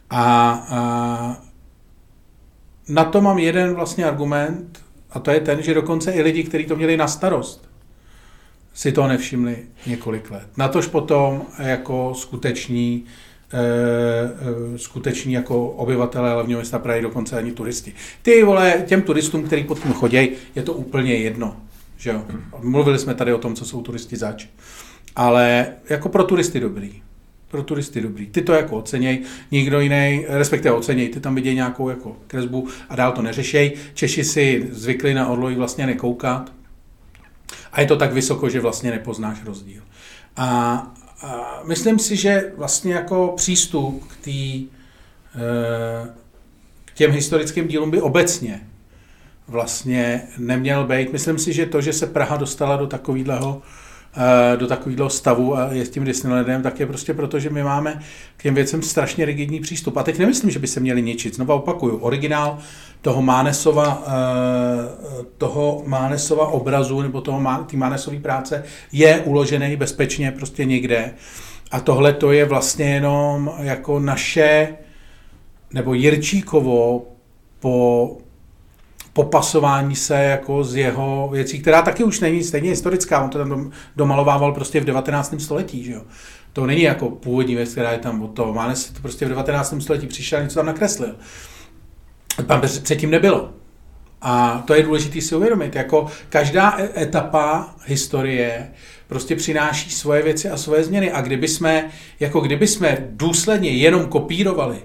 A, 0.09 0.51
a 0.69 1.41
na 2.89 3.03
to 3.03 3.21
mám 3.21 3.39
jeden 3.39 3.73
vlastně 3.73 4.05
argument, 4.05 4.83
a 5.09 5.19
to 5.19 5.31
je 5.31 5.39
ten, 5.39 5.63
že 5.63 5.73
dokonce 5.73 6.11
i 6.11 6.21
lidi, 6.21 6.43
kteří 6.43 6.65
to 6.65 6.75
měli 6.75 6.97
na 6.97 7.07
starost, 7.07 7.69
si 8.73 8.91
to 8.91 9.07
nevšimli 9.07 9.57
několik 9.88 10.31
let. 10.31 10.47
Natož 10.57 10.88
potom 10.88 11.45
jako 11.59 12.13
skuteční, 12.15 13.03
e, 13.53 13.59
e, 14.75 14.77
skuteční 14.77 15.33
jako 15.33 15.69
obyvatelé 15.69 16.31
hlavního 16.31 16.59
města 16.59 16.79
Prahy, 16.79 17.01
dokonce 17.01 17.38
ani 17.38 17.51
turisti. 17.51 17.93
Ty 18.21 18.43
vole, 18.43 18.83
těm 18.85 19.01
turistům, 19.01 19.43
kteří 19.43 19.63
pod 19.63 19.83
tím 19.83 19.93
chodí, 19.93 20.29
je 20.55 20.63
to 20.63 20.73
úplně 20.73 21.15
jedno. 21.15 21.57
Že 21.97 22.09
jo? 22.09 22.25
Mluvili 22.61 22.99
jsme 22.99 23.15
tady 23.15 23.33
o 23.33 23.38
tom, 23.38 23.55
co 23.55 23.65
jsou 23.65 23.81
turisti 23.81 24.17
zač. 24.17 24.47
Ale 25.15 25.67
jako 25.89 26.09
pro 26.09 26.23
turisty 26.23 26.59
dobrý 26.59 27.01
pro 27.48 27.64
turisty 27.64 28.02
dobrý. 28.02 28.28
Ty 28.28 28.41
to 28.41 28.54
jako 28.54 28.78
oceněj, 28.78 29.24
nikdo 29.52 29.80
jiný, 29.80 30.26
respektive 30.28 30.76
oceněj, 30.76 31.10
ty 31.10 31.20
tam 31.20 31.36
vidějí 31.36 31.56
nějakou 31.56 31.89
jako 31.89 32.18
kresbu 32.28 32.68
a 32.89 32.95
dál 32.95 33.12
to 33.12 33.22
neřešej. 33.22 33.74
Češi 33.93 34.24
si 34.24 34.68
zvykli 34.72 35.14
na 35.14 35.28
orloji 35.28 35.56
vlastně 35.56 35.86
nekoukat 35.86 36.52
a 37.72 37.82
je 37.82 37.88
to 37.88 37.98
tak 37.98 38.14
vysoko, 38.14 38.50
že 38.50 38.60
vlastně 38.60 38.91
nepoznáš 38.91 39.43
rozdíl. 39.43 39.82
A, 40.36 40.48
a 41.22 41.62
myslím 41.68 42.00
si, 42.00 42.16
že 42.16 42.52
vlastně 42.58 42.93
jako 42.93 43.34
přístup 43.36 44.08
k, 44.08 44.18
tý, 44.18 44.68
eh, 45.36 46.10
k 46.86 46.93
těm 46.93 47.12
historickým 47.12 47.68
dílům 47.68 47.91
by 47.91 48.02
obecně 48.02 48.68
vlastně 49.48 50.28
neměl 50.38 50.84
být. 50.88 51.14
Myslím 51.14 51.39
si, 51.39 51.54
že 51.54 51.66
to, 51.66 51.82
že 51.82 51.93
se 51.93 52.08
Praha 52.08 52.38
dostala 52.38 52.78
do 52.78 52.88
takového 52.88 53.62
do 54.55 54.68
takového 54.68 55.10
stavu 55.10 55.58
a 55.58 55.70
je 55.72 55.86
s 55.86 55.89
tím 55.89 56.05
Disneylandem, 56.05 56.62
tak 56.62 56.80
je 56.80 56.86
prostě 56.86 57.14
proto, 57.14 57.39
že 57.39 57.49
my 57.49 57.64
máme 57.64 57.99
k 58.38 58.43
těm 58.43 58.55
věcem 58.55 58.82
strašně 58.82 59.26
rigidní 59.26 59.60
přístup. 59.60 59.97
A 59.97 60.03
teď 60.03 60.18
nemyslím, 60.20 60.51
že 60.51 60.60
by 60.60 60.68
se 60.68 60.80
měli 60.80 61.01
ničit. 61.01 61.36
Znova 61.36 61.55
opakuju, 61.55 61.97
originál 61.97 62.58
toho 63.01 63.22
Mánesova, 63.22 64.03
eh, 64.08 64.12
toho 65.38 65.84
Mánesova 65.86 66.47
obrazu 66.47 67.01
nebo 67.01 67.22
toho 67.22 67.66
té 67.66 67.78
Mánesové 67.78 68.20
práce 68.20 68.64
je 68.91 69.20
uložený 69.20 69.76
bezpečně 69.76 70.32
prostě 70.32 70.66
někde. 70.66 71.14
A 71.72 71.80
tohle 71.80 72.14
to 72.14 72.32
je 72.32 72.45
vlastně 72.45 72.86
jenom 72.93 73.51
jako 73.60 73.99
naše, 73.99 74.76
nebo 75.74 75.93
Jirčíkovo 75.93 77.05
po 77.60 78.18
popasování 79.18 79.95
se 79.95 80.15
jako 80.15 80.63
z 80.63 80.76
jeho 80.76 81.30
věcí, 81.32 81.59
která 81.59 81.82
taky 81.82 82.03
už 82.03 82.20
není 82.20 82.43
stejně 82.43 82.70
historická, 82.70 83.24
on 83.24 83.30
to 83.30 83.38
tam 83.38 83.72
domalovával 83.95 84.53
prostě 84.53 84.80
v 84.80 84.86
19. 84.86 85.36
století, 85.39 85.84
že 85.84 85.91
jo. 85.91 86.01
To 86.53 86.65
není 86.65 86.82
jako 86.82 87.09
původní 87.09 87.55
věc, 87.55 87.72
která 87.72 87.91
je 87.91 87.97
tam 87.97 88.22
od 88.22 88.28
toho. 88.28 88.53
Mánes 88.53 88.91
to 88.91 89.01
prostě 89.01 89.26
v 89.26 89.30
19. 89.30 89.76
století 89.80 90.07
přišel 90.07 90.39
a 90.39 90.41
něco 90.41 90.55
tam 90.55 90.65
nakreslil. 90.65 91.15
Tam 92.47 92.61
předtím 92.61 93.11
nebylo. 93.11 93.49
A 94.22 94.63
to 94.68 94.74
je 94.74 94.84
důležité 94.84 95.22
si 95.22 95.36
uvědomit. 95.36 95.76
Jako 95.76 96.07
každá 96.30 96.78
etapa 96.97 97.76
historie 97.86 98.72
prostě 99.07 99.36
přináší 99.36 99.91
svoje 99.91 100.22
věci 100.22 100.49
a 100.49 100.57
svoje 100.57 100.84
změny. 100.84 101.11
A 101.11 101.22
kdyby 101.22 101.47
jsme, 101.47 101.89
jako 102.20 102.39
kdyby 102.39 102.68
jsme 102.68 102.97
důsledně 103.09 103.70
jenom 103.70 104.05
kopírovali 104.05 104.78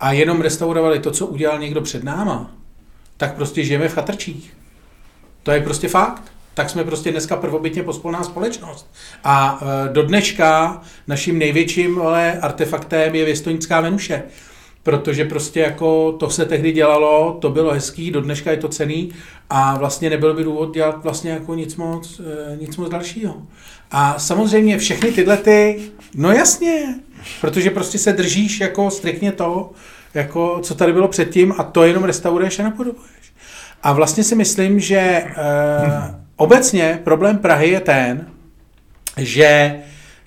a 0.00 0.12
jenom 0.12 0.40
restaurovali 0.40 0.98
to, 0.98 1.10
co 1.10 1.26
udělal 1.26 1.58
někdo 1.58 1.80
před 1.80 2.04
náma, 2.04 2.61
tak 3.22 3.34
prostě 3.34 3.64
žijeme 3.64 3.88
v 3.88 3.94
chatrčích. 3.94 4.56
To 5.42 5.50
je 5.50 5.60
prostě 5.60 5.88
fakt. 5.88 6.22
tak 6.54 6.70
jsme 6.70 6.84
prostě 6.84 7.10
dneska 7.10 7.36
prvobytně 7.36 7.82
pospolná 7.82 8.24
společnost. 8.24 8.90
A 9.24 9.60
e, 9.62 9.92
do 9.92 10.02
dneška 10.02 10.82
naším 11.06 11.38
největším 11.38 12.00
ale, 12.00 12.32
artefaktem 12.32 13.14
je 13.14 13.24
věstonická 13.24 13.80
Venuše. 13.80 14.22
Protože 14.82 15.24
prostě 15.24 15.60
jako 15.60 16.12
to 16.12 16.30
se 16.30 16.44
tehdy 16.44 16.72
dělalo, 16.72 17.38
to 17.40 17.50
bylo 17.50 17.72
hezký, 17.72 18.10
do 18.10 18.20
dneška 18.20 18.50
je 18.50 18.56
to 18.56 18.68
cený 18.68 19.12
a 19.50 19.78
vlastně 19.78 20.10
nebyl 20.10 20.34
by 20.34 20.44
důvod 20.44 20.74
dělat 20.74 21.02
vlastně 21.02 21.30
jako 21.30 21.54
nic 21.54 21.76
moc, 21.76 22.20
e, 22.20 22.56
nic 22.56 22.76
moc 22.76 22.90
dalšího. 22.90 23.42
A 23.90 24.18
samozřejmě 24.18 24.78
všechny 24.78 25.12
tyhle 25.12 25.36
ty, 25.36 25.80
no 26.14 26.32
jasně, 26.32 26.94
protože 27.40 27.70
prostě 27.70 27.98
se 27.98 28.12
držíš 28.12 28.60
jako 28.60 28.90
striktně 28.90 29.32
to, 29.32 29.70
jako 30.14 30.60
co 30.62 30.74
tady 30.74 30.92
bylo 30.92 31.08
předtím 31.08 31.54
a 31.58 31.62
to 31.62 31.84
jenom 31.84 32.04
restauruješ 32.04 32.58
a 32.58 32.62
napodobuješ. 32.62 33.32
A 33.82 33.92
vlastně 33.92 34.24
si 34.24 34.34
myslím, 34.34 34.80
že 34.80 34.98
e, 34.98 35.26
obecně 36.36 37.00
problém 37.04 37.38
Prahy 37.38 37.70
je 37.70 37.80
ten, 37.80 38.26
že 39.16 39.76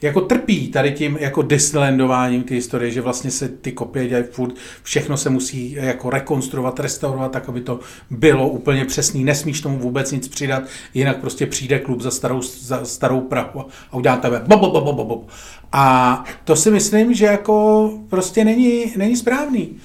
jako 0.05 0.21
trpí 0.21 0.67
tady 0.67 0.91
tím 0.91 1.17
jako 1.19 1.41
Disneylandováním 1.41 2.43
ty 2.43 2.55
historie, 2.55 2.91
že 2.91 3.01
vlastně 3.01 3.31
se 3.31 3.49
ty 3.49 3.71
kopie 3.71 4.07
dělají 4.07 4.25
furt, 4.31 4.53
všechno 4.83 5.17
se 5.17 5.29
musí 5.29 5.71
jako 5.71 6.09
rekonstruovat, 6.09 6.79
restaurovat, 6.79 7.31
tak 7.31 7.49
aby 7.49 7.61
to 7.61 7.79
bylo 8.09 8.49
úplně 8.49 8.85
přesný, 8.85 9.23
nesmíš 9.23 9.61
tomu 9.61 9.79
vůbec 9.79 10.11
nic 10.11 10.27
přidat, 10.27 10.63
jinak 10.93 11.17
prostě 11.17 11.45
přijde 11.45 11.79
klub 11.79 12.01
za 12.01 12.11
starou, 12.11 12.41
za 12.41 12.85
starou 12.85 13.21
Prahu 13.21 13.65
a 13.91 13.95
udělá 13.97 14.17
tebe 14.17 14.41
bob, 14.47 14.59
bob, 14.59 14.73
bob, 14.73 14.95
bob, 14.95 15.07
bob. 15.07 15.29
A 15.71 16.23
to 16.43 16.55
si 16.55 16.71
myslím, 16.71 17.13
že 17.13 17.25
jako 17.25 17.91
prostě 18.09 18.45
není, 18.45 18.93
není 18.97 19.15
správný. 19.15 19.75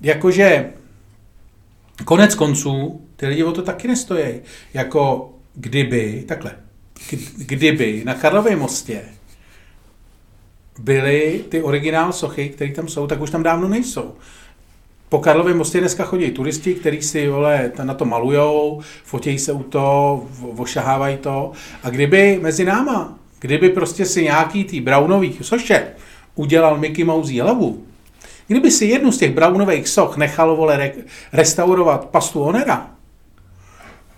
Jakože 0.00 0.70
konec 2.04 2.34
konců 2.34 3.00
ty 3.16 3.26
lidi 3.26 3.44
o 3.44 3.52
to 3.52 3.62
taky 3.62 3.88
nestojí. 3.88 4.34
Jako 4.74 5.30
kdyby, 5.54 6.24
takhle, 6.28 6.52
kdyby 7.36 8.02
na 8.04 8.14
Karlově 8.14 8.56
mostě 8.56 9.15
byly 10.78 11.44
ty 11.48 11.62
originál 11.62 12.12
sochy, 12.12 12.48
které 12.48 12.72
tam 12.72 12.88
jsou, 12.88 13.06
tak 13.06 13.20
už 13.20 13.30
tam 13.30 13.42
dávno 13.42 13.68
nejsou. 13.68 14.14
Po 15.08 15.18
Karlově 15.18 15.54
mostě 15.54 15.80
dneska 15.80 16.04
chodí 16.04 16.30
turisti, 16.30 16.74
kteří 16.74 17.02
si 17.02 17.28
vole, 17.28 17.72
na 17.82 17.94
to 17.94 18.04
malujou, 18.04 18.82
fotějí 19.04 19.38
se 19.38 19.52
u 19.52 19.62
to, 19.62 20.24
ošahávají 20.56 21.16
to. 21.16 21.52
A 21.82 21.90
kdyby 21.90 22.38
mezi 22.42 22.64
náma, 22.64 23.18
kdyby 23.40 23.68
prostě 23.68 24.06
si 24.06 24.22
nějaký 24.22 24.64
tý 24.64 24.80
Brownových 24.80 25.38
soše 25.42 25.86
udělal 26.34 26.78
Mickey 26.78 27.04
Mouse 27.04 27.42
hlavu, 27.42 27.84
kdyby 28.46 28.70
si 28.70 28.84
jednu 28.86 29.12
z 29.12 29.18
těch 29.18 29.34
Brownových 29.34 29.88
soch 29.88 30.16
nechal 30.16 30.56
vole, 30.56 30.76
re, 30.76 30.92
restaurovat 31.32 32.04
pastu 32.04 32.40
Onera, 32.40 32.90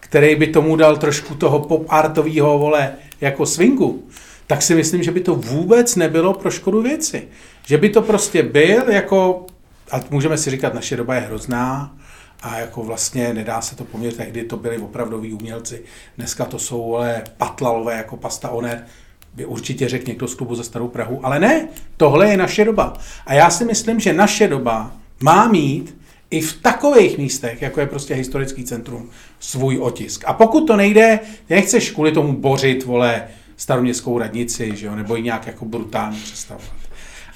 který 0.01 0.35
by 0.35 0.47
tomu 0.47 0.77
dal 0.77 0.97
trošku 0.97 1.35
toho 1.35 1.59
pop-artového 1.59 2.59
vole 2.59 2.93
jako 3.21 3.47
swingu, 3.47 4.03
tak 4.49 4.63
si 4.63 4.75
myslím, 4.75 5.03
že 5.03 5.11
by 5.11 5.21
to 5.21 5.35
vůbec 5.35 5.97
nebylo 5.97 6.35
pro 6.35 6.51
škodu 6.51 6.83
věci. 6.83 7.29
Že 7.67 7.79
by 7.79 7.89
to 7.89 8.03
prostě 8.03 8.43
byl 8.43 8.91
jako, 8.91 9.47
a 9.91 10.01
můžeme 10.11 10.39
si 10.39 10.51
říkat, 10.51 10.75
naše 10.75 10.97
doba 10.97 11.15
je 11.15 11.21
hrozná, 11.21 11.97
a 12.43 12.59
jako 12.59 12.83
vlastně 12.83 13.35
nedá 13.35 13.61
se 13.61 13.77
to 13.77 13.85
poměřit, 13.85 14.17
tehdy 14.17 14.45
to 14.45 14.57
byli 14.57 14.79
opravdoví 14.79 15.33
umělci, 15.33 15.83
dneska 16.17 16.45
to 16.45 16.59
jsou 16.59 16.97
ale 16.97 17.23
patlalové 17.37 17.95
jako 17.95 18.17
pasta 18.17 18.49
oner, 18.49 18.87
by 19.35 19.45
určitě 19.47 19.89
řekl 19.89 20.09
někdo 20.09 20.29
z 20.29 20.35
klubu 20.35 20.55
za 20.55 20.63
Starou 20.63 20.89
Prahu, 20.89 21.27
ale 21.27 21.41
ne, 21.41 21.69
tohle 21.97 22.29
je 22.29 22.37
naše 22.37 22.65
doba. 22.65 22.99
A 23.27 23.35
já 23.35 23.51
si 23.51 23.65
myslím, 23.65 24.01
že 24.01 24.13
naše 24.13 24.49
doba 24.49 24.93
má 25.21 25.49
mít 25.49 25.99
i 26.31 26.41
v 26.41 26.63
takových 26.63 27.19
místech, 27.19 27.63
jako 27.63 27.81
je 27.81 27.87
prostě 27.87 28.15
historický 28.15 28.65
centrum, 28.65 29.11
svůj 29.41 29.79
otisk. 29.79 30.25
A 30.27 30.33
pokud 30.33 30.67
to 30.67 30.77
nejde, 30.77 31.21
nechceš 31.51 31.91
kvůli 31.91 32.13
tomu 32.13 32.33
bořit, 32.33 32.85
vole, 32.85 33.29
staroměstskou 33.59 34.19
radnici, 34.19 34.77
že 34.77 34.87
jo, 34.87 34.97
nebo 34.97 35.17
ji 35.17 35.23
nějak 35.23 35.47
jako 35.47 35.65
brutálně 35.65 36.19
představovat. 36.25 36.71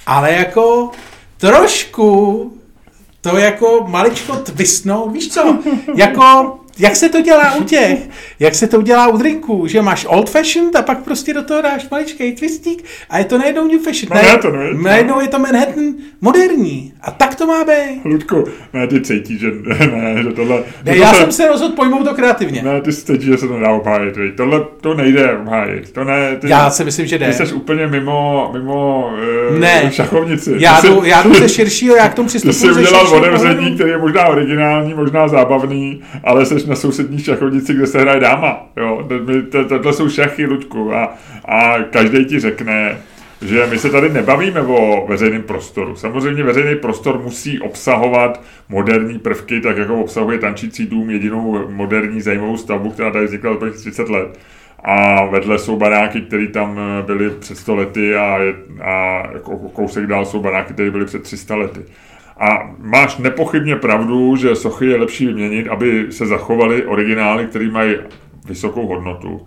Ale 0.07 0.33
jako 0.33 0.91
trošku 1.37 2.53
to 3.21 3.37
jako 3.37 3.85
maličko 3.89 4.37
twistnout, 4.37 5.13
víš 5.13 5.29
co, 5.29 5.59
jako 5.97 6.59
jak 6.79 6.97
se 6.97 7.09
to 7.09 7.21
dělá 7.21 7.55
u 7.55 7.65
těch, 7.65 7.99
jak 8.41 8.55
se 8.55 8.67
to 8.67 8.79
udělá 8.79 9.09
u 9.09 9.17
drinků, 9.17 9.67
že 9.67 9.83
máš 9.83 10.07
old 10.09 10.31
fashioned 10.31 10.77
a 10.77 10.83
pak 10.83 10.99
prostě 11.03 11.35
do 11.35 11.43
toho 11.43 11.63
dáš 11.63 11.89
maličký 11.91 12.33
twistík 12.33 12.85
a 13.11 13.19
je 13.19 13.25
to 13.25 13.39
najednou 13.39 13.69
new 13.69 13.81
fashion. 13.81 14.11
No, 14.15 14.23
ne, 14.23 14.39
to 14.39 14.51
ne, 14.51 14.75
najednou 14.83 15.21
je 15.21 15.29
to 15.29 15.39
Manhattan 15.39 15.85
moderní 16.21 16.93
a 17.01 17.11
tak 17.11 17.35
to 17.35 17.47
má 17.47 17.65
být. 17.65 18.05
Ludku, 18.05 18.45
ne, 18.73 18.87
ty 18.87 19.01
cítí, 19.01 19.39
že 19.39 19.51
ne, 19.93 20.23
že 20.23 20.33
tohle... 20.33 20.63
Ne, 20.85 20.97
já 20.97 21.13
se, 21.13 21.21
jsem 21.21 21.33
se 21.33 21.49
rozhodl 21.49 21.75
pojmout 21.75 22.05
to 22.05 22.15
kreativně. 22.15 22.63
Ne, 22.63 22.81
ty 22.81 22.93
cítí, 22.93 23.25
že 23.25 23.39
se 23.39 23.49
to 23.49 23.55
nedá 23.55 23.71
obhájit, 23.71 24.17
víc. 24.17 24.35
tohle 24.37 24.65
to 24.81 24.95
nejde 24.95 25.39
obhájit, 25.39 25.93
to 25.93 26.05
ne... 26.05 26.37
Ty, 26.37 26.49
já 26.49 26.71
si 26.71 26.85
myslím, 26.85 27.07
že 27.07 27.19
jde. 27.19 27.27
Ty 27.27 27.33
jsi 27.33 27.55
úplně 27.55 27.87
mimo, 27.87 28.51
mimo 28.53 29.11
uh, 29.51 29.59
ne. 29.59 29.91
šachovnici. 29.93 30.55
Já 30.59 30.81
jsi, 30.81 30.87
jdu, 30.87 31.05
já 31.05 31.23
jdu 31.23 31.35
ze 31.35 31.49
širšího, 31.49 31.97
já 31.97 32.09
k 32.09 32.15
tomu 32.15 32.29
přistupuji 32.29 32.61
Ty 32.61 32.75
jsi 32.75 32.81
udělal 32.81 33.07
otevření, 33.07 33.75
který 33.75 33.91
je 33.91 33.99
možná 33.99 34.27
originální, 34.27 34.95
možná 34.95 35.29
zábavný, 35.29 36.03
ale 36.25 36.47
jsi 36.47 36.62
na 36.67 36.77
sousední 36.77 37.19
šachovnici, 37.19 37.75
kde 37.75 37.87
se 37.87 38.01
hraje 38.01 38.21
dáma. 38.21 38.67
Jo? 38.77 39.09
Tohle 39.69 39.93
jsou 39.93 40.09
šachy, 40.09 40.47
Luďku. 40.47 40.95
A, 40.95 41.17
a 41.45 41.79
každý 41.83 42.25
ti 42.25 42.41
řekne, 42.41 42.99
že 43.43 43.67
my 43.67 43.79
se 43.79 43.91
tady 43.91 44.09
nebavíme 44.09 44.61
o 44.61 45.07
veřejném 45.09 45.43
prostoru. 45.43 45.97
Samozřejmě 45.97 46.43
veřejný 46.43 46.77
prostor 46.77 47.19
musí 47.19 47.61
obsahovat 47.61 48.43
moderní 48.69 49.19
prvky, 49.19 49.61
tak 49.61 49.77
jako 49.77 50.01
obsahuje 50.01 50.39
tančící 50.39 50.87
dům, 50.87 51.11
jedinou 51.11 51.69
moderní 51.69 52.21
zajímavou 52.21 52.57
stavbu, 52.57 52.91
která 52.91 53.11
tady 53.11 53.27
vznikla 53.27 53.57
za 53.61 53.71
30 53.71 54.09
let. 54.09 54.39
A 54.85 55.25
vedle 55.25 55.59
jsou 55.59 55.77
baráky, 55.77 56.21
které 56.21 56.47
tam 56.47 56.81
byly 57.07 57.31
před 57.31 57.59
100 57.59 57.75
lety 57.75 58.17
a, 58.17 58.39
a 58.81 59.27
jako 59.33 59.57
kousek 59.57 60.07
dál 60.07 60.25
jsou 60.25 60.41
baráky, 60.41 60.75
které 60.75 60.91
byly 60.91 61.05
před 61.05 61.23
300 61.23 61.57
lety. 61.57 61.81
A 62.43 62.75
máš 62.79 63.17
nepochybně 63.17 63.77
pravdu, 63.77 64.37
že 64.37 64.55
sochy 64.55 64.87
je 64.87 64.97
lepší 64.97 65.27
vyměnit, 65.27 65.69
aby 65.69 66.07
se 66.11 66.27
zachovaly 66.27 66.87
originály, 66.87 67.47
které 67.47 67.69
mají 67.69 67.97
vysokou 68.47 68.87
hodnotu. 68.87 69.47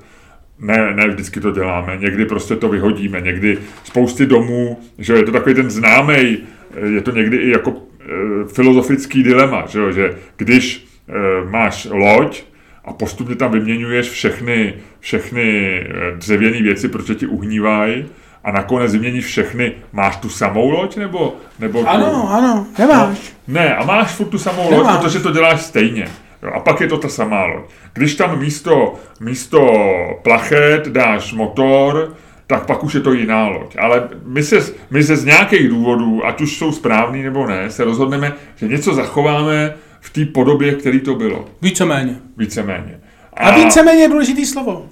Ne, 0.60 0.94
ne 0.96 1.08
vždycky 1.08 1.40
to 1.40 1.52
děláme, 1.52 1.98
někdy 1.98 2.26
prostě 2.26 2.56
to 2.56 2.70
vyhodíme, 2.70 3.22
někdy 3.22 3.58
spousty 3.84 4.26
domů, 4.26 4.80
že 4.98 5.14
je 5.14 5.24
to 5.24 5.32
takový 5.32 5.56
ten 5.56 5.70
známý, 5.70 6.38
je 6.86 7.02
to 7.02 7.12
někdy 7.12 7.38
i 7.38 7.50
jako 7.50 7.74
e, 7.74 8.48
filozofický 8.48 9.24
dilema, 9.24 9.66
že, 9.68 9.94
že 9.94 10.16
když 10.38 10.88
e, 11.10 11.50
máš 11.50 11.88
loď 11.92 12.44
a 12.86 12.94
postupně 12.94 13.36
tam 13.36 13.52
vyměňuješ 13.52 14.10
všechny, 14.10 14.74
všechny 15.00 15.80
dřevěné 16.16 16.62
věci, 16.62 16.88
protože 16.88 17.16
ti 17.16 17.28
uhnívají, 17.28 18.06
a 18.46 18.52
nakonec 18.52 18.92
vyměníš 18.92 19.26
všechny, 19.26 19.72
máš 19.94 20.18
tu 20.18 20.30
samou 20.30 20.70
loď 20.70 20.98
nebo? 20.98 21.36
nebo 21.60 21.80
tu... 21.80 21.88
Ano, 21.88 22.30
ano, 22.32 22.66
nemáš. 22.80 23.18
No, 23.48 23.54
ne, 23.54 23.76
a 23.76 23.86
máš 23.86 24.12
furt 24.12 24.28
tu 24.28 24.38
samou 24.38 24.72
nemáš. 24.72 24.94
loď, 24.94 25.02
protože 25.02 25.20
to 25.20 25.32
děláš 25.32 25.62
stejně. 25.62 26.08
Jo, 26.44 26.52
a 26.56 26.60
pak 26.60 26.82
je 26.82 26.88
to 26.88 26.98
ta 26.98 27.10
samá 27.10 27.46
loď. 27.46 27.64
Když 27.94 28.16
tam 28.16 28.40
místo, 28.40 28.94
místo 29.20 29.68
plachet 30.24 30.88
dáš 30.88 31.34
motor, 31.34 32.14
tak 32.48 32.66
pak 32.66 32.84
už 32.84 32.94
je 32.94 33.02
to 33.02 33.14
jiná 33.14 33.48
loď. 33.48 33.76
Ale 33.80 34.10
my 34.26 34.44
se, 34.44 34.74
my 34.90 35.04
se 35.04 35.16
z 35.16 35.26
nějakých 35.26 35.70
důvodů, 35.70 36.26
ať 36.26 36.42
už 36.42 36.58
jsou 36.58 36.72
správný 36.72 37.24
nebo 37.24 37.48
ne, 37.48 37.72
se 37.72 37.84
rozhodneme, 37.84 38.34
že 38.56 38.68
něco 38.68 38.94
zachováme 38.94 39.74
v 40.02 40.10
té 40.10 40.26
podobě, 40.26 40.74
který 40.74 41.00
to 41.00 41.16
bylo. 41.16 41.46
Víceméně. 41.62 42.16
Víceméně. 42.38 43.00
A, 43.34 43.50
a 43.50 43.56
víceméně 43.56 44.02
je 44.02 44.10
důležitý 44.10 44.46
slovo 44.46 44.86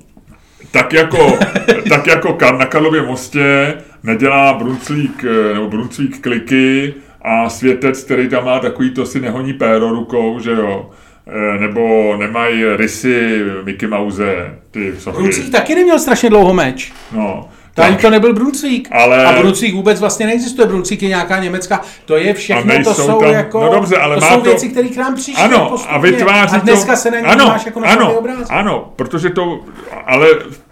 tak 0.74 0.94
jako, 0.94 1.38
tak 1.90 2.08
jako 2.08 2.38
na 2.58 2.66
Karlově 2.66 3.02
mostě 3.02 3.74
nedělá 4.04 4.54
Brunclík, 4.54 5.24
nebo 5.54 5.68
Brunclík 5.68 6.22
kliky 6.22 6.94
a 7.22 7.50
světec, 7.50 8.04
který 8.04 8.30
tam 8.30 8.46
má 8.46 8.60
takový, 8.60 8.92
to 8.92 9.06
si 9.06 9.20
nehoní 9.20 9.54
péro 9.54 9.90
rukou, 9.90 10.40
že 10.40 10.52
jo. 10.52 10.90
Eh, 11.28 11.60
nebo 11.60 12.16
nemají 12.18 12.66
rysy 12.66 13.42
Mickey 13.64 13.90
Mouse, 13.90 14.56
ty 14.72 14.94
sochy. 15.00 15.18
Brunclík 15.18 15.52
taky 15.52 15.76
neměl 15.76 16.00
strašně 16.00 16.30
dlouho 16.30 16.54
meč. 16.54 16.94
No. 17.12 17.50
To 17.76 17.82
ani 17.84 17.98
to 17.98 18.10
nebyl 18.10 18.34
Brunclík. 18.34 18.90
Ale... 18.92 19.26
A 19.26 19.40
Brunclík 19.40 19.76
vůbec 19.76 20.00
vlastně 20.00 20.26
neexistuje. 20.26 20.68
Brunclík 20.68 21.04
je 21.04 21.10
nějaká 21.10 21.40
německá. 21.40 21.82
To 22.06 22.18
je 22.18 22.34
všechno, 22.34 22.84
to 22.84 22.94
jsou 22.94 23.20
tam... 23.20 23.32
jako... 23.32 23.62
No 23.64 23.70
dobře, 23.72 23.98
ale 23.98 24.16
to 24.16 24.22
má 24.22 24.30
jsou 24.30 24.42
to... 24.42 24.50
věci, 24.50 24.70
které 24.70 24.88
k 24.88 24.98
nám 24.98 25.16
přišly 25.16 25.44
Ano, 25.44 25.70
postupně. 25.70 25.96
a 25.96 26.00
vytváří 26.00 26.56
A 26.56 26.60
dneska 26.60 26.92
to... 26.92 26.98
se 26.98 27.12
na 27.12 27.20
ně 27.20 27.26
ano, 27.26 27.46
máš 27.46 27.66
jako 27.66 27.80
na 27.80 27.88
ano, 27.88 28.14
obrázek. 28.14 28.48
Ano, 28.50 28.94
protože 28.96 29.30
to... 29.30 29.60
Ale 30.06 30.28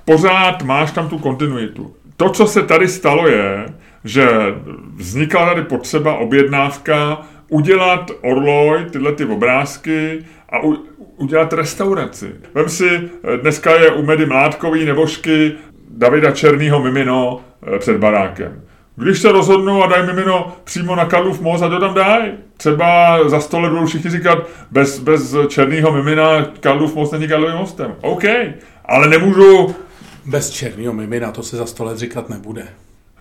pořád 0.05 0.63
máš 0.63 0.91
tam 0.91 1.09
tu 1.09 1.17
kontinuitu. 1.17 1.95
To, 2.17 2.29
co 2.29 2.47
se 2.47 2.63
tady 2.63 2.87
stalo, 2.87 3.27
je, 3.27 3.65
že 4.03 4.27
vznikla 4.95 5.45
tady 5.45 5.61
potřeba 5.61 6.17
objednávka 6.17 7.21
udělat 7.49 8.11
orloj, 8.21 8.85
tyhle 8.91 9.11
ty 9.11 9.25
obrázky 9.25 10.25
a 10.49 10.63
u, 10.63 10.77
udělat 11.17 11.53
restauraci. 11.53 12.31
Vem 12.53 12.69
si, 12.69 13.09
dneska 13.41 13.71
je 13.75 13.91
u 13.91 14.05
Medy 14.05 14.25
Mládkový 14.25 14.85
nebožky 14.85 15.51
Davida 15.89 16.31
Černýho 16.31 16.83
Mimino 16.83 17.41
eh, 17.75 17.79
před 17.79 17.97
barákem. 17.97 18.61
když 18.95 19.19
se 19.19 19.31
rozhodnou 19.31 19.83
a 19.83 19.87
dají 19.87 20.07
mimino 20.07 20.55
přímo 20.63 20.95
na 20.95 21.05
Karlův 21.05 21.41
most 21.41 21.61
a 21.61 21.69
to 21.69 21.79
tam 21.79 21.93
dají. 21.93 22.31
Třeba 22.57 23.19
za 23.29 23.39
sto 23.39 23.59
let 23.59 23.69
budou 23.69 23.85
všichni 23.85 24.09
říkat, 24.09 24.37
bez, 24.71 24.99
bez 24.99 25.35
černého 25.47 25.91
mimina 25.91 26.45
Karlův 26.59 26.95
most 26.95 27.11
není 27.11 27.27
Karlovým 27.27 27.57
mostem. 27.57 27.95
OK, 28.01 28.23
ale 28.85 29.07
nemůžu... 29.07 29.75
Bez 30.25 30.49
černého 30.49 30.93
mimina, 30.93 31.31
to 31.31 31.43
se 31.43 31.57
za 31.57 31.65
sto 31.65 31.83
let 31.83 31.97
říkat 31.97 32.29
nebude. 32.29 32.67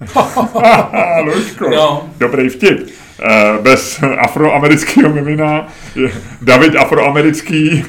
Lučko, 1.24 1.70
no. 1.70 2.10
dobrý 2.18 2.48
vtip. 2.48 2.90
Eh, 3.22 3.58
bez 3.62 4.00
afroamerického 4.18 5.14
mimina 5.14 5.68
David 6.42 6.76
afroamerický 6.76 7.84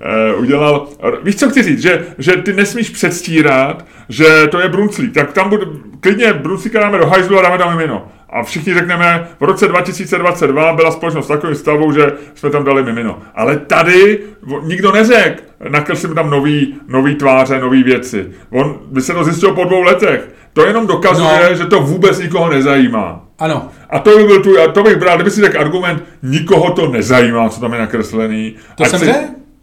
eh, 0.00 0.34
udělal... 0.34 0.88
Víš, 1.22 1.36
co 1.36 1.50
chci 1.50 1.62
říct? 1.62 1.82
Že, 1.82 2.06
že 2.18 2.32
ty 2.32 2.52
nesmíš 2.52 2.90
předstírat, 2.90 3.84
že 4.08 4.46
to 4.50 4.60
je 4.60 4.68
Brunclík. 4.68 5.14
Tak 5.14 5.32
tam 5.32 5.48
bude, 5.48 5.66
klidně 6.00 6.32
Brunclíka 6.32 6.80
dáme 6.80 6.98
do 6.98 7.06
hajzlu 7.06 7.38
a 7.38 7.42
dáme 7.42 7.58
tam 7.58 7.76
mimino. 7.76 8.08
A 8.30 8.42
všichni 8.42 8.74
řekneme, 8.74 9.28
v 9.40 9.44
roce 9.44 9.68
2022 9.68 10.72
byla 10.72 10.90
společnost 10.90 11.26
takovým 11.26 11.56
stavou, 11.56 11.92
že 11.92 12.12
jsme 12.34 12.50
tam 12.50 12.64
dali 12.64 12.82
mimino. 12.82 13.18
Ale 13.34 13.56
tady 13.56 14.18
nikdo 14.62 14.92
neřekl, 14.92 15.42
nakreslím 15.68 16.14
tam 16.14 16.30
nový, 16.30 16.74
nový 16.88 17.14
tváře, 17.14 17.60
nový 17.60 17.82
věci. 17.82 18.26
On 18.50 18.78
by 18.86 19.00
se 19.00 19.14
to 19.14 19.24
zjistil 19.24 19.54
po 19.54 19.64
dvou 19.64 19.82
letech. 19.82 20.28
To 20.52 20.66
jenom 20.66 20.86
dokazuje, 20.86 21.48
no. 21.50 21.56
že 21.56 21.66
to 21.66 21.80
vůbec 21.80 22.18
nikoho 22.18 22.50
nezajímá. 22.50 23.24
Ano. 23.38 23.68
A 23.90 23.98
to 23.98 24.18
by 24.18 24.24
byl 24.24 24.42
tu, 24.42 24.60
a 24.60 24.72
to 24.72 24.82
bych 24.82 24.96
bral, 24.96 25.16
kdyby 25.16 25.30
si 25.30 25.40
řekl 25.40 25.60
argument, 25.60 26.04
nikoho 26.22 26.70
to 26.72 26.88
nezajímá, 26.88 27.48
co 27.48 27.60
tam 27.60 27.72
je 27.72 27.78
nakreslený. 27.78 28.54
To 28.74 28.84
jsem 28.84 28.98
si, 28.98 29.14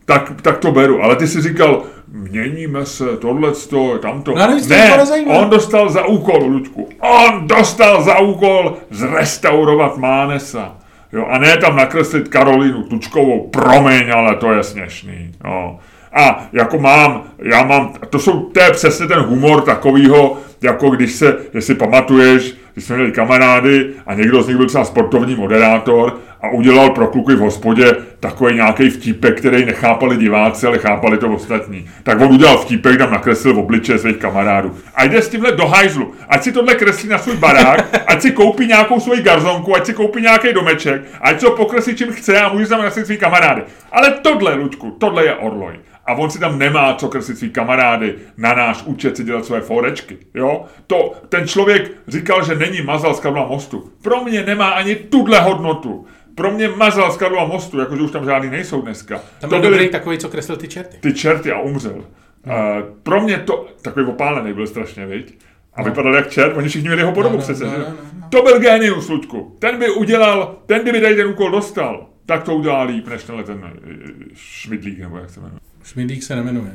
tak, 0.05 0.33
tak 0.41 0.57
to 0.57 0.71
beru, 0.71 1.03
ale 1.03 1.15
ty 1.15 1.27
si 1.27 1.41
říkal, 1.41 1.83
měníme 2.07 2.85
se, 2.85 3.17
tohle, 3.17 3.51
tamto. 3.99 4.33
No, 4.35 4.59
ne, 4.67 5.05
on 5.25 5.49
dostal 5.49 5.89
za 5.89 6.05
úkol, 6.05 6.43
Ludku, 6.45 6.89
on 6.99 7.47
dostal 7.47 8.03
za 8.03 8.19
úkol 8.19 8.77
zrestaurovat 8.89 9.97
Mánesa. 9.97 10.75
Jo, 11.13 11.25
a 11.29 11.37
ne 11.37 11.57
tam 11.57 11.75
nakreslit 11.75 12.27
Karolínu 12.27 12.83
Tučkovou, 12.83 13.47
promiň, 13.47 14.11
ale 14.11 14.35
to 14.35 14.51
je 14.51 14.63
směšný. 14.63 15.31
Jo. 15.45 15.79
A 16.13 16.47
jako 16.53 16.77
mám, 16.79 17.23
já 17.39 17.63
mám, 17.63 17.93
to 18.09 18.19
jsou, 18.19 18.39
to 18.39 18.59
je 18.59 18.71
přesně 18.71 19.07
ten 19.07 19.19
humor 19.19 19.61
takovýho, 19.61 20.37
jako 20.61 20.89
když 20.89 21.11
se, 21.11 21.37
jestli 21.53 21.75
pamatuješ, 21.75 22.55
když 22.73 22.85
jsme 22.85 22.95
měli 22.95 23.11
kamarády 23.11 23.89
a 24.07 24.13
někdo 24.13 24.43
z 24.43 24.47
nich 24.47 24.57
byl 24.57 24.65
třeba 24.65 24.85
sportovní 24.85 25.35
moderátor 25.35 26.19
a 26.41 26.49
udělal 26.49 26.89
pro 26.89 27.07
kluky 27.07 27.35
v 27.35 27.39
hospodě 27.39 27.95
takový 28.19 28.55
nějaký 28.55 28.89
vtípek, 28.89 29.37
který 29.37 29.65
nechápali 29.65 30.17
diváci, 30.17 30.67
ale 30.67 30.77
chápali 30.77 31.17
to 31.17 31.29
ostatní. 31.29 31.89
Tak 32.03 32.21
on 32.21 32.31
udělal 32.31 32.57
vtípek, 32.57 32.97
tam 32.97 33.11
nakreslil 33.11 33.53
v 33.53 33.59
obliče 33.59 33.97
svých 33.97 34.17
kamarádů. 34.17 34.75
A 34.95 35.03
jde 35.03 35.21
s 35.21 35.29
tímhle 35.29 35.51
do 35.51 35.67
hajzlu. 35.67 36.13
Ať 36.29 36.43
si 36.43 36.51
tohle 36.51 36.75
kreslí 36.75 37.09
na 37.09 37.17
svůj 37.17 37.35
barák, 37.35 38.03
ať 38.07 38.21
si 38.21 38.31
koupí 38.31 38.67
nějakou 38.67 38.99
svoji 38.99 39.21
garzonku, 39.21 39.75
ať 39.75 39.85
si 39.85 39.93
koupí 39.93 40.21
nějaký 40.21 40.53
domeček, 40.53 41.01
ať 41.21 41.41
to 41.41 41.51
pokreslí 41.51 41.95
čím 41.95 42.11
chce 42.11 42.41
a 42.41 42.53
může 42.53 42.67
tam 42.67 42.77
nakreslit 42.77 43.05
svý 43.05 43.17
kamarády. 43.17 43.61
Ale 43.91 44.11
tohle, 44.11 44.53
Lučku, 44.53 44.91
tohle 44.91 45.25
je 45.25 45.35
Orloj 45.35 45.79
a 46.07 46.13
on 46.13 46.29
si 46.29 46.39
tam 46.39 46.59
nemá 46.59 46.93
co 46.93 47.07
kreslit 47.07 47.37
svý 47.37 47.49
kamarády, 47.49 48.15
na 48.37 48.53
náš 48.53 48.83
účet 48.83 49.17
si 49.17 49.23
dělat 49.23 49.45
své 49.45 49.61
forečky, 49.61 50.17
jo? 50.33 50.65
To, 50.87 51.13
ten 51.29 51.47
člověk 51.47 51.91
říkal, 52.07 52.45
že 52.45 52.55
není 52.55 52.81
mazal 52.81 53.13
z 53.13 53.19
Karlova 53.19 53.47
mostu. 53.47 53.91
Pro 54.01 54.23
mě 54.23 54.43
nemá 54.43 54.69
ani 54.69 54.95
tuhle 54.95 55.39
hodnotu. 55.39 56.05
Pro 56.35 56.51
mě 56.51 56.69
mazal 56.69 57.11
z 57.11 57.17
Karlova 57.17 57.45
mostu, 57.45 57.79
jakože 57.79 58.01
už 58.01 58.11
tam 58.11 58.25
žádný 58.25 58.49
nejsou 58.49 58.81
dneska. 58.81 59.21
Tam 59.39 59.49
to 59.49 59.59
byly 59.59 59.89
takový, 59.89 60.17
co 60.17 60.29
kreslil 60.29 60.57
ty 60.57 60.67
čerty. 60.67 60.97
Ty 60.99 61.13
čerty 61.13 61.51
a 61.51 61.59
umřel. 61.59 62.03
No. 62.45 62.53
Uh, 62.53 62.83
pro 63.03 63.21
mě 63.21 63.37
to, 63.37 63.67
takový 63.81 64.05
opálený 64.05 64.53
byl 64.53 64.67
strašně, 64.67 65.05
viď? 65.05 65.37
A 65.73 65.81
no. 65.81 65.85
vypadal 65.85 66.15
jak 66.15 66.29
čert, 66.29 66.57
oni 66.57 66.69
všichni 66.69 66.87
měli 66.89 67.01
jeho 67.01 67.11
podobu 67.11 67.35
no, 67.35 67.39
no, 67.39 67.43
přece. 67.43 67.65
No, 67.65 67.71
no, 67.71 67.77
no, 67.77 67.85
no. 68.19 68.27
To 68.29 68.41
byl 68.41 68.59
génius, 68.59 69.09
Ludku. 69.09 69.55
Ten 69.59 69.79
by 69.79 69.89
udělal, 69.89 70.55
ten 70.65 70.81
kdyby 70.81 71.01
tady 71.01 71.15
ten 71.15 71.27
úkol 71.27 71.51
dostal, 71.51 72.07
tak 72.25 72.43
to 72.43 72.55
udělá 72.55 72.83
líp, 72.83 73.07
než 73.07 73.23
tenhle 73.23 73.43
ten 73.43 73.63
eh, 73.65 73.99
Šmidlík, 74.33 74.99
nebo 74.99 75.17
jak 75.17 75.29
se 75.29 75.39
jmenuje. 75.39 75.59
Šmidlík 75.87 76.23
se 76.23 76.35
nemenuje. 76.35 76.71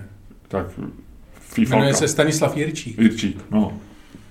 Tak 0.48 0.66
FIFA. 1.40 1.76
Jmenuje 1.76 1.94
se 1.94 2.09
Stanislav 2.09 2.56
Jirčík. 2.56 2.98
Jirčík, 2.98 3.44
no. 3.51 3.72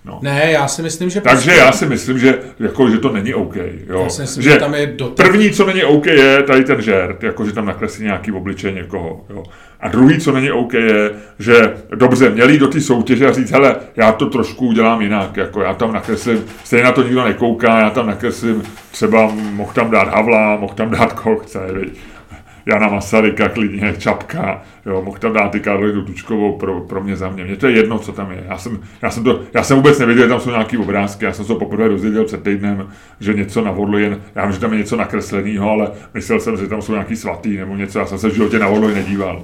No. 0.05 0.19
Ne, 0.21 0.51
já 0.51 0.67
si 0.67 0.81
myslím, 0.81 1.09
že... 1.09 1.21
Takže 1.21 1.51
prostě... 1.51 1.61
já 1.61 1.71
si 1.71 1.85
myslím, 1.85 2.19
že, 2.19 2.39
jako, 2.59 2.89
že 2.89 2.97
to 2.97 3.11
není 3.11 3.33
OK. 3.33 3.55
Jo. 3.55 4.03
Já 4.03 4.09
si 4.09 4.21
myslím, 4.21 4.43
že, 4.43 4.49
že 4.49 4.57
tam 4.57 4.73
je 4.73 4.87
dotek. 4.87 5.27
První, 5.27 5.51
co 5.51 5.65
není 5.65 5.83
OK, 5.83 6.05
je 6.05 6.43
tady 6.43 6.63
ten 6.63 6.81
žert, 6.81 7.23
jako, 7.23 7.45
že 7.45 7.53
tam 7.53 7.65
nakreslí 7.65 8.03
nějaký 8.03 8.31
obličej 8.31 8.73
někoho. 8.73 9.25
Jo. 9.29 9.43
A 9.79 9.87
druhý, 9.87 10.19
co 10.19 10.31
není 10.31 10.51
OK, 10.51 10.73
je, 10.73 11.11
že 11.39 11.73
dobře, 11.95 12.29
měli 12.29 12.57
do 12.57 12.67
té 12.67 12.81
soutěže 12.81 13.27
a 13.27 13.31
říct, 13.31 13.51
hele, 13.51 13.75
já 13.95 14.11
to 14.11 14.25
trošku 14.25 14.67
udělám 14.67 15.01
jinak, 15.01 15.37
jako 15.37 15.61
já 15.61 15.73
tam 15.73 15.93
nakreslím, 15.93 16.45
stejně 16.63 16.83
na 16.83 16.91
to 16.91 17.03
nikdo 17.03 17.23
nekouká, 17.23 17.79
já 17.79 17.89
tam 17.89 18.07
nakreslím, 18.07 18.63
třeba 18.91 19.31
mohl 19.35 19.73
tam 19.73 19.91
dát 19.91 20.07
Havla, 20.07 20.57
mohl 20.57 20.73
tam 20.73 20.89
dát 20.91 21.13
koho 21.13 21.37
chce, 21.37 21.59
viď? 21.73 21.99
Jana 22.65 22.87
Masaryka, 22.87 23.49
klidně 23.49 23.93
Čapka, 23.97 24.61
jo, 24.85 25.01
mohl 25.01 25.17
tam 25.17 25.33
dát 25.33 25.55
i 25.55 25.59
Karolinu 25.59 26.01
Tučkovou 26.01 26.57
pro, 26.57 26.81
pro 26.81 27.03
mě 27.03 27.15
za 27.15 27.29
mě. 27.29 27.43
Mně 27.45 27.55
to 27.55 27.67
je 27.67 27.77
jedno, 27.77 27.99
co 27.99 28.11
tam 28.11 28.31
je. 28.31 28.43
Já 28.49 28.57
jsem, 28.57 28.79
já 29.01 29.09
jsem, 29.09 29.23
to, 29.23 29.41
já 29.53 29.63
jsem 29.63 29.77
vůbec 29.77 29.99
nevěděl, 29.99 30.23
že 30.25 30.29
tam 30.29 30.39
jsou 30.39 30.49
nějaký 30.49 30.77
obrázky, 30.77 31.25
já 31.25 31.33
jsem 31.33 31.45
se 31.45 31.55
poprvé 31.55 31.89
dozvěděl 31.89 32.25
před 32.25 32.43
týdnem, 32.43 32.89
že 33.19 33.33
něco 33.33 33.61
na 33.61 33.75
jen, 33.97 34.21
já 34.35 34.45
vím, 34.45 34.53
že 34.53 34.59
tam 34.59 34.71
je 34.71 34.77
něco 34.77 34.95
nakresleného, 34.95 35.69
ale 35.69 35.91
myslel 36.13 36.39
jsem, 36.39 36.57
že 36.57 36.67
tam 36.67 36.81
jsou 36.81 36.91
nějaký 36.91 37.15
svatý 37.15 37.57
nebo 37.57 37.75
něco, 37.75 37.99
já 37.99 38.05
jsem 38.05 38.17
se 38.17 38.29
v 38.29 38.33
životě 38.33 38.59
na 38.59 38.67
Vodloj 38.67 38.93
nedíval. 38.93 39.43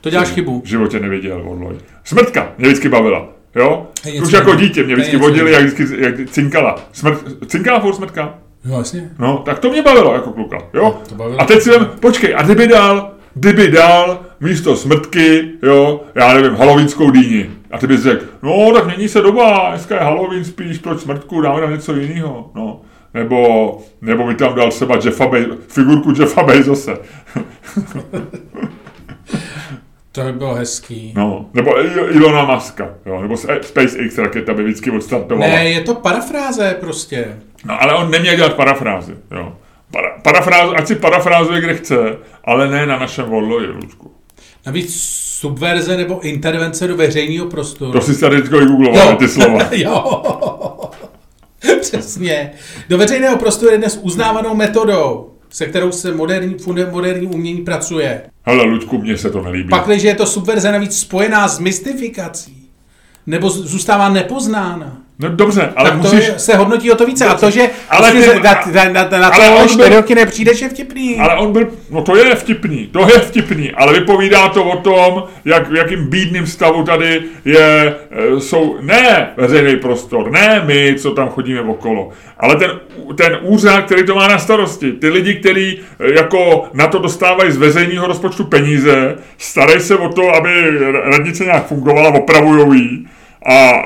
To 0.00 0.10
děláš 0.10 0.28
chybu. 0.28 0.60
V 0.60 0.66
životě 0.66 1.00
neviděl 1.00 1.42
Vodloj. 1.42 1.74
Smrtka 2.04 2.52
mě 2.58 2.66
vždycky 2.68 2.88
bavila. 2.88 3.28
Jo? 3.54 3.88
Už 4.22 4.32
jako 4.32 4.54
dítě 4.54 4.82
mě 4.82 4.94
vždycky 4.94 5.16
vodili, 5.16 5.52
jak 5.52 5.64
vždycky 5.64 6.02
jak 6.02 6.30
cinkala. 6.30 6.84
Smrt, 6.92 7.24
cinkala 7.46 7.80
furt 7.80 7.94
smrtka? 7.94 8.38
No, 8.64 8.74
vlastně. 8.74 9.10
No, 9.18 9.42
tak 9.44 9.58
to 9.58 9.70
mě 9.70 9.82
bavilo 9.82 10.14
jako 10.14 10.30
kluka, 10.32 10.58
jo? 10.74 11.00
To 11.08 11.14
bavilo. 11.14 11.40
A 11.40 11.44
teď 11.44 11.62
si 11.62 11.70
vem, 11.70 11.88
počkej, 12.00 12.34
a 12.36 12.42
kdyby 12.42 12.68
dal, 12.68 13.10
kdyby 13.34 13.68
dal 13.70 14.20
místo 14.40 14.76
smrtky, 14.76 15.50
jo, 15.62 16.00
já 16.14 16.34
nevím, 16.34 16.54
halovínskou 16.54 17.10
dýni. 17.10 17.50
A 17.70 17.78
ty 17.78 17.86
bys 17.86 18.02
řekl, 18.02 18.24
no, 18.42 18.72
tak 18.74 18.86
mění 18.86 19.08
se 19.08 19.20
doba, 19.20 19.68
dneska 19.70 19.94
je 19.94 20.00
Halloween 20.00 20.44
spíš, 20.44 20.78
proč 20.78 21.00
smrtku, 21.00 21.40
dáme 21.40 21.60
tam 21.60 21.70
něco 21.70 21.94
jiného, 21.96 22.50
no. 22.54 22.80
Nebo, 23.14 23.78
nebo 24.02 24.26
mi 24.26 24.34
tam 24.34 24.54
dal 24.54 24.70
třeba 24.70 24.98
Jeffa 25.04 25.26
Be- 25.26 25.46
figurku 25.68 26.12
Jeffa 26.20 26.42
Bezose. 26.42 26.98
To 30.12 30.20
by 30.20 30.32
bylo 30.32 30.54
hezký. 30.54 31.12
No, 31.16 31.46
nebo 31.54 31.84
Ilona 32.10 32.54
Muska, 32.54 32.94
jo, 33.06 33.22
nebo 33.22 33.36
SpaceX 33.62 34.18
raketa 34.18 34.54
by 34.54 34.62
vždycky 34.62 34.90
odstartovala. 34.90 35.52
Ne, 35.52 35.70
je 35.70 35.80
to 35.80 35.94
parafráze 35.94 36.76
prostě. 36.80 37.36
No, 37.64 37.82
ale 37.82 37.94
on 37.94 38.10
neměl 38.10 38.36
dělat 38.36 38.54
parafrázy, 38.54 39.16
jo. 39.30 39.52
Para, 39.92 40.18
parafráz, 40.22 40.70
ať 40.76 40.86
si 40.86 40.94
parafrázuje, 40.94 41.60
kde 41.60 41.74
chce, 41.74 42.16
ale 42.44 42.68
ne 42.68 42.86
na 42.86 42.98
našem 42.98 43.24
volloji, 43.24 43.66
Lučku. 43.66 44.12
Navíc 44.66 44.94
subverze 45.40 45.96
nebo 45.96 46.20
intervence 46.20 46.88
do 46.88 46.96
veřejného 46.96 47.46
prostoru. 47.46 47.92
To 47.92 48.00
si 48.00 48.20
tady 48.20 48.42
teď 48.42 48.50
googloval, 48.50 49.16
ty 49.16 49.28
slova. 49.28 49.68
jo. 49.72 50.22
Přesně. 51.80 52.52
Do 52.88 52.98
veřejného 52.98 53.36
prostoru 53.36 53.72
je 53.72 53.78
dnes 53.78 54.00
uznávanou 54.02 54.54
metodou 54.54 55.29
se 55.50 55.66
kterou 55.66 55.92
se 55.92 56.14
moderní, 56.14 56.56
moderní 56.90 57.26
umění 57.26 57.60
pracuje. 57.60 58.22
Hele, 58.42 58.64
Luďku, 58.64 58.98
mně 58.98 59.18
se 59.18 59.30
to 59.30 59.42
nelíbí. 59.42 59.68
Pak, 59.68 59.88
je 60.08 60.14
to 60.14 60.26
subverze 60.26 60.72
navíc 60.72 60.98
spojená 60.98 61.48
s 61.48 61.58
mystifikací, 61.58 62.68
nebo 63.26 63.50
zůstává 63.50 64.08
nepoznána. 64.08 64.99
No 65.20 65.28
dobře, 65.28 65.72
ale 65.76 65.90
tak 65.90 65.98
musíš... 65.98 66.30
to 66.30 66.38
se 66.38 66.56
hodnotí 66.56 66.90
o 66.92 66.94
to 66.94 67.06
více. 67.06 67.24
Dobře. 67.24 67.36
A 67.36 67.46
to, 67.46 67.50
že 67.50 67.70
ale 67.88 68.12
ty... 68.12 68.18
na, 68.72 68.84
na, 68.84 69.08
na, 69.08 69.18
na 69.18 69.28
ale 69.28 69.62
to 69.62 69.68
čtyři 69.68 69.88
byl... 69.88 69.96
roky 69.96 70.14
nepřijdeš, 70.14 70.60
je 70.60 70.68
vtipný. 70.68 71.18
Ale 71.18 71.36
on 71.36 71.52
byl, 71.52 71.68
no 71.90 72.02
to 72.02 72.16
je 72.16 72.34
vtipný, 72.34 72.86
to 72.86 73.00
je 73.00 73.18
vtipný, 73.18 73.72
ale 73.72 73.92
vypovídá 73.92 74.48
to 74.48 74.64
o 74.64 74.76
tom, 74.76 75.22
jak, 75.44 75.70
v 75.70 75.74
jakým 75.74 76.10
bídným 76.10 76.46
stavu 76.46 76.82
tady 76.84 77.22
je, 77.44 77.94
e, 78.10 78.40
jsou, 78.40 78.76
ne 78.80 79.28
veřejný 79.36 79.76
prostor, 79.76 80.30
ne 80.30 80.62
my, 80.66 80.94
co 80.98 81.10
tam 81.10 81.28
chodíme 81.28 81.60
okolo, 81.60 82.10
ale 82.38 82.56
ten, 82.56 82.70
ten 83.16 83.38
úřad, 83.42 83.84
který 83.84 84.06
to 84.06 84.14
má 84.14 84.28
na 84.28 84.38
starosti, 84.38 84.92
ty 84.92 85.08
lidi, 85.08 85.34
kteří 85.34 85.80
e, 86.00 86.14
jako 86.14 86.68
na 86.74 86.86
to 86.86 86.98
dostávají 86.98 87.52
z 87.52 87.56
veřejného 87.56 88.06
rozpočtu 88.06 88.44
peníze, 88.44 89.16
starají 89.38 89.80
se 89.80 89.96
o 89.96 90.08
to, 90.08 90.34
aby 90.34 90.50
radnice 91.10 91.44
nějak 91.44 91.66
fungovala, 91.66 92.14
opravujou 92.14 92.72
jí, 92.72 93.06
a 93.46 93.82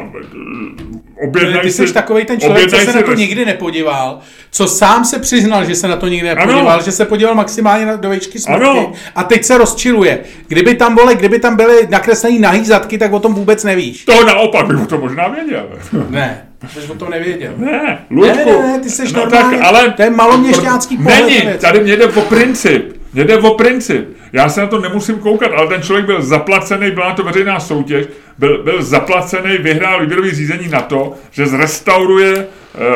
objednají 1.22 1.60
Ty 1.60 1.72
jsi 1.72 1.92
takový 1.92 2.24
ten 2.24 2.40
člověk, 2.40 2.70
co 2.70 2.76
se 2.76 2.92
na 2.92 3.02
to 3.02 3.10
res... 3.10 3.18
nikdy 3.18 3.44
nepodíval, 3.44 4.18
co 4.50 4.66
sám 4.66 5.04
se 5.04 5.18
přiznal, 5.18 5.64
že 5.64 5.74
se 5.74 5.88
na 5.88 5.96
to 5.96 6.08
nikdy 6.08 6.28
nepodíval, 6.28 6.70
ano. 6.70 6.82
že 6.82 6.92
se 6.92 7.04
podíval 7.04 7.34
maximálně 7.34 7.86
na 7.86 7.96
do 7.96 8.08
vejšky 8.08 8.38
smrti 8.38 8.64
ano. 8.64 8.92
a 9.14 9.24
teď 9.24 9.44
se 9.44 9.58
rozčiluje. 9.58 10.18
Kdyby 10.48 10.74
tam, 10.74 10.94
byly, 10.94 11.14
kdyby 11.14 11.38
tam 11.38 11.56
byly 11.56 11.88
nakreslené 11.90 12.38
nahý 12.38 12.64
zadky, 12.64 12.98
tak 12.98 13.12
o 13.12 13.20
tom 13.20 13.34
vůbec 13.34 13.64
nevíš. 13.64 14.04
To 14.04 14.24
naopak 14.24 14.66
bych 14.66 14.82
o 14.82 14.86
tom 14.86 15.00
možná 15.00 15.28
věděl. 15.28 15.68
ne. 16.08 16.48
Jsi 16.68 16.92
o 16.92 16.94
tom 16.94 17.10
nevěděl. 17.10 17.52
Ne, 17.56 17.98
Ludku. 18.10 18.50
Ne, 18.50 18.58
ne, 18.58 18.72
ne, 18.72 18.78
ty 18.78 18.90
jsi 18.90 19.04
no, 19.12 19.20
normálně, 19.20 19.58
tak, 19.58 19.66
ale 19.66 19.90
to 19.90 20.02
je 20.02 20.10
maloměšťácký 20.10 20.96
pohled. 20.96 21.26
Není, 21.26 21.58
tady 21.60 21.80
mě 21.80 21.96
jde 21.96 22.06
o 22.06 22.20
princip. 22.20 22.92
Mě 23.12 23.24
jde 23.24 23.38
o 23.38 23.54
princip. 23.54 24.08
Já 24.34 24.48
se 24.48 24.60
na 24.60 24.66
to 24.66 24.80
nemusím 24.80 25.18
koukat, 25.18 25.50
ale 25.52 25.68
ten 25.68 25.82
člověk 25.82 26.06
byl 26.06 26.22
zaplacený, 26.22 26.90
byla 26.90 27.12
to 27.14 27.22
veřejná 27.22 27.60
soutěž, 27.60 28.06
byl, 28.38 28.62
byl 28.62 28.82
zaplacený, 28.82 29.56
vyhrál 29.58 30.00
výběrový 30.00 30.30
řízení 30.30 30.68
na 30.68 30.80
to, 30.80 31.12
že 31.30 31.46
zrestauruje 31.46 32.36
e, 32.36 32.46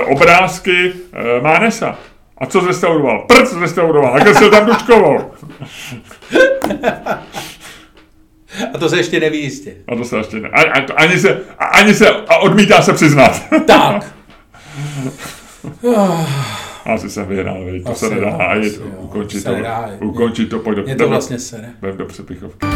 obrázky 0.00 0.92
e, 1.12 1.40
Mánesa. 1.40 1.98
A 2.38 2.46
co 2.46 2.60
zrestauroval? 2.60 3.24
Prc 3.28 3.52
zrestauroval, 3.52 4.12
takhle 4.12 4.34
se 4.34 4.50
tam 4.50 4.66
dočkoval. 4.66 5.30
A 8.74 8.78
to 8.78 8.88
se 8.88 8.96
ještě 8.96 9.20
neví 9.20 9.42
jistě. 9.42 9.76
A 9.88 9.96
to 9.96 10.04
se 10.04 10.16
ještě 10.16 10.36
ne. 10.36 10.48
A, 10.48 10.62
a, 10.62 10.92
ani 10.96 11.18
se, 11.18 11.40
a, 11.58 11.64
ani 11.64 11.94
se, 11.94 12.08
a 12.10 12.36
odmítá 12.36 12.82
se 12.82 12.92
přiznat. 12.92 13.42
Tak. 13.66 14.14
Asi 16.88 17.10
jsem 17.10 17.26
vyhrál, 17.26 17.64
veď, 17.64 17.82
to 17.84 17.90
Asi 17.90 18.06
se 18.08 18.14
nedá 18.14 18.30
hájit, 18.30 18.80
ukončit 18.98 19.40
se 19.40 19.48
to, 19.48 19.64
hájit. 19.64 20.02
ukončit 20.02 20.46
to, 20.46 20.58
pojď 20.58 20.76
do, 20.76 20.82
Mě 20.82 20.92
jdem 20.92 21.04
to 21.06 21.08
vlastně 21.10 21.38
sere. 21.38 21.68
do, 21.82 21.92
do 21.96 22.06
přepichovky. 22.06 22.66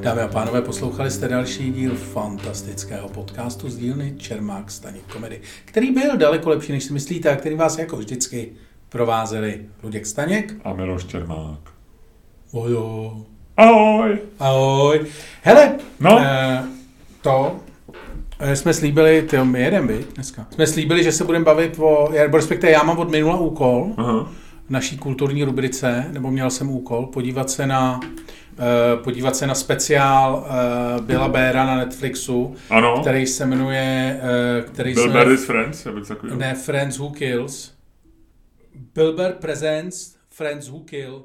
Dámy 0.00 0.20
a 0.22 0.28
pánové, 0.28 0.62
poslouchali 0.62 1.10
jste 1.10 1.28
další 1.28 1.72
díl 1.72 1.94
fantastického 1.94 3.08
podcastu 3.08 3.70
z 3.70 3.76
dílny 3.76 4.14
Čermák 4.18 4.70
Staněk 4.70 5.12
Komedy, 5.12 5.40
který 5.64 5.90
byl 5.90 6.16
daleko 6.16 6.50
lepší, 6.50 6.72
než 6.72 6.84
si 6.84 6.92
myslíte 6.92 7.30
a 7.30 7.36
který 7.36 7.54
vás 7.54 7.78
jako 7.78 7.96
vždycky 7.96 8.52
provázeli 8.88 9.60
Luděk 9.82 10.06
Staněk. 10.06 10.54
A 10.64 10.72
Miloš 10.72 11.04
Čermák. 11.04 11.69
Ojo. 12.52 13.16
Ahoj! 13.56 14.18
Ahoj. 14.38 15.06
Hele, 15.42 15.78
No. 16.00 16.18
eh, 16.20 16.62
to 17.22 17.56
eh, 18.38 18.56
jsme 18.56 18.74
slíbili, 18.74 19.22
ty 19.22 19.38
my 19.44 19.60
jedem, 19.60 19.86
viď, 19.88 20.06
dneska. 20.14 20.46
Jsme 20.50 20.66
slíbili, 20.66 21.04
že 21.04 21.12
se 21.12 21.24
budeme 21.24 21.44
bavit 21.44 21.78
o, 21.78 22.08
já- 22.12 22.26
respektive 22.32 22.72
já 22.72 22.82
mám 22.82 22.98
od 22.98 23.10
minula 23.10 23.36
úkol 23.36 23.94
Aha. 23.96 24.28
v 24.66 24.70
naší 24.70 24.98
kulturní 24.98 25.44
rubrice, 25.44 26.04
nebo 26.12 26.30
měl 26.30 26.50
jsem 26.50 26.70
úkol, 26.70 27.06
podívat 27.06 27.50
se 27.50 27.66
na 27.66 28.00
eh, 28.58 28.96
podívat 29.04 29.36
se 29.36 29.46
na 29.46 29.54
speciál 29.54 30.46
uh, 30.98 31.04
Billa 31.04 31.28
Béra 31.28 31.66
na 31.66 31.76
Netflixu, 31.76 32.54
Ano, 32.70 32.98
který 33.00 33.26
se 33.26 33.46
jmenuje, 33.46 34.20
uh, 34.62 34.64
který 34.72 34.94
byl 34.94 35.02
se 35.02 35.08
Barry's 35.14 35.44
Friends, 35.44 35.84
nebo 35.84 36.00
takového. 36.00 36.38
ne 36.38 36.54
Friends 36.54 36.98
Who 36.98 37.10
Kills. 37.10 37.72
Bilber 38.94 39.32
Presents 39.32 40.14
Friends 40.30 40.68
Who 40.68 40.80
Kill. 40.80 41.24